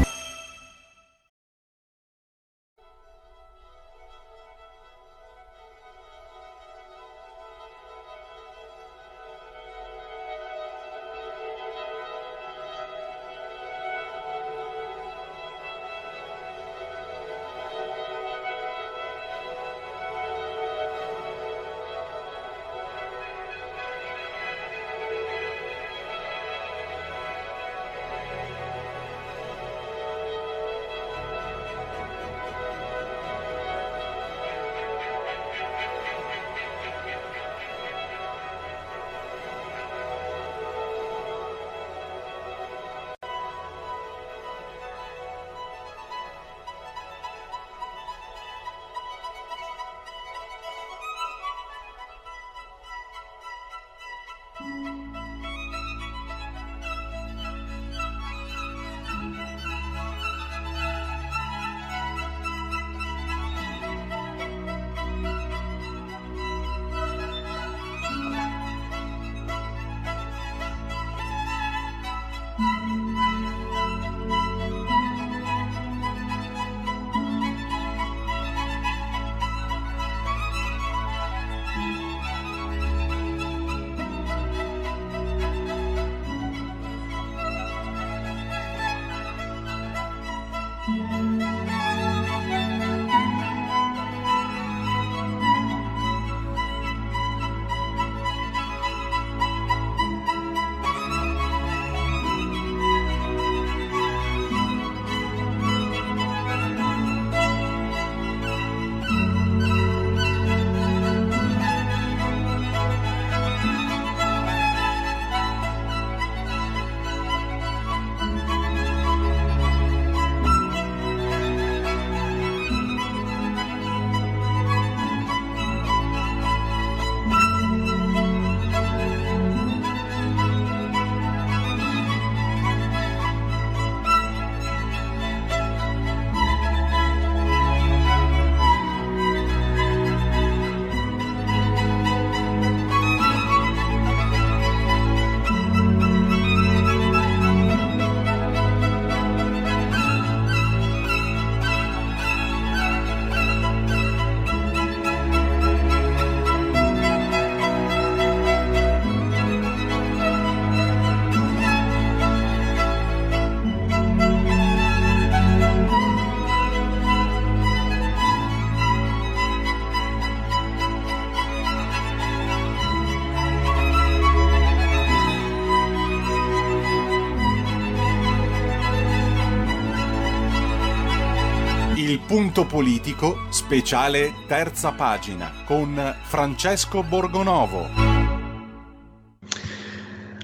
Punto 182.51 182.65
politico, 182.65 183.45
speciale 183.49 184.33
terza 184.45 184.91
pagina, 184.91 185.49
con 185.63 185.95
Francesco 186.23 187.01
Borgonovo. 187.01 187.87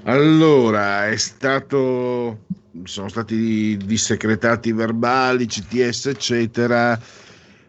Allora, 0.04 1.06
è 1.06 1.16
stato. 1.18 2.46
sono 2.84 3.08
stati 3.08 3.76
dissecretati 3.76 4.72
verbali, 4.72 5.44
CTS, 5.44 6.06
eccetera. 6.06 6.98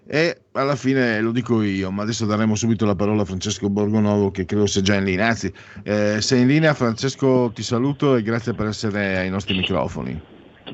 E 0.08 0.44
alla 0.54 0.78
fine 0.78 1.20
lo 1.20 1.32
dico 1.32 1.62
io, 1.62 1.92
ma 1.92 2.04
adesso 2.04 2.26
daremo 2.26 2.56
subito 2.56 2.86
la 2.86 2.96
parola 2.96 3.24
a 3.24 3.26
Francesco 3.26 3.70
Borgonovo 3.70 4.32
che 4.32 4.46
credo 4.46 4.68
sia 4.68 4.82
già 4.82 4.96
in 4.96 5.04
linea. 5.04 5.28
Anzi, 5.28 5.52
eh, 5.84 6.22
sei 6.22 6.44
in 6.44 6.48
linea, 6.48 6.74
Francesco, 6.74 7.52
ti 7.54 7.62
saluto 7.62 8.16
e 8.16 8.22
grazie 8.22 8.54
per 8.54 8.68
essere 8.68 9.18
ai 9.18 9.30
nostri 9.30 9.58
microfoni. 9.58 10.18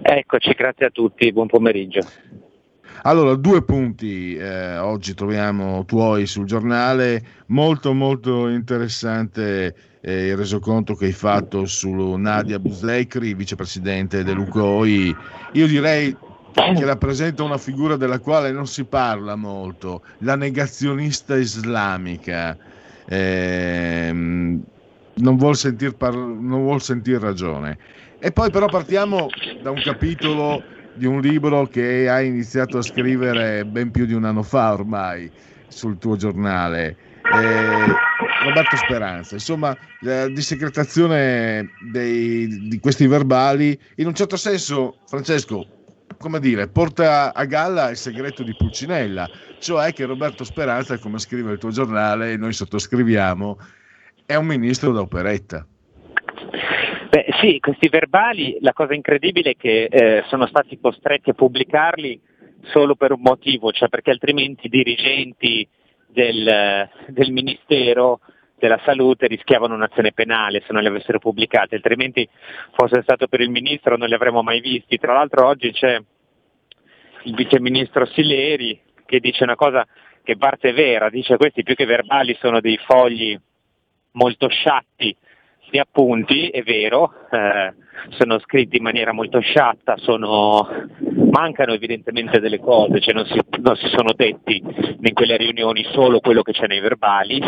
Eccoci, 0.04 0.52
grazie 0.52 0.86
a 0.86 0.90
tutti, 0.92 1.32
buon 1.34 1.48
pomeriggio. 1.48 2.02
Allora, 3.04 3.36
due 3.36 3.64
punti 3.64 4.36
eh, 4.36 4.78
oggi 4.78 5.14
troviamo 5.14 5.86
tuoi 5.86 6.26
sul 6.26 6.46
giornale, 6.46 7.24
molto 7.48 7.94
molto 7.94 8.48
interessante 8.48 9.76
eh, 10.02 10.28
il 10.28 10.38
resoconto 10.38 10.96
che 10.96 11.06
hai 11.06 11.12
fatto 11.12 11.66
su 11.66 11.92
Nadia 12.16 12.60
Busleikri, 12.60 13.34
vicepresidente 13.34 14.24
dell'UCOI. 14.24 15.16
Io 15.54 15.68
direi 15.68 16.16
che 16.54 16.86
rappresenta 16.86 17.44
una 17.44 17.58
figura 17.58 17.96
della 17.96 18.20
quale 18.20 18.52
non 18.52 18.66
si 18.66 18.86
parla 18.86 19.36
molto, 19.36 20.02
la 20.20 20.36
negazionista 20.36 21.36
islamica. 21.36 22.58
Eh, 23.08 24.10
non 25.18 25.38
vuol 25.38 25.56
sentire 25.56 25.94
par- 25.94 26.80
sentir 26.80 27.20
ragione. 27.20 27.78
E 28.20 28.32
poi 28.32 28.50
però 28.50 28.68
partiamo 28.68 29.28
da 29.62 29.72
un 29.72 29.82
capitolo 29.82 30.64
di 30.96 31.06
un 31.06 31.20
libro 31.22 31.68
che 31.68 32.10
hai 32.10 32.28
iniziato 32.28 32.78
a 32.78 32.82
scrivere 32.82 33.66
ben 33.66 33.92
più 33.92 34.06
di 34.06 34.14
un 34.14 34.24
anno 34.24 34.44
fa 34.44 34.74
ormai 34.74 35.30
sul 35.68 35.98
tuo 35.98 36.16
giornale. 36.16 36.98
Eh, 37.24 37.86
Roberto 38.44 38.76
Speranza, 38.78 39.36
insomma, 39.36 39.76
la 40.02 40.28
dissecretazione 40.28 41.70
dei, 41.92 42.68
di 42.68 42.80
questi 42.80 43.08
verbali, 43.08 43.78
in 43.96 44.08
un 44.08 44.14
certo 44.14 44.38
senso, 44.38 44.98
Francesco, 45.08 45.66
come 46.18 46.40
dire, 46.40 46.68
porta 46.68 47.34
a 47.34 47.46
galla 47.46 47.90
il 47.90 47.98
segreto 47.98 48.44
di 48.44 48.56
Pulcinella, 48.56 49.28
cioè 49.60 49.92
che 49.94 50.06
Roberto 50.06 50.44
Speranza, 50.44 50.98
come 51.00 51.20
scrive 51.20 51.54
il 51.54 51.58
tuo 51.58 51.72
giornale, 51.72 52.34
e 52.34 52.38
noi 52.38 52.54
sottoscriviamo, 52.54 53.58
è 54.26 54.36
un 54.36 54.46
ministro 54.46 54.92
da 54.92 55.02
operetta. 55.02 55.66
Beh, 57.16 57.28
sì, 57.40 57.60
questi 57.62 57.88
verbali, 57.88 58.58
la 58.60 58.74
cosa 58.74 58.94
incredibile 58.94 59.52
è 59.52 59.56
che 59.56 59.86
eh, 59.86 60.24
sono 60.28 60.48
stati 60.48 60.78
costretti 60.78 61.30
a 61.30 61.34
pubblicarli 61.34 62.20
solo 62.74 62.96
per 62.96 63.14
un 63.14 63.22
motivo, 63.22 63.72
cioè 63.72 63.88
perché 63.88 64.12
altrimenti 64.12 64.66
i 64.66 64.70
dirigenti 64.70 65.66
del, 66.08 66.90
del 67.08 67.32
Ministero 67.32 68.20
della 68.60 68.82
Salute 68.84 69.28
rischiavano 69.28 69.76
un'azione 69.76 70.12
penale 70.12 70.60
se 70.68 70.74
non 70.74 70.82
li 70.82 70.90
avessero 70.90 71.20
pubblicati, 71.20 71.76
altrimenti 71.76 72.28
fosse 72.74 73.02
stato 73.04 73.28
per 73.28 73.40
il 73.40 73.50
Ministro 73.50 73.96
non 73.96 74.10
li 74.10 74.14
avremmo 74.14 74.44
mai 74.44 74.60
visti. 74.60 74.98
Tra 74.98 75.14
l'altro 75.14 75.48
oggi 75.48 75.72
c'è 75.72 75.98
il 77.24 77.34
Viceministro 77.34 78.06
Sileri 78.08 78.78
che 79.06 79.22
dice 79.22 79.44
una 79.46 79.56
cosa 79.56 79.88
che 80.22 80.36
parte 80.36 80.74
vera, 80.74 81.10
dice 81.10 81.38
questi 81.38 81.64
più 81.64 81.76
che 81.76 81.86
verbali 81.86 82.36
sono 82.42 82.60
dei 82.60 82.78
fogli 82.86 83.40
molto 84.12 84.50
sciatti 84.50 85.16
di 85.76 85.80
appunti, 85.80 86.48
è 86.48 86.64
vero, 86.64 87.12
eh, 87.30 87.74
sono 88.18 88.40
scritti 88.40 88.78
in 88.78 88.84
maniera 88.84 89.12
molto 89.12 89.40
sciatta, 89.40 89.98
sono, 89.98 90.68
mancano 91.32 91.74
evidentemente 91.74 92.40
delle 92.40 92.60
cose, 92.60 93.02
cioè 93.02 93.14
non, 93.14 93.26
si, 93.26 93.40
non 93.60 93.76
si 93.76 93.88
sono 93.88 94.14
detti 94.16 94.62
in 94.64 95.14
quelle 95.14 95.36
riunioni 95.36 95.84
solo 95.92 96.22
quello 96.22 96.44
che 96.44 96.54
c'è 96.54 96.68
nei 96.68 96.80
verbali, 96.80 97.42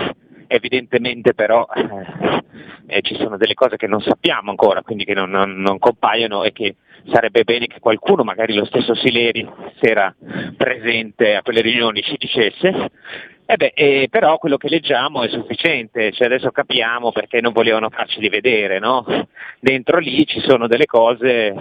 evidentemente 0.48 1.34
però 1.34 1.66
eh, 1.74 2.44
eh, 2.88 3.02
ci 3.02 3.16
sono 3.16 3.38
delle 3.38 3.54
cose 3.54 3.78
che 3.78 3.88
non 3.88 4.02
sappiamo 4.02 4.50
ancora, 4.50 4.82
quindi 4.82 5.06
che 5.06 5.14
non, 5.14 5.30
non, 5.30 5.56
non, 5.56 5.80
compaiono 5.80 6.44
e 6.44 6.52
che 6.52 6.76
sarebbe 7.12 7.46
bene 7.46 7.68
che 7.68 7.80
qualcuno, 7.80 8.24
magari 8.24 8.54
lo 8.54 8.66
stesso 8.66 8.94
Sileri, 8.94 9.48
se 9.80 9.90
era 9.90 10.14
presente 10.58 11.36
a 11.36 11.42
quelle 11.44 11.62
riunioni, 11.62 12.02
ci 12.02 12.16
dicesse. 12.18 12.92
Eh 13.50 13.56
beh, 13.56 13.72
eh, 13.76 14.08
però 14.12 14.38
quello 14.40 14.58
che 14.58 14.68
leggiamo 14.68 15.24
è 15.24 15.30
sufficiente, 15.30 16.12
cioè 16.12 16.28
adesso 16.28 16.52
capiamo 16.52 17.14
perché 17.14 17.40
non 17.40 17.54
volevano 17.54 17.90
farceli 17.90 18.28
vedere, 18.28 18.78
no? 18.78 19.06
Dentro 19.62 20.00
lì 20.00 20.26
ci 20.28 20.42
sono 20.42 20.68
delle 20.68 20.86
cose 20.86 21.56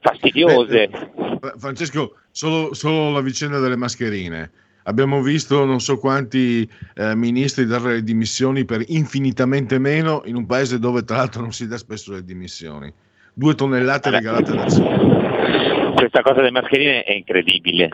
fastidiose. 0.00 0.88
Beh, 0.88 1.52
Francesco, 1.58 2.16
solo, 2.32 2.74
solo 2.74 3.12
la 3.12 3.20
vicenda 3.20 3.60
delle 3.60 3.76
mascherine. 3.76 4.50
Abbiamo 4.84 5.22
visto 5.22 5.64
non 5.64 5.78
so 5.78 5.96
quanti 5.98 6.68
eh, 6.96 7.14
ministri 7.14 7.66
dare 7.66 7.92
le 7.92 8.02
dimissioni 8.02 8.64
per 8.64 8.82
infinitamente 8.88 9.78
meno 9.78 10.22
in 10.24 10.34
un 10.34 10.46
paese 10.46 10.80
dove 10.80 11.04
tra 11.04 11.18
l'altro 11.18 11.42
non 11.42 11.52
si 11.52 11.68
dà 11.68 11.76
spesso 11.76 12.12
le 12.12 12.24
dimissioni. 12.24 12.92
Due 13.32 13.54
tonnellate 13.54 14.10
regalate 14.10 14.56
da 14.56 14.68
Cina. 14.68 15.92
Questa 15.94 16.22
cosa 16.22 16.36
delle 16.36 16.50
mascherine 16.50 17.04
è 17.04 17.12
incredibile. 17.12 17.88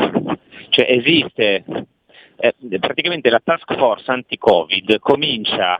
Cioè 0.71 0.87
esiste, 0.89 1.63
eh, 2.37 2.55
praticamente 2.79 3.31
la 3.31 3.41
task 3.43 3.77
force 3.77 4.11
anti-Covid 4.11 4.99
comincia 4.99 5.79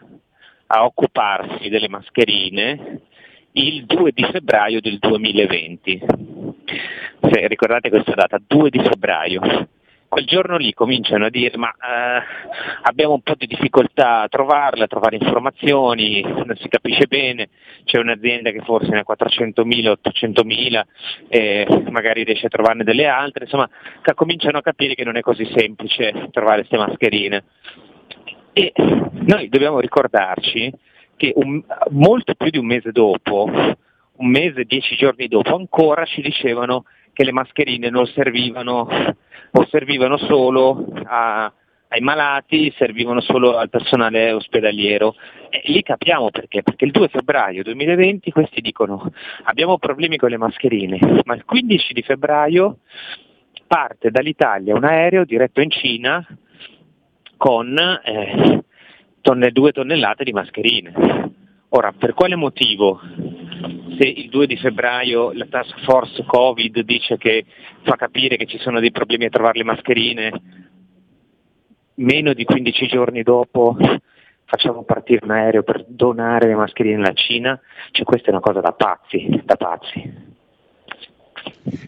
a 0.69 0.85
occuparsi 0.85 1.69
delle 1.69 1.89
mascherine 1.89 3.01
il 3.53 3.87
2 3.87 4.13
di 4.13 4.25
febbraio 4.25 4.81
del 4.81 4.99
2020. 4.99 6.03
Se 7.21 7.47
ricordate 7.47 7.89
questa 7.89 8.13
data, 8.15 8.39
2 8.45 8.71
di 8.71 8.81
febbraio 8.81 9.69
quel 10.17 10.25
giorno 10.25 10.57
lì 10.57 10.73
cominciano 10.73 11.27
a 11.27 11.29
dire 11.29 11.59
ma 11.59 11.69
eh, 11.69 12.23
abbiamo 12.85 13.13
un 13.13 13.21
po' 13.21 13.35
di 13.37 13.47
difficoltà 13.47 14.23
a 14.23 14.29
trovarle, 14.29 14.85
a 14.85 14.87
trovare 14.87 15.17
informazioni, 15.17 16.23
non 16.23 16.57
si 16.57 16.69
capisce 16.69 17.07
bene, 17.07 17.51
c'è 17.85 17.99
un'azienda 17.99 18.51
che 18.51 18.63
forse 18.63 18.89
ne 18.89 19.01
ha 19.01 19.05
400.000, 19.07 19.93
800.000, 20.03 20.83
eh, 21.29 21.83
magari 21.91 22.25
riesce 22.25 22.47
a 22.47 22.49
trovarne 22.49 22.83
delle 22.83 23.07
altre, 23.07 23.45
insomma 23.45 23.69
cominciano 24.15 24.57
a 24.57 24.63
capire 24.63 24.95
che 24.95 25.05
non 25.05 25.19
è 25.19 25.21
così 25.21 25.47
semplice 25.55 26.29
trovare 26.31 26.65
queste 26.65 26.79
mascherine. 26.79 27.45
E 28.55 28.73
noi 28.75 29.51
dobbiamo 29.51 29.81
ricordarci 29.81 30.73
che 31.17 31.33
un, 31.35 31.63
molto 31.91 32.35
più 32.37 32.49
di 32.49 32.57
un 32.57 32.65
mese 32.65 32.91
dopo, 32.91 33.51
un 33.53 34.29
mese, 34.31 34.65
dieci 34.65 34.97
giorni 34.97 35.29
dopo, 35.29 35.55
ancora 35.55 36.07
ci 36.07 36.23
dicevano 36.23 36.85
che 37.17 37.25
le 37.25 37.33
mascherine 37.33 37.89
non 37.89 38.05
servivano 38.09 38.87
o 39.51 39.67
servivano 39.71 40.19
solo 40.19 40.87
a, 41.07 41.51
ai 41.89 42.01
malati, 42.01 42.71
servivano 42.77 43.23
solo 43.23 43.57
al 43.57 43.71
personale 43.71 44.33
ospedaliero. 44.33 45.15
E 45.49 45.63
lì 45.73 45.83
capiamo 45.83 46.31
perché, 46.31 46.63
perché 46.63 46.85
il 46.85 46.91
2 46.91 47.09
febbraio 47.09 47.63
2020 47.63 48.31
questi 48.33 48.61
dicono 48.61 49.11
abbiamo 49.45 49.79
problemi 49.79 50.19
con 50.19 50.29
le 50.29 50.37
mascherine, 50.37 51.23
ma 51.25 51.35
il 51.35 51.47
15 51.47 51.95
di 51.95 52.03
febbraio 52.03 52.81
parte 53.67 54.11
dall'Italia 54.11 54.75
un 54.75 54.85
aereo 54.85 55.25
diretto 55.25 55.63
in 55.63 55.71
Cina 55.71 56.23
con 57.39 57.79
eh, 57.79 58.63
tonne, 59.23 59.51
due 59.53 59.73
tonnellate 59.73 60.23
di 60.23 60.33
mascherine. 60.33 60.93
Ora, 61.71 61.93
per 61.93 62.13
quale 62.13 62.37
motivo 62.37 63.01
se 63.99 64.05
il 64.05 64.29
2 64.29 64.47
di 64.47 64.57
febbraio 64.57 65.33
la 65.33 65.47
task 65.47 65.83
force 65.85 66.25
Covid 66.25 66.81
dice 66.81 67.17
che 67.17 67.45
fa 67.83 67.97
capire 67.97 68.37
che 68.37 68.47
ci 68.47 68.59
sono 68.59 68.81
dei 68.81 68.91
problemi 68.91 69.27
a 69.27 69.31
trovare 69.31 69.59
le 69.59 69.65
mascherine, 69.65 70.43
meno 71.95 72.33
di 72.33 72.45
15 72.45 72.87
giorni 72.87 73.23
dopo 73.23 73.77
facciamo 74.47 74.85
partire 74.85 75.25
un 75.25 75.31
aereo 75.31 75.63
per 75.63 75.85
donare 75.89 76.49
le 76.49 76.55
mascherine 76.55 76.97
alla 76.97 77.13
Cina, 77.13 77.61
cioè 77.91 78.05
questa 78.05 78.29
è 78.29 78.31
una 78.31 78.41
cosa 78.41 78.61
da 78.61 78.73
pazzi, 78.73 79.43
da 79.45 79.57
pazzi. 79.57 80.35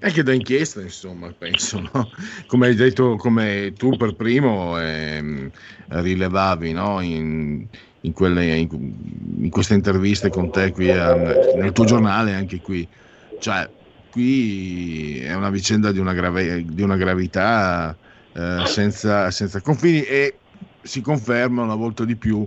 Anche 0.00 0.22
da 0.22 0.32
inchiesta, 0.32 0.80
insomma, 0.80 1.32
penso, 1.36 1.80
no? 1.80 2.10
come 2.46 2.66
hai 2.66 2.74
detto, 2.74 3.16
come 3.16 3.72
tu 3.76 3.96
per 3.96 4.14
primo 4.14 4.78
ehm, 4.78 5.50
rilevavi 5.88 6.72
no? 6.72 7.00
in, 7.00 7.66
in, 8.02 8.12
quelle, 8.12 8.56
in, 8.56 8.68
in, 9.40 9.50
queste 9.50 9.74
interviste 9.74 10.30
con 10.30 10.50
te 10.50 10.72
qui 10.72 10.90
a, 10.90 11.14
nel 11.14 11.72
tuo 11.72 11.84
giornale, 11.84 12.34
anche 12.34 12.60
qui. 12.60 12.86
Cioè, 13.38 13.68
qui 14.10 15.20
è 15.20 15.34
una 15.34 15.50
vicenda 15.50 15.92
di 15.92 15.98
una, 15.98 16.12
grave, 16.12 16.64
di 16.64 16.82
una 16.82 16.96
gravità 16.96 17.96
eh, 18.32 18.62
senza, 18.66 19.30
senza, 19.30 19.60
confini 19.60 20.02
e 20.02 20.38
si 20.82 21.00
conferma 21.00 21.62
una 21.62 21.74
volta 21.74 22.04
di 22.04 22.16
più 22.16 22.46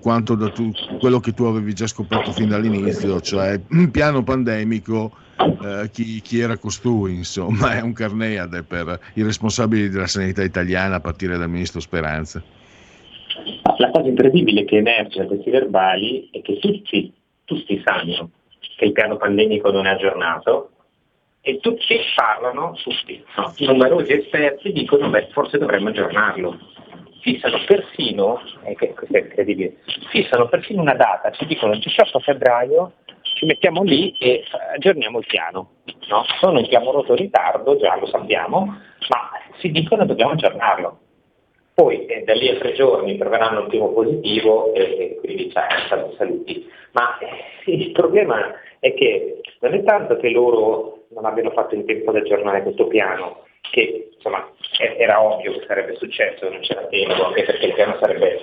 quanto 0.00 0.34
da 0.34 0.50
tu, 0.50 0.70
quello 0.98 1.18
che 1.18 1.32
tu 1.32 1.44
avevi 1.44 1.74
già 1.74 1.86
scoperto 1.86 2.32
fin 2.32 2.48
dall'inizio, 2.48 3.20
cioè 3.20 3.60
un 3.70 3.90
piano 3.90 4.22
pandemico, 4.22 5.12
eh, 5.62 5.88
chi, 5.92 6.20
chi, 6.20 6.38
era 6.38 6.56
costui, 6.56 7.14
insomma, 7.14 7.76
è 7.76 7.80
un 7.80 7.92
carneade 7.92 8.62
per 8.62 9.00
i 9.14 9.22
responsabili 9.22 9.88
della 9.88 10.06
sanità 10.06 10.42
italiana 10.42 10.96
a 10.96 11.00
partire 11.00 11.36
dal 11.36 11.50
ministro 11.50 11.80
Speranza. 11.80 12.42
La 13.80 13.90
cosa 13.90 14.08
incredibile 14.08 14.66
che 14.66 14.76
emerge 14.76 15.20
da 15.20 15.26
questi 15.26 15.48
verbali 15.48 16.28
è 16.30 16.42
che 16.42 16.58
tutti, 16.58 17.10
tutti 17.46 17.82
sanno 17.82 18.30
che 18.76 18.84
il 18.84 18.92
piano 18.92 19.16
pandemico 19.16 19.70
non 19.70 19.86
è 19.86 19.90
aggiornato, 19.90 20.72
e 21.40 21.60
tutti 21.60 21.98
parlano, 22.14 22.76
tutti, 22.82 23.24
no? 23.36 23.54
numerosi 23.60 24.12
esperti 24.12 24.72
dicono 24.72 25.08
che 25.10 25.28
forse 25.32 25.56
dovremmo 25.56 25.88
aggiornarlo. 25.88 26.58
Fissano 27.22 27.58
persino, 27.66 28.42
eh, 28.64 28.74
questo 28.76 29.16
è 29.16 29.20
incredibile, 29.20 29.76
fissano 30.10 30.48
persino 30.48 30.82
una 30.82 30.94
data, 30.94 31.30
ci 31.30 31.46
dicono 31.46 31.72
il 31.72 31.80
18 31.80 32.18
febbraio 32.18 32.92
ci 33.22 33.46
mettiamo 33.46 33.82
lì 33.82 34.14
e 34.18 34.44
aggiorniamo 34.74 35.20
il 35.20 35.26
piano. 35.26 35.70
No? 36.08 36.24
Sono 36.38 36.58
in 36.58 36.68
clamoroso 36.68 37.14
ritardo, 37.14 37.78
già 37.78 37.96
lo 37.96 38.06
sappiamo, 38.06 38.66
ma 39.08 39.30
si 39.58 39.70
dicono 39.70 40.04
dobbiamo 40.04 40.32
aggiornarlo. 40.32 40.98
Poi 41.80 42.04
eh, 42.04 42.24
da 42.24 42.34
lì 42.34 42.46
a 42.50 42.58
tre 42.58 42.74
giorni 42.74 43.16
troveranno 43.16 43.60
il 43.60 43.68
primo 43.68 43.90
positivo 43.94 44.74
e, 44.74 44.82
e 44.82 45.16
quindi 45.18 45.50
cioè, 45.50 45.64
saluti. 46.18 46.70
Ma 46.90 47.16
eh, 47.16 47.72
il 47.72 47.90
problema 47.92 48.52
è 48.78 48.92
che 48.92 49.40
non 49.60 49.72
è 49.72 49.82
tanto 49.82 50.18
che 50.18 50.28
loro 50.28 51.04
non 51.08 51.24
abbiano 51.24 51.48
fatto 51.52 51.74
in 51.74 51.86
tempo 51.86 52.10
ad 52.10 52.16
aggiornare 52.16 52.60
questo 52.64 52.86
piano, 52.86 53.44
che 53.70 54.10
insomma 54.14 54.46
era 54.98 55.22
ovvio 55.22 55.52
che 55.52 55.64
sarebbe 55.66 55.94
successo, 55.96 56.50
non 56.50 56.60
c'era 56.60 56.82
tempo, 56.82 57.24
anche 57.24 57.44
perché 57.44 57.64
il 57.64 57.72
piano 57.72 57.96
sarebbe, 57.98 58.40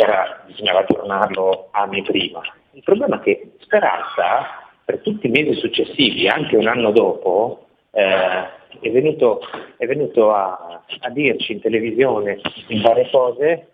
era, 0.00 0.42
bisognava 0.46 0.78
aggiornarlo 0.78 1.68
anni 1.72 2.00
prima. 2.00 2.40
Il 2.72 2.82
problema 2.82 3.18
è 3.18 3.22
che 3.22 3.50
Speranza, 3.58 4.70
per 4.86 5.00
tutti 5.00 5.26
i 5.26 5.30
mesi 5.30 5.52
successivi, 5.52 6.28
anche 6.28 6.56
un 6.56 6.66
anno 6.66 6.92
dopo, 6.92 7.66
eh, 7.92 8.58
è 8.80 8.90
venuto, 8.90 9.40
è 9.76 9.86
venuto 9.86 10.32
a, 10.32 10.82
a, 11.00 11.10
dirci 11.10 11.52
in 11.52 11.60
televisione 11.60 12.40
in 12.68 12.80
varie 12.80 13.08
cose, 13.10 13.66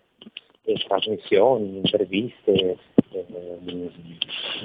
trasmissioni, 0.87 1.77
interviste, 1.77 2.77
eh, 3.11 3.25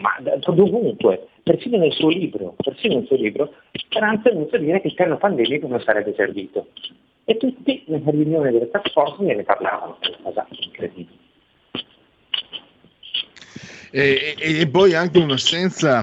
ma 0.01 0.17
dovunque, 0.53 1.29
persino 1.43 1.77
nel 1.79 1.93
suo 1.93 2.09
libro, 2.09 2.55
persino 2.57 2.95
nel 2.95 3.07
suo 3.07 3.17
libro, 3.17 3.53
Speranza 3.73 4.31
è 4.31 4.33
venuto 4.33 4.57
a 4.57 4.59
dire 4.59 4.81
che 4.81 4.89
il 4.89 4.95
piano 4.95 5.19
pandemico 5.19 5.67
non 5.67 5.81
sarebbe 5.81 6.15
servito. 6.17 6.69
E 7.25 7.37
tutti 7.37 7.85
nella 7.87 8.11
riunione 8.11 8.51
delle 8.51 8.71
task 8.71 8.91
force 8.91 9.23
ne 9.23 9.43
parlavano, 9.45 9.99
è 10.01 10.09
una 10.09 10.19
cosa 10.23 10.47
incredibile. 10.51 11.21
E, 13.91 14.35
e, 14.39 14.61
e, 14.61 14.69
poi 14.69 14.95
anche 14.95 15.19
un'assenza 15.19 16.03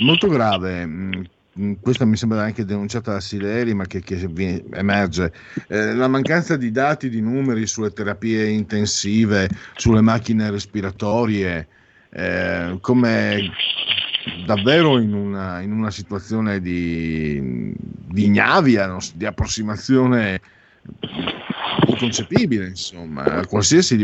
molto 0.00 0.28
grave. 0.28 1.28
Mm, 1.60 1.74
questa 1.82 2.06
mi 2.06 2.16
sembra 2.16 2.42
anche 2.42 2.64
denunciata 2.64 3.12
da 3.12 3.20
Sileri, 3.20 3.74
ma 3.74 3.84
che, 3.84 4.00
che 4.00 4.30
emerge. 4.72 5.32
Eh, 5.68 5.94
la 5.94 6.08
mancanza 6.08 6.56
di 6.56 6.70
dati, 6.70 7.10
di 7.10 7.20
numeri 7.20 7.66
sulle 7.66 7.90
terapie 7.90 8.46
intensive, 8.46 9.48
sulle 9.74 10.00
macchine 10.00 10.50
respiratorie, 10.50 11.68
eh, 12.10 12.78
come 12.80 13.50
davvero 14.46 14.98
in 14.98 15.12
una, 15.12 15.60
in 15.60 15.72
una 15.72 15.90
situazione 15.90 16.60
di, 16.60 17.72
di 17.76 18.24
ignavia, 18.24 18.86
no? 18.86 18.98
di 19.14 19.26
approssimazione 19.26 20.40
inconcepibile, 21.86 22.68
insomma, 22.68 23.44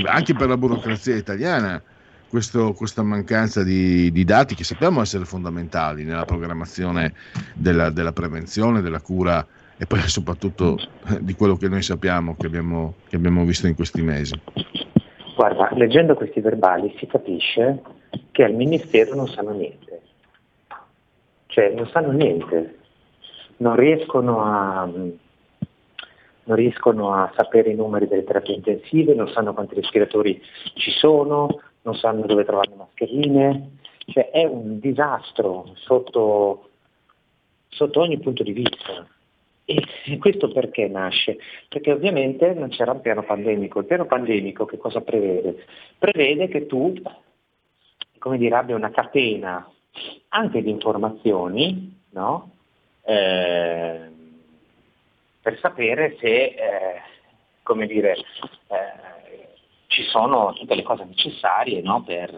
anche 0.07 0.35
per 0.35 0.49
la 0.49 0.57
burocrazia 0.59 1.17
italiana. 1.17 1.83
Questo, 2.29 2.73
questa 2.73 3.03
mancanza 3.03 3.63
di, 3.63 4.11
di, 4.11 4.25
dati 4.25 4.55
che 4.55 4.65
sappiamo 4.65 5.01
essere 5.01 5.25
fondamentali 5.25 6.05
nella 6.05 6.25
programmazione 6.25 7.15
della, 7.55 7.91
della, 7.91 8.13
prevenzione, 8.13 8.83
della 8.83 9.01
cura 9.01 9.47
e 9.79 9.87
poi 9.87 10.01
soprattutto 10.01 10.77
di 11.21 11.35
quello 11.35 11.57
che 11.57 11.69
noi 11.69 11.83
sappiamo, 11.83 12.35
che 12.37 12.47
abbiamo, 12.47 12.95
che 13.09 13.17
abbiamo 13.17 13.45
visto 13.45 13.67
in 13.67 13.75
questi 13.75 14.03
mesi. 14.03 14.35
Guarda, 15.37 15.69
leggendo 15.75 16.15
questi 16.15 16.41
verbali 16.41 16.95
si 16.99 17.07
capisce 17.07 17.83
che 18.33 18.43
al 18.43 18.55
Ministero 18.55 19.15
non 19.15 19.29
sanno 19.29 19.53
niente, 19.53 20.01
cioè 21.47 21.73
non 21.75 21.87
sanno 21.89 22.11
niente, 22.13 22.79
non 23.59 23.77
riescono 23.77 24.43
a, 24.43 24.85
non 24.85 26.57
riescono 26.57 27.13
a 27.13 27.33
sapere 27.37 27.71
i 27.71 27.75
numeri 27.75 28.09
delle 28.09 28.25
terapie 28.25 28.55
intensive, 28.55 29.15
non 29.15 29.29
sanno 29.29 29.53
quanti 29.53 29.75
respiratori 29.75 30.41
ci 30.75 30.91
sono, 30.91 31.61
non 31.87 31.95
sanno 31.95 32.27
dove 32.27 32.45
trovare 32.45 32.71
le 32.71 32.77
mascherine, 32.77 33.71
cioè 34.07 34.31
è 34.31 34.45
un 34.45 34.81
disastro 34.81 35.71
sotto, 35.77 36.71
sotto 37.69 38.01
ogni 38.01 38.19
punto 38.19 38.43
di 38.43 38.53
vista. 38.53 39.07
E 39.65 39.83
questo 40.19 40.51
perché 40.51 40.89
nasce? 40.89 41.39
Perché 41.69 41.93
ovviamente 41.93 42.53
non 42.55 42.69
c'era 42.71 42.91
un 42.91 43.01
piano 43.01 43.23
pandemico. 43.23 43.79
Il 43.79 43.87
piano 43.87 44.07
pandemico 44.07 44.65
che 44.65 44.79
cosa 44.79 45.01
prevede? 45.01 45.65
Prevede 45.97 46.49
che 46.49 46.67
tu, 46.67 46.93
come 48.19 48.37
dire, 48.37 48.57
abbia 48.57 48.75
una 48.75 48.91
catena 48.91 49.71
anche 50.31 50.63
di 50.63 50.71
informazioni, 50.71 52.03
no? 52.11 52.51
eh, 53.03 54.11
per 55.41 55.59
sapere 55.61 56.17
se, 56.19 56.27
eh, 56.27 57.01
come 57.63 57.87
dire, 57.87 58.15
eh, 58.15 59.16
ci 59.97 60.03
sono 60.11 60.53
tutte 60.53 60.75
le 60.75 60.83
cose 60.83 61.05
necessarie 61.05 61.81
no? 61.81 62.03
per, 62.03 62.31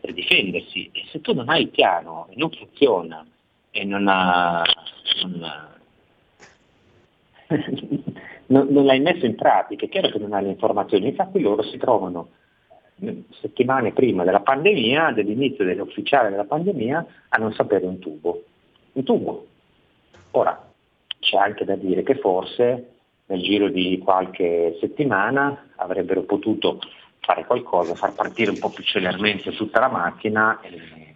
per, 0.00 0.12
difendersi. 0.14 0.88
E 0.92 1.04
se 1.10 1.20
tu 1.20 1.34
non 1.34 1.50
hai 1.50 1.62
il 1.62 1.68
piano 1.68 2.26
e 2.30 2.36
non 2.36 2.50
funziona 2.50 3.26
e 3.70 3.84
non, 3.84 4.08
ha, 4.08 4.64
non 5.22 5.76
non, 8.46 8.66
non, 8.70 8.84
l'hai 8.86 9.00
messo 9.00 9.26
in 9.26 9.34
pratica, 9.34 9.84
è 9.84 9.88
chiaro 9.90 10.08
che 10.08 10.18
non 10.18 10.32
hai 10.32 10.44
le 10.44 10.48
informazioni, 10.48 11.08
infatti 11.08 11.38
loro 11.38 11.62
si 11.64 11.76
trovano 11.76 12.30
mm, 13.04 13.20
settimane 13.40 13.92
prima 13.92 14.24
della 14.24 14.40
pandemia, 14.40 15.12
dell'inizio 15.12 15.66
dell'ufficiale 15.66 16.30
della 16.30 16.46
pandemia, 16.46 17.06
a 17.28 17.36
non 17.36 17.52
sapere 17.52 17.84
un 17.84 17.98
tubo. 17.98 18.44
Un 18.92 19.02
tubo. 19.04 19.46
Ora, 20.30 20.66
c'è 21.18 21.36
anche 21.36 21.66
da 21.66 21.76
dire 21.76 22.02
che 22.02 22.14
forse 22.14 22.97
nel 23.28 23.42
giro 23.42 23.68
di 23.68 23.98
qualche 24.02 24.76
settimana 24.80 25.70
avrebbero 25.76 26.22
potuto 26.22 26.80
fare 27.20 27.44
qualcosa, 27.44 27.94
far 27.94 28.14
partire 28.14 28.50
un 28.50 28.58
po' 28.58 28.70
più 28.70 28.82
celermente 28.82 29.52
tutta 29.52 29.80
la 29.80 29.88
macchina 29.88 30.60
e, 30.62 31.14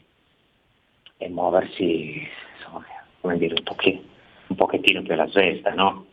e 1.17 1.29
muoversi, 1.31 2.29
insomma, 2.57 2.85
come 3.21 3.39
dire, 3.39 3.55
un, 3.57 3.63
poche, 3.63 4.03
un 4.49 4.57
pochettino 4.57 5.03
più 5.03 5.15
alla 5.15 5.29
svesta, 5.29 5.73
no? 5.73 6.07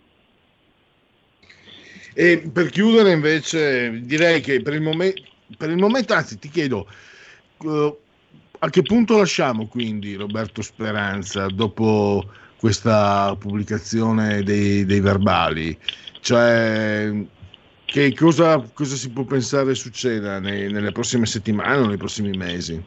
E 2.13 2.49
per 2.51 2.69
chiudere 2.69 3.11
invece 3.11 4.01
direi 4.03 4.39
che 4.39 4.61
per 4.61 4.73
il, 4.73 4.81
momen- 4.81 5.13
per 5.57 5.69
il 5.69 5.77
momento, 5.77 6.13
anzi 6.13 6.39
ti 6.39 6.49
chiedo, 6.49 6.87
uh, 7.57 7.97
a 8.59 8.69
che 8.69 8.81
punto 8.81 9.17
lasciamo 9.17 9.67
quindi 9.67 10.15
Roberto 10.15 10.61
Speranza 10.61 11.47
dopo 11.47 12.23
questa 12.59 13.35
pubblicazione 13.39 14.43
dei, 14.43 14.85
dei 14.85 14.99
verbali? 14.99 15.77
Cioè, 16.19 17.11
che 17.85 18.13
cosa, 18.13 18.61
cosa, 18.73 18.95
si 18.95 19.11
può 19.11 19.23
pensare 19.23 19.73
succeda 19.73 20.39
nei, 20.39 20.71
nelle 20.71 20.91
prossime 20.91 21.25
settimane 21.25 21.81
o 21.81 21.87
nei 21.87 21.97
prossimi 21.97 22.37
mesi? 22.37 22.81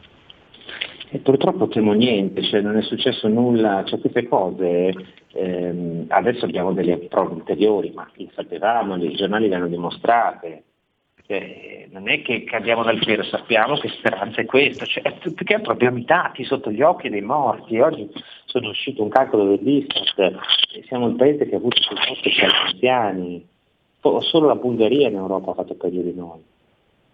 E 1.09 1.19
purtroppo 1.19 1.67
temo 1.67 1.93
niente, 1.93 2.41
cioè 2.43 2.61
non 2.61 2.77
è 2.77 2.81
successo 2.81 3.27
nulla, 3.27 3.83
cioè 3.85 3.99
queste 3.99 4.27
cose, 4.27 4.93
ehm, 5.33 6.05
adesso 6.07 6.45
abbiamo 6.45 6.73
delle 6.73 6.97
prove 7.09 7.35
ulteriori, 7.35 7.91
ma 7.93 8.09
le 8.15 8.29
sapevamo, 8.33 8.95
i 8.95 9.13
giornali 9.15 9.47
le 9.47 9.55
hanno 9.55 9.67
dimostrate, 9.67 10.63
cioè, 11.25 11.87
non 11.91 12.09
è 12.09 12.21
che 12.21 12.43
cadiamo 12.43 12.83
dal 12.83 13.01
cielo, 13.01 13.23
sappiamo 13.23 13.77
che 13.77 13.89
speranza 13.89 14.41
è 14.41 14.45
questa, 14.45 14.85
cioè, 14.85 15.01
perché 15.01 15.59
proprio 15.59 15.71
abbiamo 15.71 15.97
i 15.97 16.05
dati 16.05 16.43
sotto 16.43 16.69
gli 16.71 16.81
occhi 16.81 17.09
dei 17.09 17.21
morti, 17.21 17.79
oggi 17.79 18.09
sono 18.45 18.69
uscito 18.69 19.03
un 19.03 19.09
calcolo 19.09 19.55
dell'Istat, 19.55 20.39
siamo 20.85 21.07
il 21.07 21.15
paese 21.15 21.47
che 21.47 21.55
ha 21.55 21.57
avuto 21.57 21.79
più 21.87 21.95
morti 21.95 22.29
per 22.37 22.51
anziani, 22.65 23.47
solo 24.19 24.47
la 24.47 24.55
Bulgaria 24.55 25.07
in 25.07 25.15
Europa 25.15 25.51
ha 25.51 25.55
fatto 25.55 25.75
peggio 25.75 26.01
di 26.01 26.13
noi. 26.13 26.41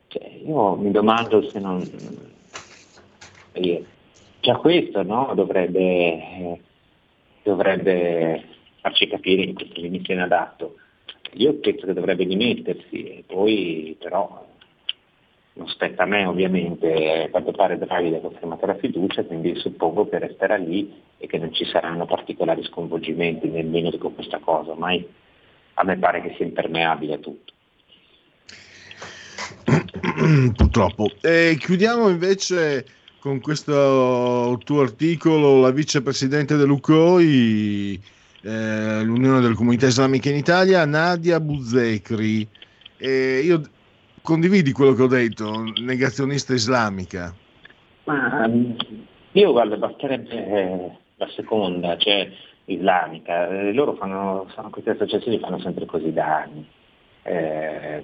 Cioè, 0.07 0.39
io 0.43 0.75
mi 0.75 0.89
domando 0.89 1.43
se 1.43 1.59
non 1.59 1.87
già 4.39 4.55
questo 4.55 5.03
no? 5.03 5.31
dovrebbe, 5.35 5.79
eh, 5.79 6.61
dovrebbe, 7.43 8.43
farci 8.81 9.07
capire 9.07 9.45
che 9.45 9.53
questo 9.53 9.81
ministro 9.81 10.13
è 10.13 10.15
inadatto. 10.17 10.75
Io 11.33 11.53
penso 11.55 11.85
che 11.85 11.93
dovrebbe 11.93 12.25
dimettersi, 12.25 13.03
e 13.03 13.23
poi 13.25 13.95
però 13.99 14.47
non 15.53 15.67
spetta 15.67 16.03
a 16.03 16.05
me 16.05 16.25
ovviamente, 16.25 17.23
a 17.23 17.29
quanto 17.29 17.51
pare 17.51 17.77
Draghi 17.77 18.15
ha 18.15 18.19
confermato 18.19 18.65
la 18.65 18.75
fiducia, 18.75 19.23
quindi 19.25 19.55
suppongo 19.55 20.07
che 20.07 20.19
resterà 20.19 20.55
lì 20.55 20.91
e 21.17 21.27
che 21.27 21.37
non 21.37 21.53
ci 21.53 21.65
saranno 21.65 22.05
particolari 22.05 22.63
sconvolgimenti 22.63 23.47
nemmeno 23.49 23.91
con 23.97 24.15
questa 24.15 24.39
cosa, 24.39 24.71
ormai 24.71 25.05
a 25.73 25.83
me 25.83 25.97
pare 25.97 26.21
che 26.21 26.33
sia 26.35 26.45
impermeabile 26.45 27.19
tutto. 27.19 27.53
Purtroppo. 30.55 31.11
E 31.21 31.57
chiudiamo 31.59 32.09
invece 32.09 32.85
con 33.19 33.41
questo 33.41 34.57
tuo 34.63 34.81
articolo 34.81 35.59
la 35.59 35.71
vicepresidente 35.71 36.55
dell'UCOI, 36.55 38.01
eh, 38.41 39.03
l'Unione 39.03 39.41
delle 39.41 39.55
Comunità 39.55 39.87
Islamiche 39.87 40.29
in 40.29 40.37
Italia, 40.37 40.85
Nadia 40.85 41.39
Buzzecri. 41.39 42.47
E 42.97 43.39
io 43.39 43.61
condividi 44.21 44.71
quello 44.71 44.93
che 44.93 45.03
ho 45.03 45.07
detto, 45.07 45.63
negazionista 45.81 46.53
islamica. 46.53 47.33
Ma, 48.05 48.49
io 49.31 49.51
guarda, 49.51 49.77
basterebbe 49.77 50.29
eh, 50.29 50.97
la 51.15 51.27
seconda, 51.35 51.97
cioè 51.97 52.31
islamica. 52.65 53.47
Eh, 53.47 53.73
loro 53.73 53.95
fanno, 53.95 54.47
fanno, 54.53 54.69
queste 54.69 54.91
associazioni 54.91 55.39
fanno 55.39 55.59
sempre 55.59 55.85
così 55.85 56.11
da 56.11 56.43
anni. 56.43 56.67
Eh, 57.23 58.03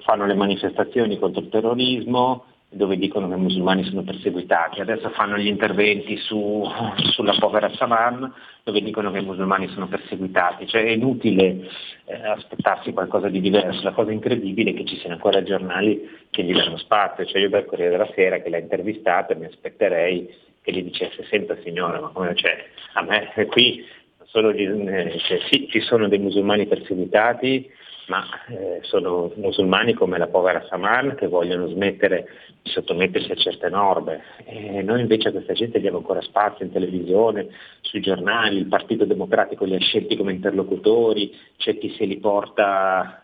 fanno 0.00 0.26
le 0.26 0.34
manifestazioni 0.34 1.18
contro 1.18 1.40
il 1.40 1.48
terrorismo 1.48 2.44
dove 2.72 2.96
dicono 2.96 3.28
che 3.28 3.34
i 3.34 3.40
musulmani 3.40 3.82
sono 3.84 4.02
perseguitati, 4.02 4.80
adesso 4.80 5.10
fanno 5.10 5.36
gli 5.36 5.48
interventi 5.48 6.16
su, 6.18 6.64
sulla 7.12 7.34
povera 7.38 7.68
Saman 7.74 8.32
dove 8.62 8.80
dicono 8.80 9.10
che 9.10 9.18
i 9.18 9.24
musulmani 9.24 9.68
sono 9.68 9.88
perseguitati, 9.88 10.68
cioè 10.68 10.84
è 10.84 10.90
inutile 10.90 11.68
eh, 12.04 12.14
aspettarsi 12.26 12.92
qualcosa 12.92 13.28
di 13.28 13.40
diverso, 13.40 13.82
la 13.82 13.92
cosa 13.92 14.12
incredibile 14.12 14.70
è 14.70 14.74
che 14.74 14.84
ci 14.84 14.96
siano 14.98 15.14
ancora 15.14 15.42
giornali 15.42 16.08
che 16.30 16.44
gli 16.44 16.54
danno 16.54 16.76
spazio, 16.76 17.24
cioè 17.24 17.40
io 17.40 17.48
dal 17.48 17.64
Corriere 17.64 17.90
della 17.90 18.10
Sera 18.14 18.38
che 18.38 18.48
l'ha 18.48 18.58
intervistato 18.58 19.36
mi 19.36 19.46
aspetterei 19.46 20.32
che 20.62 20.72
gli 20.72 20.82
dicesse 20.82 21.24
senta 21.24 21.56
signora, 21.62 22.00
ma 22.00 22.08
come 22.08 22.34
c'è? 22.34 22.64
A 22.94 23.02
me 23.02 23.32
qui 23.50 23.84
gli, 24.32 24.62
eh, 24.62 25.18
cioè, 25.18 25.40
sì, 25.50 25.66
ci 25.68 25.80
sono 25.80 26.06
dei 26.06 26.18
musulmani 26.20 26.66
perseguitati, 26.66 27.68
ma 28.10 28.26
eh, 28.48 28.80
sono 28.82 29.32
musulmani 29.36 29.94
come 29.94 30.18
la 30.18 30.26
povera 30.26 30.66
Saman 30.68 31.14
che 31.14 31.28
vogliono 31.28 31.68
smettere 31.68 32.26
di 32.60 32.70
sottomettersi 32.70 33.30
a 33.30 33.36
certe 33.36 33.68
norme. 33.68 34.20
E 34.44 34.82
noi 34.82 35.00
invece 35.00 35.28
a 35.28 35.30
questa 35.30 35.52
gente 35.52 35.78
diamo 35.78 35.98
ancora 35.98 36.20
spazio 36.20 36.64
in 36.64 36.72
televisione, 36.72 37.48
sui 37.82 38.00
giornali, 38.00 38.56
il 38.56 38.66
Partito 38.66 39.04
Democratico 39.04 39.64
li 39.64 39.76
ha 39.76 39.78
scelti 39.78 40.16
come 40.16 40.32
interlocutori, 40.32 41.32
c'è 41.56 41.78
chi 41.78 41.94
se 41.96 42.04
li 42.04 42.18
porta 42.18 43.22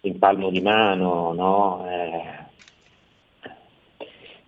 in 0.00 0.18
palmo 0.18 0.50
di 0.50 0.60
mano, 0.60 1.32
no? 1.32 1.86
eh, 1.88 2.50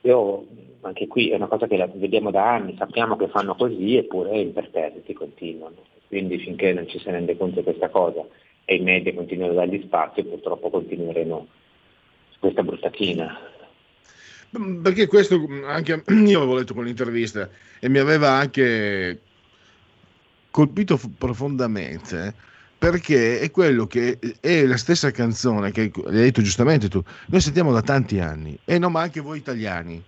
io 0.00 0.46
anche 0.80 1.06
qui 1.06 1.30
è 1.30 1.36
una 1.36 1.46
cosa 1.46 1.68
che 1.68 1.76
la 1.76 1.88
vediamo 1.94 2.32
da 2.32 2.54
anni, 2.54 2.74
sappiamo 2.76 3.14
che 3.14 3.28
fanno 3.28 3.54
così 3.54 3.96
eppure 3.96 4.36
imperterriti 4.36 5.12
continuano. 5.12 5.76
Quindi 6.08 6.38
finché 6.38 6.72
non 6.72 6.88
ci 6.88 6.98
si 6.98 7.08
rende 7.08 7.36
conto 7.36 7.60
di 7.60 7.64
questa 7.64 7.88
cosa 7.88 8.24
e 8.64 8.76
i 8.76 8.80
media 8.80 9.14
continuano 9.14 9.52
a 9.52 9.56
dargli 9.56 9.82
spazio, 9.84 10.24
purtroppo 10.24 10.70
continueremo 10.70 11.46
su 12.30 12.38
questa 12.38 12.62
brutta 12.62 12.90
china. 12.90 13.38
Perché 14.82 15.06
questo 15.06 15.46
anche 15.66 16.02
io 16.08 16.38
avevo 16.38 16.56
letto 16.56 16.74
quell'intervista 16.74 17.48
e 17.80 17.88
mi 17.88 17.98
aveva 17.98 18.30
anche 18.30 19.20
colpito 20.50 20.98
profondamente 21.18 22.34
perché 22.78 23.40
è 23.40 23.50
quello 23.50 23.86
che 23.86 24.18
è 24.40 24.64
la 24.64 24.76
stessa 24.76 25.10
canzone 25.10 25.72
che 25.72 25.80
hai 25.80 25.90
detto 26.12 26.42
giustamente 26.42 26.88
tu, 26.88 27.02
noi 27.26 27.40
sentiamo 27.40 27.72
da 27.72 27.82
tanti 27.82 28.20
anni 28.20 28.56
e 28.64 28.78
non 28.78 28.92
ma 28.92 29.00
anche 29.00 29.20
voi 29.20 29.38
italiani 29.38 30.00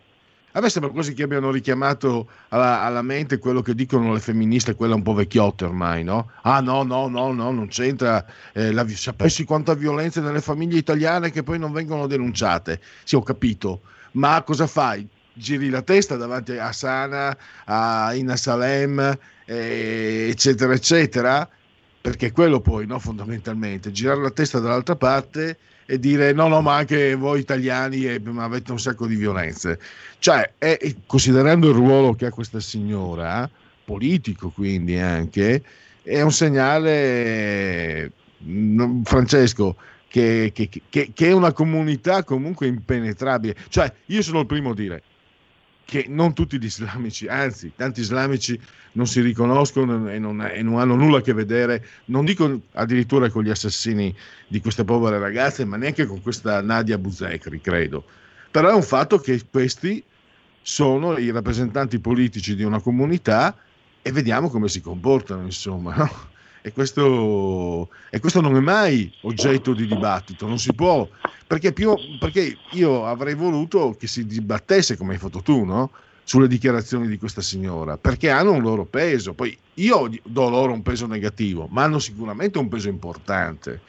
a 0.56 0.60
me 0.62 0.70
sembra 0.70 0.90
quasi 0.90 1.12
che 1.12 1.22
abbiano 1.22 1.50
richiamato 1.50 2.28
alla, 2.48 2.80
alla, 2.80 3.02
mente 3.02 3.36
quello 3.36 3.60
che 3.60 3.74
dicono 3.74 4.14
le 4.14 4.20
femministe, 4.20 4.74
quella 4.74 4.94
un 4.94 5.02
po' 5.02 5.12
vecchiotte 5.12 5.66
ormai, 5.66 6.02
no? 6.02 6.30
Ah 6.42 6.60
no, 6.60 6.82
no, 6.82 7.08
no, 7.08 7.30
no, 7.30 7.50
non 7.50 7.68
c'entra, 7.68 8.24
eh, 8.54 8.72
la, 8.72 8.88
sapessi 8.88 9.44
quanta 9.44 9.74
violenza 9.74 10.22
nelle 10.22 10.40
famiglie 10.40 10.78
italiane 10.78 11.30
che 11.30 11.42
poi 11.42 11.58
non 11.58 11.72
vengono 11.72 12.06
denunciate. 12.06 12.80
Sì, 13.04 13.16
ho 13.16 13.22
capito, 13.22 13.82
ma 14.12 14.42
cosa 14.44 14.66
fai? 14.66 15.06
Giri 15.34 15.68
la 15.68 15.82
testa 15.82 16.16
davanti 16.16 16.56
a 16.56 16.72
Sana, 16.72 17.36
a 17.66 18.14
Ina 18.14 18.36
Salem, 18.36 19.18
eh, 19.44 20.28
eccetera, 20.30 20.72
eccetera? 20.72 21.46
Perché 22.00 22.32
quello 22.32 22.60
poi, 22.60 22.86
no, 22.86 22.98
fondamentalmente, 22.98 23.92
girare 23.92 24.22
la 24.22 24.30
testa 24.30 24.58
dall'altra 24.58 24.96
parte 24.96 25.58
e 25.86 25.98
dire 25.98 26.32
no, 26.32 26.48
no, 26.48 26.60
ma 26.60 26.76
anche 26.76 27.14
voi 27.14 27.40
italiani 27.40 28.06
avete 28.08 28.72
un 28.72 28.78
sacco 28.78 29.06
di 29.06 29.14
violenze. 29.14 29.78
Cioè, 30.18 30.54
è, 30.58 30.78
considerando 31.06 31.68
il 31.68 31.74
ruolo 31.74 32.14
che 32.14 32.26
ha 32.26 32.30
questa 32.30 32.60
signora, 32.60 33.48
politico 33.84 34.50
quindi 34.50 34.98
anche, 34.98 35.62
è 36.02 36.20
un 36.20 36.32
segnale, 36.32 38.10
Francesco, 39.04 39.76
che, 40.08 40.50
che, 40.52 40.68
che, 40.68 41.10
che, 41.12 41.26
è 41.26 41.32
una 41.32 41.52
comunità 41.52 42.24
comunque 42.24 42.66
impenetrabile. 42.66 43.54
Cioè, 43.68 43.92
io 44.06 44.22
sono 44.22 44.40
il 44.40 44.46
primo 44.46 44.70
a 44.70 44.74
dire, 44.74 45.02
che 45.86 46.06
non 46.08 46.34
tutti 46.34 46.58
gli 46.58 46.64
islamici, 46.64 47.28
anzi 47.28 47.72
tanti 47.76 48.00
islamici 48.00 48.60
non 48.92 49.06
si 49.06 49.20
riconoscono 49.20 50.10
e 50.10 50.18
non, 50.18 50.42
e 50.42 50.60
non, 50.60 50.80
hanno 50.80 50.96
nulla 50.96 51.18
a 51.18 51.20
che 51.20 51.32
vedere, 51.32 51.86
non 52.06 52.24
dico 52.24 52.62
addirittura 52.72 53.30
con 53.30 53.44
gli 53.44 53.50
assassini 53.50 54.12
di 54.48 54.60
queste 54.60 54.82
povere 54.82 55.20
ragazze, 55.20 55.64
ma 55.64 55.76
neanche 55.76 56.06
con 56.06 56.20
questa 56.20 56.60
Nadia 56.60 56.98
Buzekri, 56.98 57.60
credo. 57.60 58.04
Però 58.50 58.68
è 58.68 58.74
un 58.74 58.82
fatto 58.82 59.18
che 59.18 59.40
questi 59.48 60.02
sono 60.60 61.16
i 61.18 61.30
rappresentanti 61.30 62.00
politici 62.00 62.56
di 62.56 62.64
una 62.64 62.80
comunità 62.80 63.56
e 64.02 64.10
vediamo 64.10 64.48
come 64.48 64.66
si 64.68 64.80
comportano, 64.80 65.42
insomma. 65.42 65.94
No? 65.94 66.34
E 66.66 66.72
questo, 66.72 67.90
e 68.10 68.18
questo, 68.18 68.40
non 68.40 68.56
è 68.56 68.58
mai 68.58 69.08
oggetto 69.20 69.72
di 69.72 69.86
dibattito, 69.86 70.48
non 70.48 70.58
si 70.58 70.72
può, 70.74 71.08
perché, 71.46 71.72
più, 71.72 71.94
perché 72.18 72.56
io 72.72 73.06
avrei 73.06 73.34
voluto 73.36 73.94
che 73.96 74.08
si 74.08 74.26
dibattesse, 74.26 74.96
come 74.96 75.12
hai 75.12 75.20
fatto 75.20 75.42
tu, 75.42 75.62
no? 75.62 75.92
sulle 76.24 76.48
dichiarazioni 76.48 77.06
di 77.06 77.18
questa 77.18 77.40
signora, 77.40 77.96
perché 77.96 78.30
hanno 78.30 78.50
un 78.50 78.62
loro 78.62 78.84
peso. 78.84 79.32
Poi 79.32 79.56
io 79.74 80.10
do 80.24 80.48
loro 80.48 80.72
un 80.72 80.82
peso 80.82 81.06
negativo, 81.06 81.68
ma 81.70 81.84
hanno 81.84 82.00
sicuramente 82.00 82.58
un 82.58 82.66
peso 82.66 82.88
importante. 82.88 83.82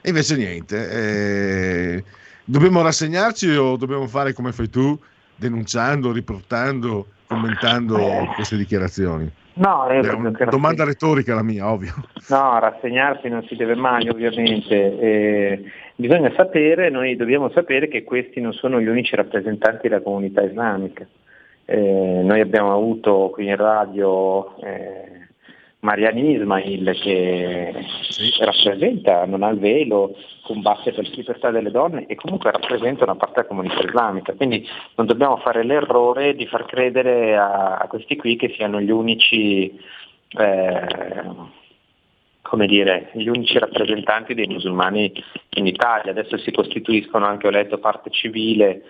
E 0.00 0.08
invece 0.08 0.34
niente, 0.34 0.90
eh, 0.90 2.04
dobbiamo 2.44 2.82
rassegnarci 2.82 3.48
o 3.50 3.76
dobbiamo 3.76 4.08
fare 4.08 4.32
come 4.32 4.50
fai 4.50 4.68
tu, 4.68 4.98
denunciando, 5.36 6.10
riportando, 6.10 7.06
commentando 7.28 8.26
queste 8.34 8.56
dichiarazioni? 8.56 9.30
No, 9.54 9.86
è 9.86 9.98
una 9.98 10.30
domanda 10.48 10.84
retorica 10.84 11.34
la 11.34 11.42
mia, 11.42 11.70
ovvio. 11.70 11.92
No, 12.28 12.58
rassegnarsi 12.58 13.28
non 13.28 13.42
si 13.44 13.54
deve 13.54 13.74
mai, 13.74 14.08
ovviamente. 14.08 14.98
Eh, 14.98 15.64
bisogna 15.96 16.32
sapere, 16.34 16.88
noi 16.88 17.16
dobbiamo 17.16 17.50
sapere 17.50 17.88
che 17.88 18.02
questi 18.02 18.40
non 18.40 18.52
sono 18.52 18.80
gli 18.80 18.86
unici 18.86 19.14
rappresentanti 19.14 19.88
della 19.88 20.00
comunità 20.00 20.42
islamica. 20.42 21.06
Eh, 21.64 22.20
noi 22.22 22.40
abbiamo 22.40 22.72
avuto 22.72 23.30
qui 23.32 23.46
in 23.46 23.56
radio 23.56 24.56
eh, 24.62 25.21
Mariani 25.82 26.34
Ismail 26.34 26.96
che 27.00 27.74
rappresenta, 28.38 29.26
non 29.26 29.42
ha 29.42 29.48
il 29.48 29.58
velo, 29.58 30.14
combatte 30.42 30.92
per 30.92 31.08
la 31.08 31.14
libertà 31.14 31.50
delle 31.50 31.72
donne 31.72 32.06
e 32.06 32.14
comunque 32.14 32.52
rappresenta 32.52 33.02
una 33.02 33.16
parte 33.16 33.34
della 33.36 33.48
comunità 33.48 33.80
islamica, 33.80 34.32
quindi 34.34 34.66
non 34.94 35.06
dobbiamo 35.06 35.38
fare 35.38 35.64
l'errore 35.64 36.36
di 36.36 36.46
far 36.46 36.66
credere 36.66 37.36
a, 37.36 37.78
a 37.78 37.88
questi 37.88 38.14
qui 38.14 38.36
che 38.36 38.52
siano 38.56 38.80
gli 38.80 38.90
unici, 38.92 39.76
eh, 40.38 40.86
come 42.42 42.66
dire, 42.66 43.10
gli 43.14 43.26
unici 43.26 43.58
rappresentanti 43.58 44.34
dei 44.34 44.46
musulmani 44.46 45.12
in 45.56 45.66
Italia, 45.66 46.12
adesso 46.12 46.38
si 46.38 46.52
costituiscono 46.52 47.26
anche, 47.26 47.48
ho 47.48 47.50
letto, 47.50 47.78
parte 47.78 48.10
civile 48.10 48.82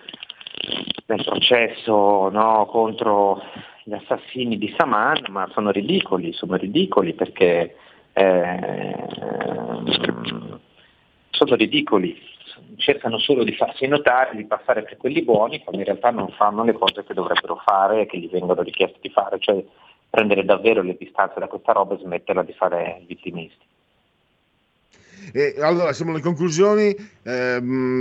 nel 1.07 1.23
processo 1.23 2.29
no, 2.29 2.67
contro 2.67 3.41
gli 3.83 3.93
assassini 3.93 4.57
di 4.57 4.73
Saman, 4.77 5.25
ma 5.29 5.47
sono 5.51 5.71
ridicoli, 5.71 6.31
sono 6.33 6.55
ridicoli 6.55 7.13
perché 7.13 7.75
eh, 8.13 8.95
sono 11.29 11.55
ridicoli, 11.55 12.17
cercano 12.77 13.17
solo 13.17 13.43
di 13.43 13.53
farsi 13.53 13.85
notare, 13.87 14.35
di 14.35 14.45
passare 14.45 14.83
per 14.83 14.97
quelli 14.97 15.21
buoni, 15.21 15.59
quando 15.59 15.81
in 15.81 15.87
realtà 15.87 16.11
non 16.11 16.29
fanno 16.29 16.63
le 16.63 16.73
cose 16.73 17.03
che 17.03 17.13
dovrebbero 17.13 17.57
fare 17.57 18.01
e 18.01 18.05
che 18.05 18.17
gli 18.17 18.29
vengono 18.29 18.61
richieste 18.61 18.99
di 19.01 19.09
fare, 19.09 19.39
cioè 19.39 19.63
prendere 20.09 20.45
davvero 20.45 20.81
le 20.81 20.95
distanze 20.97 21.39
da 21.39 21.47
questa 21.47 21.73
roba 21.73 21.95
e 21.95 21.99
smetterla 21.99 22.43
di 22.43 22.53
fare 22.53 23.01
vittimisti. 23.05 23.65
E 25.31 25.55
allora 25.59 25.93
siamo 25.93 26.11
alle 26.11 26.21
conclusioni. 26.21 26.95
Eh, 27.23 27.59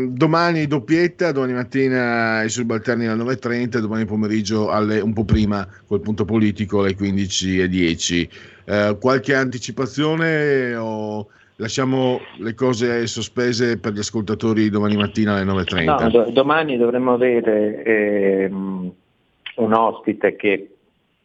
domani 0.09 0.66
doppietta, 0.66 1.32
domani 1.32 1.53
mattina 1.53 2.43
i 2.43 2.49
subalterni 2.49 3.07
alle 3.07 3.23
9.30, 3.23 3.78
domani 3.78 4.05
pomeriggio 4.05 4.70
alle, 4.70 5.01
un 5.01 5.12
po' 5.12 5.24
prima 5.24 5.66
col 5.86 6.01
punto 6.01 6.24
politico 6.24 6.81
alle 6.81 6.97
15.10. 6.97 8.28
Eh, 8.65 8.97
qualche 9.01 9.35
anticipazione 9.35 10.74
o 10.74 11.28
lasciamo 11.57 12.20
le 12.39 12.55
cose 12.55 13.07
sospese 13.07 13.78
per 13.78 13.93
gli 13.93 13.99
ascoltatori 13.99 14.70
domani 14.70 14.97
mattina 14.97 15.35
alle 15.35 15.44
9.30? 15.44 15.85
No, 15.85 16.11
do- 16.11 16.31
domani 16.31 16.77
dovremmo 16.77 17.12
avere 17.12 17.82
ehm, 17.85 18.93
un 19.57 19.73
ospite 19.73 20.36
che 20.36 20.69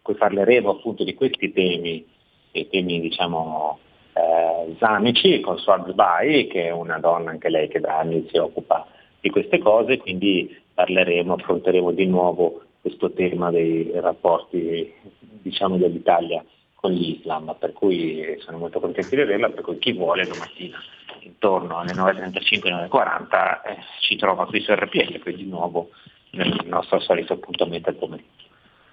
cui 0.02 0.16
parleremo 0.16 0.70
appunto 0.70 1.04
di 1.04 1.14
questi 1.14 1.52
temi, 1.52 2.06
temi 2.52 3.02
diciamo 3.02 3.80
eh, 4.18 4.76
Zamici 4.80 5.40
con 5.40 5.58
Suad 5.58 5.94
Bai, 5.94 6.48
che 6.48 6.66
è 6.66 6.72
una 6.72 7.00
donna 7.00 7.30
anche 7.30 7.50
lei 7.50 7.68
che 7.68 7.80
da 7.80 8.00
anni 8.00 8.28
si 8.30 8.38
occupa 8.38 8.88
di 9.20 9.30
queste 9.30 9.60
cose, 9.60 9.98
quindi 9.98 10.56
parleremo, 10.74 11.34
affronteremo 11.34 11.92
di 11.92 12.06
nuovo 12.06 12.62
questo 12.82 13.12
tema 13.12 13.52
dei 13.52 13.92
rapporti 13.96 14.94
diciamo, 15.42 15.78
dell'Italia 15.78 16.44
con 16.76 16.92
l'Islam, 16.92 17.56
per 17.60 17.74
cui 17.74 18.38
sono 18.40 18.58
molto 18.58 18.80
contento 18.80 19.16
di 19.16 19.22
averla, 19.22 19.50
per 19.50 19.64
cui 19.64 19.78
chi 19.80 19.94
vuole 19.94 20.26
domattina 20.26 20.78
intorno 21.22 21.80
alle 21.80 21.94
9.35 21.94 22.88
9.40 22.90 23.62
eh, 23.66 23.78
ci 24.02 24.16
trova 24.16 24.46
qui 24.46 24.62
su 24.62 24.72
RPL, 24.74 25.20
quindi 25.20 25.44
di 25.44 25.50
nuovo 25.50 25.90
nel 26.32 26.62
nostro 26.66 27.00
solito 27.00 27.34
appuntamento 27.34 27.90
al 27.90 27.96
pomeriggio. 27.96 28.46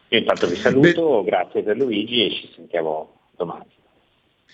Io 0.08 0.18
intanto 0.18 0.46
vi 0.46 0.56
saluto, 0.56 1.22
grazie 1.24 1.62
per 1.62 1.76
Luigi 1.76 2.24
e 2.24 2.30
ci 2.30 2.50
sentiamo 2.54 3.12
domani. 3.36 3.82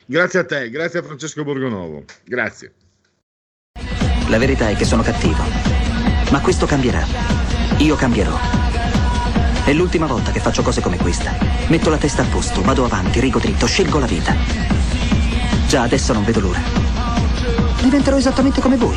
Grazie 0.07 0.41
a 0.41 0.45
te, 0.45 0.71
grazie 0.71 0.99
a 0.99 1.03
Francesco 1.03 1.45
Borgonovo. 1.45 2.05
Grazie. 2.25 2.73
La 4.29 4.39
verità 4.39 4.69
è 4.69 4.77
che 4.77 4.85
sono 4.85 5.03
cattivo. 5.03 5.43
Ma 6.31 6.41
questo 6.41 6.67
cambierà. 6.67 7.05
Io 7.79 7.97
cambierò. 7.97 8.37
È 9.65 9.73
l'ultima 9.73 10.07
volta 10.07 10.33
che 10.33 10.41
faccio 10.41 10.63
cose 10.63 10.81
come 10.81 10.97
questa. 10.97 11.37
Metto 11.69 11.91
la 11.91 11.97
testa 11.97 12.23
a 12.23 12.27
posto, 12.27 12.63
vado 12.63 12.85
avanti, 12.85 13.21
rigo 13.21 13.39
dritto, 13.39 13.67
scelgo 13.67 13.99
la 13.99 14.07
vita. 14.07 14.35
Già 15.67 15.83
adesso 15.83 16.13
non 16.13 16.25
vedo 16.25 16.41
l'ora. 16.41 16.61
Diventerò 17.83 18.17
esattamente 18.17 18.61
come 18.61 18.77
voi. 18.77 18.97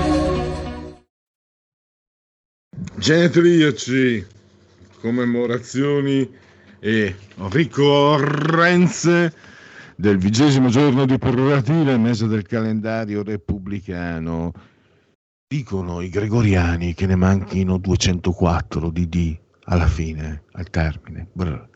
Genetriaci, 3.01 4.23
commemorazioni 4.99 6.29
e 6.79 7.15
ricorrenze 7.49 9.33
del 9.95 10.19
vigesimo 10.19 10.69
giorno 10.69 11.07
di 11.07 11.17
prerogative, 11.17 11.97
mese 11.97 12.27
del 12.27 12.45
calendario 12.45 13.23
repubblicano. 13.23 14.51
Dicono 15.47 16.01
i 16.01 16.09
gregoriani 16.09 16.93
che 16.93 17.07
ne 17.07 17.15
manchino 17.15 17.79
204 17.79 18.91
di 18.91 19.09
D 19.09 19.37
alla 19.63 19.87
fine, 19.87 20.43
al 20.51 20.69
termine. 20.69 21.27
Brr. 21.33 21.69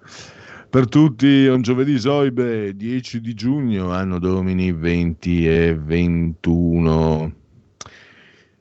Per 0.70 0.88
tutti, 0.88 1.48
un 1.48 1.64
giovedì 1.64 1.98
Soibe, 1.98 2.76
10 2.76 3.20
di 3.20 3.34
giugno, 3.34 3.92
anno 3.92 4.20
domini 4.20 4.72
20 4.72 5.48
e 5.48 5.76
21. 5.76 7.34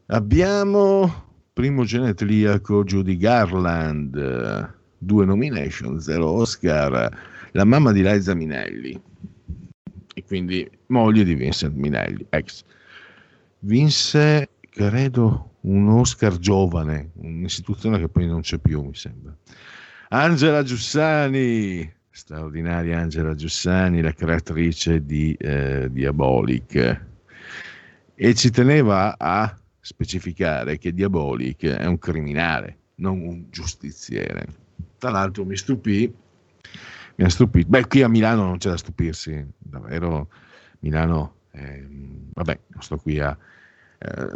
Abbiamo 0.06 1.23
primo 1.54 1.84
genetriaco 1.84 2.82
Judy 2.82 3.16
Garland, 3.16 4.74
due 4.98 5.24
nomination, 5.24 6.00
zero 6.00 6.28
Oscar, 6.30 7.08
la 7.52 7.64
mamma 7.64 7.92
di 7.92 8.02
Liza 8.02 8.34
Minelli 8.34 9.00
e 10.14 10.24
quindi 10.24 10.68
moglie 10.86 11.22
di 11.22 11.34
Vincent 11.34 11.74
Minelli, 11.76 12.26
ex. 12.30 12.64
Vinse, 13.60 14.50
credo, 14.68 15.58
un 15.62 15.88
Oscar 15.88 16.38
giovane, 16.38 17.12
un'istituzione 17.14 17.98
che 17.98 18.08
poi 18.08 18.26
non 18.26 18.40
c'è 18.40 18.58
più, 18.58 18.82
mi 18.82 18.94
sembra. 18.94 19.34
Angela 20.08 20.64
Giussani, 20.64 21.90
straordinaria 22.10 22.98
Angela 22.98 23.34
Giussani, 23.34 24.02
la 24.02 24.12
creatrice 24.12 25.04
di 25.04 25.34
eh, 25.34 25.88
Diabolic. 25.90 27.02
E 28.16 28.34
ci 28.34 28.50
teneva 28.50 29.16
a 29.16 29.56
specificare 29.84 30.78
che 30.78 30.94
Diabolic 30.94 31.66
è 31.66 31.84
un 31.84 31.98
criminale, 31.98 32.78
non 32.96 33.20
un 33.20 33.44
giustiziere. 33.50 34.46
Tra 34.96 35.10
l'altro 35.10 35.44
mi 35.44 35.58
stupì, 35.58 36.10
mi 37.16 37.24
ha 37.24 37.28
stupito, 37.28 37.68
beh 37.68 37.86
qui 37.86 38.02
a 38.02 38.08
Milano 38.08 38.44
non 38.44 38.56
c'è 38.56 38.70
da 38.70 38.78
stupirsi, 38.78 39.46
davvero. 39.58 40.30
Milano, 40.80 41.36
eh, 41.52 41.86
vabbè, 42.32 42.60
non 42.68 42.82
sto 42.82 42.96
qui 42.96 43.18
a, 43.20 43.36
eh, 43.98 44.26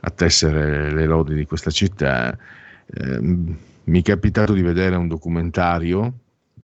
a 0.00 0.10
tessere 0.10 0.92
le 0.92 1.06
lodi 1.06 1.34
di 1.34 1.44
questa 1.44 1.70
città, 1.70 2.36
eh, 2.86 3.18
mi 3.20 4.00
è 4.00 4.02
capitato 4.02 4.52
di 4.52 4.62
vedere 4.62 4.96
un 4.96 5.08
documentario 5.08 6.18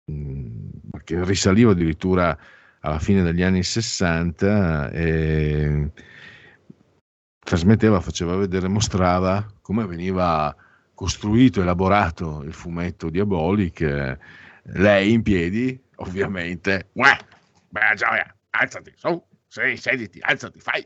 mh, 0.06 0.14
mm, 0.14 0.70
che 1.04 1.24
risaliva 1.26 1.72
addirittura 1.72 2.38
alla 2.80 3.00
fine 3.00 3.24
degli 3.24 3.42
anni 3.42 3.64
60 3.64 4.90
e 4.92 5.92
trasmetteva, 7.50 8.00
faceva 8.00 8.36
vedere, 8.36 8.68
mostrava 8.68 9.44
come 9.62 9.84
veniva 9.88 10.56
costruito, 10.94 11.64
elaborato 11.64 12.44
il 12.44 12.54
fumetto 12.54 13.10
Diabolic, 13.10 14.18
lei 14.62 15.12
in 15.12 15.24
piedi, 15.24 15.82
ovviamente, 15.96 16.90
Uè, 16.94 17.18
beh, 17.70 17.96
gioia, 17.96 18.32
alzati, 18.52 18.94
su, 18.96 19.20
sì, 19.48 19.78
sediti, 19.78 20.20
alzati, 20.22 20.60
fai. 20.60 20.86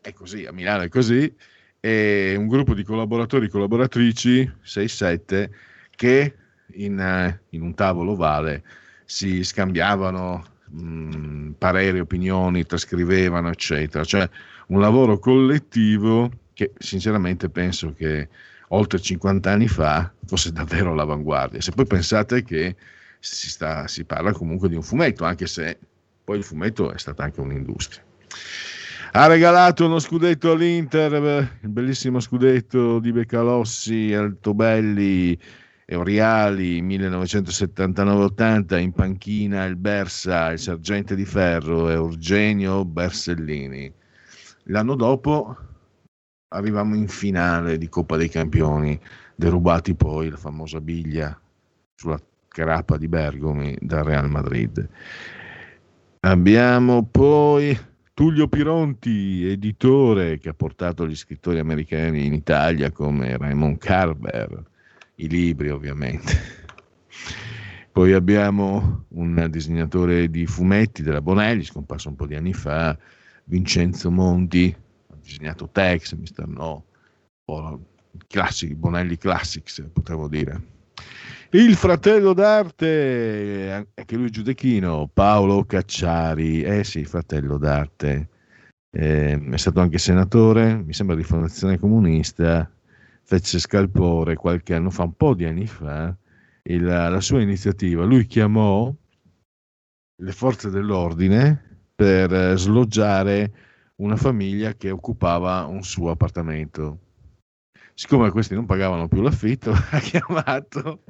È 0.00 0.12
così, 0.12 0.46
a 0.46 0.52
Milano 0.52 0.82
è 0.82 0.88
così, 0.88 1.32
e 1.78 2.34
un 2.36 2.48
gruppo 2.48 2.74
di 2.74 2.82
collaboratori 2.82 3.48
collaboratrici, 3.48 4.52
6-7, 4.64 5.48
che 5.92 6.34
in, 6.72 7.38
in, 7.50 7.62
un 7.62 7.74
tavolo 7.74 8.12
ovale 8.12 8.64
si 9.04 9.44
scambiavano 9.44 10.44
mh, 10.70 11.50
pareri, 11.50 12.00
opinioni, 12.00 12.66
trascrivevano, 12.66 13.50
eccetera. 13.50 14.02
Cioè 14.02 14.28
un 14.70 14.80
lavoro 14.80 15.18
collettivo 15.18 16.30
che 16.52 16.72
sinceramente 16.78 17.48
penso 17.48 17.92
che 17.92 18.28
oltre 18.68 19.00
50 19.00 19.50
anni 19.50 19.68
fa 19.68 20.12
fosse 20.26 20.52
davvero 20.52 20.92
all'avanguardia. 20.92 21.60
Se 21.60 21.72
poi 21.72 21.86
pensate 21.86 22.42
che 22.44 22.76
si, 23.18 23.50
sta, 23.50 23.88
si 23.88 24.04
parla 24.04 24.32
comunque 24.32 24.68
di 24.68 24.76
un 24.76 24.82
fumetto, 24.82 25.24
anche 25.24 25.46
se 25.46 25.78
poi 26.22 26.38
il 26.38 26.44
fumetto 26.44 26.92
è 26.92 26.98
stata 26.98 27.24
anche 27.24 27.40
un'industria. 27.40 28.02
Ha 29.12 29.26
regalato 29.26 29.86
uno 29.86 29.98
scudetto 29.98 30.52
all'Inter, 30.52 31.58
il 31.62 31.68
bellissimo 31.68 32.20
scudetto 32.20 33.00
di 33.00 33.10
Beccalossi, 33.10 34.14
Altobelli 34.14 35.36
Oriali 35.92 36.80
1979-80, 36.80 38.78
in 38.78 38.92
panchina 38.92 39.64
il 39.64 39.74
Bersa, 39.74 40.52
il 40.52 40.60
sergente 40.60 41.16
di 41.16 41.24
ferro 41.24 41.88
Eugenio 41.88 42.84
Bersellini. 42.84 43.92
L'anno 44.64 44.94
dopo 44.94 45.56
arrivavamo 46.48 46.94
in 46.96 47.08
finale 47.08 47.78
di 47.78 47.88
Coppa 47.88 48.16
dei 48.16 48.28
Campioni, 48.28 48.98
derubati 49.34 49.94
poi 49.94 50.28
la 50.28 50.36
famosa 50.36 50.80
biglia 50.80 51.38
sulla 51.94 52.20
carappa 52.48 52.96
di 52.96 53.08
Bergomi 53.08 53.76
dal 53.80 54.04
Real 54.04 54.28
Madrid. 54.28 54.88
Abbiamo 56.20 57.04
poi 57.04 57.78
Tullio 58.12 58.48
Pironti, 58.48 59.46
editore 59.48 60.38
che 60.38 60.50
ha 60.50 60.54
portato 60.54 61.06
gli 61.06 61.16
scrittori 61.16 61.58
americani 61.58 62.26
in 62.26 62.34
Italia 62.34 62.90
come 62.90 63.36
Raymond 63.36 63.78
Carver, 63.78 64.62
i 65.16 65.28
libri 65.28 65.70
ovviamente. 65.70 66.58
Poi 67.92 68.12
abbiamo 68.12 69.06
un 69.08 69.46
disegnatore 69.50 70.28
di 70.28 70.46
fumetti 70.46 71.02
della 71.02 71.22
Bonelli, 71.22 71.64
scomparso 71.64 72.08
un 72.08 72.16
po' 72.16 72.26
di 72.26 72.34
anni 72.34 72.52
fa, 72.52 72.96
Vincenzo 73.44 74.10
Monti, 74.10 74.74
ha 75.08 75.16
disegnato 75.20 75.68
Tex, 75.70 76.14
Mister 76.14 76.46
No, 76.46 76.84
o 77.44 77.80
classici, 78.26 78.74
Bonelli 78.74 79.16
Classics, 79.16 79.84
potremmo 79.92 80.28
dire. 80.28 80.78
Il 81.52 81.74
fratello 81.74 82.32
d'arte, 82.32 83.92
anche 83.96 84.16
lui 84.16 84.30
giudechino, 84.30 85.10
Paolo 85.12 85.64
Cacciari, 85.64 86.62
eh 86.62 86.84
sì, 86.84 87.04
fratello 87.04 87.58
d'arte, 87.58 88.28
eh, 88.92 89.40
è 89.50 89.56
stato 89.56 89.80
anche 89.80 89.98
senatore, 89.98 90.76
mi 90.76 90.92
sembra 90.92 91.16
di 91.16 91.24
fondazione 91.24 91.76
comunista, 91.76 92.70
fece 93.22 93.58
scalpore 93.58 94.36
qualche 94.36 94.74
anno 94.74 94.90
fa, 94.90 95.04
un 95.04 95.14
po' 95.14 95.34
di 95.34 95.44
anni 95.44 95.66
fa, 95.66 96.16
il, 96.64 96.84
la 96.84 97.20
sua 97.20 97.40
iniziativa. 97.40 98.04
Lui 98.04 98.26
chiamò 98.26 98.94
le 100.22 100.32
forze 100.32 100.70
dell'ordine 100.70 101.69
per 102.00 102.32
eh, 102.32 102.56
sloggiare 102.56 103.52
una 103.96 104.16
famiglia 104.16 104.72
che 104.72 104.90
occupava 104.90 105.66
un 105.66 105.82
suo 105.82 106.08
appartamento. 106.08 106.98
Siccome 107.92 108.30
questi 108.30 108.54
non 108.54 108.64
pagavano 108.64 109.06
più 109.06 109.20
l'affitto, 109.20 109.70
ha 109.90 109.98
chiamato, 109.98 111.02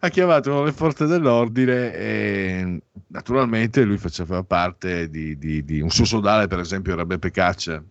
ha 0.00 0.08
chiamato 0.08 0.64
le 0.64 0.72
forze 0.72 1.04
dell'ordine 1.04 1.92
e 1.92 2.82
naturalmente 3.08 3.84
lui 3.84 3.98
faceva 3.98 4.42
parte 4.42 5.10
di, 5.10 5.36
di, 5.36 5.62
di 5.62 5.82
un 5.82 5.90
suo 5.90 6.06
sodale, 6.06 6.46
per 6.46 6.60
esempio 6.60 6.94
era 6.94 7.04
Beppe 7.04 7.30
Caccia, 7.30 7.84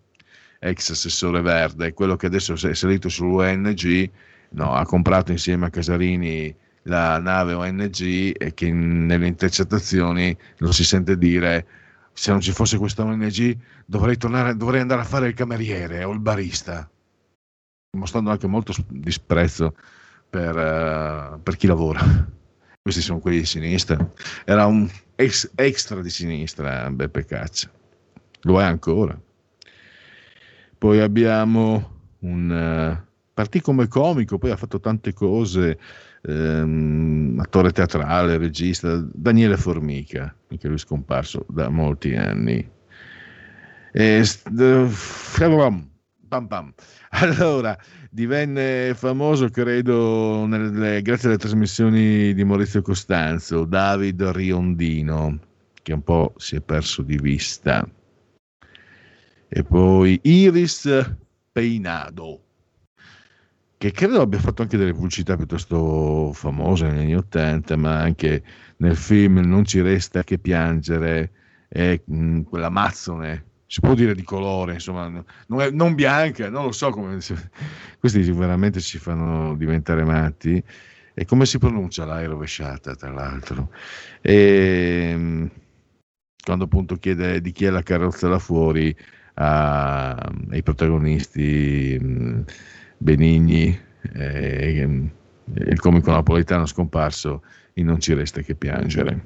ex 0.58 0.90
assessore 0.90 1.42
verde, 1.42 1.94
quello 1.94 2.16
che 2.16 2.26
adesso 2.26 2.54
è 2.54 2.74
salito 2.74 3.10
sull'ONG, 3.10 4.10
no, 4.54 4.74
ha 4.74 4.86
comprato 4.86 5.32
insieme 5.32 5.68
a 5.68 5.70
Casarini 5.70 6.56
la 6.86 7.20
nave 7.20 7.54
ONG 7.54 8.34
e 8.40 8.56
che 8.56 8.72
nelle 8.72 9.28
intercettazioni 9.28 10.36
lo 10.58 10.72
si 10.72 10.84
sente 10.84 11.16
dire 11.16 11.68
se 12.14 12.32
non 12.32 12.42
ci 12.42 12.52
fosse 12.52 12.78
questa 12.78 13.04
ONG 13.04 13.58
dovrei, 13.86 14.18
tornare, 14.18 14.56
dovrei 14.56 14.82
andare 14.82 15.02
a 15.02 15.06
fare 15.06 15.28
il 15.28 15.34
cameriere 15.34 16.04
o 16.04 16.12
il 16.12 16.20
barista, 16.20 16.90
mostrando 17.98 18.30
anche 18.30 18.48
molto 18.48 18.74
disprezzo 18.88 19.76
per, 20.30 20.56
uh, 20.56 21.42
per 21.42 21.56
chi 21.56 21.68
lavora. 21.68 22.02
Questi 22.82 23.02
sono 23.02 23.20
quelli 23.20 23.40
di 23.40 23.46
sinistra. 23.46 24.12
Era 24.44 24.66
un 24.66 24.90
ex, 25.16 25.52
extra 25.56 26.02
di 26.02 26.10
sinistra 26.10 26.90
Beppe 26.90 27.26
Caccia. 27.26 27.70
lo 28.42 28.60
è 28.60 28.64
ancora. 28.64 29.20
Poi 30.78 31.00
abbiamo 31.00 32.00
un 32.20 32.50
uh, 32.50 33.10
partì 33.34 33.62
come 33.62 33.88
comico, 33.88 34.38
poi 34.38 34.52
ha 34.52 34.56
fatto 34.58 34.80
tante 34.80 35.14
cose, 35.14 35.78
ehm, 36.24 37.40
attore 37.40 37.72
teatrale, 37.72 38.38
regista, 38.38 39.04
Daniele 39.14 39.58
Formica, 39.58 40.34
anche 40.50 40.68
lui 40.68 40.78
scomparso 40.78 41.46
da 41.50 41.70
molti 41.70 42.16
anni. 42.16 42.70
E, 43.94 44.24
pam 46.28 46.48
pam. 46.48 46.74
Allora, 47.12 47.78
divenne 48.10 48.94
famoso, 48.96 49.50
credo, 49.50 50.46
nelle, 50.46 51.02
grazie 51.02 51.28
alle 51.28 51.38
trasmissioni 51.38 52.34
di 52.34 52.44
Maurizio 52.44 52.82
Costanzo, 52.82 53.66
David 53.66 54.22
Riondino, 54.22 55.40
che 55.82 55.94
un 55.94 56.04
po' 56.04 56.34
si 56.38 56.56
è 56.56 56.62
perso 56.62 57.02
di 57.02 57.18
vista. 57.18 57.86
E 59.50 59.64
poi 59.64 60.18
Iris 60.24 61.16
Peinado, 61.52 62.51
che 63.82 63.90
credo 63.90 64.22
abbia 64.22 64.38
fatto 64.38 64.62
anche 64.62 64.78
delle 64.78 64.94
pubblicità 64.94 65.36
piuttosto 65.36 66.32
famose 66.34 66.86
negli 66.86 67.00
anni 67.00 67.16
Ottanta, 67.16 67.76
ma 67.76 67.98
anche 67.98 68.44
nel 68.78 68.96
film 68.96 69.40
Non 69.40 69.66
ci 69.66 69.82
resta 69.82 70.24
che 70.24 70.38
piangere, 70.38 71.32
e 71.68 72.04
mh, 72.06 72.42
quella 72.42 72.70
mazzone 72.70 73.46
si 73.66 73.80
può 73.80 73.96
dire 73.96 74.14
di 74.14 74.22
colore, 74.22 74.74
insomma, 74.74 75.08
non, 75.48 75.62
è, 75.62 75.72
non 75.72 75.96
bianca, 75.96 76.48
non 76.52 76.66
lo 76.66 76.72
so 76.72 76.92
come... 76.92 77.18
Questi 77.98 78.32
veramente 78.32 78.82
ci 78.82 79.00
fanno 79.00 79.56
diventare 79.56 80.04
matti. 80.04 80.64
E 81.16 81.26
come 81.26 81.48
si 81.48 81.58
pronuncia 81.58 82.06
l'A 82.06 82.24
rovesciata, 82.24 82.96
tra 82.96 83.10
l'altro? 83.10 83.72
E, 84.22 85.10
ehm, 85.12 85.52
quando 86.44 86.66
appunto 86.66 86.98
chiede 86.98 87.42
di 87.42 87.52
chi 87.52 87.66
è 87.66 87.72
la 87.72 87.82
carrozza 87.82 88.28
là 88.28 88.38
fuori 88.38 88.96
a, 89.36 90.12
ai 90.12 90.62
protagonisti 90.62 91.98
Benigni 93.02 93.76
e, 94.14 95.10
il 95.54 95.80
comico 95.80 96.12
napoletano 96.12 96.68
scomparso 96.68 97.44
in 97.74 97.88
Non 97.88 98.00
ci 98.00 98.14
resta 98.14 98.42
che 98.42 98.54
piangere. 98.54 99.26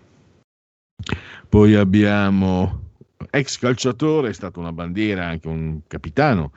Poi 1.49 1.76
abbiamo 1.76 2.93
ex 3.30 3.60
calciatore, 3.60 4.30
è 4.30 4.34
stato 4.34 4.61
una 4.61 4.72
bandiera, 4.72 5.27
anche 5.27 5.47
un 5.47 5.81
capitano 5.88 6.53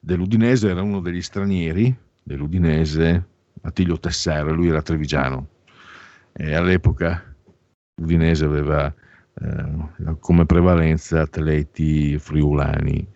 dell'Udinese, 0.00 0.70
era 0.70 0.82
uno 0.82 1.00
degli 1.00 1.22
stranieri 1.22 1.94
dell'Udinese, 2.22 3.26
Attilio 3.62 3.98
Tessera, 3.98 4.50
lui 4.50 4.68
era 4.68 4.82
trevigiano 4.82 5.48
e 6.32 6.54
all'epoca 6.54 7.34
l'Udinese 7.94 8.44
aveva 8.44 8.92
eh, 9.40 10.16
come 10.18 10.44
prevalenza 10.46 11.22
atleti 11.22 12.18
friulani 12.18 13.06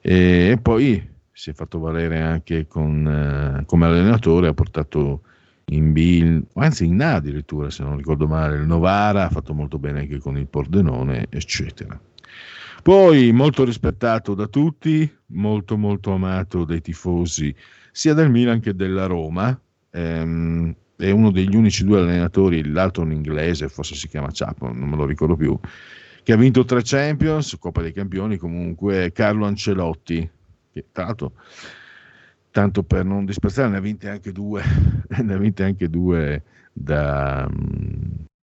e, 0.00 0.50
e, 0.50 0.58
poi 0.60 1.16
si 1.38 1.50
è 1.50 1.52
fatto 1.52 1.78
valere 1.78 2.20
anche 2.20 2.66
con, 2.66 3.06
eh, 3.06 3.64
come 3.64 3.86
allenatore, 3.86 4.48
ha 4.48 4.54
portato 4.54 5.22
in 5.66 5.92
B, 5.92 6.42
anzi 6.54 6.84
in 6.84 7.00
A 7.00 7.14
addirittura 7.14 7.70
se 7.70 7.84
non 7.84 7.96
ricordo 7.96 8.26
male, 8.26 8.56
il 8.56 8.66
Novara 8.66 9.26
ha 9.26 9.28
fatto 9.30 9.54
molto 9.54 9.78
bene 9.78 10.00
anche 10.00 10.18
con 10.18 10.36
il 10.36 10.48
Pordenone, 10.48 11.26
eccetera. 11.30 11.98
Poi 12.82 13.30
molto 13.30 13.64
rispettato 13.64 14.34
da 14.34 14.48
tutti, 14.48 15.08
molto 15.26 15.76
molto 15.76 16.10
amato 16.10 16.64
dai 16.64 16.80
tifosi 16.80 17.54
sia 17.92 18.14
del 18.14 18.30
Milan 18.30 18.58
che 18.58 18.74
della 18.74 19.06
Roma, 19.06 19.56
ehm, 19.90 20.74
è 20.96 21.10
uno 21.10 21.30
degli 21.30 21.54
unici 21.54 21.84
due 21.84 22.00
allenatori, 22.00 22.68
l'altro 22.68 23.04
un 23.04 23.12
inglese, 23.12 23.68
forse 23.68 23.94
si 23.94 24.08
chiama 24.08 24.30
Chapo, 24.32 24.72
non 24.72 24.88
me 24.88 24.96
lo 24.96 25.06
ricordo 25.06 25.36
più, 25.36 25.56
che 26.24 26.32
ha 26.32 26.36
vinto 26.36 26.64
tre 26.64 26.80
Champions, 26.82 27.56
Coppa 27.60 27.80
dei 27.80 27.92
Campioni 27.92 28.36
comunque, 28.38 29.12
Carlo 29.12 29.46
Ancelotti, 29.46 30.28
l'altro 30.92 31.32
tanto 32.50 32.82
per 32.82 33.04
non 33.04 33.24
disprezzare, 33.24 33.68
ne 33.68 33.76
ha 33.76 33.80
vinte 33.80 34.08
anche 34.08 34.32
due, 34.32 34.62
ne 35.22 35.34
ha 35.34 35.38
vinte 35.38 35.62
anche 35.62 35.88
due 35.88 36.42
da, 36.72 37.48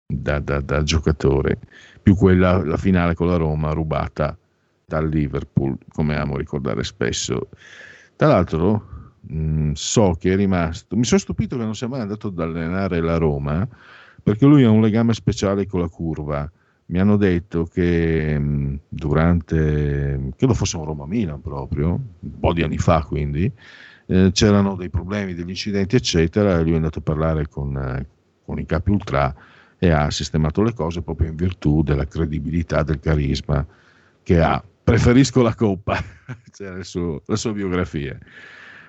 da, 0.06 0.40
da, 0.40 0.62
da, 0.62 0.84
giocatore, 0.84 1.60
più 2.02 2.16
quella, 2.16 2.64
la 2.64 2.78
finale 2.78 3.14
con 3.14 3.28
la 3.28 3.36
Roma, 3.36 3.72
rubata 3.72 4.38
dal 4.86 5.08
Liverpool, 5.08 5.78
come 5.90 6.16
amo 6.18 6.38
ricordare 6.38 6.84
spesso. 6.84 7.50
Tra 8.16 8.28
l'altro, 8.28 9.14
mh, 9.22 9.74
so 9.74 10.16
che 10.20 10.34
è 10.34 10.36
rimasto, 10.36 10.96
mi 10.96 11.06
sono 11.06 11.20
stupito 11.20 11.58
che 11.58 11.64
non 11.64 11.76
sia 11.76 11.88
mai 11.88 12.02
andato 12.02 12.28
ad 12.28 12.40
allenare 12.40 13.02
la 13.02 13.18
Roma, 13.18 13.68
perché 14.24 14.46
lui 14.46 14.64
ha 14.64 14.72
un 14.72 14.82
legame 14.82 15.14
speciale 15.14 15.68
con 15.68 15.82
la 15.82 15.88
curva. 15.88 16.52
Mi 16.90 17.00
hanno 17.00 17.18
detto 17.18 17.66
che 17.66 18.38
mh, 18.38 18.80
durante, 18.90 20.32
credo 20.36 20.54
fosse 20.54 20.78
un 20.78 20.86
Roma-Milan 20.86 21.42
proprio, 21.42 21.90
un 22.20 22.40
po' 22.40 22.52
di 22.54 22.64
anni 22.64 22.80
fa 22.80 23.04
quindi, 23.04 23.52
eh, 24.08 24.32
c'erano 24.32 24.76
dei 24.76 24.90
problemi, 24.90 25.36
degli 25.36 25.50
incidenti, 25.50 25.96
eccetera, 25.96 26.58
e 26.58 26.64
lui 26.64 26.74
è 26.74 26.76
andato 26.76 26.98
a 26.98 27.04
parlare 27.04 27.48
con, 27.48 27.78
eh, 27.78 28.08
con 28.44 28.58
i 28.60 28.66
capi 28.66 28.90
ultra 28.90 29.36
e 29.78 29.92
ha 29.92 30.10
sistemato 30.10 30.64
le 30.64 30.74
cose 30.74 31.04
proprio 31.04 31.30
in 31.30 31.36
virtù 31.36 31.84
della 31.84 32.06
credibilità, 32.06 32.82
del 32.84 33.00
carisma 33.00 33.66
che 34.24 34.42
ha. 34.42 34.64
Preferisco 34.84 35.44
la 35.44 35.54
coppa, 35.54 36.04
c'era 36.52 36.74
cioè 36.74 36.84
suo, 36.84 37.22
la 37.28 37.36
sua 37.36 37.54
biografia. 37.54 38.18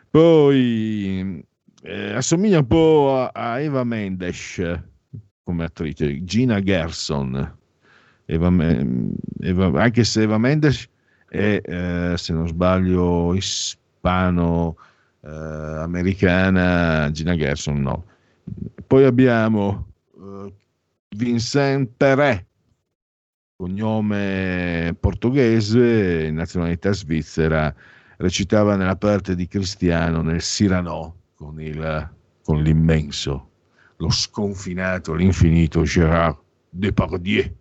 Poi 0.09 1.45
eh, 1.83 2.13
assomiglia 2.15 2.61
un 2.61 2.67
po' 2.67 3.15
a, 3.19 3.31
a, 3.35 3.61
Eva 3.61 3.85
Mendes 3.85 4.83
come 5.43 5.65
attrice, 5.65 6.25
Gina 6.25 6.61
Gerson, 6.61 7.59
Eva, 8.31 8.49
Eva, 9.41 9.83
anche 9.83 10.05
se 10.05 10.23
Eva 10.23 10.39
Mendes 10.39 10.89
è, 11.29 11.61
eh, 11.63 12.15
se 12.17 12.33
non 12.33 12.47
sbaglio, 12.47 13.35
ispano 13.35 14.77
eh, 15.21 15.89
Gina 17.13 17.37
Gerson 17.37 17.81
no. 17.81 18.05
Poi 18.87 19.05
abbiamo 19.05 19.89
eh, 20.17 20.55
Vincent 21.17 21.91
Perret, 21.97 22.47
cognome 23.57 24.97
portoghese, 24.99 26.31
nazionalità 26.31 26.93
svizzera, 26.93 27.75
recitava 28.19 28.77
nella 28.77 28.97
parte 28.97 29.35
di 29.35 29.49
Cristiano 29.49 30.23
nel 30.23 30.41
Cyrano 30.41 31.17
con, 31.35 31.61
il, 31.61 32.11
con 32.45 32.63
l'immenso, 32.63 33.51
lo 33.97 34.11
sconfinato, 34.11 35.15
l'infinito 35.15 35.83
Gérard 35.83 36.39
Depardieu. 36.71 37.59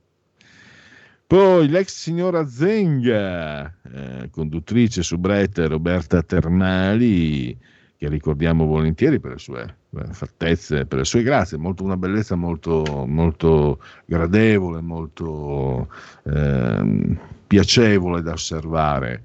Poi 1.29 1.67
l'ex 1.67 1.93
signora 1.93 2.47
Zenga, 2.47 3.71
eh, 3.83 4.29
conduttrice 4.31 5.03
subretta 5.03 5.67
Roberta 5.67 6.23
Termali, 6.23 7.55
che 7.95 8.09
ricordiamo 8.09 8.65
volentieri 8.65 9.19
per 9.19 9.33
le 9.33 9.37
sue 9.37 9.75
fattezze, 10.09 10.87
per 10.87 10.97
le 10.97 11.05
sue 11.05 11.21
grazie, 11.21 11.59
molto, 11.59 11.83
una 11.83 11.97
bellezza 11.97 12.33
molto, 12.33 13.05
molto 13.07 13.79
gradevole, 14.05 14.81
molto 14.81 15.89
eh, 16.23 17.15
piacevole 17.45 18.23
da 18.23 18.31
osservare. 18.31 19.21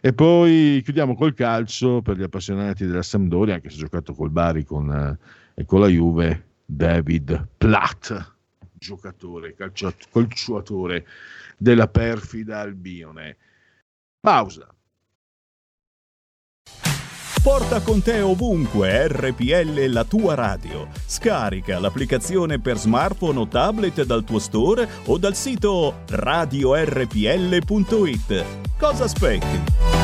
E 0.00 0.14
poi 0.14 0.80
chiudiamo 0.82 1.14
col 1.14 1.34
calcio 1.34 2.00
per 2.00 2.16
gli 2.16 2.22
appassionati 2.22 2.86
della 2.86 3.02
Sampdoria, 3.02 3.56
anche 3.56 3.68
se 3.68 3.76
ha 3.76 3.80
giocato 3.80 4.14
col 4.14 4.30
Bari 4.30 4.64
con, 4.64 4.90
eh, 4.90 5.60
e 5.60 5.66
con 5.66 5.80
la 5.80 5.88
Juve, 5.88 6.42
David 6.64 7.48
Platt 7.58 8.32
giocatore, 8.84 9.54
calciatore 9.54 11.06
della 11.56 11.88
perfida 11.88 12.60
Albione. 12.60 13.36
Pausa. 14.20 14.68
Porta 17.42 17.80
con 17.82 18.02
te 18.02 18.20
ovunque 18.20 19.06
RPL 19.08 19.86
la 19.90 20.04
tua 20.04 20.34
radio. 20.34 20.88
Scarica 21.06 21.78
l'applicazione 21.78 22.58
per 22.58 22.78
smartphone 22.78 23.38
o 23.38 23.48
tablet 23.48 24.02
dal 24.04 24.24
tuo 24.24 24.38
store 24.38 24.88
o 25.06 25.18
dal 25.18 25.34
sito 25.34 26.04
radiorpl.it. 26.08 27.14
Cosa 28.78 29.04
aspetti? 29.04 30.03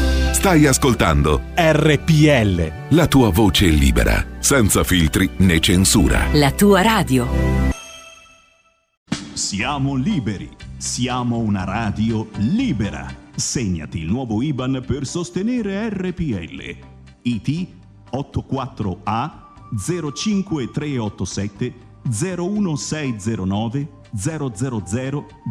Stai 0.41 0.65
ascoltando 0.65 1.39
RPL. 1.53 2.95
La 2.95 3.05
tua 3.05 3.29
voce 3.29 3.67
libera, 3.67 4.25
senza 4.39 4.83
filtri 4.83 5.29
né 5.37 5.59
censura. 5.59 6.29
La 6.33 6.51
tua 6.51 6.81
radio. 6.81 7.27
Siamo 9.33 9.93
liberi. 9.93 10.49
Siamo 10.77 11.37
una 11.37 11.63
radio 11.63 12.27
libera. 12.37 13.05
Segnati 13.35 13.99
il 13.99 14.07
nuovo 14.07 14.41
IBAN 14.41 14.83
per 14.83 15.05
sostenere 15.05 15.87
RPL. 15.89 16.75
IT 17.21 17.67
84A 18.11 19.31
05387 19.77 21.73
01609 22.09 23.87
000 24.15 24.51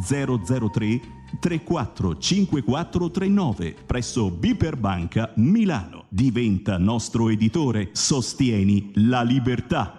003 0.05 1.01
345439 1.39 3.75
presso 3.87 4.31
Biper 4.31 4.77
Banca 4.77 5.33
Milano. 5.37 6.07
Diventa 6.09 6.79
nostro 6.79 7.29
editore. 7.29 7.91
Sostieni 7.93 8.91
la 8.95 9.23
libertà. 9.23 9.95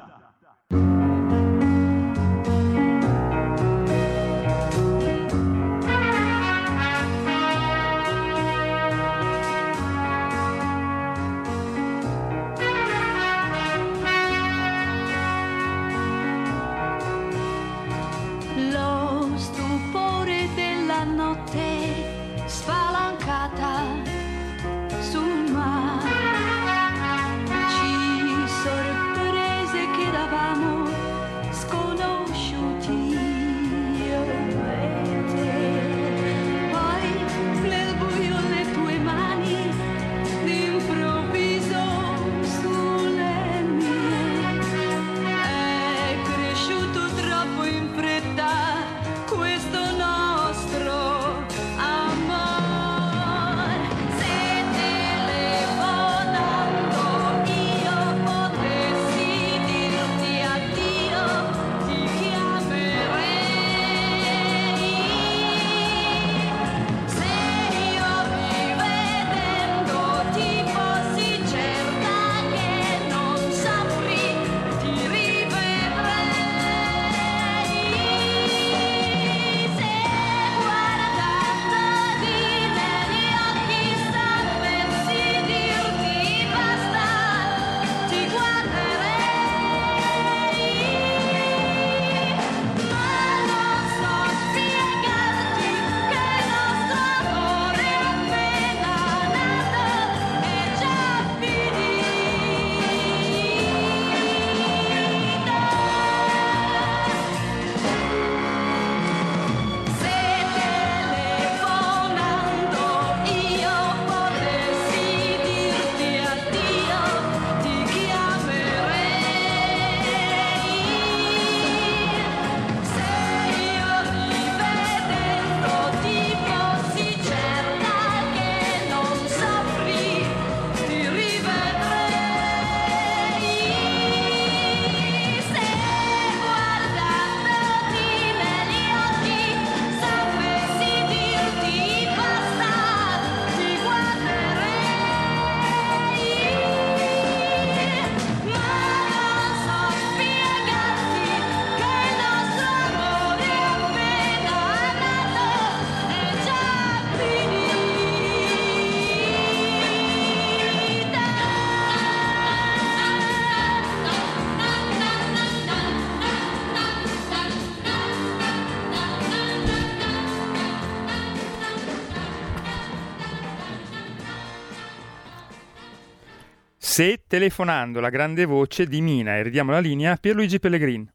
Telefonando 177.31 178.01
la 178.01 178.09
grande 178.09 178.43
voce 178.43 178.85
di 178.87 178.99
Mina 178.99 179.37
e 179.37 179.43
ridiamo 179.43 179.71
la 179.71 179.79
linea 179.79 180.11
a 180.11 180.17
Pierluigi 180.17 180.59
Pellegrin. 180.59 181.09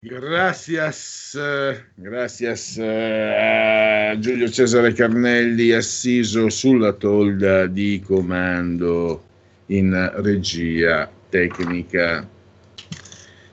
Gracias, 0.00 1.34
eh, 1.34 1.82
gracias 1.94 2.76
eh, 2.76 4.10
a 4.10 4.18
Giulio 4.18 4.50
Cesare 4.50 4.92
Carnelli 4.92 5.72
assiso 5.72 6.50
sulla 6.50 6.92
tolda 6.92 7.66
di 7.66 8.02
comando 8.04 9.24
in 9.68 10.12
regia 10.16 11.10
tecnica. 11.30 12.28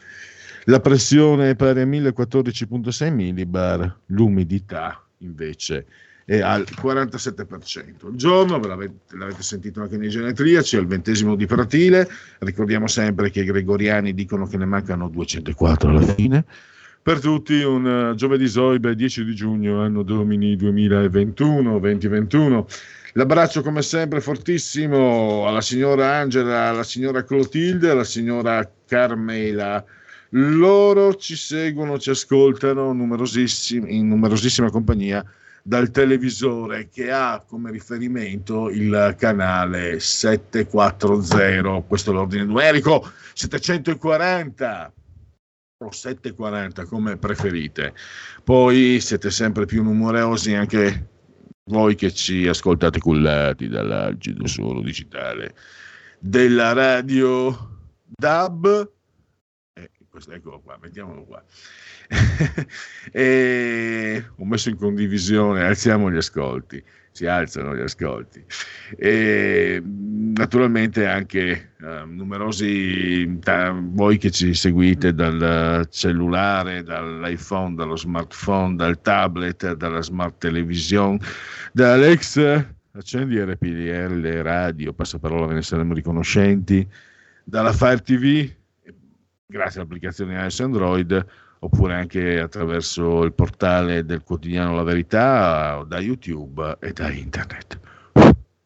La 0.63 0.79
pressione 0.79 1.49
è 1.49 1.55
pari 1.57 1.81
a 1.81 1.85
1014.6 1.85 3.13
millibar, 3.13 3.97
l'umidità 4.05 5.05
invece 5.17 5.85
è 6.23 6.39
al 6.39 6.65
47%. 6.69 8.11
Il 8.11 8.15
giorno, 8.15 8.57
ve 8.57 8.67
l'avete, 8.69 9.17
l'avete 9.17 9.43
sentito 9.43 9.81
anche 9.81 9.97
nei 9.97 10.07
genetriaci, 10.07 10.77
è 10.77 10.79
il 10.79 10.87
ventesimo 10.87 11.35
di 11.35 11.45
Pratile, 11.45 12.07
ricordiamo 12.39 12.87
sempre 12.87 13.29
che 13.29 13.41
i 13.41 13.45
gregoriani 13.45 14.13
dicono 14.13 14.47
che 14.47 14.55
ne 14.55 14.65
mancano 14.65 15.09
204 15.09 15.89
alla 15.89 16.01
fine. 16.01 16.45
Per 17.06 17.19
tutti 17.19 17.61
un 17.61 17.86
eh, 17.86 18.15
giovedì 18.15 18.48
Zoibe 18.48 18.95
10 18.95 19.26
di 19.26 19.36
giugno, 19.36 19.80
anno 19.80 20.02
domini 20.02 20.56
2021, 20.56 21.77
2021. 21.77 22.65
L'abbraccio 23.14 23.61
come 23.61 23.84
sempre 23.84 24.22
fortissimo 24.22 25.45
alla 25.48 25.61
signora 25.61 26.15
Angela, 26.15 26.69
alla 26.69 26.82
signora 26.82 27.23
Clotilde, 27.23 27.91
alla 27.91 28.03
signora 28.03 28.68
Carmela. 28.88 29.86
Loro 30.30 31.14
ci 31.14 31.36
seguono, 31.36 31.99
ci 31.99 32.10
ascoltano 32.10 32.90
in 32.90 34.07
numerosissima 34.07 34.72
compagnia 34.72 35.23
dal 35.61 35.91
televisore 35.91 36.90
che 36.91 37.11
ha 37.11 37.44
come 37.48 37.69
riferimento 37.69 38.72
il 38.72 39.14
canale 39.15 39.99
740, 39.99 41.84
questo 41.88 42.10
è 42.10 42.14
l'ordine 42.15 42.45
numerico, 42.45 43.07
740 43.36 44.91
o 45.77 45.91
740 45.91 46.85
come 46.85 47.18
preferite. 47.18 47.93
Poi 48.43 48.99
siete 49.02 49.30
sempre 49.30 49.65
più 49.65 49.84
numerosi 49.84 50.53
anche 50.53 51.10
voi 51.65 51.95
che 51.95 52.14
ci 52.14 52.47
ascoltate 52.47 52.99
cullati 52.99 53.68
dall'algido 53.68 54.47
suono 54.47 54.81
digitale 54.81 55.56
della 56.19 56.73
radio 56.73 57.80
DAB. 58.06 58.91
Eh, 59.73 59.91
questo, 60.10 60.31
eccolo 60.31 60.61
qua, 60.61 60.77
mettiamolo 60.81 61.26
qua. 61.26 61.43
e 63.11 64.26
ho 64.38 64.45
messo 64.45 64.69
in 64.69 64.77
condivisione, 64.77 65.65
alziamo 65.65 66.10
gli 66.10 66.18
ascolti, 66.18 66.81
si 67.15 67.25
alzano 67.27 67.73
gli 67.73 67.79
ascolti. 67.79 68.43
E 68.97 69.81
naturalmente 69.81 71.07
anche 71.07 71.71
eh, 71.79 72.03
numerosi 72.05 73.39
ta- 73.39 73.73
voi 73.73 74.17
che 74.17 74.31
ci 74.31 74.53
seguite 74.53 75.13
dal 75.13 75.87
cellulare, 75.89 76.83
dall'iPhone, 76.83 77.75
dallo 77.75 77.95
smartphone, 77.95 78.75
dal 78.75 78.99
tablet, 78.99 79.75
dalla 79.75 80.01
smart 80.01 80.39
television, 80.39 81.17
dall'ex 81.71 82.65
accendi 82.91 83.39
RPL 83.39 84.41
radio, 84.41 84.91
passaparola 84.91 85.47
ve 85.47 85.53
ne 85.55 85.61
saremo 85.61 85.93
riconoscenti, 85.93 86.85
dalla 87.45 87.71
Fire 87.71 88.01
TV, 88.01 88.49
grazie 89.45 89.79
all'applicazione 89.79 90.41
iOS 90.41 90.59
Android, 90.59 91.25
oppure 91.65 91.95
anche 91.95 92.39
attraverso 92.39 93.23
il 93.23 93.33
portale 93.33 94.05
del 94.05 94.23
quotidiano 94.23 94.75
La 94.75 94.83
Verità, 94.83 95.83
da 95.87 95.99
YouTube 95.99 96.77
e 96.79 96.93
da 96.93 97.09
internet. 97.09 97.79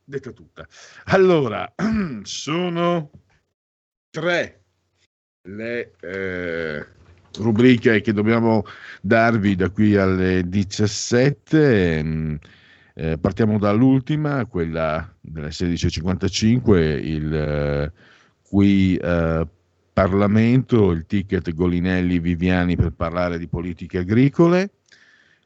Detta 0.04 0.32
tutta. 0.32 0.68
Allora, 1.06 1.74
sono 2.24 3.10
tre 4.10 4.64
le 5.44 5.94
eh, 6.02 6.86
rubriche 7.38 8.02
che 8.02 8.12
dobbiamo 8.12 8.66
darvi 9.02 9.56
da 9.56 9.70
qui 9.70 9.96
alle 9.96 10.44
17. 10.48 12.04
Mm, 12.04 12.36
eh, 12.96 13.18
partiamo 13.18 13.58
dall'ultima, 13.58 14.46
quella 14.46 15.10
delle 15.22 15.50
16.55, 15.50 16.76
il 17.02 17.34
eh, 17.34 17.92
qui 18.42 18.98
eh, 18.98 19.48
Parlamento, 20.00 20.92
il 20.92 21.06
ticket 21.06 21.54
Golinelli 21.54 22.20
Viviani 22.20 22.78
per 22.78 22.92
parlare 22.92 23.38
di 23.38 23.50
politiche 23.50 23.98
agricole. 23.98 24.70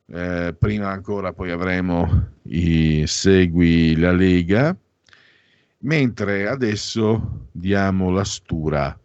Eh, 0.05 0.55
prima 0.55 0.89
ancora 0.89 1.33
poi 1.33 1.49
avremo 1.49 2.33
i 2.43 3.03
Segui 3.07 3.97
la 3.97 4.11
Lega, 4.11 4.77
mentre 5.79 6.47
adesso 6.47 7.47
diamo 7.51 8.11
la 8.11 8.23
stura 8.23 8.95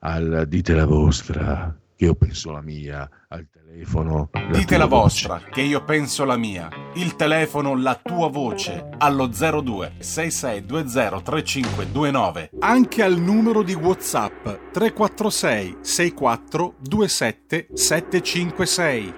al 0.00 0.44
Dite 0.46 0.74
la 0.74 0.84
vostra, 0.84 1.74
che 1.98 2.04
io 2.04 2.14
penso 2.14 2.52
la 2.52 2.62
mia, 2.62 3.10
al 3.26 3.48
telefono. 3.50 4.30
Dite 4.52 4.64
tua 4.66 4.76
la 4.78 4.86
voce. 4.86 5.26
vostra, 5.26 5.50
che 5.50 5.62
io 5.62 5.82
penso 5.82 6.24
la 6.24 6.36
mia. 6.36 6.68
Il 6.94 7.16
telefono, 7.16 7.74
la 7.76 7.98
tua 8.00 8.28
voce, 8.28 8.90
allo 8.98 9.26
02 9.26 9.94
6620 9.98 11.22
3529. 11.24 12.50
Anche 12.60 13.02
al 13.02 13.18
numero 13.18 13.64
di 13.64 13.74
WhatsApp 13.74 14.46
346 14.70 15.78
64 15.80 16.74
27 16.88 17.66
756. 17.72 19.14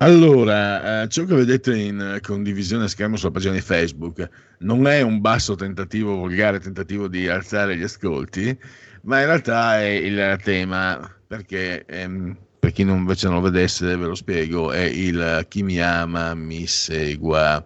Allora, 0.00 1.02
eh, 1.02 1.08
ciò 1.08 1.24
che 1.24 1.34
vedete 1.34 1.76
in 1.76 2.00
eh, 2.00 2.20
condivisione 2.20 2.84
a 2.84 2.86
schermo 2.86 3.16
sulla 3.16 3.32
pagina 3.32 3.54
di 3.54 3.60
Facebook 3.60 4.28
non 4.58 4.86
è 4.86 5.00
un 5.00 5.20
basso 5.20 5.56
tentativo, 5.56 6.14
volgare 6.14 6.60
tentativo 6.60 7.08
di 7.08 7.26
alzare 7.26 7.76
gli 7.76 7.82
ascolti, 7.82 8.56
ma 9.02 9.20
in 9.20 9.26
realtà 9.26 9.80
è 9.80 9.84
il 9.86 10.38
tema, 10.42 11.10
perché 11.26 11.84
ehm, 11.86 12.36
per 12.58 12.72
chi 12.72 12.84
non, 12.84 12.98
invece 12.98 13.26
non 13.26 13.36
lo 13.36 13.42
vedesse 13.42 13.96
ve 13.96 14.06
lo 14.06 14.14
spiego, 14.14 14.72
è 14.72 14.80
il 14.82 15.44
chi 15.48 15.62
mi 15.62 15.80
ama 15.80 16.34
mi 16.34 16.66
segua, 16.66 17.64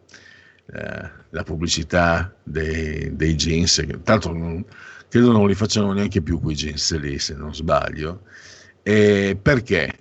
eh, 0.72 1.10
la 1.30 1.42
pubblicità 1.44 2.34
dei, 2.42 3.14
dei 3.16 3.34
jeans, 3.34 3.84
tanto 4.02 4.32
non- 4.32 4.64
credo 5.08 5.32
non 5.32 5.46
li 5.46 5.54
facciano 5.54 5.92
neanche 5.92 6.22
più 6.22 6.40
quei 6.40 6.54
jeans 6.56 6.98
lì, 6.98 7.18
se 7.18 7.34
non 7.34 7.54
sbaglio. 7.54 8.22
E 8.82 9.38
perché? 9.40 9.98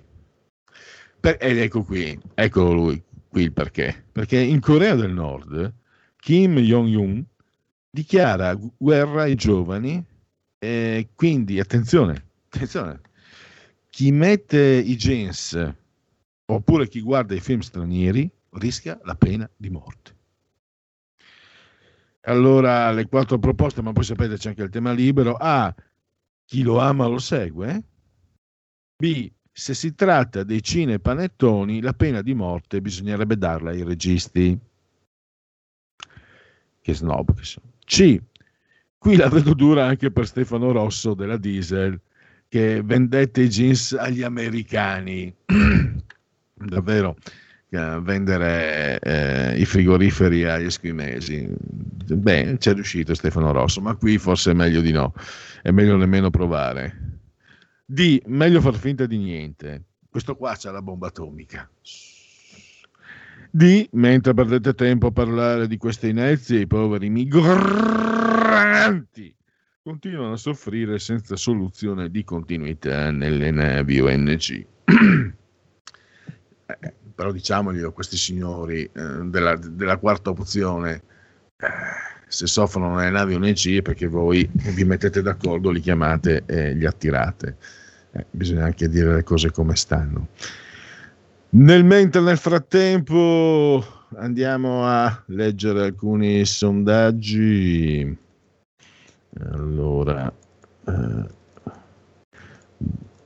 Per- 1.20 1.36
ed 1.40 1.58
ecco 1.58 1.82
qui, 1.84 2.18
eccolo 2.34 2.72
lui, 2.72 3.02
qui 3.28 3.42
il 3.44 3.52
perché. 3.52 4.04
Perché 4.12 4.38
in 4.38 4.60
Corea 4.60 4.94
del 4.94 5.12
Nord 5.12 5.72
Kim 6.16 6.58
Jong-un 6.58 7.24
dichiara 7.90 8.54
gu- 8.54 8.72
guerra 8.76 9.22
ai 9.22 9.34
giovani 9.34 10.04
e 10.62 11.08
quindi 11.16 11.58
attenzione, 11.58 12.24
attenzione, 12.46 13.00
chi 13.90 14.12
mette 14.12 14.60
i 14.60 14.94
jeans 14.94 15.58
oppure 16.44 16.86
chi 16.86 17.00
guarda 17.00 17.34
i 17.34 17.40
film 17.40 17.58
stranieri 17.58 18.30
rischia 18.50 18.96
la 19.02 19.16
pena 19.16 19.50
di 19.56 19.70
morte. 19.70 20.14
Allora 22.26 22.92
le 22.92 23.08
quattro 23.08 23.40
proposte, 23.40 23.82
ma 23.82 23.92
poi 23.92 24.04
sapete 24.04 24.36
c'è 24.36 24.50
anche 24.50 24.62
il 24.62 24.70
tema 24.70 24.92
libero. 24.92 25.34
A. 25.34 25.74
Chi 26.44 26.62
lo 26.62 26.78
ama 26.78 27.06
lo 27.06 27.18
segue. 27.18 27.82
B. 28.96 29.32
Se 29.50 29.74
si 29.74 29.96
tratta 29.96 30.44
dei 30.44 30.62
cinepanettoni, 30.62 31.80
la 31.80 31.92
pena 31.92 32.22
di 32.22 32.34
morte 32.34 32.80
bisognerebbe 32.80 33.36
darla 33.36 33.70
ai 33.70 33.82
registi. 33.82 34.56
Che 36.80 36.94
snob 36.94 37.34
che 37.34 37.42
sono. 37.42 37.66
C. 37.84 38.22
Qui 39.02 39.16
la 39.16 39.28
vedo 39.28 39.52
dura 39.52 39.84
anche 39.84 40.12
per 40.12 40.28
Stefano 40.28 40.70
Rosso 40.70 41.14
della 41.14 41.36
Diesel, 41.36 42.00
che 42.46 42.82
vendette 42.84 43.42
i 43.42 43.48
jeans 43.48 43.96
agli 43.98 44.22
americani. 44.22 45.34
Davvero, 46.54 47.16
eh, 47.70 47.98
vendere 48.00 49.00
eh, 49.00 49.58
i 49.58 49.64
frigoriferi 49.64 50.44
agli 50.44 50.66
eschimesi. 50.66 51.52
Beh, 51.52 52.58
c'è 52.58 52.74
riuscito 52.74 53.12
Stefano 53.14 53.50
Rosso, 53.50 53.80
ma 53.80 53.96
qui 53.96 54.18
forse 54.18 54.52
è 54.52 54.54
meglio 54.54 54.80
di 54.80 54.92
no, 54.92 55.12
è 55.62 55.72
meglio 55.72 55.96
nemmeno 55.96 56.30
provare. 56.30 57.18
D, 57.84 58.22
meglio 58.26 58.60
far 58.60 58.76
finta 58.76 59.06
di 59.06 59.18
niente. 59.18 59.82
Questo 60.08 60.36
qua 60.36 60.54
c'ha 60.56 60.70
la 60.70 60.80
bomba 60.80 61.08
atomica. 61.08 61.68
D, 63.54 63.86
mentre 63.92 64.32
perdete 64.32 64.72
tempo 64.72 65.08
a 65.08 65.10
parlare 65.10 65.66
di 65.66 65.76
queste 65.76 66.08
inezie, 66.08 66.60
i 66.60 66.66
poveri 66.66 67.10
migranti 67.10 67.52
continuano 69.82 70.32
a 70.32 70.38
soffrire 70.38 70.98
senza 70.98 71.36
soluzione 71.36 72.08
di 72.10 72.24
continuità 72.24 73.10
nelle 73.10 73.50
navi 73.50 74.00
ONG. 74.00 74.66
Eh, 76.64 76.94
però 77.14 77.32
diciamoglielo 77.32 77.92
questi 77.92 78.16
signori 78.16 78.84
eh, 78.84 78.90
della, 79.24 79.56
della 79.56 79.98
quarta 79.98 80.30
opzione, 80.30 81.02
eh, 81.58 81.66
se 82.28 82.46
soffrono 82.46 82.94
nelle 82.94 83.10
navi 83.10 83.34
ONG 83.34 83.76
è 83.76 83.82
perché 83.82 84.06
voi 84.06 84.48
vi 84.52 84.84
mettete 84.84 85.20
d'accordo, 85.20 85.68
li 85.68 85.80
chiamate 85.80 86.44
e 86.46 86.72
li 86.72 86.86
attirate. 86.86 87.58
Eh, 88.12 88.24
bisogna 88.30 88.64
anche 88.64 88.88
dire 88.88 89.16
le 89.16 89.22
cose 89.22 89.50
come 89.50 89.76
stanno. 89.76 90.28
Nel 91.54 91.84
mentre 91.84 92.22
nel 92.22 92.38
frattempo 92.38 93.84
andiamo 94.16 94.86
a 94.86 95.22
leggere 95.26 95.84
alcuni 95.84 96.46
sondaggi. 96.46 98.18
Allora, 99.50 100.32
eh, 100.86 101.26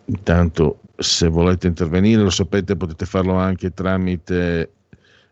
intanto 0.06 0.80
se 0.96 1.28
volete 1.28 1.68
intervenire, 1.68 2.20
lo 2.22 2.30
sapete, 2.30 2.74
potete 2.74 3.06
farlo 3.06 3.34
anche 3.34 3.72
tramite 3.72 4.72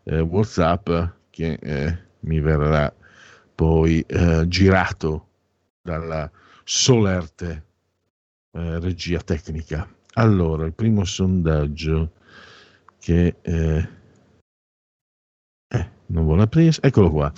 eh, 0.03 0.19
WhatsApp 0.21 0.89
che 1.31 1.59
eh, 1.61 1.97
mi 2.21 2.39
verrà 2.39 2.93
poi 3.53 3.99
eh, 4.07 4.45
girato 4.47 5.27
dalla 5.81 6.31
solerte 6.63 7.63
eh, 8.51 8.79
regia 8.79 9.19
tecnica. 9.19 9.85
Allora, 10.13 10.65
il 10.65 10.73
primo 10.73 11.03
sondaggio 11.03 12.11
che 13.05 13.35
eh, 13.43 13.87
non 16.07 16.23
vuole 16.23 16.41
aprirsi, 16.41 16.79
eccolo 16.81 17.11
qua. 17.11 17.31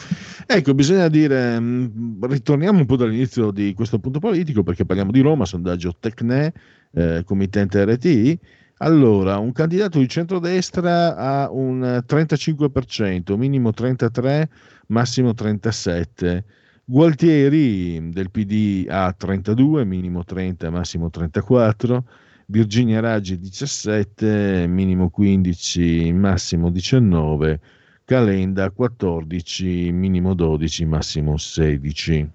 Ecco, 0.45 0.73
bisogna 0.73 1.09
dire, 1.09 1.59
mh, 1.59 2.25
ritorniamo 2.25 2.79
un 2.79 2.85
po' 2.85 2.95
dall'inizio 2.95 3.51
di 3.51 3.73
questo 3.73 3.99
punto 3.99 4.19
politico 4.19 4.63
perché 4.63 4.85
parliamo 4.85 5.11
di 5.11 5.19
Roma, 5.19 5.43
sondaggio 5.43 5.93
Tecne, 5.99 6.53
eh, 6.93 7.23
committente 7.25 7.83
RTI. 7.83 8.39
Allora, 8.77 9.39
un 9.39 9.51
candidato 9.51 9.99
di 9.99 10.07
centrodestra 10.07 11.17
ha 11.17 11.51
un 11.51 12.01
35%, 12.07 13.35
minimo 13.35 13.73
33, 13.73 14.49
massimo 14.87 15.33
37. 15.33 16.45
Gualtieri 16.85 18.09
del 18.09 18.31
PD 18.31 18.85
ha 18.89 19.11
32, 19.11 19.83
minimo 19.83 20.23
30, 20.23 20.69
massimo 20.69 21.09
34. 21.09 22.05
Virginia 22.49 23.01
Raggi 23.01 23.37
17, 23.37 24.67
minimo 24.67 25.09
15, 25.09 26.13
massimo 26.13 26.69
19. 26.69 27.59
Calenda 28.05 28.71
14, 28.71 29.91
minimo 29.91 30.33
12, 30.33 30.85
massimo 30.85 31.37
16. 31.37 32.31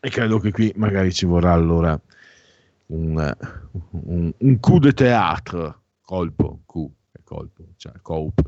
E 0.00 0.08
credo 0.10 0.38
che 0.38 0.52
qui 0.52 0.72
magari 0.76 1.12
ci 1.12 1.26
vorrà 1.26 1.52
allora 1.52 2.00
un, 2.86 3.36
un, 3.90 4.32
un 4.36 4.60
coup 4.60 4.80
de 4.80 4.92
théâtre, 4.92 5.74
colpo, 6.00 6.60
è 7.10 7.20
colpo, 7.24 7.64
cioè 7.76 7.92
cope. 8.00 8.42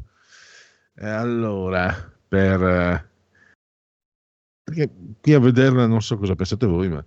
E 0.94 1.06
allora, 1.08 1.92
per... 2.28 2.62
eh, 2.62 3.12
Perché 4.64 4.90
qui 5.20 5.34
a 5.34 5.40
vederla 5.40 5.86
non 5.86 6.00
so 6.00 6.16
cosa 6.16 6.34
pensate 6.34 6.66
voi, 6.66 6.88
ma 6.88 7.04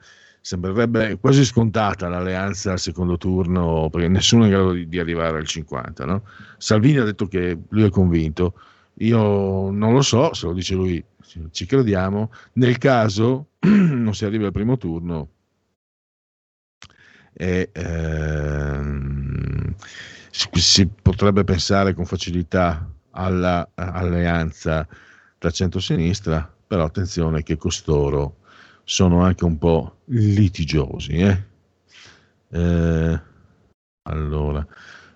sembrerebbe 0.48 1.18
quasi 1.20 1.44
scontata 1.44 2.08
l'alleanza 2.08 2.72
al 2.72 2.80
secondo 2.80 3.18
turno, 3.18 3.90
perché 3.92 4.08
nessuno 4.08 4.44
è 4.44 4.46
in 4.46 4.52
grado 4.54 4.72
di, 4.72 4.88
di 4.88 4.98
arrivare 4.98 5.40
al 5.40 5.46
50, 5.46 6.06
no? 6.06 6.24
Salvini 6.58 7.00
ha 7.00 7.04
detto 7.04 7.28
che 7.28 7.64
lui 7.68 7.84
è 7.84 7.90
convinto, 7.90 8.54
io 9.00 9.70
non 9.72 9.92
lo 9.92 10.02
so, 10.02 10.34
se 10.34 10.46
lo 10.46 10.54
dice 10.54 10.74
lui 10.74 11.04
ci 11.52 11.66
crediamo, 11.66 12.32
nel 12.54 12.78
caso 12.78 13.48
non 13.60 14.16
si 14.16 14.24
arrivi 14.24 14.46
al 14.46 14.54
primo 14.54 14.78
turno 14.78 15.32
e 17.34 17.70
ehm, 17.74 19.76
si, 20.32 20.88
potrebbe 20.88 21.44
pensare 21.44 21.94
con 21.94 22.06
facilità 22.06 22.90
all'alleanza 23.12 24.88
tra 25.38 25.52
centro-sinistra, 25.52 26.50
però 26.66 26.86
attenzione 26.86 27.44
che 27.44 27.58
costoro 27.58 28.38
sono 28.90 29.22
anche 29.22 29.44
un 29.44 29.58
po' 29.58 29.98
litigiosi. 30.06 31.12
eh. 31.18 31.44
Eh, 32.50 33.22
allora, 34.04 34.66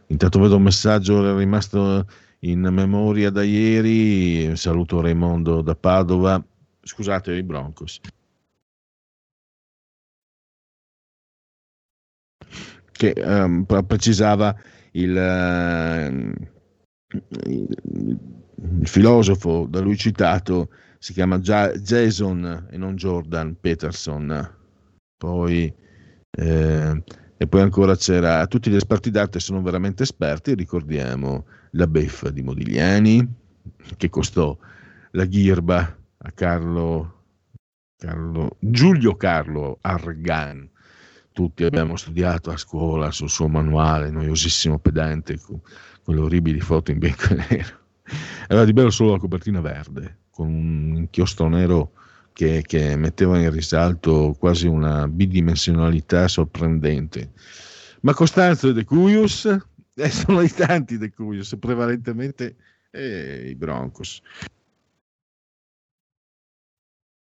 intanto 0.08 0.40
vedo 0.40 0.58
un 0.58 0.64
messaggio 0.64 1.38
rimasto 1.38 2.06
in 2.40 2.60
memoria 2.60 3.30
da 3.30 3.44
ieri. 3.44 4.56
Saluto 4.58 5.00
Raimondo 5.00 5.62
da 5.62 5.76
Padova. 5.76 6.44
Scusate 6.82 7.34
i 7.34 7.44
Broncos. 7.44 8.02
Che 12.92 13.14
pre- 13.14 13.84
precisava 13.86 14.56
il, 14.92 15.16
ehm, 15.18 16.34
il- 17.48 18.20
il 18.80 18.88
filosofo 18.88 19.66
da 19.68 19.80
lui 19.80 19.98
citato 19.98 20.70
si 21.02 21.14
chiama 21.14 21.40
Jason 21.40 22.68
e 22.70 22.78
non 22.78 22.96
Jordan 22.96 23.58
Peterson. 23.60 24.56
Poi, 25.18 25.74
eh, 26.30 27.04
e 27.38 27.48
poi 27.48 27.62
ancora 27.62 27.96
c'era 27.96 28.46
tutti 28.46 28.70
gli 28.70 28.76
esperti 28.76 29.10
d'arte 29.10 29.40
sono 29.40 29.64
veramente 29.64 30.04
esperti. 30.04 30.54
Ricordiamo 30.54 31.48
la 31.72 31.88
beffa 31.88 32.30
di 32.30 32.44
Modigliani 32.44 33.28
che 33.98 34.10
costò 34.12 34.56
la 35.14 35.26
ghirba 35.26 35.98
a 36.18 36.32
Carlo, 36.34 37.24
Carlo 37.98 38.58
Giulio 38.60 39.16
Carlo 39.16 39.80
Argan. 39.82 40.70
Tutti 41.32 41.64
abbiamo 41.64 41.96
studiato 41.96 42.52
a 42.52 42.58
scuola 42.58 43.10
sul 43.10 43.30
suo 43.30 43.48
manuale 43.48 44.12
noiosissimo 44.12 44.78
pedante 44.78 45.40
con, 45.40 45.60
con 46.04 46.14
le 46.14 46.22
orribili 46.22 46.60
foto 46.60 46.92
in 46.92 47.00
bianco 47.00 47.34
e 47.34 47.46
nero. 47.50 47.80
Aveva 48.50 48.66
di 48.66 48.74
bello 48.74 48.92
solo 48.92 49.14
la 49.14 49.20
copertina 49.20 49.62
verde 49.62 50.20
con 50.42 50.54
un 50.54 50.96
inchiostro 50.96 51.48
nero 51.48 51.92
che, 52.34 52.64
che 52.66 52.96
metteva 52.96 53.38
in 53.38 53.52
risalto 53.52 54.36
quasi 54.40 54.66
una 54.66 55.08
bidimensionalità 55.08 56.28
sorprendente. 56.28 57.32
Ma 58.02 58.14
Costanzo 58.14 58.70
e 58.70 58.74
De 58.74 58.84
Cuius 58.84 59.46
eh, 59.96 60.10
sono 60.10 60.42
i 60.42 60.50
tanti 60.50 60.98
De 60.98 61.12
Cuius, 61.12 61.56
prevalentemente 61.60 62.56
eh, 62.90 63.50
i 63.50 63.56
Broncos. 63.56 64.22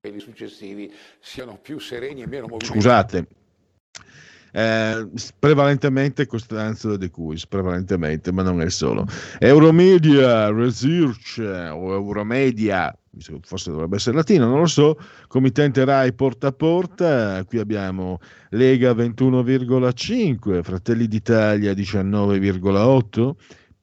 quelli 0.01 0.21
successivi 0.21 0.91
siano 1.21 1.59
più 1.61 1.79
sereni 1.79 2.23
e 2.23 2.27
meno 2.27 2.47
movimentati. 2.47 2.73
Scusate, 2.73 3.27
eh, 4.53 5.09
prevalentemente 5.39 6.27
Costanzo 6.27 6.97
De 6.97 7.11
Cuis, 7.11 7.47
prevalentemente, 7.47 8.33
ma 8.33 8.43
non 8.43 8.61
è 8.61 8.71
solo. 8.71 9.07
Euromedia 9.39 10.51
Research 10.51 11.39
eh, 11.39 11.69
o 11.69 11.93
Euromedia, 11.93 12.97
forse 13.43 13.71
dovrebbe 13.71 13.97
essere 13.97 14.17
latino, 14.17 14.47
non 14.47 14.61
lo 14.61 14.67
so, 14.67 14.97
committente 15.27 15.85
RAI 15.85 16.13
porta 16.13 16.47
a 16.49 16.53
porta, 16.53 17.45
qui 17.45 17.59
abbiamo 17.59 18.19
Lega 18.51 18.93
21,5, 18.93 20.63
Fratelli 20.63 21.09
d'Italia 21.09 21.73
19,8, 21.73 23.35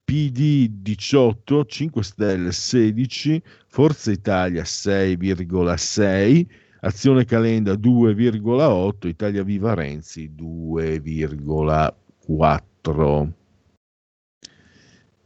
PD 0.03 0.69
18, 0.69 1.65
5 1.65 2.03
Stelle 2.03 2.51
16, 2.53 3.41
Forza 3.67 4.11
Italia 4.11 4.63
6,6, 4.63 6.45
Azione 6.79 7.25
Calenda 7.25 7.73
2,8, 7.73 9.07
Italia 9.07 9.43
Viva 9.43 9.73
Renzi 9.73 10.31
2,4. 10.33 13.31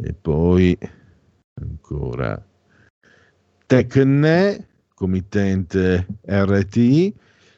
E 0.03 0.13
poi 0.13 0.75
ancora 1.61 2.43
Tecne, 3.71 4.67
committente 4.93 6.05
RTI, 6.25 7.15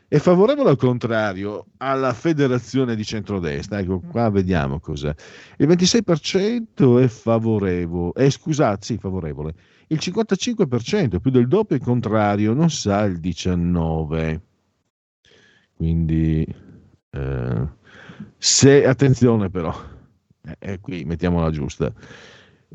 è 0.07 0.19
favorevole 0.19 0.69
al 0.69 0.77
contrario 0.77 1.65
alla 1.77 2.13
federazione 2.13 2.95
di 2.95 3.03
centrodestra. 3.03 3.79
Ecco, 3.79 3.99
qua 3.99 4.29
vediamo 4.29 4.79
cos'è. 4.79 5.11
Il 5.57 5.67
26% 5.67 7.01
è 7.01 7.07
favorevole, 7.07 8.11
eh, 8.13 8.29
scusate, 8.29 8.85
sì, 8.85 8.97
favorevole. 8.99 9.55
Il 9.87 9.97
55%, 9.99 11.19
più 11.19 11.31
del 11.31 11.47
doppio, 11.47 11.77
è 11.77 11.79
contrario, 11.79 12.53
non 12.53 12.69
sa 12.69 13.05
il 13.05 13.19
19%. 13.19 14.39
Quindi, 15.75 16.45
eh, 17.09 17.67
se, 18.37 18.85
attenzione 18.85 19.49
però, 19.49 19.73
eh, 20.43 20.73
eh, 20.73 20.79
qui 20.79 21.05
mettiamola 21.05 21.49
giusta. 21.49 21.91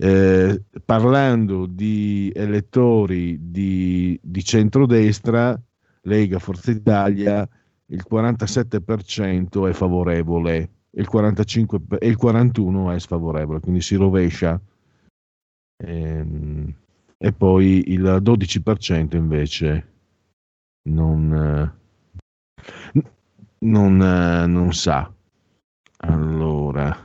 Eh, 0.01 0.63
parlando 0.85 1.67
di 1.67 2.31
elettori 2.35 3.51
di, 3.51 4.19
di 4.23 4.45
centrodestra, 4.45 5.61
Lega, 6.03 6.39
Forza 6.39 6.71
Italia, 6.71 7.49
il 7.87 8.05
47% 8.09 9.69
è 9.69 9.73
favorevole 9.73 10.71
il 10.99 11.07
45 11.07 11.81
e 11.99 12.09
il 12.09 12.17
41 12.17 12.91
è 12.93 12.99
sfavorevole, 12.99 13.61
quindi 13.61 13.81
si 13.81 13.95
rovescia. 13.97 14.61
Ehm, 15.77 16.75
e 17.17 17.33
poi 17.33 17.93
il 17.93 18.03
12% 18.23 19.17
invece 19.17 19.93
non, 20.89 21.73
non, 23.59 23.97
non 23.97 24.73
sa. 24.73 25.13
Allora, 26.01 26.97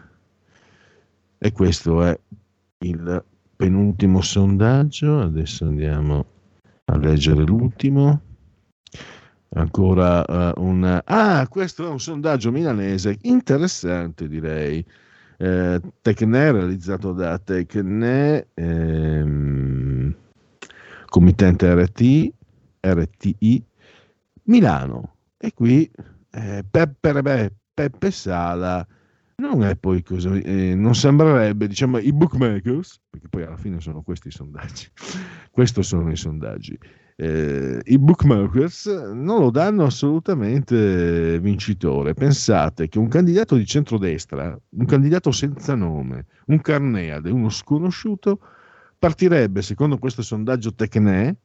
e 1.38 1.52
questo 1.52 2.04
è 2.04 2.20
il 2.84 3.24
penultimo 3.56 4.22
sondaggio. 4.22 5.22
Adesso 5.22 5.66
andiamo 5.66 6.26
a 6.86 6.98
leggere 6.98 7.44
l'ultimo. 7.44 8.22
Ancora 9.56 10.26
eh, 10.26 10.54
un... 10.58 11.02
Ah, 11.06 11.48
questo 11.48 11.86
è 11.86 11.90
un 11.90 12.00
sondaggio 12.00 12.52
milanese 12.52 13.18
interessante, 13.22 14.28
direi. 14.28 14.84
Eh, 15.38 15.82
Tecne, 16.02 16.52
realizzato 16.52 17.12
da 17.12 17.38
Tecne, 17.38 18.48
ehm, 18.54 20.16
committente 21.08 21.74
RT, 21.74 22.34
RTI, 22.82 23.66
Milano. 24.44 25.16
E 25.38 25.54
qui 25.54 25.90
eh, 26.32 26.64
Peppe, 26.70 27.22
beh, 27.22 27.52
Peppe 27.74 28.12
Sala 28.12 28.86
non 29.36 29.64
è 29.64 29.76
poi 29.76 30.04
così, 30.04 30.42
eh, 30.42 30.76
non 30.76 30.96
sembrerebbe, 30.96 31.68
diciamo, 31.68 31.98
i 31.98 32.14
bookmakers, 32.14 33.02
perché 33.10 33.28
poi 33.30 33.44
alla 33.44 33.58
fine 33.58 33.80
sono 33.80 34.02
questi 34.02 34.28
i 34.28 34.32
sondaggi, 34.32 34.88
questi 35.52 35.84
sono 35.84 36.12
i 36.12 36.16
sondaggi, 36.16 36.78
eh, 37.16 37.80
i 37.84 37.98
bookmakers 37.98 38.86
non 39.14 39.40
lo 39.40 39.52
danno 39.52 39.86
assolutamente 39.86 41.40
vincitore. 41.40 42.14
Pensate 42.14 42.88
che 42.88 43.00
un 43.00 43.08
candidato 43.08 43.56
di 43.56 43.66
centrodestra, 43.66 44.58
un 44.70 44.86
candidato 44.86 45.32
senza 45.32 45.76
nome, 45.76 46.26
un 46.48 46.62
carneade, 46.62 47.30
uno 47.30 47.50
sconosciuto, 47.50 48.40
partirebbe, 48.98 49.62
secondo 49.62 49.98
questo 49.98 50.22
sondaggio 50.22 50.74
Tecne, 50.74 51.38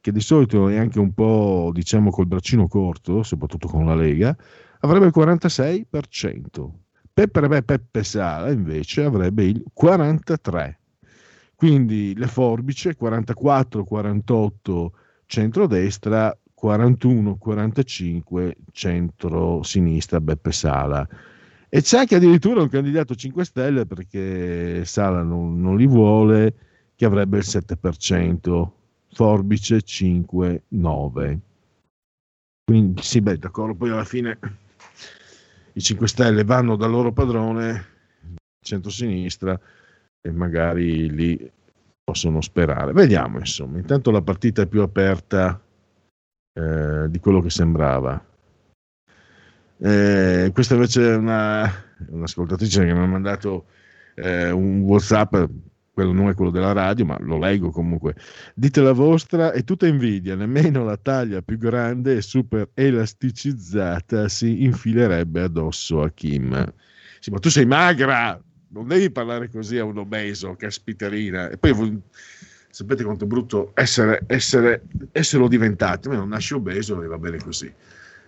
che 0.00 0.12
di 0.12 0.20
solito 0.20 0.68
è 0.68 0.76
anche 0.76 0.98
un 0.98 1.14
po', 1.14 1.70
diciamo, 1.72 2.10
col 2.10 2.26
braccino 2.26 2.68
corto, 2.68 3.22
soprattutto 3.22 3.68
con 3.68 3.86
la 3.86 3.94
Lega, 3.94 4.36
avrebbe 4.80 5.06
il 5.06 5.12
46%. 5.14 6.83
Peppe, 7.14 7.62
Peppe 7.62 8.02
Sala 8.02 8.50
invece 8.50 9.04
avrebbe 9.04 9.44
il 9.44 9.64
43%. 9.72 10.74
Quindi 11.54 12.12
le 12.16 12.26
forbice 12.26 12.96
44-48 13.00 14.86
centrodestra, 15.26 16.36
41-45 16.60 18.50
centro-sinistra 18.72 20.20
Beppe 20.20 20.50
Sala. 20.50 21.08
E 21.68 21.80
c'è 21.80 21.98
anche 21.98 22.16
addirittura 22.16 22.62
un 22.62 22.68
candidato 22.68 23.14
5 23.14 23.44
Stelle 23.44 23.86
perché 23.86 24.84
Sala 24.84 25.22
non, 25.22 25.60
non 25.60 25.76
li 25.76 25.86
vuole, 25.86 26.54
che 26.96 27.04
avrebbe 27.04 27.38
il 27.38 27.44
7%, 27.46 28.68
forbice 29.12 29.76
5-9. 29.78 31.38
Quindi 32.64 33.02
sì, 33.02 33.20
beh, 33.20 33.38
d'accordo, 33.38 33.74
poi 33.74 33.90
alla 33.90 34.04
fine 34.04 34.36
i 35.74 35.80
5 35.80 36.08
Stelle 36.08 36.44
vanno 36.44 36.76
dal 36.76 36.90
loro 36.90 37.12
padrone, 37.12 37.86
centro-sinistra, 38.60 39.58
e 40.20 40.30
magari 40.30 41.10
lì 41.10 41.52
possono 42.02 42.40
sperare. 42.40 42.92
Vediamo, 42.92 43.38
insomma. 43.38 43.78
Intanto 43.78 44.10
la 44.10 44.22
partita 44.22 44.62
è 44.62 44.66
più 44.66 44.82
aperta 44.82 45.60
eh, 46.52 47.06
di 47.08 47.18
quello 47.18 47.40
che 47.40 47.50
sembrava. 47.50 48.24
Eh, 49.76 50.50
questa 50.52 50.74
invece 50.74 51.12
è 51.12 51.16
una, 51.16 51.70
un'ascoltatrice 52.08 52.84
che 52.84 52.92
mi 52.92 53.00
ha 53.00 53.06
mandato 53.06 53.66
eh, 54.14 54.50
un 54.50 54.80
WhatsApp. 54.82 55.34
Quello 55.94 56.12
non 56.12 56.28
è 56.28 56.34
quello 56.34 56.50
della 56.50 56.72
radio, 56.72 57.04
ma 57.04 57.16
lo 57.20 57.38
leggo 57.38 57.70
comunque. 57.70 58.16
Dite 58.54 58.82
la 58.82 58.92
vostra, 58.92 59.52
è 59.52 59.62
tutta 59.62 59.86
invidia. 59.86 60.34
Nemmeno 60.34 60.84
la 60.84 60.96
taglia 60.96 61.40
più 61.40 61.56
grande 61.56 62.16
e 62.16 62.20
super 62.20 62.68
elasticizzata 62.74 64.28
si 64.28 64.64
infilerebbe 64.64 65.42
addosso 65.42 66.02
a 66.02 66.10
Kim. 66.10 66.74
Sì, 67.20 67.30
ma 67.30 67.38
tu 67.38 67.48
sei 67.48 67.64
magra! 67.64 68.38
non 68.74 68.88
devi 68.88 69.10
parlare 69.10 69.48
così 69.48 69.78
a 69.78 69.84
un 69.84 69.98
obeso, 69.98 70.56
caspiterina. 70.56 71.48
E 71.48 71.56
poi 71.56 72.02
sapete 72.68 73.04
quanto 73.04 73.24
è 73.24 73.26
brutto 73.26 73.70
essere, 73.74 74.24
essere, 74.26 74.82
esserlo 75.12 75.48
diventati, 75.48 76.08
ma 76.08 76.16
non 76.16 76.28
nasci 76.28 76.54
obeso 76.54 77.00
e 77.02 77.06
va 77.06 77.16
bene 77.16 77.38
così. 77.38 77.72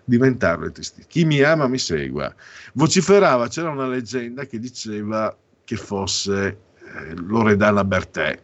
Diventarlo 0.04 0.66
è 0.66 0.72
tristissimo. 0.72 1.06
Chi 1.08 1.24
mi 1.24 1.42
ama 1.42 1.66
mi 1.66 1.78
segua. 1.78 2.32
Vociferava, 2.74 3.48
c'era 3.48 3.70
una 3.70 3.88
leggenda 3.88 4.46
che 4.46 4.60
diceva 4.60 5.36
che 5.64 5.76
fosse 5.76 6.58
Loredana 7.14 7.84
Bertè, 7.84 8.38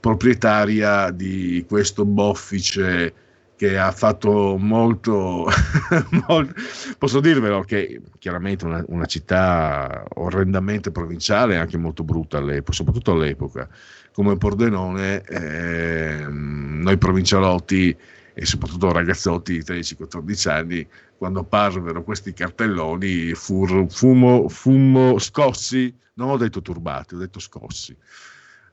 proprietaria 0.00 1.10
di 1.10 1.64
questo 1.68 2.04
boffice 2.04 3.26
che 3.58 3.76
ha 3.76 3.90
fatto 3.90 4.56
molto, 4.56 5.48
molto, 6.28 6.54
posso 6.96 7.18
dirvelo 7.18 7.62
che 7.62 8.00
chiaramente 8.20 8.64
una, 8.64 8.84
una, 8.86 9.06
città 9.06 10.04
orrendamente 10.14 10.92
provinciale 10.92 11.56
anche 11.56 11.76
molto 11.76 12.04
brutta 12.04 12.38
all'epoca, 12.38 12.72
soprattutto 12.72 13.12
all'epoca, 13.12 13.68
come 14.12 14.36
Pordenone, 14.36 15.22
eh, 15.22 16.24
noi 16.28 16.96
provincialotti 16.98 17.96
e 18.32 18.46
soprattutto 18.46 18.92
ragazzotti 18.92 19.54
di 19.54 19.64
13-14 19.64 20.48
anni, 20.48 20.88
quando 21.18 21.40
apparvero 21.40 22.04
questi 22.04 22.32
cartelloni, 22.32 23.34
fur, 23.34 23.90
fumo, 23.90 24.48
fumo 24.48 25.18
scossi, 25.18 25.92
non 26.14 26.30
ho 26.30 26.36
detto 26.36 26.62
turbati, 26.62 27.14
ho 27.14 27.18
detto 27.18 27.40
scossi. 27.40 27.94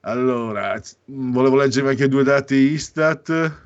Allora, 0.01 0.79
volevo 1.05 1.55
leggere 1.57 1.89
anche 1.89 2.07
due 2.07 2.23
dati 2.23 2.53
Istat 2.53 3.63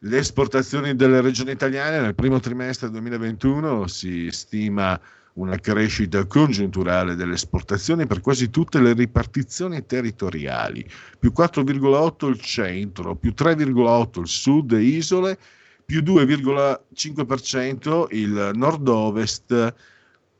le 0.00 0.18
esportazioni 0.18 0.94
delle 0.94 1.20
regioni 1.20 1.50
italiane 1.50 2.00
nel 2.00 2.14
primo 2.14 2.38
trimestre 2.38 2.90
2021 2.90 3.86
si 3.86 4.30
stima 4.30 4.98
una 5.34 5.58
crescita 5.58 6.24
congiunturale 6.26 7.14
delle 7.14 7.34
esportazioni 7.34 8.06
per 8.06 8.20
quasi 8.20 8.48
tutte 8.48 8.80
le 8.80 8.92
ripartizioni 8.92 9.84
territoriali, 9.84 10.88
più 11.18 11.32
4,8 11.36 12.28
il 12.28 12.40
centro, 12.40 13.16
più 13.16 13.34
3,8 13.36 14.20
il 14.20 14.28
sud 14.28 14.72
e 14.72 14.80
isole, 14.80 15.38
più 15.86 16.02
2,5% 16.02 18.08
il 18.10 18.50
nord-ovest, 18.54 19.74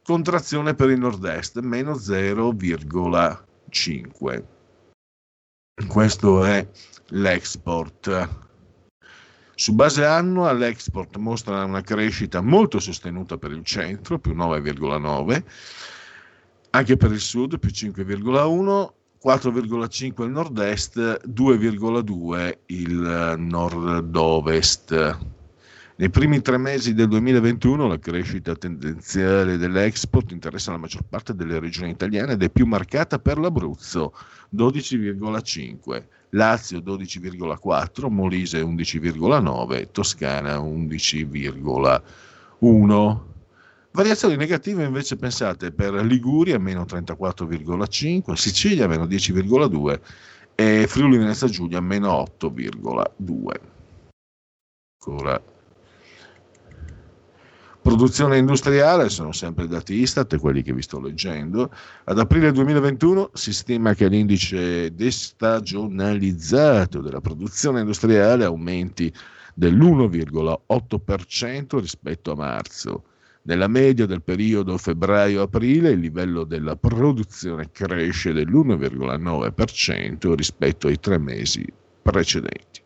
contrazione 0.02 0.74
per 0.74 0.90
il 0.90 0.98
nord-est, 0.98 1.60
meno 1.60 1.92
0,5. 1.92 4.44
Questo 5.86 6.44
è 6.44 6.68
l'export. 7.10 8.28
Su 9.54 9.72
base 9.74 10.04
annua 10.04 10.52
l'export 10.52 11.16
mostra 11.16 11.62
una 11.64 11.80
crescita 11.80 12.40
molto 12.40 12.80
sostenuta 12.80 13.38
per 13.38 13.52
il 13.52 13.62
centro, 13.64 14.18
più 14.18 14.34
9,9, 14.34 15.44
anche 16.70 16.96
per 16.96 17.12
il 17.12 17.20
sud, 17.20 17.56
più 17.58 17.70
5,1, 17.70 18.92
4,5 19.24 20.24
il 20.24 20.30
nord-est, 20.30 21.20
2,2 21.26 22.58
il 22.66 23.34
nord-ovest. 23.38 25.18
Nei 25.98 26.10
primi 26.10 26.42
tre 26.42 26.58
mesi 26.58 26.92
del 26.92 27.08
2021 27.08 27.86
la 27.86 27.98
crescita 27.98 28.54
tendenziale 28.54 29.56
dell'export 29.56 30.30
interessa 30.30 30.70
la 30.70 30.76
maggior 30.76 31.04
parte 31.08 31.34
delle 31.34 31.58
regioni 31.58 31.88
italiane 31.88 32.32
ed 32.32 32.42
è 32.42 32.50
più 32.50 32.66
marcata 32.66 33.18
per 33.18 33.38
l'Abruzzo, 33.38 34.12
12,5, 34.54 36.04
Lazio 36.30 36.80
12,4, 36.80 38.10
Molise 38.10 38.60
11,9, 38.60 39.90
Toscana 39.90 40.58
11,1. 40.58 43.20
Variazioni 43.92 44.36
negative 44.36 44.84
invece 44.84 45.16
pensate 45.16 45.72
per 45.72 45.94
Liguria 46.04 46.58
meno 46.58 46.82
34,5, 46.82 48.34
Sicilia 48.34 48.86
meno 48.86 49.06
10,2 49.06 50.00
e 50.54 50.86
Friuli 50.86 51.16
Venezia 51.16 51.48
Giulia 51.48 51.80
meno 51.80 52.22
8,2. 52.38 53.60
Ancora 54.98 55.54
Produzione 57.86 58.36
industriale, 58.36 59.08
sono 59.08 59.30
sempre 59.30 59.68
dati 59.68 59.94
Istat, 59.94 60.38
quelli 60.38 60.62
che 60.62 60.72
vi 60.72 60.82
sto 60.82 60.98
leggendo. 60.98 61.72
Ad 62.02 62.18
aprile 62.18 62.50
2021 62.50 63.30
si 63.34 63.52
stima 63.52 63.94
che 63.94 64.08
l'indice 64.08 64.92
destagionalizzato 64.92 67.00
della 67.00 67.20
produzione 67.20 67.78
industriale 67.78 68.44
aumenti 68.44 69.14
dell'1,8% 69.54 71.78
rispetto 71.78 72.32
a 72.32 72.34
marzo. 72.34 73.04
Nella 73.42 73.68
media 73.68 74.06
del 74.06 74.24
periodo 74.24 74.76
febbraio-aprile 74.78 75.90
il 75.90 76.00
livello 76.00 76.42
della 76.42 76.74
produzione 76.74 77.70
cresce 77.70 78.32
dell'1,9% 78.32 80.34
rispetto 80.34 80.88
ai 80.88 80.98
tre 80.98 81.18
mesi 81.18 81.64
precedenti. 82.02 82.82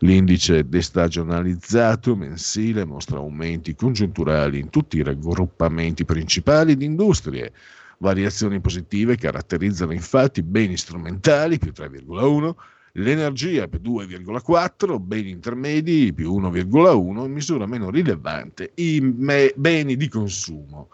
L'indice 0.00 0.68
destagionalizzato 0.68 2.16
mensile 2.16 2.84
mostra 2.84 3.18
aumenti 3.18 3.74
congiunturali 3.74 4.58
in 4.58 4.70
tutti 4.70 4.96
i 4.96 5.02
raggruppamenti 5.02 6.04
principali 6.04 6.76
di 6.76 6.84
industrie. 6.84 7.52
Variazioni 7.98 8.60
positive 8.60 9.16
caratterizzano 9.16 9.92
infatti 9.92 10.42
beni 10.42 10.76
strumentali 10.76 11.58
più 11.58 11.72
3,1, 11.74 12.54
l'energia 12.94 13.68
più 13.68 13.80
2,4, 13.80 15.00
beni 15.00 15.30
intermedi 15.30 16.12
più 16.12 16.36
1,1, 16.38 17.24
in 17.24 17.32
misura 17.32 17.66
meno 17.66 17.90
rilevante 17.90 18.72
i 18.74 19.00
me- 19.00 19.54
beni 19.56 19.96
di 19.96 20.08
consumo 20.08 20.90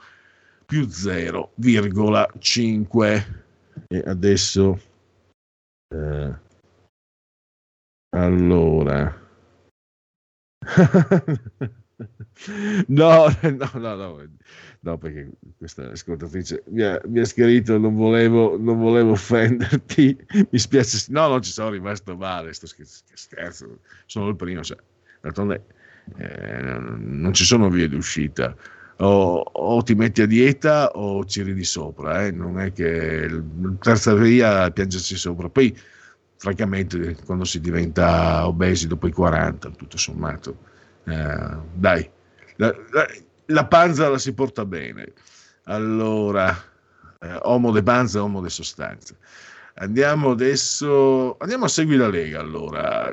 più 0.67 0.83
0,5. 0.83 3.25
E 3.89 4.03
adesso 4.07 4.79
eh, 5.89 6.49
allora. 8.11 9.19
no, 12.89 13.27
no, 13.43 13.71
no, 13.75 13.95
no, 13.95 14.29
no, 14.81 14.99
perché 14.99 15.31
questa 15.59 15.91
ascoltatrice 15.91 16.63
mi 16.69 16.83
ha, 16.83 17.01
mi 17.07 17.21
ha 17.21 17.25
scritto 17.25 17.79
non 17.79 17.95
volevo, 17.95 18.59
non 18.59 18.79
volevo 18.79 19.13
offenderti, 19.13 20.27
mi 20.51 20.59
spiace, 20.59 21.07
no, 21.11 21.29
non 21.29 21.43
ci 21.43 21.51
sono 21.51 21.71
rimasto 21.71 22.17
male, 22.17 22.53
sto 22.53 22.67
scherzo, 22.67 23.79
sono 24.07 24.29
il 24.29 24.37
primo, 24.37 24.63
cioè, 24.63 24.79
d'altronde 25.21 25.65
eh, 26.17 26.61
non 26.63 27.33
ci 27.33 27.45
sono 27.45 27.69
vie 27.69 27.89
d'uscita. 27.89 28.55
O, 29.03 29.39
o, 29.41 29.83
ti 29.83 29.95
metti 29.95 30.21
a 30.21 30.27
dieta 30.27 30.91
o 30.91 31.25
ci 31.25 31.43
ridi 31.43 31.65
sopra, 31.65 32.27
eh? 32.27 32.31
non 32.33 32.61
è 32.61 32.71
che 32.71 33.43
terza 33.81 34.15
via 34.15 34.71
piangersi 34.71 35.17
sopra. 35.17 35.49
Poi 35.49 35.75
francamente 36.41 37.17
quando 37.27 37.45
si 37.45 37.61
diventa 37.61 38.47
obesi 38.47 38.87
dopo 38.87 39.07
i 39.07 39.13
40, 39.13 39.71
tutto 39.73 39.99
sommato, 39.99 40.57
eh, 41.05 41.57
dai, 41.75 42.11
la, 42.57 42.75
la, 42.93 43.07
la, 43.45 43.67
panza 43.67 44.09
la 44.09 44.17
si 44.17 44.33
porta 44.33 44.65
bene. 44.65 45.13
Allora, 45.65 46.51
eh, 47.21 47.39
homo 47.43 47.73
de 47.73 47.83
panza, 47.83 48.23
homo 48.23 48.41
de 48.41 48.49
sostanza. 48.49 49.15
Andiamo 49.75 50.31
adesso, 50.31 51.37
andiamo 51.41 51.67
a 51.67 51.69
Segui 51.69 51.97
la 51.97 52.09
Lega 52.09 52.41
allora, 52.41 53.13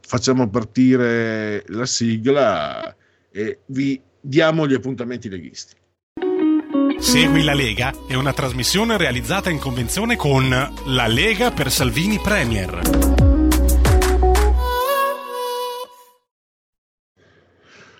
facciamo 0.00 0.46
partire 0.50 1.64
la 1.68 1.86
sigla 1.86 2.94
e 3.30 3.60
vi 3.66 3.98
diamo 4.20 4.66
gli 4.66 4.74
appuntamenti 4.74 5.30
leghisti. 5.30 5.74
Segui 6.98 7.44
la 7.44 7.54
Lega 7.54 7.92
è 8.06 8.14
una 8.14 8.32
trasmissione 8.32 8.96
realizzata 8.96 9.50
in 9.50 9.58
convenzione 9.58 10.16
con 10.16 10.48
La 10.48 11.06
Lega 11.06 11.50
per 11.50 11.70
Salvini 11.70 12.18
Premier. 12.18 12.80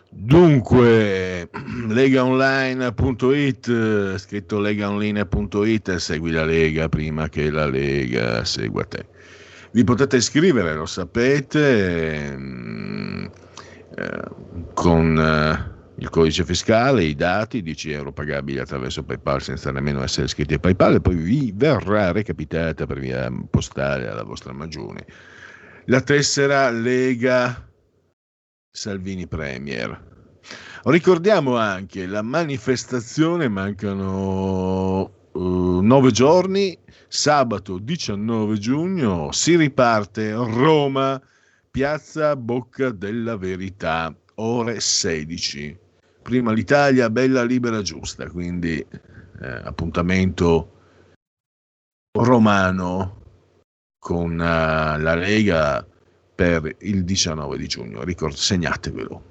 Dunque, 0.08 1.50
legaonline.it, 1.88 4.16
scritto 4.16 4.58
legaonline.it, 4.58 5.96
segui 5.96 6.30
la 6.30 6.44
Lega 6.44 6.88
prima 6.88 7.28
che 7.28 7.50
la 7.50 7.66
Lega 7.66 8.44
segua 8.44 8.84
te. 8.84 9.08
Vi 9.72 9.84
potete 9.84 10.16
iscrivere, 10.16 10.74
lo 10.74 10.86
sapete, 10.86 12.32
ehm, 12.32 13.30
eh, 13.94 14.22
con 14.72 15.18
eh, 15.18 15.75
il 15.98 16.10
codice 16.10 16.44
fiscale, 16.44 17.04
i 17.04 17.14
dati, 17.14 17.62
10 17.62 17.90
euro 17.92 18.12
pagabili 18.12 18.58
attraverso 18.58 19.02
PayPal 19.02 19.40
senza 19.40 19.70
nemmeno 19.70 20.02
essere 20.02 20.26
iscritti 20.26 20.54
a 20.54 20.58
PayPal 20.58 20.96
e 20.96 21.00
poi 21.00 21.14
vi 21.14 21.52
verrà 21.54 22.12
recapitata 22.12 22.84
per 22.84 22.98
via 22.98 23.30
postale 23.48 24.06
alla 24.06 24.22
vostra 24.22 24.52
magione. 24.52 25.06
La 25.86 26.02
tessera 26.02 26.68
Lega 26.70 27.66
Salvini 28.70 29.26
Premier. 29.26 30.14
Ricordiamo 30.84 31.56
anche 31.56 32.06
la 32.06 32.22
manifestazione, 32.22 33.48
mancano 33.48 35.30
eh, 35.34 35.38
nove 35.38 36.10
giorni, 36.10 36.78
sabato 37.08 37.78
19 37.78 38.58
giugno 38.58 39.32
si 39.32 39.56
riparte 39.56 40.32
Roma, 40.32 41.20
piazza 41.70 42.36
Bocca 42.36 42.90
della 42.90 43.36
Verità, 43.36 44.14
ore 44.34 44.80
16. 44.80 45.84
Prima 46.26 46.50
l'Italia, 46.50 47.08
bella, 47.08 47.44
libera, 47.44 47.82
giusta, 47.82 48.28
quindi 48.28 48.78
eh, 48.80 49.46
appuntamento 49.46 50.72
romano 52.18 53.22
con 53.96 54.32
eh, 54.32 54.98
la 54.98 55.14
Lega 55.14 55.86
per 56.34 56.74
il 56.80 57.04
19 57.04 57.56
di 57.56 57.68
giugno, 57.68 58.02
Ricord- 58.02 58.34
segnatevelo. 58.34 59.22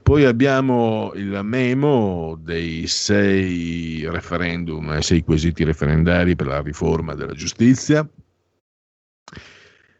Poi 0.00 0.24
abbiamo 0.24 1.10
il 1.16 1.40
memo 1.42 2.38
dei 2.40 2.86
sei 2.86 4.08
referendum, 4.08 5.00
sei 5.00 5.24
quesiti 5.24 5.64
referendari 5.64 6.36
per 6.36 6.46
la 6.46 6.62
riforma 6.62 7.16
della 7.16 7.34
giustizia, 7.34 8.08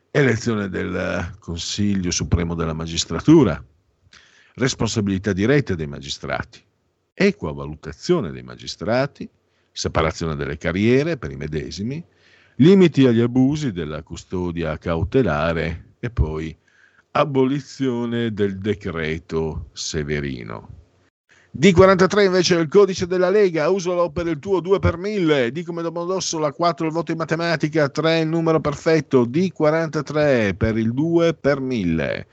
elezione 0.08 0.68
del 0.68 1.34
Consiglio 1.40 2.12
Supremo 2.12 2.54
della 2.54 2.74
Magistratura, 2.74 3.60
responsabilità 4.54 5.32
diretta 5.32 5.74
dei 5.74 5.86
magistrati, 5.86 6.62
equa 7.14 7.52
valutazione 7.52 8.30
dei 8.30 8.42
magistrati, 8.42 9.28
separazione 9.70 10.36
delle 10.36 10.58
carriere 10.58 11.16
per 11.16 11.30
i 11.30 11.36
medesimi, 11.36 12.04
limiti 12.56 13.06
agli 13.06 13.20
abusi 13.20 13.72
della 13.72 14.02
custodia 14.02 14.76
cautelare 14.76 15.94
e 16.00 16.10
poi 16.10 16.54
abolizione 17.12 18.32
del 18.32 18.58
decreto 18.58 19.68
Severino. 19.72 20.80
D43 21.54 22.24
invece 22.24 22.56
è 22.56 22.60
il 22.60 22.68
codice 22.68 23.06
della 23.06 23.28
Lega, 23.28 23.68
usalo 23.68 24.10
per 24.10 24.26
il 24.26 24.38
tuo 24.38 24.60
2 24.60 24.78
per 24.78 24.96
1000, 24.96 25.52
D 25.52 25.64
come 25.64 25.82
Domodossola, 25.82 26.50
4 26.50 26.86
il 26.86 26.92
voto 26.92 27.12
in 27.12 27.18
matematica, 27.18 27.90
3 27.90 28.20
il 28.20 28.28
numero 28.28 28.58
perfetto, 28.58 29.26
D43 29.26 30.56
per 30.56 30.78
il 30.78 30.94
2 30.94 31.34
per 31.34 31.60
1000. 31.60 32.26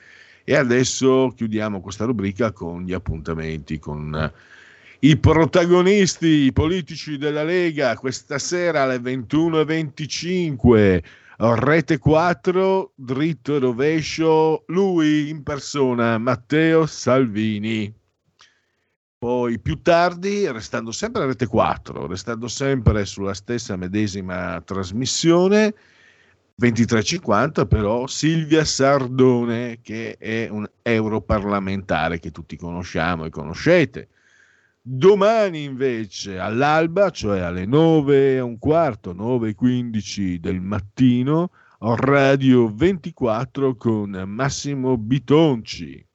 E 0.50 0.56
adesso 0.56 1.32
chiudiamo 1.36 1.80
questa 1.80 2.06
rubrica 2.06 2.52
con 2.52 2.82
gli 2.82 2.92
appuntamenti 2.92 3.78
con 3.78 4.34
i 5.02 5.16
protagonisti 5.16 6.52
politici 6.52 7.20
della 7.20 7.44
Lega 7.44 7.96
questa 7.96 8.40
sera 8.40 8.82
alle 8.82 8.98
21.25 8.98 11.04
Rete 11.38 12.00
4, 12.00 12.94
dritto 12.96 13.56
e 13.56 13.60
rovescio, 13.60 14.64
lui 14.70 15.30
in 15.30 15.44
persona, 15.44 16.18
Matteo 16.18 16.88
Salvini. 16.88 17.94
Poi 19.20 19.60
più 19.60 19.84
tardi, 19.84 20.52
restando 20.52 20.92
sempre 20.92 21.22
a 21.22 21.26
Rete 21.28 21.46
4, 21.46 22.08
restando 22.08 22.48
sempre 22.48 23.06
sulla 23.06 23.36
stessa 23.36 23.76
medesima 23.76 24.60
trasmissione, 24.66 25.76
23.50 26.60 27.68
però 27.68 28.06
Silvia 28.06 28.66
Sardone, 28.66 29.80
che 29.82 30.18
è 30.18 30.50
un 30.50 30.70
europarlamentare 30.82 32.20
che 32.20 32.32
tutti 32.32 32.58
conosciamo 32.58 33.24
e 33.24 33.30
conoscete. 33.30 34.10
Domani 34.82 35.64
invece 35.64 36.38
all'alba, 36.38 37.12
cioè 37.12 37.40
alle 37.40 37.66
9 37.66 38.36
e 38.36 38.40
un 38.42 38.60
quarto, 38.60 39.14
9 39.14 39.56
15 39.56 40.40
del 40.40 40.60
mattino, 40.60 41.52
Radio 41.80 42.74
24 42.74 43.78
con 43.78 44.10
Massimo 44.28 44.98
Bitonci. 44.98 46.06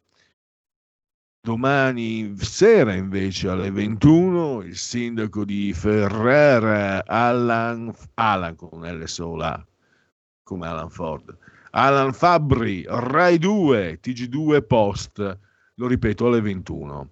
Domani 1.41 2.35
sera 2.39 2.95
invece 2.95 3.49
alle 3.49 3.71
21 3.71 4.63
il 4.63 4.77
sindaco 4.77 5.45
di 5.45 5.73
Ferrara, 5.73 7.05
Alan, 7.07 7.95
Alan 8.15 8.57
con 8.57 8.83
L 8.83 9.05
sola, 9.07 9.67
come 10.45 10.67
Alan 10.67 10.91
Ford, 10.91 11.37
Alan 11.71 12.13
Fabri, 12.13 12.85
Rai 12.87 13.39
2, 13.39 13.99
TG2 14.01 14.65
Post, 14.65 15.39
lo 15.75 15.87
ripeto 15.89 16.27
alle 16.27 16.41
21. 16.41 17.09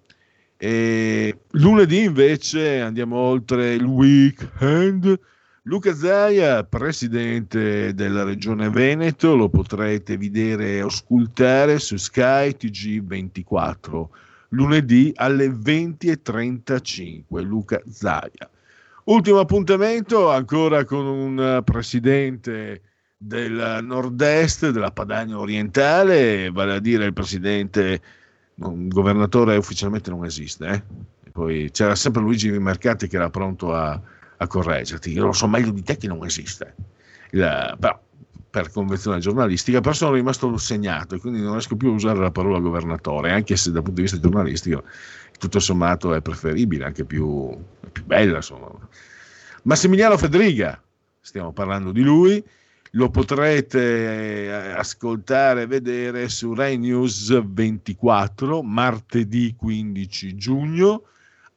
E 0.57 1.41
lunedì 1.51 2.05
invece 2.05 2.81
andiamo 2.81 3.17
oltre 3.17 3.75
il 3.75 3.83
weekend. 3.83 5.19
Luca 5.63 5.95
Zaia, 5.95 6.63
presidente 6.65 7.95
della 7.95 8.23
regione 8.23 8.69
Veneto, 8.69 9.35
lo 9.35 9.49
potrete 9.49 10.17
vedere 10.17 10.75
e 10.75 10.81
ascoltare 10.81 11.79
su 11.81 11.97
Sky 11.97 12.51
TG24 12.51 14.07
lunedì 14.51 15.13
alle 15.17 15.49
20.35. 15.49 17.43
Luca 17.43 17.81
Zaia. 17.89 18.51
Ultimo 19.05 19.41
appuntamento 19.41 20.31
ancora 20.31 20.85
con 20.85 21.07
un 21.07 21.63
presidente 21.65 22.83
del 23.25 23.79
nord-est, 23.83 24.71
della 24.71 24.91
Padania 24.91 25.39
orientale, 25.39 26.51
vale 26.51 26.75
a 26.75 26.81
dire 26.81 27.05
il 27.05 27.13
presidente 27.13 28.01
un 28.57 28.89
governatore 28.89 29.57
ufficialmente 29.57 30.11
non 30.11 30.25
esiste. 30.25 30.67
Eh? 30.67 31.31
Poi 31.31 31.71
c'era 31.71 31.95
sempre 31.95 32.21
Luigi 32.21 32.51
Mercati 32.51 33.07
che 33.07 33.17
era 33.17 33.31
pronto 33.31 33.73
a, 33.75 34.01
a 34.37 34.47
correggerti. 34.47 35.13
Io 35.13 35.27
lo 35.27 35.33
so 35.33 35.47
meglio 35.47 35.71
di 35.71 35.83
te 35.83 35.97
che 35.97 36.09
non 36.09 36.25
esiste. 36.25 36.75
Il, 37.31 37.77
però, 37.79 37.99
per 38.51 38.71
convenzione 38.71 39.21
giornalistica, 39.21 39.81
però 39.81 39.95
sono 39.95 40.15
rimasto 40.15 40.55
segnato 40.59 41.15
e 41.15 41.21
quindi 41.21 41.41
non 41.41 41.53
riesco 41.53 41.77
più 41.77 41.91
a 41.91 41.93
usare 41.93 42.19
la 42.19 42.31
parola 42.31 42.59
governatore, 42.59 43.33
anche 43.33 43.57
se 43.57 43.71
dal 43.71 43.83
punto 43.83 43.97
di 43.97 44.03
vista 44.03 44.21
giornalistico 44.21 44.83
tutto 45.39 45.59
sommato 45.59 46.13
è 46.13 46.21
preferibile, 46.21 46.85
anche 46.85 47.05
più, 47.05 47.57
più 47.91 48.05
bella. 48.05 48.37
Insomma. 48.37 48.69
Massimiliano 49.63 50.19
Federiga, 50.19 50.81
stiamo 51.21 51.53
parlando 51.53 51.93
di 51.93 52.03
lui, 52.03 52.45
lo 52.95 53.09
potrete 53.09 54.75
ascoltare 54.77 55.63
e 55.63 55.67
vedere 55.67 56.29
su 56.29 56.53
Rai 56.53 56.77
News 56.77 57.43
24 57.43 58.63
martedì 58.63 59.55
15 59.57 60.35
giugno 60.35 61.05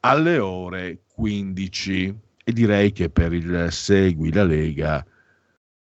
alle 0.00 0.38
ore 0.38 1.00
15 1.14 2.14
e 2.44 2.52
direi 2.52 2.92
che 2.92 3.10
per 3.10 3.32
il 3.32 3.68
Segui 3.70 4.32
la 4.32 4.44
Lega 4.44 5.04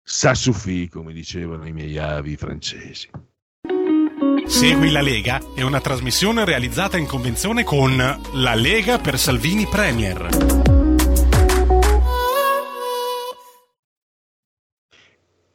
sa 0.03 0.35
suffi 0.35 0.89
come 0.89 1.13
dicevano 1.13 1.67
i 1.67 1.73
miei 1.73 1.97
avi 1.99 2.37
francesi. 2.37 3.09
Segui 4.47 4.91
la 4.91 5.01
Lega 5.01 5.41
è 5.55 5.63
una 5.63 5.81
trasmissione 5.81 6.45
realizzata 6.45 6.97
in 6.97 7.07
convenzione 7.07 7.65
con 7.65 7.97
La 7.97 8.55
Lega 8.55 8.99
per 8.99 9.19
Salvini 9.19 9.67
Premier. 9.67 10.70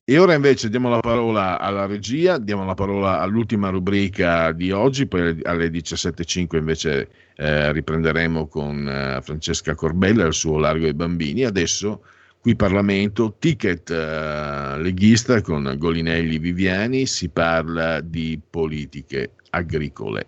E 0.07 0.19
ora 0.19 0.35
invece 0.35 0.69
diamo 0.69 0.87
la 0.87 0.99
parola 0.99 1.59
alla 1.59 1.87
regia, 1.87 2.37
diamo 2.37 2.63
la 2.63 2.75
parola 2.75 3.21
all'ultima 3.21 3.69
rubrica 3.69 4.51
di 4.51 4.69
oggi, 4.69 5.07
poi 5.07 5.39
alle 5.41 5.69
17.05 5.69 6.57
invece 6.57 7.09
eh, 7.35 7.71
riprenderemo 7.71 8.45
con 8.45 8.87
eh, 8.87 9.19
Francesca 9.23 9.73
Corbella 9.73 10.27
il 10.27 10.33
suo 10.33 10.59
Largo 10.59 10.85
ai 10.85 10.93
Bambini. 10.93 11.43
Adesso 11.43 12.03
qui 12.39 12.55
Parlamento, 12.55 13.37
ticket 13.39 13.89
eh, 13.89 14.77
leghista 14.77 15.41
con 15.41 15.73
Golinelli 15.75 16.37
Viviani, 16.37 17.07
si 17.07 17.29
parla 17.29 17.99
di 17.99 18.39
politiche 18.47 19.31
agricole. 19.49 20.27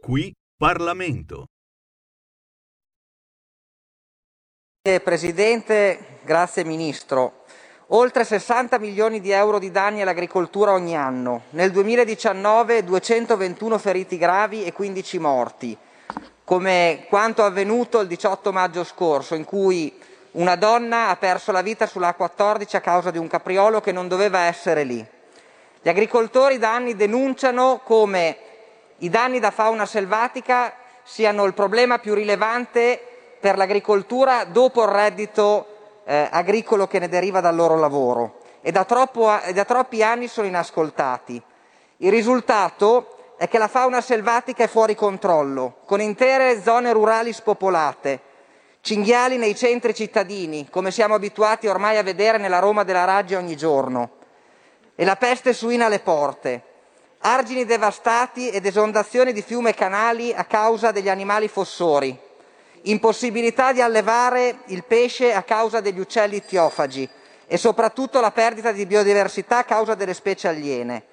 Qui 0.00 0.34
Parlamento. 0.56 1.51
Presidente, 4.82 6.18
grazie 6.22 6.64
Ministro. 6.64 7.44
Oltre 7.90 8.24
60 8.24 8.80
milioni 8.80 9.20
di 9.20 9.30
euro 9.30 9.60
di 9.60 9.70
danni 9.70 10.02
all'agricoltura 10.02 10.72
ogni 10.72 10.96
anno. 10.96 11.42
Nel 11.50 11.70
2019 11.70 12.82
221 12.82 13.78
feriti 13.78 14.18
gravi 14.18 14.64
e 14.64 14.72
15 14.72 15.18
morti, 15.20 15.78
come 16.42 17.06
quanto 17.08 17.44
avvenuto 17.44 18.00
il 18.00 18.08
18 18.08 18.50
maggio 18.50 18.82
scorso, 18.82 19.36
in 19.36 19.44
cui 19.44 19.96
una 20.32 20.56
donna 20.56 21.10
ha 21.10 21.16
perso 21.16 21.52
la 21.52 21.62
vita 21.62 21.86
sulla 21.86 22.16
A14 22.18 22.74
a 22.74 22.80
causa 22.80 23.12
di 23.12 23.18
un 23.18 23.28
capriolo 23.28 23.80
che 23.80 23.92
non 23.92 24.08
doveva 24.08 24.40
essere 24.40 24.82
lì. 24.82 25.06
Gli 25.80 25.88
agricoltori 25.88 26.58
da 26.58 26.74
anni 26.74 26.96
denunciano 26.96 27.82
come 27.84 28.36
i 28.98 29.08
danni 29.08 29.38
da 29.38 29.52
fauna 29.52 29.86
selvatica 29.86 30.74
siano 31.04 31.44
il 31.44 31.54
problema 31.54 32.00
più 32.00 32.14
rilevante 32.14 33.06
per 33.42 33.56
l'agricoltura 33.56 34.44
dopo 34.44 34.84
il 34.84 34.88
reddito 34.88 35.66
eh, 36.04 36.28
agricolo 36.30 36.86
che 36.86 37.00
ne 37.00 37.08
deriva 37.08 37.40
dal 37.40 37.56
loro 37.56 37.76
lavoro. 37.76 38.38
E 38.60 38.70
da, 38.70 38.84
troppo- 38.84 39.40
e 39.40 39.52
da 39.52 39.64
troppi 39.64 40.00
anni 40.00 40.28
sono 40.28 40.46
inascoltati. 40.46 41.42
Il 41.96 42.12
risultato 42.12 43.34
è 43.36 43.48
che 43.48 43.58
la 43.58 43.66
fauna 43.66 44.00
selvatica 44.00 44.62
è 44.62 44.68
fuori 44.68 44.94
controllo, 44.94 45.78
con 45.86 46.00
intere 46.00 46.62
zone 46.62 46.92
rurali 46.92 47.32
spopolate, 47.32 48.20
cinghiali 48.80 49.38
nei 49.38 49.56
centri 49.56 49.92
cittadini, 49.92 50.70
come 50.70 50.92
siamo 50.92 51.14
abituati 51.14 51.66
ormai 51.66 51.96
a 51.96 52.04
vedere 52.04 52.38
nella 52.38 52.60
Roma 52.60 52.84
della 52.84 53.04
Raggi 53.04 53.34
ogni 53.34 53.56
giorno, 53.56 54.10
e 54.94 55.04
la 55.04 55.16
peste 55.16 55.52
suina 55.52 55.86
alle 55.86 55.98
porte, 55.98 56.62
argini 57.22 57.64
devastati 57.64 58.50
ed 58.50 58.64
esondazioni 58.64 59.32
di 59.32 59.42
fiume 59.42 59.70
e 59.70 59.74
canali 59.74 60.32
a 60.32 60.44
causa 60.44 60.92
degli 60.92 61.08
animali 61.08 61.48
fossori, 61.48 62.16
impossibilità 62.82 63.72
di 63.72 63.80
allevare 63.80 64.58
il 64.66 64.84
pesce 64.84 65.32
a 65.32 65.42
causa 65.42 65.80
degli 65.80 66.00
uccelli 66.00 66.36
ittiofagi 66.36 67.08
e 67.46 67.56
soprattutto 67.56 68.20
la 68.20 68.30
perdita 68.30 68.72
di 68.72 68.86
biodiversità 68.86 69.58
a 69.58 69.64
causa 69.64 69.94
delle 69.94 70.14
specie 70.14 70.48
aliene. 70.48 71.04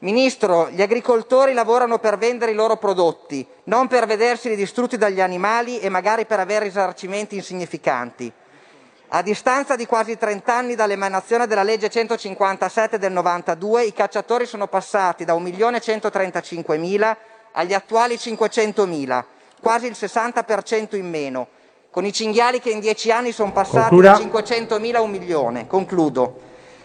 Ministro, 0.00 0.68
gli 0.68 0.82
agricoltori 0.82 1.54
lavorano 1.54 1.98
per 1.98 2.18
vendere 2.18 2.50
i 2.50 2.54
loro 2.54 2.76
prodotti, 2.76 3.46
non 3.64 3.88
per 3.88 4.06
vederseli 4.06 4.54
distrutti 4.54 4.98
dagli 4.98 5.22
animali 5.22 5.80
e 5.80 5.88
magari 5.88 6.26
per 6.26 6.38
avere 6.38 6.66
risarcimenti 6.66 7.36
insignificanti. 7.36 8.30
A 9.08 9.22
distanza 9.22 9.74
di 9.74 9.86
quasi 9.86 10.18
30 10.18 10.54
anni 10.54 10.74
dall'emanazione 10.74 11.46
della 11.46 11.62
legge 11.62 11.88
157 11.88 12.98
del 12.98 13.12
92, 13.12 13.84
i 13.84 13.92
cacciatori 13.92 14.44
sono 14.44 14.66
passati 14.66 15.24
da 15.24 15.32
1.135.000 15.34 17.16
agli 17.52 17.72
attuali 17.72 18.16
500.000, 18.16 19.24
quasi 19.60 19.86
il 19.86 19.96
60% 19.98 20.96
in 20.96 21.08
meno, 21.08 21.48
con 21.90 22.04
i 22.04 22.12
cinghiali 22.12 22.60
che 22.60 22.70
in 22.70 22.80
dieci 22.80 23.10
anni 23.10 23.32
sono 23.32 23.52
passati 23.52 23.88
Concluda. 23.88 24.12
da 24.12 24.40
500.000 24.40 24.94
a 24.96 25.00
un 25.00 25.10
milione. 25.10 25.66
Concludo. 25.66 26.40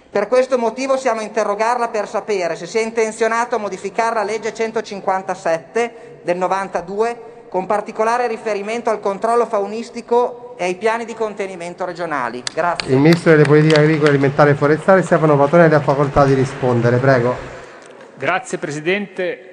Per 0.09 0.27
questo 0.27 0.57
motivo 0.57 0.97
siamo 0.97 1.21
a 1.21 1.23
interrogarla 1.23 1.87
per 1.87 2.07
sapere 2.07 2.55
se 2.57 2.65
sia 2.65 2.81
intenzionato 2.81 3.55
a 3.55 3.59
modificare 3.59 4.15
la 4.15 4.23
legge 4.23 4.53
157 4.53 6.19
del 6.23 6.37
92 6.37 7.45
con 7.47 7.65
particolare 7.65 8.27
riferimento 8.27 8.89
al 8.89 8.99
controllo 8.99 9.45
faunistico 9.45 10.55
e 10.57 10.65
ai 10.65 10.75
piani 10.75 11.05
di 11.05 11.13
contenimento 11.13 11.85
regionali. 11.85 12.43
Grazie. 12.53 12.93
Il 12.93 12.99
Ministro 12.99 13.31
delle 13.31 13.43
Politiche 13.43 13.79
Agricole, 13.79 14.09
Alimentari 14.09 14.51
e 14.51 14.55
Forestali 14.55 15.01
Stefano 15.01 15.37
Patonelli 15.37 15.73
ha 15.73 15.81
facoltà 15.81 16.25
di 16.25 16.33
rispondere. 16.33 16.97
Prego. 16.97 17.35
Grazie 18.17 18.57
Presidente. 18.57 19.50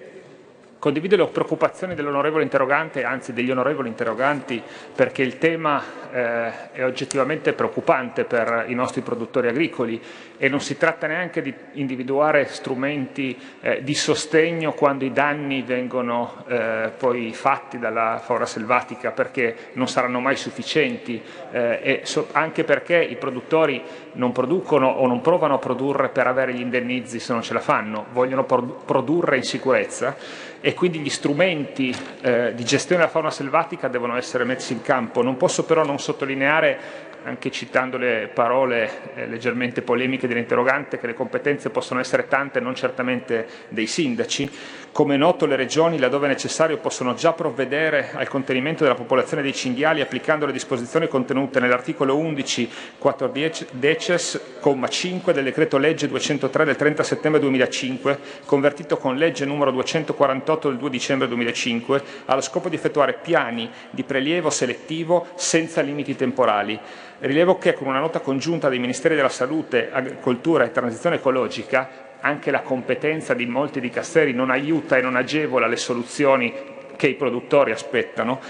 Condivido 0.79 1.17
le 1.17 1.27
preoccupazioni 1.27 1.97
dell'onorevole 1.97 2.45
interrogante, 2.45 3.03
anzi 3.03 3.33
degli 3.33 3.51
onorevoli 3.51 3.89
interroganti, 3.89 4.63
perché 4.95 5.23
il 5.23 5.37
tema 5.37 5.83
eh, 6.13 6.71
è 6.71 6.85
oggettivamente 6.85 7.53
preoccupante 7.53 8.23
per 8.23 8.67
i 8.69 8.75
nostri 8.75 9.01
produttori 9.01 9.49
agricoli 9.49 10.01
e 10.37 10.49
non 10.49 10.61
si 10.61 10.77
tratta 10.77 11.09
neanche 11.09 11.43
di 11.43 11.53
individuare 11.73 12.47
strumenti 12.47 13.37
eh, 13.61 13.83
di 13.83 13.95
sostegno 13.95 14.73
quando 14.73 15.05
i 15.05 15.11
danni 15.13 15.63
vengono 15.63 16.45
eh, 16.47 16.93
poi 16.97 17.33
fatti 17.33 17.81
dalla 17.81 18.21
fauna 18.23 18.47
selvatica, 18.47 19.11
perché 19.11 19.71
non 19.73 19.89
saranno 19.89 20.21
mai 20.21 20.37
sufficienti 20.37 21.21
eh, 21.51 21.81
e 21.83 22.01
so- 22.05 22.29
anche 22.31 22.63
perché 22.63 23.03
i 23.03 23.17
produttori 23.17 23.83
non 24.13 24.31
producono 24.31 24.87
o 24.87 25.09
non 25.09 25.23
provano 25.23 25.55
a 25.55 25.59
produrre 25.59 26.09
per 26.09 26.29
avere 26.29 26.55
gli 26.55 26.61
indennizi 26.61 27.19
se 27.19 27.33
non 27.33 27.43
ce 27.43 27.53
la 27.53 27.61
fanno, 27.61 28.07
vogliono 28.13 28.45
pro- 28.45 28.63
produrre 28.63 29.39
in 29.39 29.43
sicurezza 29.43 30.15
e 30.61 30.75
quindi 30.75 30.99
gli 30.99 31.11
strumenti 31.11 31.95
eh, 32.23 32.53
di 32.55 32.65
gestione 32.65 33.01
della 33.01 33.13
fauna 33.13 33.31
selvatica 33.31 33.89
devono 33.89 34.17
essere 34.17 34.45
messi 34.45 34.73
in 34.73 34.83
campo. 34.83 35.23
Non 35.23 35.37
posso 35.37 35.65
però 35.65 35.85
non 35.85 35.99
sottolineare, 35.99 37.07
anche 37.25 37.51
citando 37.51 37.97
le 37.97 38.31
parole 38.33 38.91
eh, 39.15 39.27
leggermente 39.27 39.83
polemiche 39.83 40.27
dell'interrogante, 40.27 40.99
che 40.99 41.07
le 41.07 41.15
competenze 41.15 41.71
possono 41.71 42.01
essere 42.01 42.27
tante, 42.27 42.61
non 42.61 42.75
certamente 42.75 43.47
dei 43.69 43.87
sindaci. 43.87 44.51
Come 44.93 45.15
è 45.15 45.19
noto, 45.19 45.47
le 45.47 45.55
regioni, 45.55 45.99
laddove 45.99 46.27
necessario, 46.27 46.79
possono 46.79 47.15
già 47.15 47.33
provvedere 47.33 48.11
al 48.15 48.27
contenimento 48.27 48.83
della 48.83 48.97
popolazione 48.97 49.43
dei 49.43 49.55
cinghiali 49.55 50.01
applicando 50.01 50.45
le 50.45 50.51
disposizioni 50.51 51.07
contenute 51.07 51.61
nell'articolo 51.61 52.17
11 52.17 52.71
14 52.99 53.67
decies, 53.71 54.41
comma 54.61 54.89
5 54.89 55.33
del 55.33 55.45
decreto 55.45 55.79
legge 55.79 56.09
203 56.09 56.65
del 56.65 56.75
30 56.75 57.03
settembre 57.05 57.41
2005, 57.41 58.19
convertito 58.45 58.97
con 58.97 59.17
legge 59.17 59.45
numero 59.45 59.71
248 59.71 60.69
del 60.69 60.79
2 60.79 60.91
dicembre 60.91 61.29
2005, 61.29 62.03
allo 62.25 62.41
scopo 62.41 62.69
di 62.69 62.75
effettuare 62.75 63.19
piani 63.23 63.71
di 63.91 64.03
prelievo 64.03 64.51
selettivo 64.51 65.29
senza 65.37 65.81
limiti 65.81 66.17
temporali. 66.17 66.79
Rilevo 67.21 67.59
che 67.59 67.75
con 67.75 67.87
una 67.87 68.01
nota 68.01 68.21
congiunta 68.21 68.69
dei 68.69 68.79
Ministeri 68.79 69.15
della 69.15 69.29
Salute, 69.29 69.91
Agricoltura 69.93 70.65
e 70.65 70.73
Transizione 70.73 71.17
Ecologica 71.17 72.07
anche 72.21 72.51
la 72.51 72.61
competenza 72.61 73.35
di 73.35 73.47
molti 73.47 73.81
dicasteri 73.81 74.33
non 74.33 74.51
aiuta 74.51 74.97
e 74.97 75.03
non 75.03 75.17
agevola 75.17 75.67
le 75.67 75.77
soluzioni 75.77 76.53
che 76.97 77.09
i 77.09 77.15
produttori 77.15 77.71
aspettano. 77.71 78.41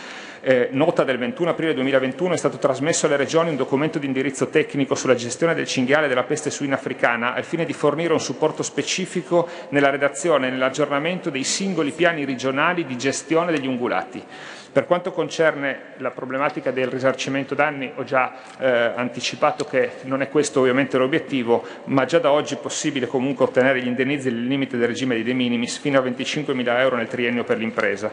Eh, 0.41 0.69
nota 0.71 1.03
del 1.03 1.19
21 1.19 1.51
aprile 1.51 1.75
2021 1.75 2.35
è 2.35 2.37
stato 2.37 2.59
trasmesso 2.59 3.07
alle 3.07 3.17
regioni 3.17 3.51
un 3.51 3.57
documento 3.57 3.99
di 3.99 4.07
indirizzo 4.07 4.47
tecnico 4.49 4.95
sulla 4.95 5.17
gestione 5.17 5.53
del 5.53 5.67
cinghiale 5.67 6.07
della 6.07 6.23
peste 6.23 6.51
suina 6.51 6.77
africana 6.77 7.35
al 7.35 7.43
fine 7.43 7.65
di 7.65 7.73
fornire 7.73 8.13
un 8.13 8.21
supporto 8.21 8.63
specifico 8.63 9.49
nella 9.71 9.91
redazione 9.91 10.47
e 10.47 10.51
nell'aggiornamento 10.51 11.29
dei 11.29 11.43
singoli 11.43 11.91
piani 11.91 12.25
regionali 12.25 12.87
di 12.87 12.97
gestione 12.97 13.51
degli 13.51 13.67
ungulati. 13.67 14.23
Per 14.71 14.85
quanto 14.85 15.13
concerne 15.13 15.95
la 15.97 16.11
problematica 16.11 16.71
del 16.71 16.89
risarcimento 16.89 17.55
danni, 17.55 17.91
ho 17.95 18.05
già 18.05 18.35
eh, 18.59 18.93
anticipato 18.95 19.65
che 19.65 19.93
non 20.03 20.21
è 20.21 20.29
questo 20.29 20.61
ovviamente 20.61 20.99
l'obiettivo, 20.99 21.65
ma 21.85 22.05
già 22.05 22.19
da 22.19 22.31
oggi 22.31 22.55
è 22.55 22.59
possibile 22.59 23.07
comunque 23.07 23.47
ottenere 23.47 23.81
gli 23.81 23.87
indennizi 23.87 24.31
nel 24.31 24.45
limite 24.45 24.77
del 24.77 24.89
regime 24.89 25.17
di 25.17 25.23
de 25.23 25.33
minimis 25.33 25.79
fino 25.79 25.99
a 25.99 26.03
25.000 26.03 26.79
euro 26.81 26.97
nel 26.97 27.09
triennio 27.09 27.45
per 27.45 27.57
l'impresa. 27.57 28.11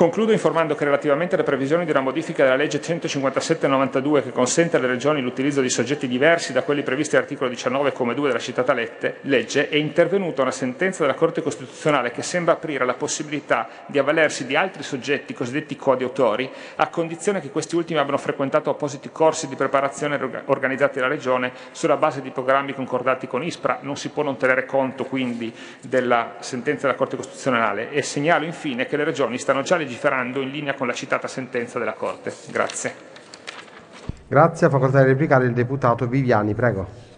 Concludo 0.00 0.32
informando 0.32 0.74
che 0.74 0.86
relativamente 0.86 1.34
alle 1.34 1.44
previsioni 1.44 1.84
di 1.84 1.90
una 1.90 2.00
modifica 2.00 2.42
della 2.42 2.56
legge 2.56 2.80
157-92 2.80 4.22
che 4.22 4.32
consente 4.32 4.78
alle 4.78 4.86
regioni 4.86 5.20
l'utilizzo 5.20 5.60
di 5.60 5.68
soggetti 5.68 6.08
diversi 6.08 6.54
da 6.54 6.62
quelli 6.62 6.82
previsti 6.82 7.16
all'articolo 7.16 7.50
19 7.50 7.92
come 7.92 8.14
2 8.14 8.28
della 8.28 8.38
citata 8.38 8.72
legge 8.72 9.68
è 9.68 9.76
intervenuta 9.76 10.40
una 10.40 10.52
sentenza 10.52 11.02
della 11.02 11.12
Corte 11.12 11.42
Costituzionale 11.42 12.12
che 12.12 12.22
sembra 12.22 12.54
aprire 12.54 12.86
la 12.86 12.94
possibilità 12.94 13.68
di 13.84 13.98
avvalersi 13.98 14.46
di 14.46 14.56
altri 14.56 14.82
soggetti 14.82 15.34
cosiddetti 15.34 15.76
coadiutori 15.76 16.50
a 16.76 16.88
condizione 16.88 17.42
che 17.42 17.50
questi 17.50 17.76
ultimi 17.76 17.98
abbiano 17.98 18.16
frequentato 18.16 18.70
appositi 18.70 19.10
corsi 19.12 19.48
di 19.48 19.54
preparazione 19.54 20.14
orga- 20.14 20.44
organizzati 20.46 20.98
dalla 20.98 21.12
Regione 21.12 21.52
sulla 21.72 21.98
base 21.98 22.22
di 22.22 22.30
programmi 22.30 22.72
concordati 22.72 23.26
con 23.26 23.42
ISPRA. 23.42 23.80
Non 23.82 23.98
si 23.98 24.08
può 24.08 24.22
non 24.22 24.38
tenere 24.38 24.64
conto 24.64 25.04
quindi 25.04 25.52
della 25.82 26.36
sentenza 26.38 26.86
della 26.86 26.96
Corte 26.96 27.16
Costituzionale 27.16 27.90
e 27.90 28.00
segnalo 28.00 28.46
infine 28.46 28.86
che 28.86 28.96
le 28.96 29.04
regioni 29.04 29.36
stanno 29.36 29.60
già 29.60 29.76
legiferando 29.90 30.40
in 30.40 30.50
linea 30.50 30.74
con 30.74 30.86
la 30.86 30.92
citata 30.92 31.26
sentenza 31.26 31.80
della 31.80 31.94
Corte. 31.94 32.32
Grazie. 32.50 33.08
Grazie, 34.28 34.68
ha 34.68 34.70
facoltà 34.70 35.00
di 35.00 35.08
replicare 35.08 35.46
il 35.46 35.52
deputato 35.52 36.06
Viviani. 36.06 36.54
Prego. 36.54 37.08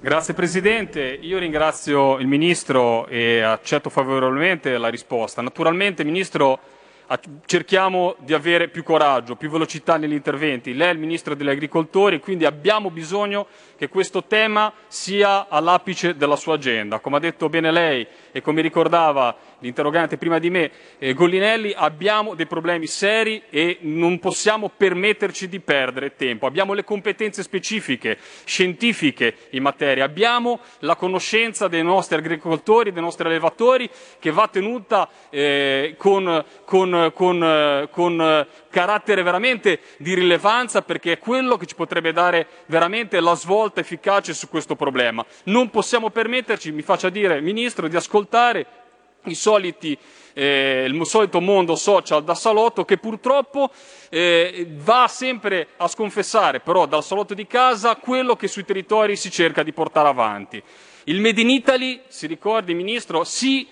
Grazie 0.00 0.34
Presidente, 0.34 1.00
io 1.00 1.38
ringrazio 1.38 2.18
il 2.18 2.26
Ministro 2.26 3.06
e 3.06 3.40
accetto 3.40 3.88
favorevolmente 3.88 4.76
la 4.76 4.88
risposta. 4.88 5.40
Naturalmente 5.40 6.04
Ministro 6.04 6.58
a- 7.06 7.20
cerchiamo 7.46 8.16
di 8.18 8.34
avere 8.34 8.68
più 8.68 8.82
coraggio, 8.82 9.36
più 9.36 9.48
velocità 9.48 9.96
negli 9.96 10.12
interventi. 10.12 10.74
Lei 10.74 10.88
è 10.88 10.92
il 10.92 10.98
Ministro 10.98 11.34
degli 11.34 11.48
Agricoltori, 11.48 12.20
quindi 12.20 12.44
abbiamo 12.44 12.90
bisogno 12.90 13.46
che 13.76 13.88
questo 13.88 14.24
tema 14.24 14.72
sia 14.88 15.48
all'apice 15.48 16.16
della 16.16 16.36
sua 16.36 16.54
agenda. 16.54 16.98
Come 16.98 17.16
ha 17.16 17.20
detto 17.20 17.48
bene 17.48 17.70
lei 17.70 18.06
e 18.32 18.40
come 18.40 18.60
ricordava 18.60 19.34
l'interrogante 19.62 20.18
prima 20.18 20.38
di 20.38 20.50
me, 20.50 20.70
eh, 20.98 21.14
Gollinelli, 21.14 21.72
abbiamo 21.74 22.34
dei 22.34 22.46
problemi 22.46 22.86
seri 22.86 23.42
e 23.48 23.78
non 23.80 24.18
possiamo 24.18 24.70
permetterci 24.76 25.48
di 25.48 25.60
perdere 25.60 26.14
tempo. 26.14 26.46
Abbiamo 26.46 26.74
le 26.74 26.84
competenze 26.84 27.42
specifiche, 27.42 28.18
scientifiche 28.44 29.34
in 29.50 29.62
materia, 29.62 30.04
abbiamo 30.04 30.60
la 30.80 30.96
conoscenza 30.96 31.68
dei 31.68 31.82
nostri 31.82 32.18
agricoltori, 32.18 32.92
dei 32.92 33.02
nostri 33.02 33.26
allevatori 33.26 33.88
che 34.18 34.30
va 34.30 34.46
tenuta 34.48 35.08
eh, 35.30 35.94
con, 35.96 36.44
con 36.64 36.82
con, 37.14 37.88
con, 37.90 38.46
carattere 38.70 39.22
veramente 39.22 39.80
di 39.98 40.14
rilevanza 40.14 40.82
perché 40.82 41.12
è 41.12 41.18
quello 41.18 41.56
che 41.56 41.66
ci 41.66 41.74
potrebbe 41.74 42.12
dare 42.12 42.46
veramente 42.66 43.20
la 43.20 43.34
svolta 43.34 43.80
efficace 43.80 44.32
su 44.32 44.48
questo 44.48 44.74
problema. 44.76 45.24
Non 45.44 45.70
possiamo 45.70 46.10
permetterci, 46.10 46.72
mi 46.72 46.82
faccia 46.82 47.10
dire, 47.10 47.40
Ministro, 47.40 47.86
di 47.86 47.96
ascoltare 47.96 48.81
soliti 49.30 49.96
eh, 50.34 50.84
il 50.88 51.06
solito 51.06 51.40
mondo 51.40 51.76
social 51.76 52.24
da 52.24 52.34
salotto 52.34 52.84
che 52.84 52.96
purtroppo 52.96 53.70
eh, 54.08 54.66
va 54.78 55.06
sempre 55.08 55.68
a 55.76 55.88
sconfessare 55.88 56.60
però 56.60 56.86
dal 56.86 57.04
salotto 57.04 57.34
di 57.34 57.46
casa 57.46 57.96
quello 57.96 58.36
che 58.36 58.48
sui 58.48 58.64
territori 58.64 59.16
si 59.16 59.30
cerca 59.30 59.62
di 59.62 59.72
portare 59.72 60.08
avanti. 60.08 60.62
Il 61.04 61.20
Made 61.20 61.40
in 61.40 61.50
Italy, 61.50 62.00
si 62.08 62.26
ricordi 62.26 62.74
Ministro, 62.74 63.24
sì 63.24 63.66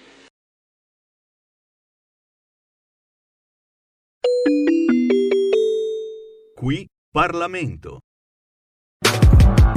Qui 6.61 6.87
Parlamento. 7.11 8.01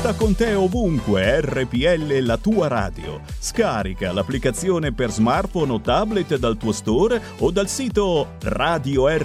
Porta 0.00 0.14
con 0.14 0.36
te 0.36 0.54
ovunque 0.54 1.40
RPL 1.40 2.20
la 2.20 2.36
tua 2.36 2.68
radio. 2.68 3.20
Scarica 3.36 4.12
l'applicazione 4.12 4.92
per 4.92 5.10
smartphone 5.10 5.72
o 5.72 5.80
tablet 5.80 6.36
dal 6.36 6.56
tuo 6.56 6.70
store 6.70 7.20
o 7.38 7.50
dal 7.50 7.68
sito 7.68 8.34
radiorpl.it. 8.40 9.18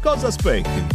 Cosa 0.00 0.28
aspetti? 0.28 0.86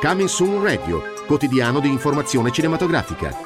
Coming 0.00 0.28
Soon 0.28 0.62
Radio, 0.62 1.02
quotidiano 1.26 1.78
di 1.78 1.88
informazione 1.88 2.50
cinematografica. 2.50 3.36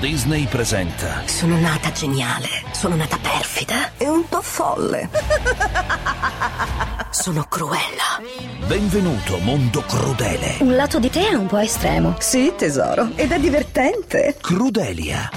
Disney 0.00 0.46
presenta 0.46 1.20
Sono 1.26 1.58
nata 1.58 1.92
geniale, 1.92 2.48
sono 2.72 2.96
nata 2.96 3.18
perfida 3.18 3.92
e 3.98 4.08
un 4.08 4.26
po' 4.26 4.40
folle. 4.40 5.10
Sono 7.14 7.44
cruella. 7.48 8.20
Benvenuto 8.66 9.38
mondo 9.38 9.82
crudele. 9.82 10.56
Un 10.58 10.74
lato 10.74 10.98
di 10.98 11.08
te 11.08 11.28
è 11.28 11.34
un 11.34 11.46
po' 11.46 11.58
estremo. 11.58 12.16
Sì, 12.18 12.52
tesoro, 12.56 13.10
ed 13.14 13.30
è 13.30 13.38
divertente. 13.38 14.36
Crudelia. 14.40 15.30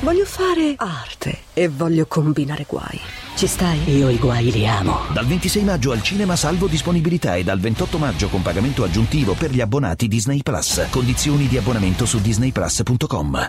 Voglio 0.00 0.24
fare 0.24 0.72
arte 0.78 1.40
e 1.52 1.68
voglio 1.68 2.06
combinare 2.06 2.64
guai. 2.66 2.98
Ci 3.36 3.46
stai? 3.46 3.94
Io 3.94 4.08
i 4.08 4.16
guai 4.16 4.50
li 4.50 4.66
amo. 4.66 5.00
Dal 5.12 5.26
26 5.26 5.62
maggio 5.64 5.92
al 5.92 6.02
cinema 6.02 6.34
salvo 6.34 6.66
disponibilità 6.66 7.34
e 7.36 7.44
dal 7.44 7.60
28 7.60 7.98
maggio 7.98 8.28
con 8.28 8.40
pagamento 8.40 8.82
aggiuntivo 8.82 9.34
per 9.34 9.50
gli 9.50 9.60
abbonati 9.60 10.08
Disney 10.08 10.42
Plus. 10.42 10.86
Condizioni 10.88 11.46
di 11.46 11.58
abbonamento 11.58 12.06
su 12.06 12.22
disneyplus.com. 12.22 13.48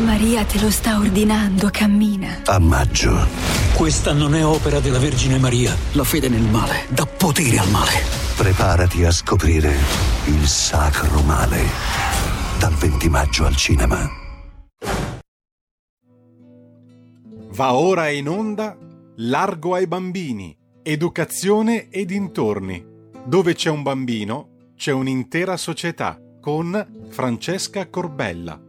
Maria 0.00 0.44
te 0.44 0.58
lo 0.60 0.70
sta 0.70 0.98
ordinando, 0.98 1.68
cammina. 1.70 2.42
A 2.46 2.58
maggio. 2.58 3.26
Questa 3.74 4.12
non 4.12 4.34
è 4.34 4.44
opera 4.44 4.80
della 4.80 4.98
Vergine 4.98 5.38
Maria. 5.38 5.76
La 5.92 6.04
fede 6.04 6.28
nel 6.28 6.42
male 6.42 6.86
dà 6.88 7.06
potere 7.06 7.58
al 7.58 7.68
male. 7.70 8.02
Preparati 8.36 9.04
a 9.04 9.10
scoprire 9.10 9.74
il 10.26 10.46
sacro 10.46 11.20
male. 11.22 11.64
Dal 12.58 12.72
20 12.72 13.08
maggio 13.08 13.44
al 13.44 13.56
cinema. 13.56 14.08
Va 17.52 17.74
ora 17.74 18.08
in 18.08 18.28
onda 18.28 18.76
Largo 19.16 19.74
ai 19.74 19.86
bambini, 19.86 20.56
educazione 20.82 21.90
e 21.90 22.06
dintorni. 22.06 22.82
Dove 23.24 23.54
c'è 23.54 23.68
un 23.68 23.82
bambino, 23.82 24.72
c'è 24.76 24.92
un'intera 24.92 25.58
società 25.58 26.18
con 26.40 27.06
Francesca 27.10 27.86
Corbella. 27.88 28.68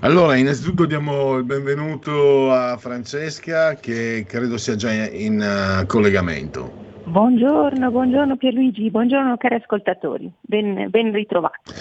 Allora, 0.00 0.36
innanzitutto 0.36 0.84
diamo 0.84 1.36
il 1.36 1.44
benvenuto 1.44 2.52
a 2.52 2.76
Francesca 2.76 3.74
che 3.76 4.24
credo 4.28 4.58
sia 4.58 4.76
già 4.76 4.92
in 4.92 5.40
eh, 5.40 5.86
collegamento. 5.86 6.82
Buongiorno, 7.04 7.90
buongiorno 7.90 8.36
Pierluigi, 8.36 8.90
buongiorno 8.90 9.36
cari 9.36 9.56
ascoltatori, 9.56 10.30
ben, 10.40 10.88
ben 10.90 11.12
ritrovati. 11.12 11.72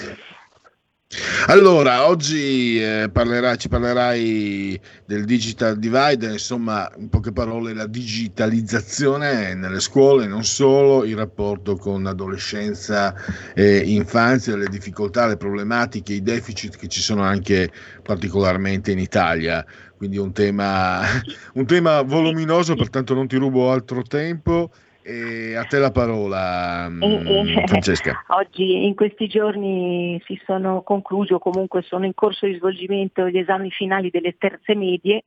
Allora, 1.47 2.07
oggi 2.07 2.81
eh, 2.81 3.09
parlerai- 3.11 3.57
ci 3.57 3.67
parlerai 3.67 4.79
del 5.05 5.25
digital 5.25 5.77
divide, 5.77 6.31
insomma, 6.31 6.89
in 6.97 7.09
poche 7.09 7.31
parole, 7.31 7.73
la 7.73 7.85
digitalizzazione 7.85 9.53
nelle 9.53 9.79
scuole, 9.79 10.25
non 10.25 10.43
solo, 10.43 11.03
il 11.03 11.15
rapporto 11.15 11.75
con 11.75 12.05
adolescenza 12.07 13.13
e 13.53 13.77
infanzia, 13.77 14.55
le 14.55 14.67
difficoltà, 14.67 15.27
le 15.27 15.37
problematiche, 15.37 16.13
i 16.13 16.23
deficit 16.23 16.77
che 16.77 16.87
ci 16.87 17.01
sono 17.01 17.21
anche 17.21 17.71
particolarmente 18.01 18.91
in 18.91 18.99
Italia. 18.99 19.63
Quindi 19.95 20.17
un 20.17 20.33
tema, 20.33 21.01
un 21.53 21.65
tema 21.65 22.01
voluminoso, 22.01 22.75
pertanto 22.75 23.13
non 23.13 23.27
ti 23.27 23.35
rubo 23.37 23.71
altro 23.71 24.01
tempo. 24.01 24.71
E 25.05 25.55
a 25.57 25.65
te 25.65 25.79
la 25.79 25.91
parola, 25.91 26.87
mm, 26.89 27.01
E- 27.03 27.21
e- 27.25 27.63
Francesca. 27.67 28.23
Oggi 28.27 28.85
in 28.85 28.95
questi 28.95 29.27
giorni 29.27 30.21
si 30.25 30.39
sono 30.45 30.81
conclusi 30.81 31.33
o 31.33 31.39
comunque 31.39 31.81
sono 31.81 32.05
in 32.05 32.13
corso 32.13 32.45
di 32.45 32.55
svolgimento 32.55 33.27
gli 33.27 33.37
esami 33.37 33.69
finali 33.69 34.09
delle 34.09 34.37
terze 34.37 34.75
medie 34.75 35.25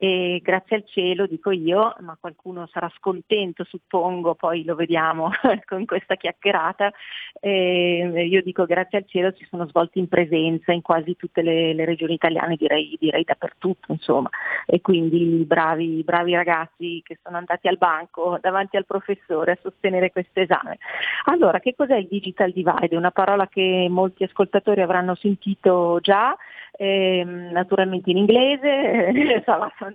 e 0.00 0.40
grazie 0.44 0.76
al 0.76 0.84
cielo, 0.86 1.26
dico 1.26 1.50
io, 1.50 1.92
ma 2.00 2.16
qualcuno 2.20 2.68
sarà 2.72 2.88
scontento 2.96 3.64
suppongo, 3.64 4.36
poi 4.36 4.62
lo 4.64 4.76
vediamo 4.76 5.30
con 5.66 5.84
questa 5.86 6.14
chiacchierata, 6.14 6.92
eh, 7.40 8.26
io 8.30 8.40
dico 8.42 8.64
grazie 8.64 8.98
al 8.98 9.06
cielo 9.08 9.32
si 9.36 9.44
sono 9.50 9.66
svolti 9.66 9.98
in 9.98 10.06
presenza 10.06 10.70
in 10.70 10.82
quasi 10.82 11.16
tutte 11.16 11.42
le, 11.42 11.74
le 11.74 11.84
regioni 11.84 12.14
italiane, 12.14 12.54
direi, 12.54 12.96
direi 13.00 13.24
dappertutto 13.24 13.90
insomma, 13.90 14.30
e 14.66 14.80
quindi 14.80 15.42
bravi, 15.44 16.04
bravi 16.04 16.32
ragazzi 16.32 17.02
che 17.04 17.18
sono 17.20 17.36
andati 17.36 17.66
al 17.66 17.76
banco 17.76 18.38
davanti 18.40 18.76
al 18.76 18.86
professore 18.86 19.52
a 19.52 19.58
sostenere 19.60 20.12
questo 20.12 20.38
esame. 20.38 20.78
Allora, 21.24 21.58
che 21.58 21.74
cos'è 21.74 21.96
il 21.96 22.06
digital 22.08 22.52
divide? 22.52 22.94
Una 22.94 23.10
parola 23.10 23.48
che 23.48 23.88
molti 23.90 24.22
ascoltatori 24.22 24.80
avranno 24.80 25.16
sentito 25.16 25.98
già, 26.00 26.36
ehm, 26.78 27.50
naturalmente 27.50 28.10
in 28.10 28.16
inglese, 28.16 29.12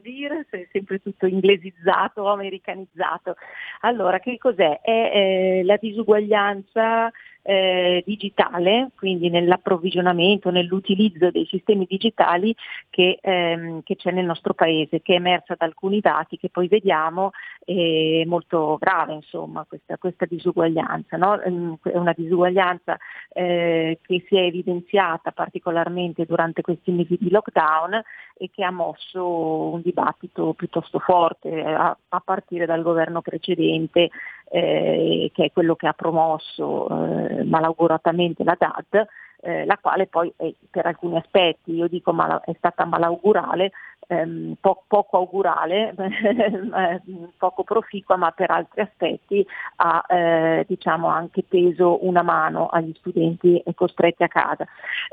dire, 0.01 0.45
è 0.49 0.67
sempre 0.71 0.99
tutto 0.99 1.25
inglesizzato, 1.25 2.27
americanizzato. 2.27 3.35
Allora, 3.81 4.19
che 4.19 4.37
cos'è? 4.37 4.81
È 4.81 4.89
eh, 4.89 5.61
la 5.63 5.77
disuguaglianza 5.77 7.09
eh, 7.43 8.01
digitale, 8.05 8.89
quindi 8.95 9.29
nell'approvvigionamento, 9.29 10.49
nell'utilizzo 10.49 11.29
dei 11.29 11.45
sistemi 11.45 11.85
digitali 11.85 12.55
che, 12.89 13.19
ehm, 13.21 13.83
che 13.83 13.95
c'è 13.97 14.11
nel 14.11 14.25
nostro 14.25 14.53
paese, 14.53 15.01
che 15.01 15.13
è 15.13 15.17
emersa 15.17 15.55
da 15.57 15.65
alcuni 15.65 15.99
dati 15.99 16.37
che 16.37 16.49
poi 16.49 16.67
vediamo 16.67 17.31
è 17.65 18.23
molto 18.25 18.77
grave 18.79 19.13
insomma 19.13 19.65
questa, 19.67 19.97
questa 19.97 20.25
disuguaglianza, 20.25 21.17
no? 21.17 21.39
Ehm, 21.41 21.77
è 21.83 21.97
una 21.97 22.13
disuguaglianza 22.15 22.97
eh, 23.33 23.99
che 24.01 24.25
si 24.27 24.37
è 24.37 24.41
evidenziata 24.41 25.31
particolarmente 25.31 26.25
durante 26.25 26.61
questi 26.61 26.91
mesi 26.91 27.17
di 27.19 27.29
lockdown 27.29 28.01
e 28.35 28.49
che 28.51 28.63
ha 28.63 28.71
mosso 28.71 29.71
un 29.73 29.81
dibattito 29.81 30.53
piuttosto 30.53 30.99
forte 30.99 31.49
eh, 31.49 31.61
a, 31.61 31.95
a 32.09 32.19
partire 32.19 32.65
dal 32.65 32.81
governo 32.81 33.21
precedente 33.21 34.09
eh, 34.53 35.31
che 35.33 35.45
è 35.45 35.51
quello 35.51 35.75
che 35.75 35.87
ha 35.87 35.93
promosso 35.93 36.87
eh, 36.87 37.43
malauguratamente 37.43 38.43
la 38.43 38.55
DAD, 38.55 39.05
eh, 39.41 39.65
la 39.65 39.79
quale 39.81 40.05
poi 40.05 40.31
eh, 40.37 40.55
per 40.69 40.85
alcuni 40.85 41.17
aspetti, 41.17 41.73
io 41.73 41.87
dico 41.87 42.13
mala- 42.13 42.41
è 42.45 42.53
stata 42.55 42.85
malaugurale 42.85 43.71
ehm, 44.07 44.55
po- 44.61 44.83
poco 44.87 45.17
augurale, 45.17 45.95
eh, 45.97 47.01
poco 47.35 47.63
proficua, 47.63 48.15
ma 48.15 48.29
per 48.29 48.51
altri 48.51 48.81
aspetti 48.81 49.43
ha 49.77 50.05
eh, 50.07 50.65
diciamo 50.67 51.07
anche 51.07 51.45
teso 51.47 52.05
una 52.05 52.21
mano 52.21 52.67
agli 52.67 52.93
studenti 52.99 53.61
costretti 53.73 54.21
a 54.21 54.27
casa. 54.27 54.67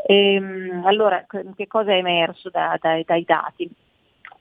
Ehm, 0.06 0.82
allora, 0.84 1.24
che 1.56 1.66
cosa 1.66 1.92
è 1.92 1.96
emerso 1.96 2.50
da- 2.50 2.76
dai- 2.78 3.04
dai 3.04 3.24
dati? 3.24 3.70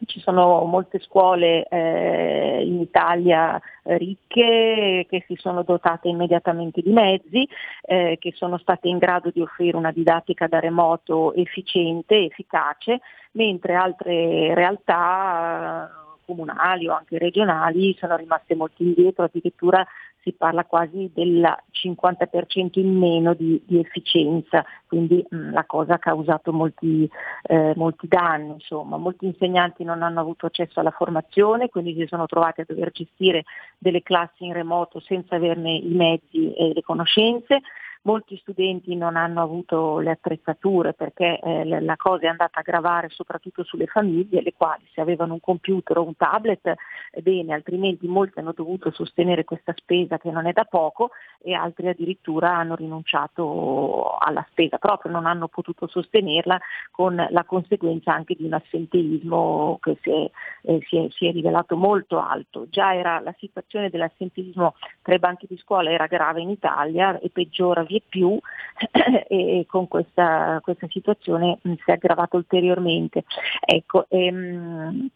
Ci 0.05 0.19
sono 0.21 0.63
molte 0.63 0.99
scuole 0.99 1.67
eh, 1.67 2.63
in 2.65 2.79
Italia 2.79 3.59
ricche 3.83 5.05
che 5.09 5.23
si 5.27 5.35
sono 5.35 5.63
dotate 5.63 6.07
immediatamente 6.07 6.81
di 6.81 6.91
mezzi, 6.91 7.47
eh, 7.81 8.17
che 8.19 8.31
sono 8.33 8.57
state 8.57 8.87
in 8.87 8.97
grado 8.97 9.29
di 9.29 9.41
offrire 9.41 9.75
una 9.77 9.91
didattica 9.91 10.47
da 10.47 10.59
remoto 10.59 11.33
efficiente, 11.33 12.25
efficace, 12.25 13.01
mentre 13.31 13.75
altre 13.75 14.53
realtà 14.53 16.08
comunali 16.29 16.87
o 16.87 16.93
anche 16.93 17.17
regionali 17.17 17.95
sono 17.99 18.15
rimaste 18.15 18.55
molto 18.55 18.83
indietro, 18.83 19.23
addirittura 19.23 19.85
si 20.21 20.33
parla 20.33 20.65
quasi 20.65 21.09
del 21.13 21.41
50% 21.71 22.79
in 22.79 22.97
meno 22.97 23.33
di, 23.33 23.61
di 23.65 23.79
efficienza, 23.79 24.63
quindi 24.85 25.25
mh, 25.27 25.51
la 25.51 25.63
cosa 25.65 25.95
ha 25.95 25.99
causato 25.99 26.51
molti, 26.51 27.09
eh, 27.43 27.73
molti 27.75 28.07
danni, 28.07 28.53
insomma. 28.53 28.97
molti 28.97 29.25
insegnanti 29.25 29.83
non 29.83 30.03
hanno 30.03 30.19
avuto 30.19 30.45
accesso 30.45 30.79
alla 30.79 30.91
formazione, 30.91 31.69
quindi 31.69 31.95
si 31.95 32.05
sono 32.07 32.25
trovati 32.25 32.61
a 32.61 32.65
dover 32.67 32.91
gestire 32.91 33.43
delle 33.77 34.03
classi 34.03 34.45
in 34.45 34.53
remoto 34.53 34.99
senza 34.99 35.35
averne 35.35 35.73
i 35.73 35.93
mezzi 35.93 36.53
e 36.53 36.73
le 36.73 36.81
conoscenze. 36.81 37.61
Molti 38.03 38.37
studenti 38.37 38.95
non 38.95 39.17
hanno 39.17 39.41
avuto 39.41 39.99
le 39.99 40.11
attrezzature 40.11 40.93
perché 40.93 41.37
eh, 41.37 41.65
la- 41.81 41.97
cosa 41.97 42.23
è 42.25 42.27
andata 42.29 42.61
a 42.61 42.63
gravare 42.63 43.09
soprattutto 43.09 43.63
sulle 43.63 43.87
famiglie, 43.87 44.41
le 44.41 44.53
quali 44.55 44.83
se 44.93 45.01
avevano 45.01 45.33
un 45.33 45.41
computer 45.41 45.97
o 45.97 46.05
un 46.05 46.15
tablet, 46.15 46.65
eh, 46.65 47.21
bene, 47.21 47.53
altrimenti 47.53 48.07
molti 48.07 48.39
hanno 48.39 48.53
dovuto 48.53 48.89
sostenere 48.91 49.43
questa 49.43 49.73
spesa 49.75 50.17
che 50.17 50.31
non 50.31 50.45
è 50.47 50.53
da 50.53 50.63
poco 50.63 51.09
e 51.41 51.53
altri 51.53 51.89
addirittura 51.89 52.55
hanno 52.55 52.75
rinunciato 52.75 54.15
alla 54.17 54.45
spesa, 54.49 54.77
proprio 54.77 55.11
non 55.11 55.25
hanno 55.25 55.49
potuto 55.49 55.85
sostenerla 55.87 56.57
con 56.91 57.27
la 57.29 57.43
conseguenza 57.43 58.13
anche 58.13 58.33
di 58.35 58.45
un 58.45 58.53
assenteismo 58.53 59.77
che 59.81 59.97
si 60.01 60.09
è, 60.09 60.31
eh, 60.61 60.79
si 60.87 60.97
è- 60.97 61.07
si 61.09 61.27
è 61.27 61.31
rivelato 61.33 61.75
molto 61.75 62.17
alto. 62.17 62.65
Già 62.69 62.95
era 62.95 63.19
la 63.19 63.35
situazione 63.37 63.89
dell'assenteismo 63.89 64.75
tra 65.01 65.15
i 65.15 65.19
banchi 65.19 65.47
di 65.49 65.57
scuola 65.57 65.91
era 65.91 66.07
grave 66.07 66.39
in 66.39 66.49
Italia 66.49 67.19
e 67.19 67.29
peggiora 67.29 67.87
vie 67.89 68.01
più 68.07 68.37
e 69.27 69.65
con 69.67 69.87
questa, 69.87 70.59
questa 70.61 70.87
situazione 70.89 71.57
si 71.63 71.83
è 71.85 71.91
aggravato 71.93 72.37
ulteriormente. 72.37 73.25
Ecco, 73.65 74.05
ehm, 74.07 75.09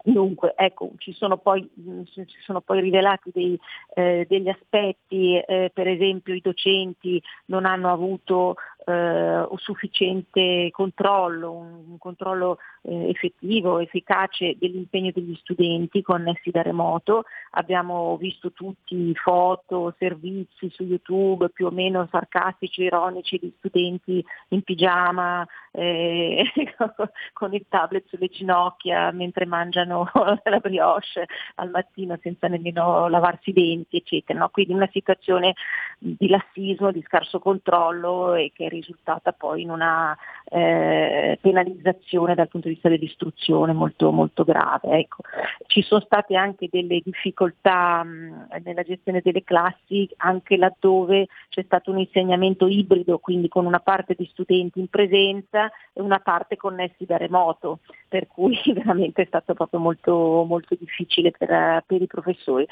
Dunque, 0.00 0.54
ecco, 0.56 0.92
ci 0.96 1.12
sono 1.12 1.38
poi, 1.38 1.68
si 2.06 2.24
sono 2.40 2.60
poi 2.60 2.80
rivelati 2.80 3.30
dei, 3.34 3.58
eh, 3.94 4.26
degli 4.28 4.48
aspetti, 4.48 5.36
eh, 5.36 5.70
per 5.74 5.88
esempio 5.88 6.34
i 6.34 6.40
docenti 6.40 7.20
non 7.46 7.66
hanno 7.66 7.92
avuto 7.92 8.54
eh, 8.88 9.46
un 9.50 9.58
sufficiente 9.58 10.70
controllo, 10.70 11.52
un, 11.52 11.98
controllo 11.98 12.58
eh, 12.82 13.10
effettivo, 13.10 13.80
efficace 13.80 14.56
dell'impegno 14.58 15.10
degli 15.14 15.34
studenti 15.36 16.00
connessi 16.00 16.50
da 16.50 16.62
remoto. 16.62 17.24
Abbiamo 17.50 18.16
visto 18.16 18.52
tutti 18.52 19.14
foto, 19.14 19.94
servizi 19.98 20.70
su 20.70 20.84
YouTube 20.84 21.50
più 21.50 21.66
o 21.66 21.70
meno 21.70 22.08
sarcastici, 22.10 22.82
ironici 22.82 23.38
di 23.38 23.52
studenti 23.58 24.24
in 24.48 24.62
pigiama, 24.62 25.46
eh, 25.72 26.44
con 27.34 27.52
il 27.52 27.66
tablet 27.68 28.06
sulle 28.08 28.28
ginocchia 28.28 29.10
mentre 29.12 29.44
mangiano 29.44 30.10
la 30.44 30.58
brioche 30.58 31.26
al 31.56 31.70
mattino 31.70 32.18
senza 32.22 32.48
nemmeno 32.48 33.08
lavarsi 33.08 33.50
i 33.50 33.52
denti, 33.52 33.98
eccetera. 33.98 34.38
no? 34.38 34.48
Quindi 34.48 34.72
una 34.72 34.88
situazione 34.90 35.54
di 35.98 36.28
lassismo, 36.28 36.90
di 36.90 37.02
scarso 37.02 37.38
controllo 37.38 38.34
e 38.34 38.50
che 38.54 38.68
risultata 38.78 39.32
poi 39.32 39.62
in 39.62 39.70
una 39.70 40.16
eh, 40.44 41.38
penalizzazione 41.40 42.34
dal 42.34 42.48
punto 42.48 42.68
di 42.68 42.74
vista 42.74 42.88
dell'istruzione 42.88 43.72
molto, 43.72 44.10
molto 44.10 44.44
grave. 44.44 44.98
Ecco. 44.98 45.22
Ci 45.66 45.82
sono 45.82 46.00
state 46.00 46.36
anche 46.36 46.68
delle 46.70 47.00
difficoltà 47.04 48.02
mh, 48.02 48.60
nella 48.64 48.82
gestione 48.82 49.20
delle 49.22 49.44
classi 49.44 50.08
anche 50.18 50.56
laddove 50.56 51.26
c'è 51.48 51.62
stato 51.64 51.90
un 51.90 51.98
insegnamento 51.98 52.66
ibrido, 52.66 53.18
quindi 53.18 53.48
con 53.48 53.66
una 53.66 53.80
parte 53.80 54.14
di 54.16 54.26
studenti 54.26 54.80
in 54.80 54.88
presenza 54.88 55.70
e 55.92 56.00
una 56.00 56.18
parte 56.20 56.56
connessi 56.56 57.04
da 57.04 57.16
remoto, 57.16 57.80
per 58.08 58.26
cui 58.26 58.58
veramente 58.72 59.22
è 59.22 59.26
stato 59.26 59.54
proprio 59.54 59.78
molto, 59.80 60.44
molto 60.46 60.74
difficile 60.78 61.30
per, 61.30 61.84
per 61.86 62.02
i 62.02 62.06
professori. 62.06 62.66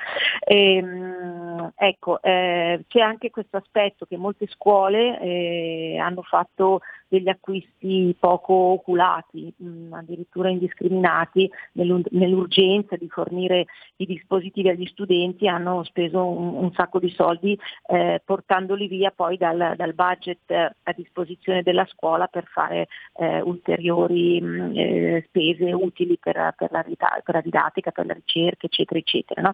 Ehm, 0.44 1.72
ecco, 1.76 2.20
eh, 2.22 2.84
c'è 2.88 3.00
anche 3.00 3.30
questo 3.30 3.58
aspetto 3.58 4.06
che 4.06 4.16
molte 4.16 4.46
scuole 4.48 5.20
eh, 5.20 5.98
hanno 5.98 6.22
fatto 6.22 6.80
degli 7.08 7.28
acquisti 7.28 8.14
poco 8.18 8.52
oculati, 8.52 9.52
mh, 9.56 9.92
addirittura 9.92 10.48
indiscriminati, 10.48 11.50
nell'urgenza 11.72 12.96
di 12.96 13.08
fornire 13.08 13.66
i 13.96 14.06
dispositivi 14.06 14.68
agli 14.68 14.86
studenti, 14.86 15.46
hanno 15.46 15.84
speso 15.84 16.24
un, 16.24 16.54
un 16.56 16.72
sacco 16.72 16.98
di 16.98 17.10
soldi 17.10 17.58
eh, 17.86 18.20
portandoli 18.24 18.88
via 18.88 19.12
poi 19.14 19.36
dal, 19.36 19.74
dal 19.76 19.94
budget 19.94 20.50
eh, 20.50 20.74
a 20.82 20.92
disposizione 20.92 21.62
della 21.62 21.86
scuola 21.86 22.26
per 22.26 22.44
fare 22.46 22.88
eh, 23.14 23.40
ulteriori 23.40 24.40
mh, 24.40 24.72
eh, 24.74 25.24
spese 25.28 25.72
utili 25.72 26.18
per, 26.18 26.54
per 26.56 26.70
la, 26.72 26.82
per 26.82 27.34
la 27.34 27.40
didattica, 27.40 27.90
per 27.90 28.06
la 28.06 28.14
ricerca, 28.14 28.66
eccetera, 28.66 28.98
eccetera. 28.98 29.42
no? 29.42 29.52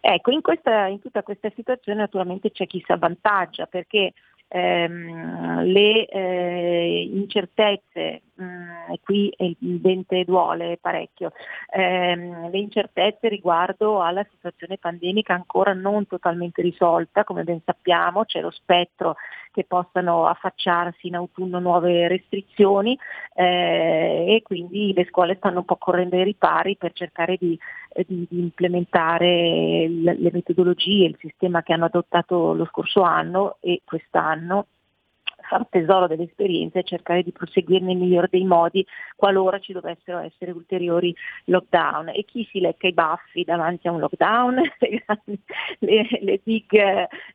Ecco, 0.00 0.30
in, 0.30 0.40
questa- 0.40 0.86
in 0.86 1.00
tutta 1.00 1.22
questa 1.22 1.50
situazione 1.54 2.00
naturalmente 2.00 2.50
c'è 2.50 2.66
chi 2.66 2.82
si 2.84 2.92
avvantaggia 2.92 3.66
perché 3.66 4.12
ehm, 4.52 5.62
le 5.64 6.06
eh, 6.06 7.08
incertezze, 7.10 8.21
e 8.92 9.00
qui 9.02 9.32
il 9.38 9.80
dente 9.80 10.24
duole 10.24 10.78
parecchio, 10.80 11.32
ehm, 11.70 12.50
le 12.50 12.58
incertezze 12.58 13.28
riguardo 13.28 14.00
alla 14.02 14.24
situazione 14.30 14.78
pandemica 14.78 15.34
ancora 15.34 15.72
non 15.72 16.06
totalmente 16.06 16.62
risolta, 16.62 17.24
come 17.24 17.44
ben 17.44 17.60
sappiamo 17.64 18.24
c'è 18.24 18.40
lo 18.40 18.50
spettro 18.50 19.16
che 19.52 19.64
possano 19.64 20.26
affacciarsi 20.26 21.08
in 21.08 21.14
autunno 21.14 21.58
nuove 21.60 22.08
restrizioni 22.08 22.98
eh, 23.34 24.24
e 24.36 24.42
quindi 24.42 24.92
le 24.94 25.06
scuole 25.08 25.36
stanno 25.36 25.58
un 25.58 25.64
po' 25.64 25.76
correndo 25.76 26.16
ai 26.16 26.24
ripari 26.24 26.76
per 26.76 26.92
cercare 26.92 27.36
di, 27.38 27.58
eh, 27.92 28.04
di- 28.08 28.26
di 28.28 28.40
implementare 28.40 29.86
le 29.88 30.30
metodologie, 30.32 31.06
il 31.06 31.16
sistema 31.20 31.62
che 31.62 31.74
hanno 31.74 31.84
adottato 31.84 32.54
lo 32.54 32.64
scorso 32.66 33.02
anno 33.02 33.56
e 33.60 33.82
quest'anno 33.84 34.66
far 35.52 35.66
tesoro 35.68 36.06
delle 36.06 36.24
esperienze 36.24 36.78
e 36.78 36.84
cercare 36.84 37.22
di 37.22 37.30
proseguire 37.30 37.84
nel 37.84 37.98
migliore 37.98 38.28
dei 38.30 38.44
modi 38.44 38.86
qualora 39.14 39.58
ci 39.58 39.74
dovessero 39.74 40.18
essere 40.18 40.50
ulteriori 40.50 41.14
lockdown. 41.44 42.08
E 42.08 42.24
chi 42.24 42.48
si 42.50 42.58
lecca 42.58 42.86
i 42.86 42.94
baffi 42.94 43.44
davanti 43.44 43.86
a 43.86 43.92
un 43.92 44.00
lockdown? 44.00 44.56
le, 45.80 46.06
le 46.20 46.40
big, 46.42 46.72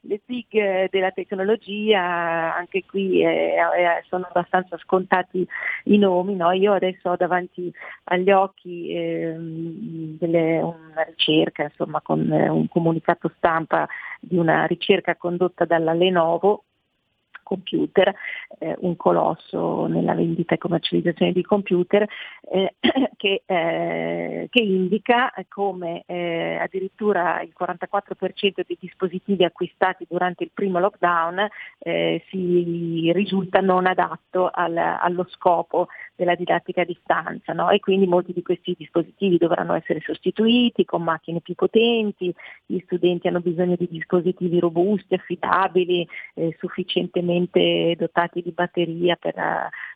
le 0.02 0.22
big 0.26 0.90
della 0.90 1.12
tecnologia, 1.12 2.56
anche 2.56 2.86
qui 2.86 3.24
eh, 3.24 3.56
eh, 3.56 4.04
sono 4.08 4.26
abbastanza 4.28 4.78
scontati 4.80 5.48
i 5.86 5.98
nomi. 6.00 6.36
no? 6.36 6.52
Io 6.52 6.74
adesso 6.74 7.12
ho 7.12 7.16
davanti 7.16 7.72
agli 8.06 8.32
occhi 8.32 8.92
ehm, 8.96 10.18
delle- 10.18 10.62
una 10.62 11.04
ricerca, 11.04 11.64
insomma, 11.64 12.02
con 12.02 12.32
eh, 12.32 12.50
un 12.50 12.68
comunicato 12.68 13.32
stampa 13.38 13.88
di 14.20 14.38
una 14.38 14.66
ricerca 14.66 15.16
condotta 15.16 15.66
dalla 15.66 15.94
Lenovo 15.94 16.64
computer, 17.48 18.14
eh, 18.60 18.76
un 18.80 18.98
colosso 18.98 19.86
nella 19.86 20.14
vendita 20.14 20.56
e 20.56 20.58
commercializzazione 20.58 21.32
di 21.32 21.44
computer, 21.44 22.06
eh, 22.52 22.76
che, 23.16 23.44
eh, 23.46 24.48
che 24.50 24.62
indica 24.62 25.34
come 25.48 26.04
eh, 26.06 26.58
addirittura 26.60 27.42
il 27.42 27.54
44% 27.58 28.64
dei 28.68 28.78
dispositivi 28.78 29.46
acquistati 29.46 30.06
durante 30.10 30.44
il 30.44 30.52
primo 30.54 30.80
lockdown 30.80 31.48
eh, 31.80 32.22
si 32.30 33.10
risulta 33.14 33.62
non 33.62 33.86
adatto 33.86 34.50
al- 34.52 34.76
allo 34.78 35.26
scopo 35.30 35.88
della 36.16 36.36
didattica 36.36 36.82
a 36.82 36.86
distanza 36.86 37.54
no? 37.54 37.70
e 37.70 37.80
quindi 37.80 38.08
molti 38.08 38.34
di 38.34 38.42
questi 38.42 38.76
dispositivi 38.78 39.38
dovranno 39.38 39.74
essere 39.74 40.02
sostituiti 40.02 40.84
con 40.84 41.04
macchine 41.04 41.40
più 41.40 41.54
potenti, 41.56 42.34
gli 42.66 42.80
studenti 42.84 43.28
hanno 43.28 43.40
bisogno 43.40 43.76
di 43.76 43.88
dispositivi 43.90 44.60
robusti, 44.60 45.14
affidabili, 45.14 46.08
eh, 46.34 46.56
sufficientemente 47.38 47.96
dotati 47.98 48.42
di 48.42 48.52
batteria 48.52 49.16
per, 49.16 49.36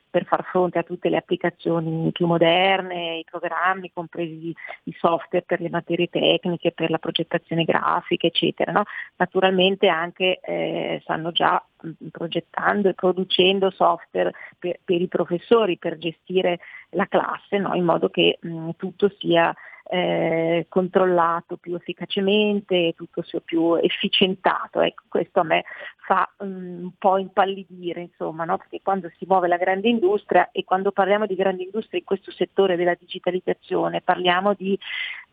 per 0.09 0.25
far 0.25 0.43
fronte 0.43 0.77
a 0.77 0.83
tutte 0.83 1.09
le 1.09 1.17
applicazioni 1.17 2.11
più 2.11 2.27
moderne, 2.27 3.17
i 3.17 3.25
programmi, 3.29 3.91
compresi 3.93 4.53
i 4.83 4.95
software 4.97 5.45
per 5.45 5.61
le 5.61 5.69
materie 5.69 6.07
tecniche, 6.07 6.71
per 6.71 6.89
la 6.89 6.97
progettazione 6.99 7.63
grafica, 7.63 8.27
eccetera. 8.27 8.71
no? 8.71 8.83
Naturalmente 9.17 9.87
anche 9.87 10.39
eh, 10.41 10.99
stanno 11.03 11.31
già 11.31 11.63
mh, 11.81 12.07
progettando 12.11 12.89
e 12.89 12.93
producendo 12.93 13.71
software 13.71 14.31
per, 14.59 14.79
per 14.83 15.01
i 15.01 15.07
professori 15.07 15.77
per 15.77 15.97
gestire 15.97 16.59
la 16.91 17.07
classe, 17.07 17.57
no? 17.57 17.73
in 17.73 17.85
modo 17.85 18.09
che 18.09 18.37
mh, 18.41 18.71
tutto 18.77 19.11
sia 19.17 19.53
eh, 19.93 20.67
controllato 20.69 21.57
più 21.57 21.75
efficacemente, 21.75 22.93
tutto 22.95 23.21
sia 23.23 23.41
più 23.41 23.75
efficientato. 23.75 24.79
Ecco, 24.79 25.03
questo 25.09 25.41
a 25.41 25.43
me 25.43 25.65
fa 26.05 26.29
mm, 26.45 26.83
un 26.83 26.91
po' 26.97 27.17
impallidire, 27.17 27.99
insomma, 27.99 28.45
no? 28.45 28.55
perché 28.55 28.79
quando 28.81 29.11
si 29.17 29.25
muove 29.27 29.49
la 29.49 29.57
grande 29.57 29.89
industria 29.89 30.49
e 30.53 30.63
quando 30.63 30.91
parliamo 30.91 31.25
di 31.25 31.35
grande 31.35 31.63
industria 31.63 31.99
in 31.99 32.05
questo 32.05 32.31
settore 32.31 32.77
della 32.77 32.95
digitalizzazione 32.97 33.99
parliamo 33.99 34.53
di 34.53 34.79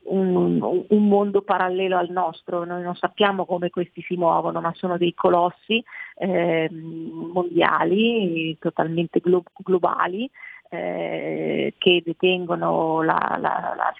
un, 0.08 0.84
un 0.88 1.08
mondo 1.08 1.42
parallelo 1.42 1.96
al 1.96 2.10
nostro, 2.10 2.64
noi 2.64 2.82
non 2.82 2.96
sappiamo 2.96 3.44
come 3.44 3.70
questi 3.70 4.02
si 4.02 4.16
muovono, 4.16 4.60
ma 4.60 4.72
sono 4.74 4.98
dei 4.98 5.14
colossi 5.14 5.84
eh, 6.16 6.68
mondiali, 6.72 8.56
totalmente 8.58 9.20
glo- 9.20 9.44
globali, 9.56 10.28
eh, 10.70 11.74
che 11.78 12.02
detengono 12.04 13.02
la, 13.02 13.36
la- 13.40 13.74
la- 13.76 13.94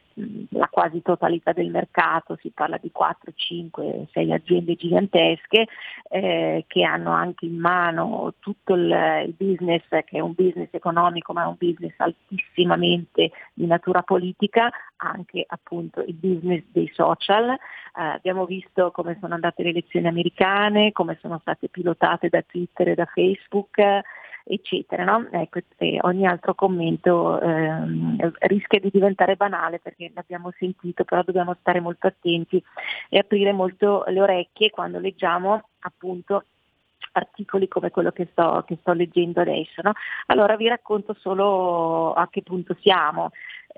la 0.51 0.69
quasi 0.71 1.01
totalità 1.03 1.53
del 1.53 1.71
mercato, 1.71 2.37
si 2.41 2.51
parla 2.51 2.79
di 2.81 2.91
4, 2.91 3.33
5, 3.35 4.09
6 4.13 4.33
aziende 4.33 4.75
gigantesche 4.75 5.67
eh, 6.11 6.65
che 6.67 6.83
hanno 6.83 7.13
anche 7.13 7.47
in 7.47 7.57
mano 7.59 8.35
tutto 8.41 8.75
il, 8.75 9.25
il 9.27 9.35
business 9.37 9.83
che 9.89 10.19
è 10.19 10.21
un 10.21 10.33
business 10.35 10.69
economico 10.73 11.33
ma 11.33 11.45
è 11.45 11.47
un 11.47 11.57
business 11.59 11.95
altissimamente 11.99 13.31
di 13.55 13.67
natura 13.67 14.03
politica, 14.03 14.71
anche 14.97 15.45
appunto 15.47 16.01
il 16.03 16.15
business 16.15 16.63
dei 16.73 16.91
social. 16.93 17.51
Eh, 17.51 17.59
abbiamo 17.95 18.45
visto 18.45 18.91
come 18.91 19.17
sono 19.21 19.35
andate 19.35 19.63
le 19.63 19.71
elezioni 19.71 20.09
americane, 20.09 20.93
come 20.93 21.17
sono 21.21 21.39
state 21.41 21.69
pilotate 21.69 22.29
da 22.29 22.43
Twitter 22.43 22.89
e 22.89 22.95
da 22.95 23.07
Facebook 23.07 23.81
eccetera. 24.49 25.05
No? 25.05 25.29
Ecco, 25.31 25.61
ogni 26.01 26.27
altro 26.27 26.55
commento 26.55 27.41
ehm, 27.41 28.33
rischia 28.41 28.81
di 28.81 28.91
diventare 28.91 29.37
banale 29.37 29.79
perché 29.79 30.11
l'abbiamo 30.15 30.53
sentito, 30.59 31.05
però 31.05 31.23
dobbiamo 31.23 31.57
stare 31.61 31.81
molto 31.81 32.07
attenti 32.07 32.63
e 33.09 33.19
aprire 33.19 33.53
molto 33.53 34.05
le 34.09 34.21
orecchie 34.21 34.71
quando 34.71 34.99
leggiamo 34.99 35.69
appunto 35.81 36.45
articoli 37.13 37.69
come 37.69 37.91
quello 37.91 38.11
che 38.11 38.29
sto, 38.31 38.65
che 38.67 38.79
sto 38.81 38.93
leggendo 38.93 39.41
adesso. 39.41 39.83
no? 39.83 39.93
Allora 40.27 40.57
vi 40.57 40.69
racconto 40.69 41.15
solo 41.19 42.13
a 42.13 42.29
che 42.29 42.43
punto 42.43 42.77
siamo. 42.81 43.31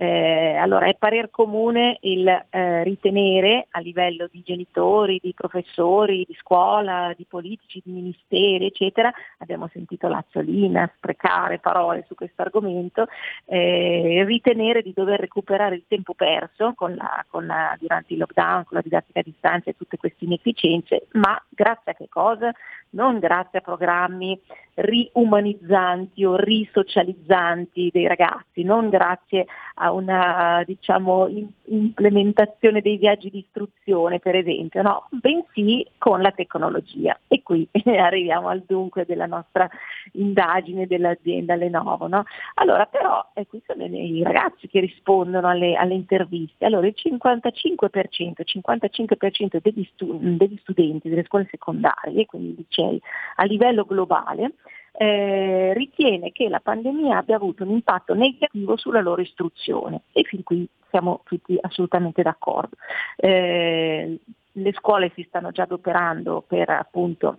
Eh, 0.02 0.56
allora 0.56 0.86
è 0.86 0.94
parer 0.94 1.28
comune 1.28 1.98
il 2.00 2.26
eh, 2.26 2.82
ritenere 2.84 3.66
a 3.68 3.80
livello 3.80 4.28
di 4.32 4.40
genitori, 4.42 5.20
di 5.22 5.34
professori, 5.34 6.24
di 6.26 6.34
scuola, 6.40 7.12
di 7.14 7.26
politici, 7.28 7.82
di 7.84 7.92
ministeri, 7.92 8.64
eccetera, 8.64 9.12
abbiamo 9.40 9.68
sentito 9.70 10.08
Lazzolina 10.08 10.90
sprecare 10.96 11.58
parole 11.58 12.06
su 12.08 12.14
questo 12.14 12.40
argomento, 12.40 13.08
eh, 13.44 14.24
ritenere 14.26 14.80
di 14.80 14.94
dover 14.94 15.20
recuperare 15.20 15.74
il 15.74 15.84
tempo 15.86 16.14
perso 16.14 16.72
con 16.74 16.94
la, 16.94 17.22
con 17.28 17.44
la- 17.44 17.76
durante 17.78 18.14
il 18.14 18.20
lockdown, 18.20 18.64
con 18.64 18.78
la 18.78 18.82
didattica 18.82 19.20
a 19.20 19.22
distanza 19.22 19.68
e 19.68 19.76
tutte 19.76 19.98
queste 19.98 20.24
inefficienze, 20.24 21.08
ma 21.12 21.38
grazie 21.50 21.92
a 21.92 21.94
che 21.94 22.08
cosa? 22.08 22.50
Non 22.92 23.18
grazie 23.18 23.58
a 23.58 23.62
programmi 23.62 24.40
riumanizzanti 24.74 26.24
o 26.24 26.36
risocializzanti 26.36 27.90
dei 27.92 28.06
ragazzi, 28.06 28.62
non 28.62 28.88
grazie 28.88 29.46
a 29.74 29.89
una 29.92 30.62
diciamo, 30.66 31.28
in- 31.28 31.48
implementazione 31.64 32.80
dei 32.80 32.96
viaggi 32.96 33.30
di 33.30 33.38
istruzione, 33.38 34.18
per 34.18 34.34
esempio, 34.34 34.82
no, 34.82 35.06
bensì 35.10 35.86
con 35.98 36.20
la 36.20 36.30
tecnologia. 36.32 37.18
E 37.28 37.42
qui 37.42 37.68
arriviamo 37.98 38.48
al 38.48 38.62
dunque 38.66 39.04
della 39.06 39.26
nostra 39.26 39.68
indagine 40.12 40.86
dell'azienda 40.86 41.54
Lenovo. 41.54 42.06
No? 42.06 42.24
Allora, 42.54 42.86
però, 42.86 43.24
eh, 43.34 43.46
qui 43.46 43.62
sono 43.66 43.84
i 43.84 44.22
ragazzi 44.22 44.68
che 44.68 44.80
rispondono 44.80 45.48
alle, 45.48 45.74
alle 45.74 45.94
interviste. 45.94 46.64
Allora, 46.64 46.86
il 46.86 46.94
55%, 46.96 48.42
55% 48.44 49.58
degli, 49.62 49.88
stu- 49.92 50.18
degli 50.18 50.58
studenti 50.62 51.08
delle 51.08 51.24
scuole 51.24 51.46
secondarie, 51.50 52.26
quindi 52.26 52.56
licei, 52.56 53.00
a 53.36 53.44
livello 53.44 53.84
globale, 53.84 54.54
eh, 55.02 55.72
ritiene 55.72 56.30
che 56.30 56.50
la 56.50 56.60
pandemia 56.60 57.16
abbia 57.16 57.36
avuto 57.36 57.62
un 57.62 57.70
impatto 57.70 58.12
negativo 58.12 58.76
sulla 58.76 59.00
loro 59.00 59.22
istruzione 59.22 60.02
e 60.12 60.24
fin 60.24 60.42
qui 60.42 60.68
siamo 60.90 61.22
tutti 61.24 61.56
assolutamente 61.58 62.20
d'accordo. 62.20 62.76
Eh, 63.16 64.20
le 64.52 64.72
scuole 64.74 65.10
si 65.14 65.24
stanno 65.26 65.52
già 65.52 65.62
adoperando 65.62 66.44
per 66.46 66.68
appunto 66.68 67.38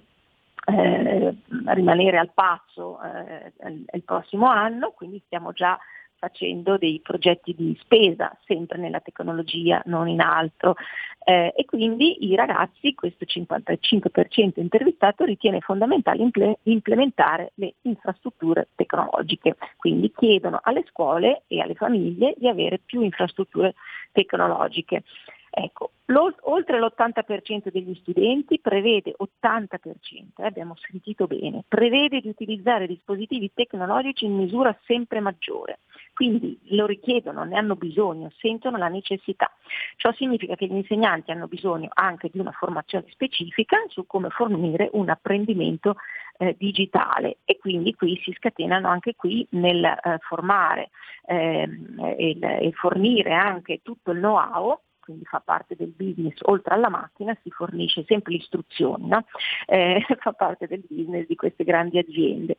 eh, 0.65 1.35
rimanere 1.65 2.17
al 2.17 2.31
passo 2.33 2.97
eh, 3.03 3.51
il- 3.69 3.85
il 3.93 4.03
prossimo 4.03 4.47
anno, 4.47 4.89
quindi 4.95 5.21
stiamo 5.27 5.51
già 5.51 5.77
facendo 6.21 6.77
dei 6.77 6.99
progetti 7.01 7.55
di 7.55 7.75
spesa, 7.81 8.31
sempre 8.45 8.77
nella 8.77 8.99
tecnologia, 8.99 9.81
non 9.85 10.07
in 10.07 10.21
altro. 10.21 10.75
Eh, 11.23 11.51
e 11.55 11.65
quindi 11.65 12.27
i 12.27 12.35
ragazzi, 12.35 12.93
questo 12.93 13.25
55% 13.25 14.59
intervistato, 14.59 15.25
ritiene 15.25 15.61
fondamentale 15.61 16.21
imple- 16.21 16.59
implementare 16.63 17.53
le 17.55 17.73
infrastrutture 17.81 18.67
tecnologiche. 18.75 19.55
Quindi 19.77 20.11
chiedono 20.15 20.59
alle 20.61 20.85
scuole 20.89 21.41
e 21.47 21.59
alle 21.59 21.73
famiglie 21.73 22.35
di 22.37 22.47
avere 22.47 22.77
più 22.77 23.01
infrastrutture 23.01 23.73
tecnologiche. 24.11 25.01
Ecco, 25.49 25.91
oltre 26.19 26.79
l'80% 26.79 27.69
degli 27.71 27.93
studenti 27.95 28.59
prevede 28.59 29.15
80%, 29.17 30.41
eh, 30.41 30.45
abbiamo 30.45 30.75
sentito 30.77 31.27
bene, 31.27 31.63
prevede 31.67 32.21
di 32.21 32.29
utilizzare 32.29 32.87
dispositivi 32.87 33.51
tecnologici 33.53 34.25
in 34.25 34.35
misura 34.35 34.75
sempre 34.85 35.19
maggiore. 35.19 35.79
Quindi 36.13 36.59
lo 36.69 36.85
richiedono, 36.85 37.43
ne 37.43 37.57
hanno 37.57 37.75
bisogno, 37.75 38.31
sentono 38.37 38.77
la 38.77 38.89
necessità. 38.89 39.51
Ciò 39.95 40.11
significa 40.13 40.55
che 40.55 40.67
gli 40.67 40.75
insegnanti 40.75 41.31
hanno 41.31 41.47
bisogno 41.47 41.89
anche 41.93 42.29
di 42.31 42.39
una 42.39 42.51
formazione 42.51 43.05
specifica 43.09 43.77
su 43.87 44.05
come 44.05 44.29
fornire 44.29 44.89
un 44.93 45.09
apprendimento 45.09 45.95
eh, 46.37 46.55
digitale 46.57 47.37
e 47.45 47.57
quindi 47.59 47.93
qui 47.93 48.19
si 48.23 48.33
scatenano 48.33 48.87
anche 48.87 49.15
qui 49.15 49.45
nel 49.51 49.83
eh, 49.83 50.17
formare 50.21 50.89
ehm, 51.27 51.99
e 52.17 52.29
il- 52.29 52.43
e 52.43 52.71
fornire 52.73 53.33
anche 53.33 53.81
tutto 53.83 54.11
il 54.11 54.19
know-how 54.19 54.79
quindi 55.11 55.25
fa 55.25 55.39
parte 55.39 55.75
del 55.75 55.93
business, 55.95 56.37
oltre 56.43 56.73
alla 56.73 56.89
macchina 56.89 57.37
si 57.43 57.49
fornisce 57.49 58.03
sempre 58.05 58.33
l'istruzione, 58.33 59.05
no? 59.05 59.25
Eh, 59.67 60.03
fa 60.19 60.31
parte 60.33 60.67
del 60.67 60.83
business 60.87 61.27
di 61.27 61.35
queste 61.35 61.63
grandi 61.63 61.97
aziende 61.97 62.57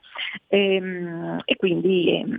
Ehm, 0.48 1.40
e 1.44 1.56
quindi 1.56 2.18
ehm, 2.18 2.38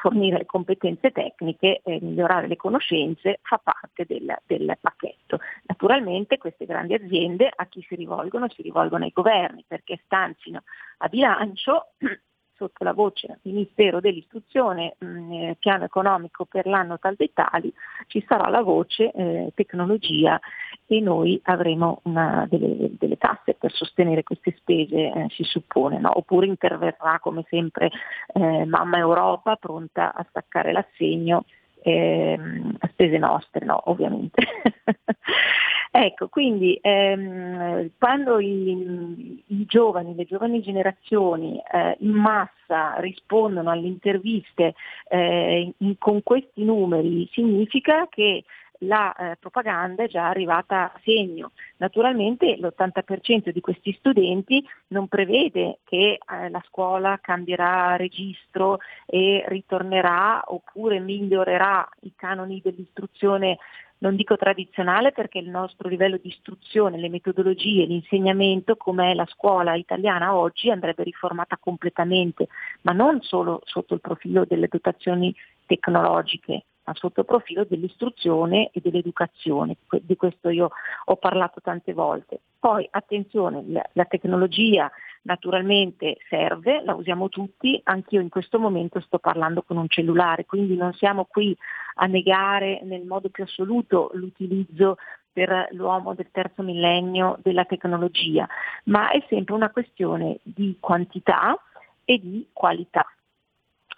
fornire 0.00 0.38
le 0.38 0.46
competenze 0.46 1.10
tecniche 1.10 1.80
e 1.84 1.98
migliorare 2.00 2.46
le 2.46 2.56
conoscenze 2.56 3.40
fa 3.42 3.58
parte 3.58 4.04
del, 4.06 4.34
del 4.46 4.76
pacchetto. 4.80 5.40
Naturalmente 5.64 6.38
queste 6.38 6.64
grandi 6.64 6.94
aziende 6.94 7.50
a 7.54 7.66
chi 7.66 7.84
si 7.86 7.96
rivolgono? 7.96 8.48
Si 8.48 8.62
rivolgono 8.62 9.04
ai 9.04 9.10
governi 9.12 9.64
perché 9.66 10.00
stanzino 10.04 10.62
a 10.98 11.08
bilancio 11.08 11.92
sotto 12.60 12.84
la 12.84 12.92
voce 12.92 13.38
Ministero 13.42 14.00
dell'Istruzione, 14.00 14.96
mh, 14.98 15.32
eh, 15.32 15.56
piano 15.58 15.84
economico 15.84 16.44
per 16.44 16.66
l'anno 16.66 16.98
tal 16.98 17.14
dei 17.16 17.30
tali, 17.32 17.72
ci 18.06 18.22
sarà 18.28 18.50
la 18.50 18.60
voce 18.60 19.10
eh, 19.12 19.52
tecnologia 19.54 20.38
e 20.86 21.00
noi 21.00 21.40
avremo 21.44 22.00
una- 22.04 22.46
delle, 22.50 22.90
delle 22.98 23.16
tasse 23.16 23.54
per 23.54 23.72
sostenere 23.72 24.22
queste 24.22 24.54
spese, 24.58 24.96
eh, 24.96 25.26
si 25.30 25.42
suppone, 25.42 25.98
no? 25.98 26.10
oppure 26.18 26.46
interverrà 26.46 27.18
come 27.18 27.46
sempre 27.48 27.90
eh, 28.34 28.66
Mamma 28.66 28.98
Europa 28.98 29.56
pronta 29.56 30.12
a 30.12 30.26
staccare 30.28 30.72
l'assegno 30.72 31.44
ehm, 31.82 32.76
a 32.78 32.88
spese 32.88 33.18
nostre, 33.18 33.64
no, 33.64 33.82
ovviamente. 33.86 34.42
ecco, 35.90 36.28
quindi 36.28 36.78
ehm, 36.80 37.90
quando 37.98 38.38
i, 38.38 39.42
i 39.46 39.64
giovani, 39.66 40.14
le 40.14 40.24
giovani 40.24 40.60
generazioni 40.62 41.60
eh, 41.72 41.96
in 42.00 42.12
massa 42.12 42.94
rispondono 42.98 43.70
alle 43.70 43.86
interviste 43.86 44.74
eh, 45.08 45.72
in- 45.76 45.98
con 45.98 46.22
questi 46.22 46.64
numeri, 46.64 47.28
significa 47.32 48.06
che 48.08 48.44
la 48.80 49.14
eh, 49.14 49.36
propaganda 49.38 50.04
è 50.04 50.08
già 50.08 50.28
arrivata 50.28 50.92
a 50.92 51.00
segno. 51.02 51.52
Naturalmente 51.78 52.56
l'80% 52.56 53.50
di 53.50 53.60
questi 53.60 53.92
studenti 53.98 54.64
non 54.88 55.08
prevede 55.08 55.80
che 55.84 56.18
eh, 56.18 56.48
la 56.48 56.62
scuola 56.66 57.18
cambierà 57.20 57.96
registro 57.96 58.78
e 59.06 59.44
ritornerà 59.48 60.42
oppure 60.46 61.00
migliorerà 61.00 61.88
i 62.02 62.12
canoni 62.16 62.60
dell'istruzione 62.62 63.58
non 64.00 64.16
dico 64.16 64.36
tradizionale 64.36 65.12
perché 65.12 65.38
il 65.38 65.50
nostro 65.50 65.86
livello 65.88 66.16
di 66.16 66.28
istruzione, 66.28 66.98
le 66.98 67.10
metodologie, 67.10 67.84
l'insegnamento, 67.84 68.76
come 68.76 69.10
è 69.10 69.14
la 69.14 69.26
scuola 69.26 69.74
italiana 69.74 70.34
oggi, 70.34 70.70
andrebbe 70.70 71.02
riformata 71.02 71.58
completamente, 71.58 72.48
ma 72.82 72.92
non 72.92 73.20
solo 73.20 73.60
sotto 73.64 73.92
il 73.92 74.00
profilo 74.00 74.46
delle 74.46 74.68
dotazioni 74.68 75.34
tecnologiche, 75.66 76.64
ma 76.84 76.94
sotto 76.94 77.20
il 77.20 77.26
profilo 77.26 77.64
dell'istruzione 77.64 78.70
e 78.72 78.80
dell'educazione. 78.80 79.76
Di 80.02 80.16
questo 80.16 80.48
io 80.48 80.70
ho 81.04 81.16
parlato 81.16 81.60
tante 81.60 81.92
volte. 81.92 82.40
Poi 82.58 82.86
attenzione, 82.90 83.64
la 83.92 84.04
tecnologia 84.04 84.90
naturalmente 85.22 86.16
serve, 86.28 86.82
la 86.82 86.94
usiamo 86.94 87.28
tutti, 87.28 87.80
anch'io 87.84 88.20
in 88.20 88.28
questo 88.28 88.58
momento 88.58 89.00
sto 89.00 89.18
parlando 89.18 89.62
con 89.62 89.76
un 89.76 89.88
cellulare, 89.88 90.46
quindi 90.46 90.76
non 90.76 90.92
siamo 90.94 91.24
qui 91.24 91.56
a 91.96 92.06
negare 92.06 92.80
nel 92.82 93.04
modo 93.04 93.28
più 93.28 93.44
assoluto 93.44 94.10
l'utilizzo 94.14 94.96
per 95.32 95.68
l'uomo 95.72 96.14
del 96.14 96.30
terzo 96.30 96.62
millennio 96.62 97.38
della 97.42 97.64
tecnologia, 97.64 98.48
ma 98.84 99.10
è 99.10 99.24
sempre 99.28 99.54
una 99.54 99.70
questione 99.70 100.38
di 100.42 100.76
quantità 100.80 101.56
e 102.04 102.18
di 102.18 102.48
qualità. 102.52 103.06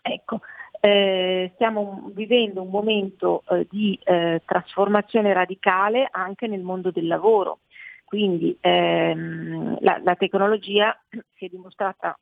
Ecco, 0.02 0.40
eh, 0.84 1.52
stiamo 1.54 2.10
vivendo 2.12 2.60
un 2.60 2.68
momento 2.68 3.44
eh, 3.48 3.68
di 3.70 3.96
eh, 4.02 4.42
trasformazione 4.44 5.32
radicale 5.32 6.08
anche 6.10 6.48
nel 6.48 6.62
mondo 6.62 6.90
del 6.90 7.06
lavoro, 7.06 7.60
quindi 8.02 8.56
ehm, 8.60 9.76
la, 9.78 10.00
la 10.02 10.16
tecnologia 10.16 11.00
si 11.38 11.44
è 11.44 11.48
dimostrata 11.48 12.18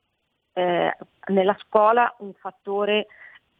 eh, 0.53 0.95
nella 1.29 1.57
scuola 1.59 2.13
un 2.19 2.33
fattore 2.33 3.07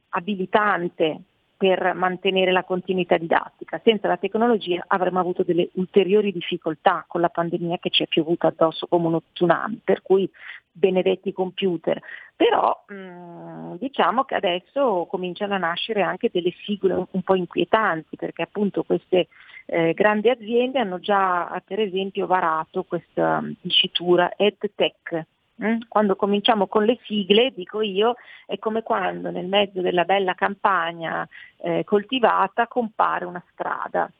abilitante 0.10 1.22
per 1.62 1.94
mantenere 1.94 2.52
la 2.52 2.64
continuità 2.64 3.18
didattica. 3.18 3.80
Senza 3.84 4.08
la 4.08 4.18
tecnologia 4.18 4.84
avremmo 4.88 5.20
avuto 5.20 5.44
delle 5.44 5.70
ulteriori 5.74 6.32
difficoltà 6.32 7.06
con 7.08 7.22
la 7.22 7.30
pandemia 7.30 7.78
che 7.78 7.92
ci 7.92 8.02
è 8.02 8.08
piovuta 8.08 8.48
addosso 8.48 8.88
come 8.88 9.06
uno 9.06 9.22
tsunami, 9.32 9.80
per 9.84 10.02
cui 10.02 10.28
benedetti 10.72 11.32
computer. 11.32 12.02
Però 12.36 12.84
mh, 12.88 13.76
diciamo 13.76 14.24
che 14.24 14.34
adesso 14.34 15.06
cominciano 15.08 15.54
a 15.54 15.60
nascere 15.60 16.02
anche 16.02 16.32
delle 16.34 16.52
sigle 16.66 17.06
un, 17.12 17.22
po' 17.22 17.36
inquietanti, 17.36 18.16
perché 18.16 18.42
appunto 18.42 18.82
queste 18.82 19.28
eh, 19.68 19.94
grandi 19.94 20.30
aziende 20.30 20.80
hanno 20.80 20.98
già 20.98 21.62
per 21.64 21.80
esempio 21.80 22.26
varato 22.26 22.86
questa 22.86 23.40
mh, 23.40 23.58
dicitura 23.62 24.34
EdTech, 24.36 25.14
Mm? 25.14 25.41
Quando 25.88 26.16
cominciamo 26.16 26.68
con 26.68 26.86
le 26.86 26.98
sigle, 27.04 27.52
dico 27.54 27.82
io, 27.82 28.16
è 28.48 28.58
come 28.58 28.82
quando 28.82 29.30
nel 29.30 29.46
mezzo 29.46 29.82
della 29.82 30.06
bella 30.06 30.34
campagna 30.34 31.28
eh, 31.58 31.84
coltivata 31.84 32.68
compare 32.68 33.26
una 33.26 33.44
strada. 33.52 34.12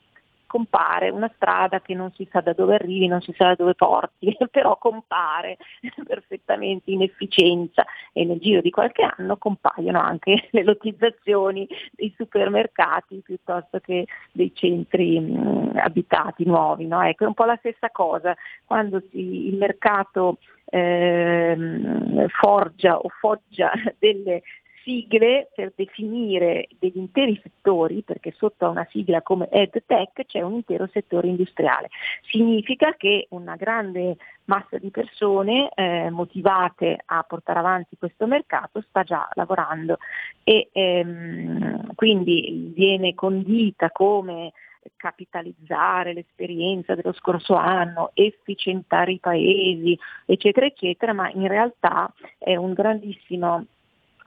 Compare 0.52 1.08
una 1.08 1.32
strada 1.34 1.80
che 1.80 1.94
non 1.94 2.12
si 2.12 2.28
sa 2.30 2.42
da 2.42 2.52
dove 2.52 2.74
arrivi, 2.74 3.06
non 3.06 3.22
si 3.22 3.32
sa 3.34 3.46
da 3.46 3.54
dove 3.54 3.74
porti, 3.74 4.36
però 4.52 4.76
compare 4.76 5.56
perfettamente 6.06 6.90
in 6.90 7.00
efficienza 7.00 7.86
e 8.12 8.26
nel 8.26 8.38
giro 8.38 8.60
di 8.60 8.68
qualche 8.68 9.02
anno 9.16 9.38
compaiono 9.38 9.98
anche 9.98 10.48
le 10.52 10.62
lotizzazioni 10.62 11.66
dei 11.92 12.12
supermercati 12.18 13.22
piuttosto 13.24 13.78
che 13.80 14.04
dei 14.30 14.54
centri 14.54 15.18
mh, 15.18 15.78
abitati 15.82 16.44
nuovi. 16.44 16.86
No? 16.86 17.00
Ecco, 17.00 17.24
è 17.24 17.28
un 17.28 17.34
po' 17.34 17.46
la 17.46 17.56
stessa 17.56 17.88
cosa, 17.90 18.36
quando 18.66 19.02
si, 19.10 19.46
il 19.48 19.56
mercato 19.56 20.36
ehm, 20.66 22.28
forgia 22.28 22.98
o 22.98 23.08
foggia 23.08 23.72
delle 23.98 24.42
sigle 24.82 25.50
per 25.54 25.72
definire 25.74 26.68
degli 26.78 26.96
interi 26.96 27.38
settori, 27.42 28.02
perché 28.02 28.32
sotto 28.36 28.66
a 28.66 28.68
una 28.68 28.86
sigla 28.90 29.22
come 29.22 29.48
EdTech 29.48 30.26
c'è 30.26 30.40
un 30.40 30.54
intero 30.54 30.88
settore 30.92 31.28
industriale. 31.28 31.88
Significa 32.30 32.94
che 32.96 33.26
una 33.30 33.56
grande 33.56 34.16
massa 34.44 34.78
di 34.78 34.90
persone 34.90 35.70
eh, 35.74 36.10
motivate 36.10 36.98
a 37.04 37.22
portare 37.22 37.58
avanti 37.58 37.96
questo 37.96 38.26
mercato 38.26 38.82
sta 38.88 39.02
già 39.02 39.28
lavorando 39.34 39.98
e 40.44 40.68
ehm, 40.72 41.94
quindi 41.94 42.72
viene 42.74 43.14
condita 43.14 43.90
come 43.90 44.52
capitalizzare 44.96 46.12
l'esperienza 46.12 46.94
dello 46.94 47.12
scorso 47.12 47.54
anno, 47.54 48.10
efficientare 48.14 49.12
i 49.12 49.18
paesi, 49.18 49.98
eccetera, 50.26 50.66
eccetera, 50.66 51.12
ma 51.12 51.30
in 51.30 51.46
realtà 51.46 52.12
è 52.38 52.56
un 52.56 52.72
grandissimo 52.72 53.66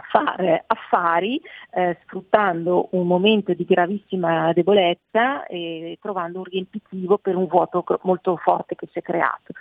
fare 0.09 0.63
affari 0.67 1.41
eh, 1.72 1.97
sfruttando 2.03 2.89
un 2.91 3.07
momento 3.07 3.53
di 3.53 3.65
gravissima 3.65 4.53
debolezza 4.53 5.45
e 5.45 5.97
trovando 6.01 6.39
un 6.39 6.45
riempitivo 6.45 7.17
per 7.17 7.35
un 7.35 7.47
vuoto 7.47 7.84
molto 8.01 8.38
forte 8.38 8.76
che 8.76 8.88
si 8.91 8.99
è 8.99 9.01
creato 9.01 9.53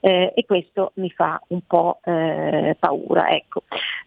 Eh, 0.00 0.32
e 0.34 0.44
questo 0.46 0.92
mi 0.94 1.10
fa 1.10 1.40
un 1.48 1.60
po' 1.66 2.00
eh, 2.04 2.76
paura. 2.78 3.28
Ecco. 3.30 3.62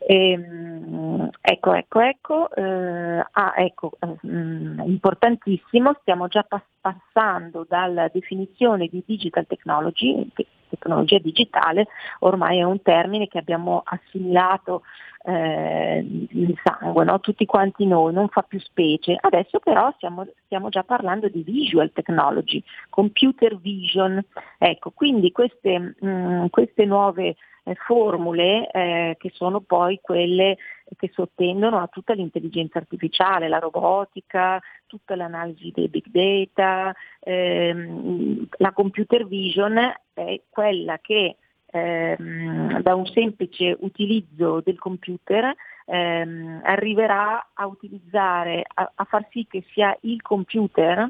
Ehm, 0.05 1.29
ecco, 1.41 1.73
ecco, 1.73 1.99
ecco, 2.01 2.51
eh, 2.53 3.25
ah, 3.31 3.53
ecco 3.55 3.91
mm, 4.25 4.79
importantissimo, 4.81 5.95
stiamo 6.01 6.27
già 6.27 6.43
pas- 6.43 6.61
passando 6.81 7.65
dalla 7.67 8.09
definizione 8.11 8.87
di 8.87 9.01
digital 9.05 9.47
technology, 9.47 10.29
che 10.33 10.47
tecnologia 10.73 11.19
digitale 11.19 11.87
ormai 12.19 12.57
è 12.57 12.63
un 12.63 12.81
termine 12.81 13.27
che 13.27 13.37
abbiamo 13.37 13.83
assimilato 13.85 14.81
eh, 15.25 15.99
in 15.99 16.53
sangue, 16.63 17.05
no? 17.05 17.19
tutti 17.19 17.45
quanti 17.45 17.85
noi, 17.85 18.11
non 18.11 18.27
fa 18.27 18.41
più 18.41 18.59
specie. 18.59 19.17
Adesso 19.19 19.59
però 19.59 19.91
stiamo, 19.95 20.27
stiamo 20.45 20.69
già 20.69 20.83
parlando 20.83 21.29
di 21.29 21.43
visual 21.43 21.91
technology, 21.93 22.61
computer 22.89 23.57
vision. 23.57 24.21
Ecco, 24.57 24.91
quindi 24.91 25.31
queste, 25.31 25.95
mh, 25.97 26.47
queste 26.49 26.85
nuove 26.85 27.35
eh, 27.63 27.75
formule 27.75 28.69
eh, 28.71 29.15
che 29.17 29.31
sono 29.33 29.61
poi 29.61 29.99
quelle 30.01 30.57
che 30.97 31.09
sottendono 31.13 31.79
a 31.79 31.87
tutta 31.87 32.13
l'intelligenza 32.13 32.77
artificiale, 32.77 33.47
la 33.47 33.59
robotica, 33.59 34.61
tutta 34.85 35.15
l'analisi 35.15 35.71
dei 35.73 35.87
big 35.87 36.05
data, 36.07 36.93
ehm, 37.19 38.47
la 38.57 38.71
computer 38.71 39.25
vision 39.25 39.77
è 40.13 40.41
quella 40.49 40.99
che 40.99 41.37
ehm, 41.65 42.81
da 42.81 42.95
un 42.95 43.05
semplice 43.07 43.75
utilizzo 43.79 44.61
del 44.61 44.77
computer 44.77 45.53
ehm, 45.85 46.61
arriverà 46.63 47.49
a 47.53 47.65
utilizzare, 47.65 48.63
a, 48.73 48.91
a 48.93 49.03
far 49.05 49.27
sì 49.31 49.47
che 49.49 49.63
sia 49.71 49.95
il 50.01 50.21
computer 50.21 51.09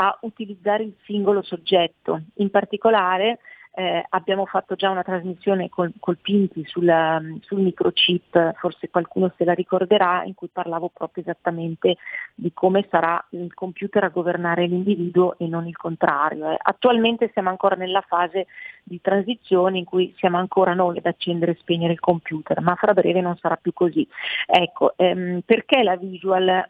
a 0.00 0.18
utilizzare 0.22 0.84
il 0.84 0.94
singolo 1.04 1.42
soggetto. 1.42 2.22
In 2.34 2.50
particolare 2.50 3.40
eh, 3.78 4.04
abbiamo 4.08 4.44
fatto 4.44 4.74
già 4.74 4.90
una 4.90 5.04
trasmissione 5.04 5.68
col, 5.68 5.92
col 6.00 6.18
Pinti 6.20 6.64
sulla- 6.66 7.22
sul 7.42 7.60
microchip, 7.60 8.54
forse 8.56 8.90
qualcuno 8.90 9.32
se 9.36 9.44
la 9.44 9.52
ricorderà, 9.52 10.24
in 10.24 10.34
cui 10.34 10.48
parlavo 10.48 10.90
proprio 10.92 11.22
esattamente 11.22 11.96
di 12.34 12.50
come 12.52 12.88
sarà 12.90 13.24
il 13.30 13.54
computer 13.54 14.02
a 14.02 14.08
governare 14.08 14.66
l'individuo 14.66 15.38
e 15.38 15.46
non 15.46 15.68
il 15.68 15.76
contrario. 15.76 16.50
eh. 16.50 16.56
Attualmente 16.60 17.30
siamo 17.32 17.50
ancora 17.50 17.76
nella 17.76 18.00
fase 18.00 18.46
di 18.82 19.00
transizione 19.00 19.78
in 19.78 19.84
cui 19.84 20.12
siamo 20.16 20.38
ancora 20.38 20.74
noi 20.74 20.98
ad 20.98 21.06
accendere 21.06 21.52
e 21.52 21.58
spegnere 21.60 21.92
il 21.92 22.00
computer, 22.00 22.60
ma 22.60 22.74
fra 22.74 22.92
breve 22.94 23.20
non 23.20 23.36
sarà 23.36 23.54
più 23.54 23.72
così. 23.72 24.04
Ecco, 24.46 24.94
ehm, 24.96 25.42
perché 25.44 25.84
la 25.84 25.94
visual 25.96 26.68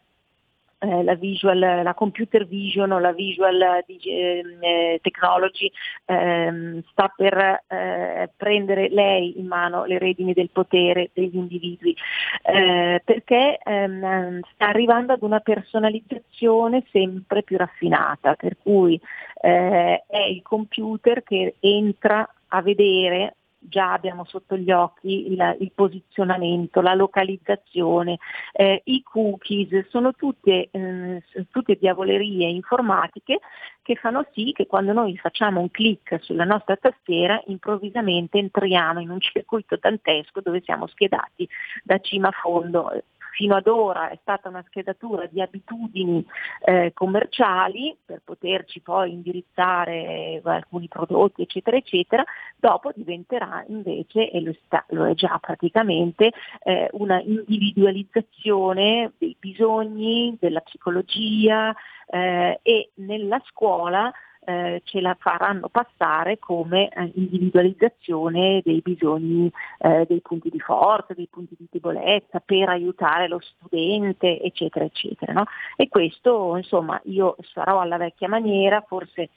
eh, 0.78 1.02
la 1.02 1.14
visual, 1.14 1.59
la 1.59 1.94
computer 1.94 2.46
vision 2.46 2.92
o 2.92 2.98
la 2.98 3.12
visual 3.12 3.82
digi- 3.86 4.10
eh, 4.10 4.98
technology 5.02 5.70
ehm, 6.05 6.82
sta 6.90 7.12
per 7.14 7.64
eh, 7.66 8.30
prendere 8.36 8.88
lei 8.88 9.38
in 9.38 9.46
mano 9.46 9.84
le 9.84 9.98
redini 9.98 10.32
del 10.32 10.50
potere 10.50 11.10
degli 11.12 11.36
individui, 11.36 11.96
eh, 12.42 13.02
perché 13.05 13.59
ehm, 13.62 14.40
sta 14.55 14.68
arrivando 14.68 15.12
ad 15.12 15.22
una 15.22 15.40
personalizzazione 15.40 16.84
sempre 16.90 17.42
più 17.42 17.56
raffinata, 17.56 18.34
per 18.34 18.56
cui 18.62 19.00
eh, 19.40 20.05
è 20.06 20.22
il 20.28 20.42
computer 20.42 21.22
che 21.22 21.56
entra 21.60 22.28
a 22.48 22.62
vedere 22.62 23.34
già 23.59 23.93
abbiamo 23.93 24.24
sotto 24.24 24.56
gli 24.56 24.70
occhi 24.70 25.32
il, 25.32 25.56
il 25.60 25.72
posizionamento, 25.74 26.80
la 26.80 26.94
localizzazione, 26.94 28.18
eh, 28.52 28.82
i 28.85 29.02
cookies, 29.02 29.89
sono 29.89 30.12
tutte, 30.12 30.68
eh, 30.70 31.22
tutte 31.51 31.76
diavolerie 31.76 32.48
informatiche 32.48 33.40
che 33.82 33.94
fanno 33.97 34.26
sì 34.32 34.52
che 34.52 34.66
quando 34.66 34.93
noi 34.93 35.16
facciamo 35.16 35.60
un 35.60 35.70
clic 35.70 36.18
sulla 36.20 36.44
nostra 36.44 36.76
tastiera 36.76 37.40
improvvisamente 37.47 38.39
entriamo 38.39 39.01
in 39.01 39.10
un 39.10 39.20
circuito 39.20 39.76
dantesco 39.80 40.40
dove 40.40 40.60
siamo 40.62 40.86
schedati 40.86 41.48
da 41.82 41.98
cima 41.98 42.28
a 42.28 42.32
fondo. 42.32 43.02
Fino 43.32 43.56
ad 43.56 43.66
ora 43.66 44.10
è 44.10 44.18
stata 44.20 44.48
una 44.48 44.64
schedatura 44.66 45.26
di 45.26 45.40
abitudini 45.40 46.24
eh, 46.64 46.92
commerciali 46.94 47.96
per 48.05 48.22
poterci 48.24 48.80
poi 48.80 49.12
indirizzare 49.12 50.40
alcuni 50.44 50.88
prodotti 50.88 51.42
eccetera 51.42 51.76
eccetera, 51.76 52.24
dopo 52.56 52.90
diventerà 52.94 53.64
invece, 53.68 54.30
e 54.30 54.40
lo, 54.40 54.55
sta- 54.64 54.84
lo 54.88 55.06
è 55.06 55.14
già 55.14 55.38
praticamente, 55.40 56.32
eh, 56.62 56.88
una 56.92 57.20
individualizzazione 57.20 59.12
dei 59.18 59.36
bisogni, 59.38 60.36
della 60.40 60.60
psicologia 60.60 61.74
eh, 62.06 62.59
e 62.62 62.90
nella 62.94 63.40
scuola 63.46 64.12
eh, 64.48 64.80
ce 64.84 65.02
la 65.02 65.14
faranno 65.18 65.68
passare 65.68 66.38
come 66.38 66.88
eh, 66.88 67.12
individualizzazione 67.16 68.62
dei 68.64 68.80
bisogni, 68.80 69.52
eh, 69.78 70.06
dei 70.08 70.22
punti 70.22 70.48
di 70.48 70.58
forza, 70.58 71.12
dei 71.12 71.28
punti 71.30 71.54
di 71.58 71.66
debolezza 71.70 72.40
per 72.40 72.70
aiutare 72.70 73.28
lo 73.28 73.40
studente, 73.40 74.40
eccetera, 74.40 74.86
eccetera. 74.86 75.34
no? 75.34 75.44
E 75.76 75.88
questo, 75.88 76.56
insomma, 76.56 76.98
io 77.04 77.36
sarò 77.52 77.80
alla 77.80 77.98
vecchia 77.98 78.26
maniera, 78.26 78.82
forse 78.86 79.20
eh, 79.22 79.28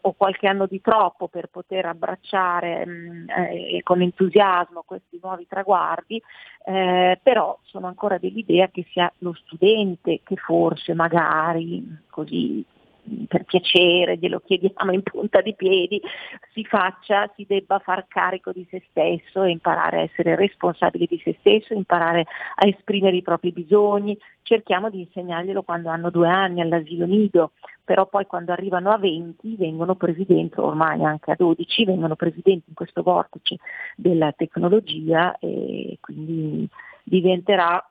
ho 0.00 0.12
qualche 0.16 0.48
anno 0.48 0.66
di 0.66 0.80
troppo 0.80 1.28
per 1.28 1.46
poter 1.46 1.86
abbracciare 1.86 2.84
mh, 2.84 3.26
eh, 3.28 3.80
con 3.84 4.02
entusiasmo 4.02 4.82
questi 4.84 5.20
nuovi 5.22 5.46
traguardi, 5.46 6.20
eh, 6.66 7.20
però 7.22 7.56
sono 7.62 7.86
ancora 7.86 8.18
dell'idea 8.18 8.66
che 8.68 8.84
sia 8.90 9.12
lo 9.18 9.34
studente 9.34 10.20
che 10.24 10.34
forse 10.34 10.94
magari 10.94 11.86
così 12.10 12.64
per 13.26 13.44
piacere, 13.44 14.16
glielo 14.16 14.40
chiediamo 14.40 14.92
in 14.92 15.02
punta 15.02 15.40
di 15.40 15.54
piedi, 15.54 16.00
si 16.52 16.64
faccia, 16.64 17.30
si 17.36 17.44
debba 17.46 17.78
far 17.78 18.06
carico 18.08 18.52
di 18.52 18.66
se 18.70 18.82
stesso 18.90 19.42
e 19.42 19.50
imparare 19.50 19.98
a 19.98 20.02
essere 20.02 20.36
responsabile 20.36 21.06
di 21.06 21.20
se 21.22 21.36
stesso, 21.40 21.74
imparare 21.74 22.26
a 22.56 22.66
esprimere 22.66 23.16
i 23.16 23.22
propri 23.22 23.52
bisogni. 23.52 24.18
Cerchiamo 24.42 24.88
di 24.88 25.00
insegnarglielo 25.00 25.62
quando 25.62 25.90
hanno 25.90 26.10
due 26.10 26.28
anni 26.28 26.60
all'asilo 26.60 27.04
nido, 27.04 27.52
però 27.84 28.06
poi 28.06 28.26
quando 28.26 28.52
arrivano 28.52 28.90
a 28.90 28.98
20 28.98 29.56
vengono 29.56 29.94
presi 29.94 30.24
dentro, 30.26 30.66
ormai 30.66 31.04
anche 31.04 31.30
a 31.30 31.36
12, 31.36 31.84
vengono 31.84 32.16
presi 32.16 32.40
dentro 32.42 32.66
in 32.68 32.74
questo 32.74 33.02
vortice 33.02 33.56
della 33.96 34.32
tecnologia 34.32 35.36
e 35.38 35.98
quindi 36.00 36.68
diventerà 37.02 37.82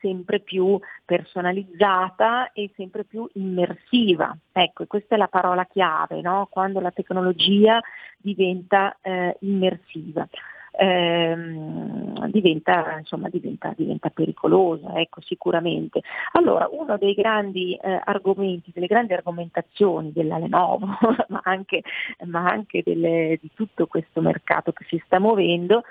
sempre 0.00 0.40
più 0.40 0.78
personalizzata 1.04 2.52
e 2.52 2.70
sempre 2.76 3.04
più 3.04 3.28
immersiva. 3.34 4.36
Ecco, 4.52 4.86
questa 4.86 5.14
è 5.14 5.18
la 5.18 5.28
parola 5.28 5.64
chiave, 5.66 6.20
no? 6.20 6.48
quando 6.50 6.80
la 6.80 6.90
tecnologia 6.90 7.80
diventa 8.18 8.96
eh, 9.00 9.36
immersiva. 9.40 10.28
Ehm, 10.72 12.28
diventa, 12.28 12.96
insomma, 12.98 13.28
diventa, 13.28 13.74
diventa 13.76 14.08
pericolosa, 14.10 14.98
ecco, 15.00 15.20
sicuramente. 15.20 16.00
Allora, 16.32 16.68
uno 16.70 16.96
dei 16.96 17.14
grandi 17.14 17.74
eh, 17.74 18.00
argomenti, 18.04 18.70
delle 18.72 18.86
grandi 18.86 19.12
argomentazioni 19.12 20.12
della 20.12 20.38
Lenovo, 20.38 20.86
ma 21.28 21.40
anche, 21.44 21.82
ma 22.26 22.48
anche 22.48 22.82
delle, 22.84 23.38
di 23.40 23.50
tutto 23.54 23.86
questo 23.86 24.20
mercato 24.20 24.72
che 24.72 24.84
si 24.88 25.02
sta 25.04 25.18
muovendo, 25.18 25.82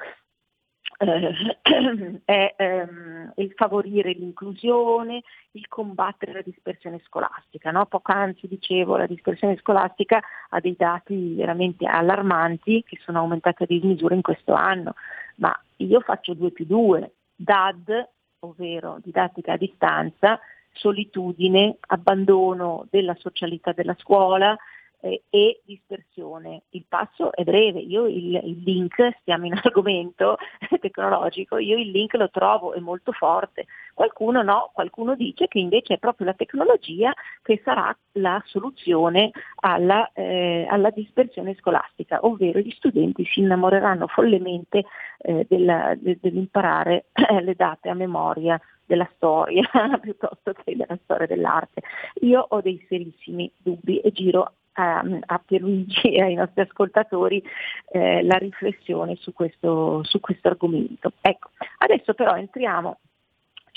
eh, 0.97 2.21
è 2.25 2.55
ehm, 2.57 3.33
il 3.35 3.53
favorire 3.55 4.11
l'inclusione, 4.11 5.23
il 5.51 5.67
combattere 5.67 6.33
la 6.33 6.41
dispersione 6.41 6.99
scolastica. 7.05 7.71
No? 7.71 7.85
Poc'anzi 7.85 8.47
dicevo, 8.47 8.97
la 8.97 9.07
dispersione 9.07 9.57
scolastica 9.57 10.21
ha 10.49 10.59
dei 10.59 10.75
dati 10.77 11.35
veramente 11.35 11.85
allarmanti 11.85 12.83
che 12.85 12.97
sono 13.03 13.19
aumentati 13.19 13.63
a 13.63 13.67
dismisura 13.67 14.15
in 14.15 14.21
questo 14.21 14.53
anno, 14.53 14.95
ma 15.35 15.57
io 15.77 15.99
faccio 16.01 16.33
2 16.33 16.51
più 16.51 16.65
2, 16.65 17.11
DAD, 17.35 18.09
ovvero 18.39 18.99
didattica 19.01 19.53
a 19.53 19.57
distanza, 19.57 20.39
solitudine, 20.73 21.77
abbandono 21.87 22.87
della 22.89 23.15
socialità 23.15 23.71
della 23.71 23.95
scuola, 23.99 24.57
eh, 25.01 25.23
e 25.29 25.61
dispersione. 25.65 26.63
Il 26.71 26.85
passo 26.87 27.31
è 27.33 27.43
breve, 27.43 27.79
io 27.79 28.05
il, 28.07 28.35
il, 28.43 28.61
link, 28.63 29.17
stiamo 29.21 29.45
in 29.45 29.53
argomento 29.61 30.37
tecnologico, 30.79 31.57
io 31.57 31.77
il 31.77 31.91
link 31.91 32.13
lo 32.15 32.29
trovo, 32.29 32.73
è 32.73 32.79
molto 32.79 33.11
forte. 33.11 33.65
Qualcuno 33.93 34.41
no, 34.41 34.71
qualcuno 34.73 35.15
dice 35.15 35.47
che 35.47 35.59
invece 35.59 35.95
è 35.95 35.97
proprio 35.97 36.27
la 36.27 36.33
tecnologia 36.33 37.13
che 37.41 37.61
sarà 37.63 37.95
la 38.13 38.41
soluzione 38.45 39.31
alla, 39.55 40.11
eh, 40.13 40.65
alla 40.69 40.89
dispersione 40.89 41.55
scolastica, 41.55 42.19
ovvero 42.21 42.59
gli 42.59 42.71
studenti 42.71 43.25
si 43.25 43.41
innamoreranno 43.41 44.07
follemente 44.07 44.85
eh, 45.19 45.45
della, 45.49 45.95
de, 45.97 46.17
dell'imparare 46.21 47.05
le 47.41 47.55
date 47.55 47.89
a 47.89 47.93
memoria 47.93 48.59
della 48.89 49.09
storia 49.15 49.61
piuttosto 50.01 50.51
che 50.53 50.75
della 50.75 50.97
storia 51.03 51.27
dell'arte. 51.27 51.83
Io 52.21 52.43
ho 52.49 52.59
dei 52.59 52.83
serissimi 52.89 53.51
dubbi 53.57 53.99
e 53.99 54.11
giro 54.11 54.53
a, 54.73 55.03
a 55.25 55.41
Pierluigi 55.45 56.13
e 56.13 56.21
ai 56.21 56.35
nostri 56.35 56.61
ascoltatori 56.61 57.43
eh, 57.91 58.23
la 58.23 58.37
riflessione 58.37 59.15
su 59.15 59.33
questo, 59.33 60.03
su 60.03 60.19
questo 60.19 60.47
argomento. 60.47 61.13
Ecco, 61.21 61.49
adesso 61.79 62.13
però 62.13 62.35
entriamo 62.35 62.97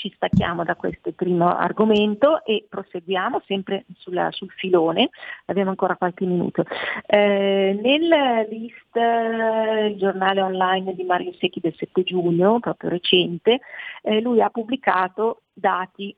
ci 0.03 0.11
stacchiamo 0.15 0.65
da 0.65 0.75
questo 0.75 1.13
primo 1.13 1.47
argomento 1.47 2.43
e 2.43 2.65
proseguiamo 2.67 3.41
sempre 3.45 3.85
sulla, 3.95 4.31
sul 4.31 4.51
filone, 4.51 5.09
abbiamo 5.45 5.69
ancora 5.69 5.95
qualche 5.95 6.25
minuto. 6.25 6.65
Eh, 7.05 7.79
nel 7.81 8.47
list, 8.49 8.95
eh, 8.97 9.85
il 9.87 9.97
giornale 9.97 10.41
online 10.41 10.93
di 10.93 11.03
Mario 11.03 11.31
Secchi 11.39 11.61
del 11.61 11.73
7 11.77 12.03
giugno, 12.03 12.59
proprio 12.59 12.89
recente, 12.89 13.61
eh, 14.01 14.19
lui 14.19 14.41
ha 14.41 14.49
pubblicato 14.49 15.43
dati 15.53 16.13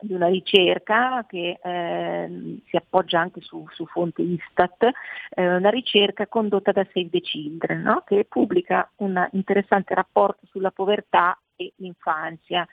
di 0.00 0.14
una 0.14 0.28
ricerca 0.28 1.24
che 1.28 1.58
eh, 1.62 2.60
si 2.66 2.76
appoggia 2.76 3.20
anche 3.20 3.40
su, 3.40 3.64
su 3.72 3.84
fonte 3.86 4.22
Istat, 4.22 4.90
eh, 5.30 5.56
una 5.56 5.70
ricerca 5.70 6.26
condotta 6.26 6.72
da 6.72 6.86
Save 6.92 7.10
the 7.10 7.20
Children, 7.20 7.82
no? 7.82 8.02
che 8.06 8.24
pubblica 8.28 8.88
un 8.96 9.28
interessante 9.32 9.94
rapporto 9.94 10.46
sulla 10.50 10.70
povertà 10.70 11.38
e 11.56 11.72
l'infanzia, 11.76 12.66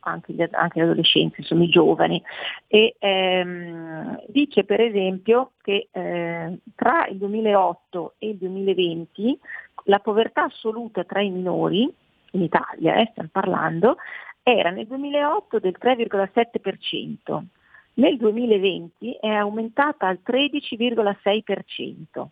anche, 0.00 0.32
gli, 0.32 0.44
anche 0.50 0.80
l'adolescenza, 0.80 1.36
insomma 1.38 1.64
i 1.64 1.68
giovani, 1.68 2.22
e 2.66 2.96
ehm, 2.98 4.24
dice 4.28 4.64
per 4.64 4.80
esempio 4.80 5.52
che 5.62 5.88
eh, 5.90 6.58
tra 6.74 7.06
il 7.06 7.18
2008 7.18 8.14
e 8.18 8.28
il 8.30 8.36
2020 8.36 9.38
la 9.84 9.98
povertà 9.98 10.44
assoluta 10.44 11.04
tra 11.04 11.20
i 11.20 11.30
minori, 11.30 11.92
in 12.32 12.42
Italia 12.42 12.96
eh, 12.96 13.08
stiamo 13.10 13.28
parlando, 13.30 13.96
era 14.42 14.70
nel 14.70 14.86
2008 14.86 15.58
del 15.58 15.76
3,7%, 15.80 17.42
nel 17.94 18.16
2020 18.16 19.18
è 19.20 19.28
aumentata 19.28 20.06
al 20.06 20.20
13,6%. 20.24 22.26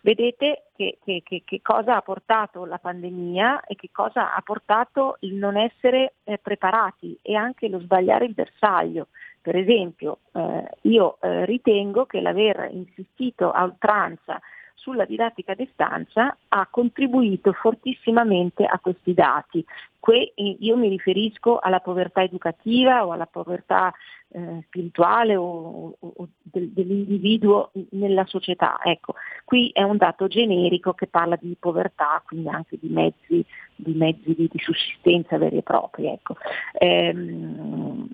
Vedete 0.00 0.64
che, 0.76 0.98
che, 1.02 1.22
che, 1.24 1.42
che, 1.44 1.60
cosa 1.62 1.96
ha 1.96 2.00
portato 2.00 2.64
la 2.64 2.78
pandemia 2.78 3.64
e 3.64 3.74
che 3.74 3.88
cosa 3.90 4.36
ha 4.36 4.40
portato 4.40 5.16
il 5.20 5.34
non 5.34 5.56
essere 5.56 6.14
eh, 6.22 6.38
preparati 6.38 7.18
e 7.22 7.34
anche 7.34 7.68
lo 7.68 7.80
sbagliare 7.80 8.26
il 8.26 8.34
bersaglio. 8.34 9.08
Per 9.40 9.56
esempio, 9.56 10.18
eh, 10.32 10.70
io 10.82 11.18
eh, 11.20 11.44
ritengo 11.44 12.06
che 12.06 12.20
l'aver 12.20 12.68
insistito 12.70 13.50
a 13.50 13.64
oltranza 13.64 14.40
sulla 14.76 15.04
didattica 15.04 15.52
a 15.52 15.56
distanza 15.56 16.36
ha 16.48 16.68
contribuito 16.70 17.52
fortissimamente 17.52 18.64
a 18.64 18.78
questi 18.78 19.14
dati. 19.14 19.64
Qui 19.98 20.32
io 20.60 20.76
mi 20.76 20.88
riferisco 20.88 21.58
alla 21.58 21.80
povertà 21.80 22.22
educativa 22.22 23.04
o 23.04 23.10
alla 23.10 23.26
povertà 23.26 23.92
eh, 24.28 24.62
spirituale 24.66 25.34
o, 25.34 25.96
o, 25.98 26.12
o 26.16 26.28
del, 26.42 26.68
dell'individuo 26.68 27.72
nella 27.90 28.24
società. 28.26 28.78
Ecco, 28.84 29.14
qui 29.44 29.70
è 29.72 29.82
un 29.82 29.96
dato 29.96 30.28
generico 30.28 30.92
che 30.92 31.08
parla 31.08 31.36
di 31.40 31.56
povertà, 31.58 32.22
quindi 32.24 32.48
anche 32.48 32.78
di 32.80 32.88
mezzi 32.88 33.44
di, 33.74 33.92
mezzi 33.94 34.34
di, 34.34 34.48
di 34.50 34.58
sussistenza 34.58 35.38
veri 35.38 35.58
e 35.58 35.62
propri. 35.62 36.06
Ecco. 36.06 36.36
Ehm, 36.78 38.08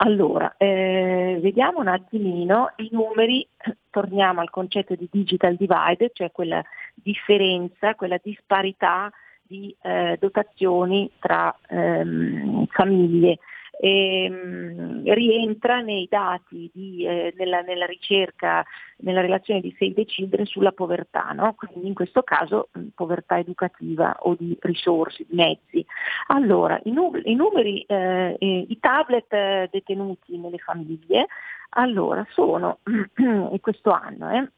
allora, 0.00 0.54
eh, 0.58 1.38
vediamo 1.42 1.80
un 1.80 1.88
attimino 1.88 2.72
i 2.76 2.88
numeri, 2.92 3.46
torniamo 3.90 4.40
al 4.40 4.50
concetto 4.50 4.94
di 4.94 5.08
digital 5.10 5.56
divide, 5.56 6.10
cioè 6.12 6.30
quella 6.30 6.62
differenza, 6.94 7.96
quella 7.96 8.18
disparità 8.22 9.10
di 9.42 9.74
eh, 9.82 10.16
dotazioni 10.20 11.10
tra 11.18 11.56
ehm, 11.68 12.66
famiglie 12.66 13.38
ehm, 13.80 15.12
rientra 15.12 15.80
nei 15.80 16.06
dati 16.10 16.70
di, 16.72 17.04
eh, 17.06 17.32
nella, 17.36 17.60
nella, 17.60 17.86
ricerca, 17.86 18.64
nella 18.98 19.20
relazione 19.20 19.60
di 19.60 19.74
Save 19.78 19.94
the 19.94 20.04
Children 20.04 20.46
sulla 20.46 20.72
povertà, 20.72 21.32
no? 21.32 21.54
quindi 21.54 21.86
in 21.86 21.94
questo 21.94 22.22
caso 22.22 22.68
povertà 22.94 23.38
educativa 23.38 24.16
o 24.20 24.34
di 24.34 24.56
risorse, 24.60 25.24
di 25.28 25.36
mezzi. 25.36 25.84
Allora, 26.28 26.80
i, 26.84 26.90
nu- 26.90 27.20
i 27.24 27.34
numeri, 27.34 27.82
eh, 27.82 28.36
eh, 28.38 28.66
i 28.68 28.78
tablet 28.80 29.32
eh, 29.32 29.68
detenuti 29.70 30.36
nelle 30.36 30.58
famiglie, 30.58 31.26
allora 31.70 32.26
sono, 32.30 32.78
questo 33.60 33.90
anno, 33.90 34.30
eh, 34.30 34.50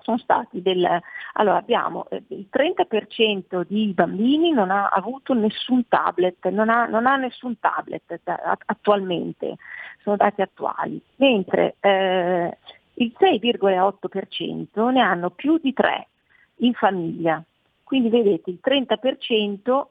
sono 0.00 0.18
stati 0.18 0.62
del... 0.62 0.86
Allora 1.34 1.58
abbiamo 1.58 2.06
eh, 2.10 2.22
il 2.28 2.48
30% 2.50 3.64
di 3.66 3.92
bambini 3.94 4.52
non 4.52 4.70
ha 4.70 4.88
avuto 4.88 5.34
nessun 5.34 5.86
tablet, 5.88 6.46
non 6.48 6.68
ha, 6.68 6.86
non 6.86 7.06
ha 7.06 7.16
nessun 7.16 7.58
tablet 7.58 8.20
attualmente, 8.66 9.56
sono 10.02 10.16
dati 10.16 10.42
attuali, 10.42 11.00
mentre 11.16 11.76
eh, 11.80 12.56
il 12.94 13.14
6,8% 13.18 14.90
ne 14.90 15.00
hanno 15.00 15.30
più 15.30 15.58
di 15.58 15.72
tre 15.72 16.08
in 16.56 16.72
famiglia. 16.74 17.42
Quindi 17.84 18.08
vedete 18.08 18.50
il 18.50 18.58
30% 18.62 19.86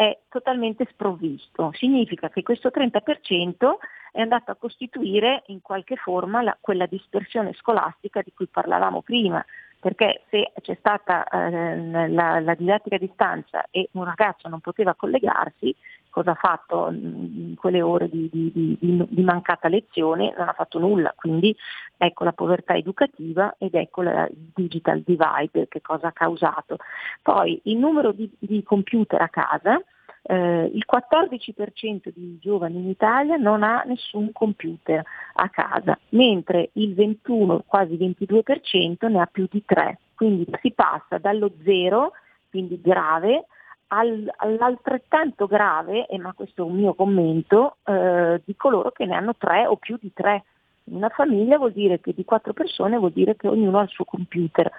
è 0.00 0.18
totalmente 0.30 0.86
sprovvisto. 0.90 1.72
Significa 1.74 2.30
che 2.30 2.42
questo 2.42 2.70
30% 2.70 3.76
è 4.12 4.22
andato 4.22 4.50
a 4.50 4.56
costituire 4.56 5.42
in 5.48 5.60
qualche 5.60 5.96
forma 5.96 6.40
la- 6.40 6.56
quella 6.58 6.86
dispersione 6.86 7.52
scolastica 7.52 8.22
di 8.22 8.32
cui 8.32 8.46
parlavamo 8.46 9.02
prima, 9.02 9.44
perché 9.80 10.22
se 10.28 10.52
c'è 10.60 10.76
stata 10.78 11.24
eh, 11.24 12.08
la, 12.08 12.38
la 12.38 12.54
didattica 12.54 12.96
a 12.96 12.98
distanza 12.98 13.64
e 13.70 13.88
un 13.92 14.04
ragazzo 14.04 14.46
non 14.48 14.60
poteva 14.60 14.94
collegarsi, 14.94 15.74
cosa 16.10 16.32
ha 16.32 16.34
fatto 16.34 16.90
in 16.90 17.54
quelle 17.56 17.80
ore 17.80 18.10
di, 18.10 18.28
di- 18.30 18.52
di- 18.52 19.06
di- 19.08 19.22
mancata 19.22 19.68
lezione? 19.68 20.34
Non 20.36 20.48
ha 20.48 20.52
fatto 20.52 20.78
nulla, 20.78 21.14
quindi 21.16 21.56
ecco 21.96 22.24
la 22.24 22.32
povertà 22.32 22.74
educativa 22.74 23.54
ed 23.58 23.74
ecco 23.74 24.02
la 24.02 24.28
digital 24.30 25.00
divide 25.00 25.66
che 25.68 25.80
cosa 25.80 26.08
ha 26.08 26.12
causato. 26.12 26.76
Poi 27.22 27.58
il 27.64 27.78
numero 27.78 28.12
di 28.12 28.62
computer 28.62 29.22
a 29.22 29.28
casa, 29.28 29.82
eh, 30.22 30.70
il 30.72 30.84
14% 30.90 32.10
di 32.14 32.38
giovani 32.40 32.78
in 32.78 32.88
Italia 32.88 33.36
non 33.36 33.62
ha 33.62 33.82
nessun 33.86 34.32
computer 34.32 35.02
a 35.34 35.48
casa, 35.48 35.98
mentre 36.10 36.70
il 36.74 36.94
21, 36.94 37.64
quasi 37.66 37.96
22% 37.96 39.08
ne 39.08 39.20
ha 39.20 39.26
più 39.26 39.46
di 39.50 39.62
tre. 39.64 39.98
Quindi 40.14 40.46
si 40.60 40.72
passa 40.72 41.18
dallo 41.18 41.50
zero, 41.64 42.12
quindi 42.50 42.80
grave, 42.80 43.46
al- 43.88 44.30
all'altrettanto 44.36 45.46
grave, 45.46 46.06
e 46.06 46.18
ma 46.18 46.32
questo 46.32 46.62
è 46.62 46.66
un 46.66 46.76
mio 46.76 46.94
commento, 46.94 47.76
eh, 47.84 48.40
di 48.44 48.54
coloro 48.56 48.90
che 48.90 49.06
ne 49.06 49.14
hanno 49.14 49.34
tre 49.36 49.66
o 49.66 49.76
più 49.76 49.96
di 50.00 50.12
tre. 50.12 50.44
Una 50.84 51.08
famiglia 51.08 51.56
vuol 51.56 51.72
dire 51.72 52.00
che 52.00 52.12
di 52.12 52.24
quattro 52.24 52.52
persone 52.52 52.98
vuol 52.98 53.12
dire 53.12 53.36
che 53.36 53.48
ognuno 53.48 53.78
ha 53.78 53.82
il 53.82 53.88
suo 53.88 54.04
computer 54.04 54.70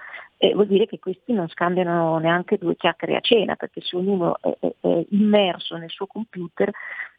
e 0.44 0.54
vuol 0.54 0.66
dire 0.66 0.86
che 0.86 0.98
questi 0.98 1.32
non 1.32 1.46
scambiano 1.46 2.18
neanche 2.18 2.58
due 2.58 2.74
chiacchiere 2.74 3.14
a 3.14 3.20
cena 3.20 3.54
perché 3.54 3.80
se 3.80 3.94
ognuno 3.94 4.38
è, 4.40 4.56
è- 4.58 4.74
è 4.80 5.06
immerso 5.10 5.76
nel 5.76 5.88
suo 5.88 6.08
computer, 6.08 6.68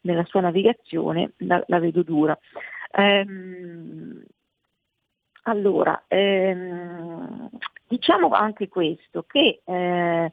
nella 0.02 0.24
sua 0.26 0.42
navigazione, 0.42 1.32
la, 1.38 1.64
la 1.68 1.78
vedo 1.78 2.02
dura. 2.02 2.38
Ehm, 2.92 4.22
allora, 5.44 6.04
ehm, 6.06 7.48
diciamo 7.88 8.28
anche 8.28 8.68
questo, 8.68 9.24
che 9.26 9.62
eh, 9.64 10.32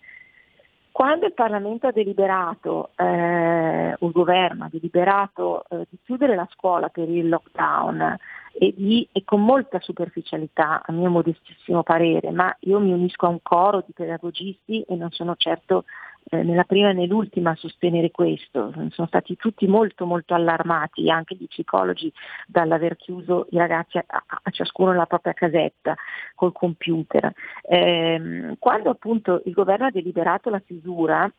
quando 0.91 1.25
il 1.25 1.33
Parlamento 1.33 1.87
ha 1.87 1.93
deliberato, 1.93 2.89
eh, 2.97 3.95
o 3.97 4.05
il 4.05 4.11
governo 4.11 4.65
ha 4.65 4.69
deliberato 4.69 5.63
eh, 5.69 5.87
di 5.89 5.97
chiudere 6.03 6.35
la 6.35 6.47
scuola 6.51 6.89
per 6.89 7.07
il 7.07 7.29
lockdown 7.29 8.17
e, 8.53 8.73
di- 8.75 9.07
e 9.11 9.23
con 9.23 9.43
molta 9.43 9.80
superficialità, 9.80 10.81
a 10.85 10.91
mio 10.91 11.09
modestissimo 11.09 11.83
parere, 11.83 12.31
ma 12.31 12.55
io 12.61 12.80
mi 12.80 12.91
unisco 12.91 13.25
a 13.25 13.30
un 13.30 13.39
coro 13.41 13.83
di 13.85 13.93
pedagogisti 13.93 14.81
e 14.81 14.95
non 14.95 15.11
sono 15.11 15.35
certo 15.38 15.85
eh, 16.30 16.43
né 16.43 16.55
la 16.55 16.63
prima 16.63 16.91
né 16.91 17.05
l'ultima 17.07 17.51
a 17.51 17.55
sostenere 17.55 18.11
questo, 18.11 18.71
sono 18.91 19.07
stati 19.07 19.35
tutti 19.35 19.67
molto 19.67 20.05
molto 20.05 20.33
allarmati, 20.33 21.09
anche 21.09 21.35
gli 21.35 21.47
psicologi, 21.47 22.11
dall'aver 22.47 22.95
chiuso 22.95 23.47
i 23.51 23.57
ragazzi 23.57 23.97
a, 23.97 24.05
a- 24.07 24.49
ciascuno 24.51 24.93
la 24.93 25.05
propria 25.05 25.33
casetta 25.33 25.95
col 26.35 26.53
computer. 26.53 27.33
Ehm, 27.63 28.55
quando 28.59 28.89
appunto 28.89 29.41
il 29.45 29.53
governo 29.53 29.88
ha 29.88 29.91
deliberato 29.91 30.49
la 30.49 30.59
chiusura, 30.59 31.31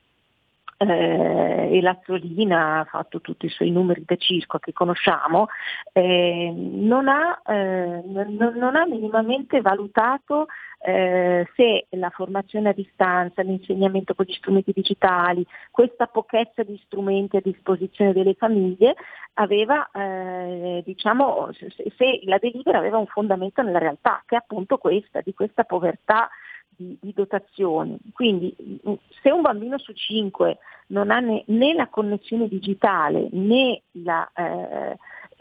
eh, 0.91 1.77
e 1.77 1.81
Lazzolina 1.81 2.81
ha 2.81 2.85
fatto 2.85 3.20
tutti 3.20 3.47
i 3.47 3.51
suoi 3.51 3.70
numeri 3.70 4.05
da 4.05 4.17
circo 4.17 4.59
che 4.59 4.73
conosciamo, 4.73 5.49
eh, 5.93 6.52
non, 6.55 7.09
ha, 7.09 7.41
eh, 7.47 8.02
non- 8.05 8.55
non 8.57 8.77
ha 8.77 8.86
minimamente 8.86 9.61
valutato 9.61 10.47
eh, 10.85 11.47
se 11.55 11.86
la 11.91 12.11
formazione 12.11 12.70
a 12.70 12.73
distanza, 12.73 13.43
l'insegnamento 13.43 14.15
con 14.15 14.25
gli 14.27 14.33
strumenti 14.33 14.73
digitali, 14.73 15.47
questa 15.70 16.07
pochezza 16.07 16.65
di 16.65 16.81
strumenti 16.85 17.36
a 17.36 17.41
disposizione 17.41 18.12
delle 18.12 18.35
famiglie 18.35 18.97
aveva, 19.35 19.89
eh, 19.93 20.83
diciamo, 20.85 21.51
se, 21.52 21.93
se 21.97 22.20
la 22.25 22.39
delibera 22.39 22.78
aveva 22.78 22.99
un 22.99 23.07
fondamento 23.07 23.62
nella 23.62 23.78
realtà, 23.78 24.23
che 24.27 24.35
è 24.35 24.39
appunto 24.39 24.77
questa, 24.78 25.20
di 25.20 25.33
questa 25.33 25.62
povertà 25.62 26.28
di, 26.76 26.97
di 27.01 27.12
dotazioni. 27.12 27.99
Quindi 28.12 28.55
mh, 28.83 28.92
se 29.23 29.31
un 29.31 29.42
bambino 29.42 29.78
su 29.78 29.92
cinque 29.92 30.59
non 30.89 31.10
ha 31.10 31.20
né, 31.20 31.44
né 31.47 31.75
la 31.75 31.89
connessione 31.89 32.49
digitale 32.49 33.28
né 33.31 33.83
la... 33.92 34.31
eh, 34.34 34.97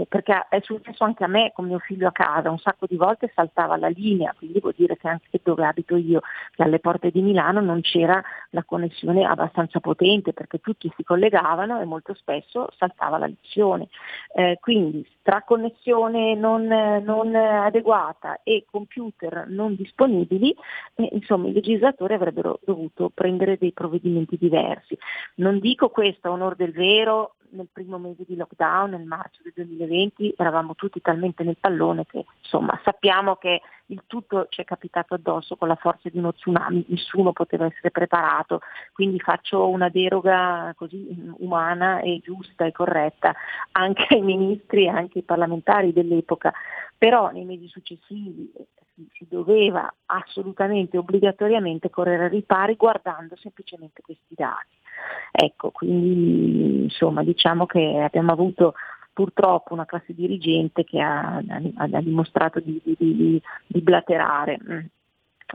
perché 0.08 0.48
è 0.50 0.60
successo 0.62 1.04
anche 1.04 1.24
a 1.24 1.28
me 1.28 1.52
con 1.54 1.66
mio 1.66 1.80
figlio 1.80 2.08
a 2.08 2.12
casa, 2.12 2.50
un 2.50 2.58
sacco 2.58 2.86
di 2.88 2.96
volte 2.96 3.32
saltava 3.34 3.78
la 3.78 3.90
linea, 3.90 4.34
quindi 4.38 4.60
vuol 4.60 4.74
dire 4.76 4.98
che 4.98 5.08
anche 5.08 5.40
dove 5.44 5.66
abito 5.66 5.96
io, 5.96 6.22
che 6.56 6.64
alle 6.64 6.80
porte 6.80 7.12
di 7.12 7.22
Milano 7.22 7.62
non 7.62 7.82
c'era 7.82 8.22
la 8.52 8.64
connessione 8.64 9.26
abbastanza 9.26 9.80
potente 9.80 10.34
perché 10.34 10.60
tutti 10.60 10.92
si 10.96 11.04
collegavano 11.04 11.80
e 11.80 11.86
molto 11.86 12.14
spesso 12.14 12.70
saltava 12.78 13.18
la 13.18 13.28
lezione. 13.28 13.90
Eh, 14.34 14.58
quindi 14.60 15.06
tra 15.22 15.44
connessione 15.44 16.36
non, 16.36 16.66
non 16.66 17.36
adeguata 17.36 18.40
e 18.44 18.66
computer 18.70 19.46
non 19.48 19.76
disponibili, 19.76 20.56
eh, 20.96 21.10
insomma 21.12 21.48
i 21.48 21.54
legislatori 21.54 22.14
avrebbero 22.14 22.60
dovuto 22.64 23.12
prendere 23.14 23.58
dei 23.58 23.72
provvedimenti 23.72 24.38
diversi. 24.38 24.98
Non 25.36 25.60
dico 25.60 25.90
questo 25.90 26.28
a 26.28 26.32
onor 26.32 26.56
del 26.56 26.72
vero, 26.72 27.36
nel 27.52 27.68
primo 27.72 27.98
mese 27.98 28.24
di 28.28 28.36
lockdown, 28.36 28.92
nel 28.92 29.06
marzo 29.06 29.42
del 29.44 29.54
2020, 29.56 30.36
eravamo 30.38 30.76
tutti 30.76 31.02
talmente 31.02 31.44
nel 31.44 31.58
pallone 31.60 32.06
che 32.06 32.26
insomma 32.42 32.80
sappiamo 32.84 33.36
che 33.36 33.62
il 33.88 34.04
tutto 34.08 34.48
ci 34.50 34.62
è 34.62 34.64
capitato 34.64 35.16
addosso 35.16 35.58
con 35.58 35.68
la 35.68 35.76
forza 35.76 36.10
di 36.10 36.18
uno 36.18 36.34
tsunami, 36.34 36.86
nessuno 36.88 37.34
poteva 37.34 37.66
essere 37.66 37.92
preparato, 37.92 38.62
quindi 38.94 39.20
faccio 39.20 39.68
una 39.68 39.90
deroga 39.90 40.74
così 40.78 41.10
mm, 41.14 41.34
umana 41.40 42.00
e 42.00 42.22
giusta 42.24 42.66
e 42.66 42.72
corretta 42.72 43.36
anche 43.72 44.16
ai 44.16 44.22
ministri 44.22 44.86
e 44.86 44.90
anche 45.12 45.20
ai 45.20 45.24
parlamentari 45.24 45.92
dell'epoca, 45.92 46.54
però 46.98 47.30
nei 47.32 47.44
mesi 47.44 47.68
successivi 47.68 48.52
eh, 48.56 48.68
si, 49.12 49.28
doveva 49.30 49.94
assolutamente, 50.06 50.98
obbligatoriamente 50.98 51.90
correre 51.90 52.26
ai 52.26 52.30
ripari 52.30 52.76
guardando 52.76 53.36
semplicemente 53.36 54.02
questi 54.02 54.34
dati. 54.36 54.80
Ecco, 55.32 55.72
quindi 55.72 56.84
insomma 56.84 57.24
diciamo 57.24 57.66
che 57.66 58.02
abbiamo 58.02 58.32
avuto 58.32 58.74
purtroppo 59.14 59.74
una 59.74 59.86
classe 59.86 60.14
dirigente 60.14 60.84
che 60.84 61.02
ha, 61.02 61.38
ha- 61.38 62.02
dimostrato 62.02 62.60
di, 62.60 62.80
di- 62.84 62.96
di- 62.98 63.42
di 63.68 63.82
blaterare. 63.82 64.58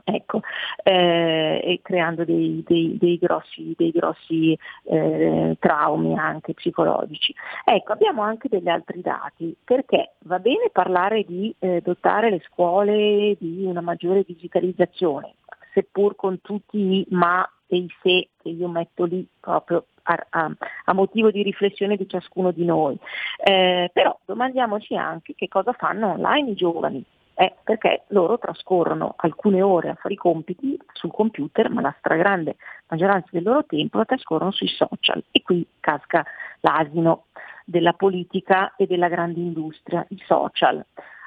Ecco, 0.04 0.40
eh, 0.82 1.60
e 1.64 1.80
creando 1.82 2.24
dei, 2.24 2.62
dei- 2.66 2.96
dei 2.98 3.18
grossi, 3.18 3.74
dei 3.76 3.90
grossi 3.90 4.56
eh, 4.84 5.56
traumi 5.58 6.16
anche 6.18 6.54
psicologici. 6.54 7.34
Ecco, 7.64 7.92
abbiamo 7.92 8.22
anche 8.22 8.48
degli 8.48 8.68
altri 8.68 9.00
dati, 9.00 9.56
perché 9.64 10.12
va 10.24 10.38
bene 10.38 10.70
parlare 10.72 11.24
di 11.24 11.54
eh, 11.58 11.80
dotare 11.82 12.30
le 12.30 12.40
scuole 12.46 13.36
di 13.38 13.64
una 13.64 13.80
maggiore 13.80 14.22
digitalizzazione, 14.26 15.34
seppur 15.72 16.14
con 16.16 16.40
tutti 16.40 16.78
i 16.78 17.06
ma 17.10 17.48
e 17.68 17.76
i 17.76 17.88
se 18.02 18.28
che 18.40 18.48
io 18.48 18.68
metto 18.68 19.04
lì 19.04 19.26
proprio 19.40 19.86
a, 20.04 20.26
a- 20.30 20.56
a 20.84 20.92
motivo 20.92 21.30
di 21.30 21.42
riflessione 21.42 21.96
di 21.96 22.08
ciascuno 22.08 22.52
di 22.52 22.64
noi. 22.64 22.96
Eh, 23.42 23.90
però 23.92 24.16
domandiamoci 24.24 24.94
anche 24.96 25.34
che 25.34 25.48
cosa 25.48 25.72
fanno 25.72 26.12
online 26.12 26.50
i 26.50 26.54
giovani. 26.54 27.04
Eh, 27.38 27.54
perché 27.62 28.04
loro 28.08 28.38
trascorrono 28.38 29.12
alcune 29.18 29.60
ore 29.60 29.90
a 29.90 29.94
fare 29.94 30.14
i 30.14 30.16
compiti 30.16 30.78
sul 30.94 31.12
computer, 31.12 31.68
ma 31.68 31.82
la 31.82 31.94
stragrande 31.98 32.56
maggioranza 32.88 33.28
del 33.30 33.42
loro 33.42 33.66
tempo 33.66 33.98
la 33.98 34.06
trascorrono 34.06 34.52
sui 34.52 34.68
social 34.68 35.22
e 35.30 35.42
qui 35.42 35.66
casca 35.78 36.24
l'asino 36.60 37.26
della 37.66 37.92
politica 37.92 38.74
e 38.76 38.86
della 38.86 39.08
grande 39.08 39.40
industria, 39.40 40.06
i 40.08 40.22
social. 40.24 40.82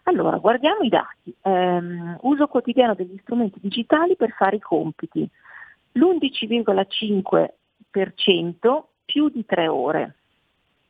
Allora, 0.06 0.38
guardiamo 0.38 0.82
i 0.82 0.90
dati. 0.90 1.32
Ehm, 1.44 2.18
uso 2.22 2.48
quotidiano 2.48 2.96
degli 2.96 3.20
strumenti 3.22 3.60
digitali 3.62 4.16
per 4.16 4.32
fare 4.32 4.56
i 4.56 4.62
compiti. 4.62 5.30
L'11,5% 5.92 8.84
più 9.06 9.30
di 9.30 9.46
tre 9.46 9.68
ore. 9.68 10.16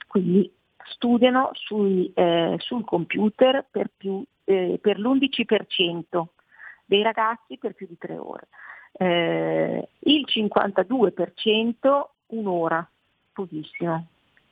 Quindi 0.08 0.50
studiano 0.90 1.50
sui, 1.54 2.12
eh, 2.14 2.56
sul 2.60 2.86
computer 2.86 3.66
per, 3.70 3.90
più, 3.96 4.24
eh, 4.44 4.80
per 4.82 5.00
l'11% 5.00 6.28
dei 6.86 7.02
ragazzi 7.02 7.58
per 7.58 7.74
più 7.74 7.88
di 7.88 7.98
tre 7.98 8.18
ore. 8.18 8.48
Eh, 8.92 9.90
il 10.00 10.26
52% 10.28 12.10
un'ora, 12.28 12.88
pochissimo. 13.32 14.08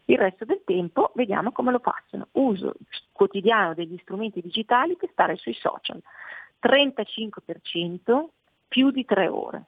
Il 0.05 0.17
resto 0.17 0.45
del 0.45 0.61
tempo 0.63 1.11
vediamo 1.15 1.51
come 1.51 1.71
lo 1.71 1.79
passano. 1.79 2.27
Uso 2.33 2.75
quotidiano 3.11 3.73
degli 3.73 3.97
strumenti 4.01 4.39
digitali 4.39 4.95
per 4.95 5.09
stare 5.11 5.35
sui 5.35 5.53
social. 5.53 6.01
35% 6.61 8.29
più 8.67 8.91
di 8.91 9.05
3 9.05 9.27
ore, 9.27 9.63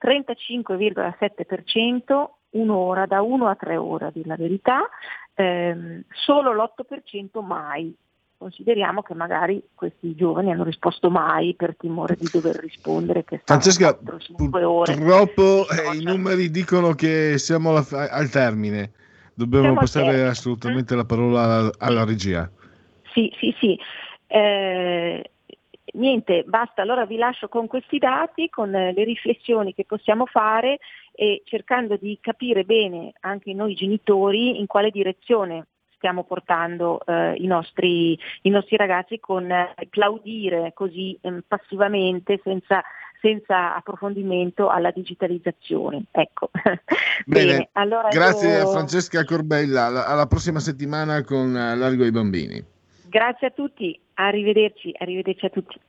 35,7% 0.00 2.28
un'ora, 2.50 3.06
da 3.06 3.22
1 3.22 3.48
a 3.48 3.54
3 3.54 3.76
ore 3.76 4.06
a 4.06 4.10
dire 4.10 4.28
la 4.28 4.36
verità, 4.36 4.88
ehm, 5.34 6.02
solo 6.10 6.52
l'8% 6.52 7.44
mai. 7.44 7.94
Consideriamo 8.36 9.00
che 9.02 9.14
magari 9.14 9.62
questi 9.74 10.14
giovani 10.14 10.50
hanno 10.50 10.64
risposto 10.64 11.08
mai 11.08 11.54
per 11.54 11.76
timore 11.76 12.16
di 12.16 12.28
dover 12.30 12.56
rispondere 12.56 13.24
che 13.24 13.40
Francesca, 13.44 13.98
4-5 14.02 14.62
ore. 14.64 14.94
purtroppo 14.94 15.66
eh, 15.68 15.96
i 15.96 16.02
numeri 16.02 16.50
dicono 16.50 16.92
che 16.94 17.38
siamo 17.38 17.70
alla 17.70 17.84
al 18.10 18.28
termine. 18.28 18.92
Dobbiamo 19.34 19.64
Siamo 19.64 19.80
passare 19.80 20.26
assolutamente 20.26 20.94
la 20.94 21.04
parola 21.04 21.42
alla, 21.42 21.70
alla 21.78 22.04
regia. 22.04 22.50
Sì, 23.12 23.32
sì, 23.38 23.54
sì. 23.58 23.78
Eh, 24.26 25.30
niente, 25.94 26.44
basta, 26.46 26.82
allora 26.82 27.06
vi 27.06 27.16
lascio 27.16 27.48
con 27.48 27.66
questi 27.66 27.98
dati, 27.98 28.48
con 28.48 28.70
le 28.70 29.04
riflessioni 29.04 29.74
che 29.74 29.84
possiamo 29.84 30.26
fare 30.26 30.78
e 31.14 31.42
cercando 31.44 31.96
di 31.96 32.18
capire 32.20 32.64
bene 32.64 33.12
anche 33.20 33.52
noi 33.54 33.74
genitori 33.74 34.58
in 34.58 34.66
quale 34.66 34.90
direzione 34.90 35.66
stiamo 36.04 36.24
portando 36.24 37.00
eh, 37.06 37.34
i, 37.38 37.46
nostri, 37.46 38.18
i 38.42 38.50
nostri 38.50 38.76
ragazzi 38.76 39.18
con 39.18 39.50
eh, 39.50 39.74
plaudire 39.88 40.72
così 40.74 41.16
ehm, 41.22 41.44
passivamente 41.48 42.38
senza, 42.44 42.82
senza 43.22 43.74
approfondimento 43.74 44.68
alla 44.68 44.90
digitalizzazione. 44.90 46.04
Ecco. 46.10 46.50
Bene, 47.24 47.70
allora 47.72 48.08
grazie 48.08 48.58
io- 48.58 48.68
a 48.68 48.72
Francesca 48.72 49.24
Corbella. 49.24 49.86
Alla, 49.86 50.06
alla 50.06 50.26
prossima 50.26 50.60
settimana 50.60 51.22
con 51.22 51.56
eh, 51.56 51.74
Largo 51.74 52.02
ai 52.02 52.10
bambini. 52.10 52.62
Grazie 53.08 53.46
a 53.46 53.50
tutti, 53.50 53.98
arrivederci, 54.14 54.94
arrivederci 54.98 55.46
a 55.46 55.50
tutti. 55.50 55.80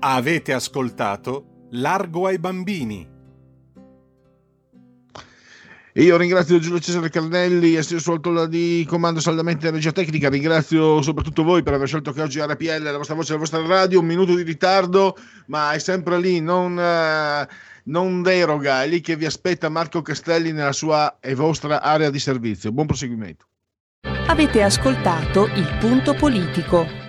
Avete 0.00 0.52
ascoltato 0.52 1.68
Largo 1.70 2.26
ai 2.26 2.38
bambini. 2.38 3.15
E 5.98 6.02
io 6.02 6.18
ringrazio 6.18 6.58
Giulio 6.58 6.78
Cesare 6.78 7.08
Carnelli, 7.08 7.82
sul 7.82 8.20
tolla 8.20 8.44
di 8.44 8.84
comando 8.86 9.18
saldamente 9.18 9.70
regia 9.70 9.92
tecnica. 9.92 10.28
Ringrazio 10.28 11.00
soprattutto 11.00 11.42
voi 11.42 11.62
per 11.62 11.72
aver 11.72 11.88
scelto 11.88 12.12
che 12.12 12.20
oggi 12.20 12.38
RPL, 12.38 12.82
la 12.82 12.98
vostra 12.98 13.14
voce, 13.14 13.32
la 13.32 13.38
vostra 13.38 13.66
radio. 13.66 14.00
Un 14.00 14.04
minuto 14.04 14.34
di 14.34 14.42
ritardo, 14.42 15.16
ma 15.46 15.72
è 15.72 15.78
sempre 15.78 16.20
lì, 16.20 16.40
non, 16.40 16.78
eh, 16.78 17.48
non 17.84 18.20
deroga. 18.20 18.82
È 18.82 18.86
lì 18.86 19.00
che 19.00 19.16
vi 19.16 19.24
aspetta 19.24 19.70
Marco 19.70 20.02
Castelli 20.02 20.52
nella 20.52 20.72
sua 20.72 21.16
e 21.18 21.34
vostra 21.34 21.80
area 21.80 22.10
di 22.10 22.18
servizio. 22.18 22.72
Buon 22.72 22.88
proseguimento. 22.88 23.46
Avete 24.26 24.62
ascoltato 24.62 25.46
Il 25.46 25.78
Punto 25.80 26.12
Politico. 26.12 27.05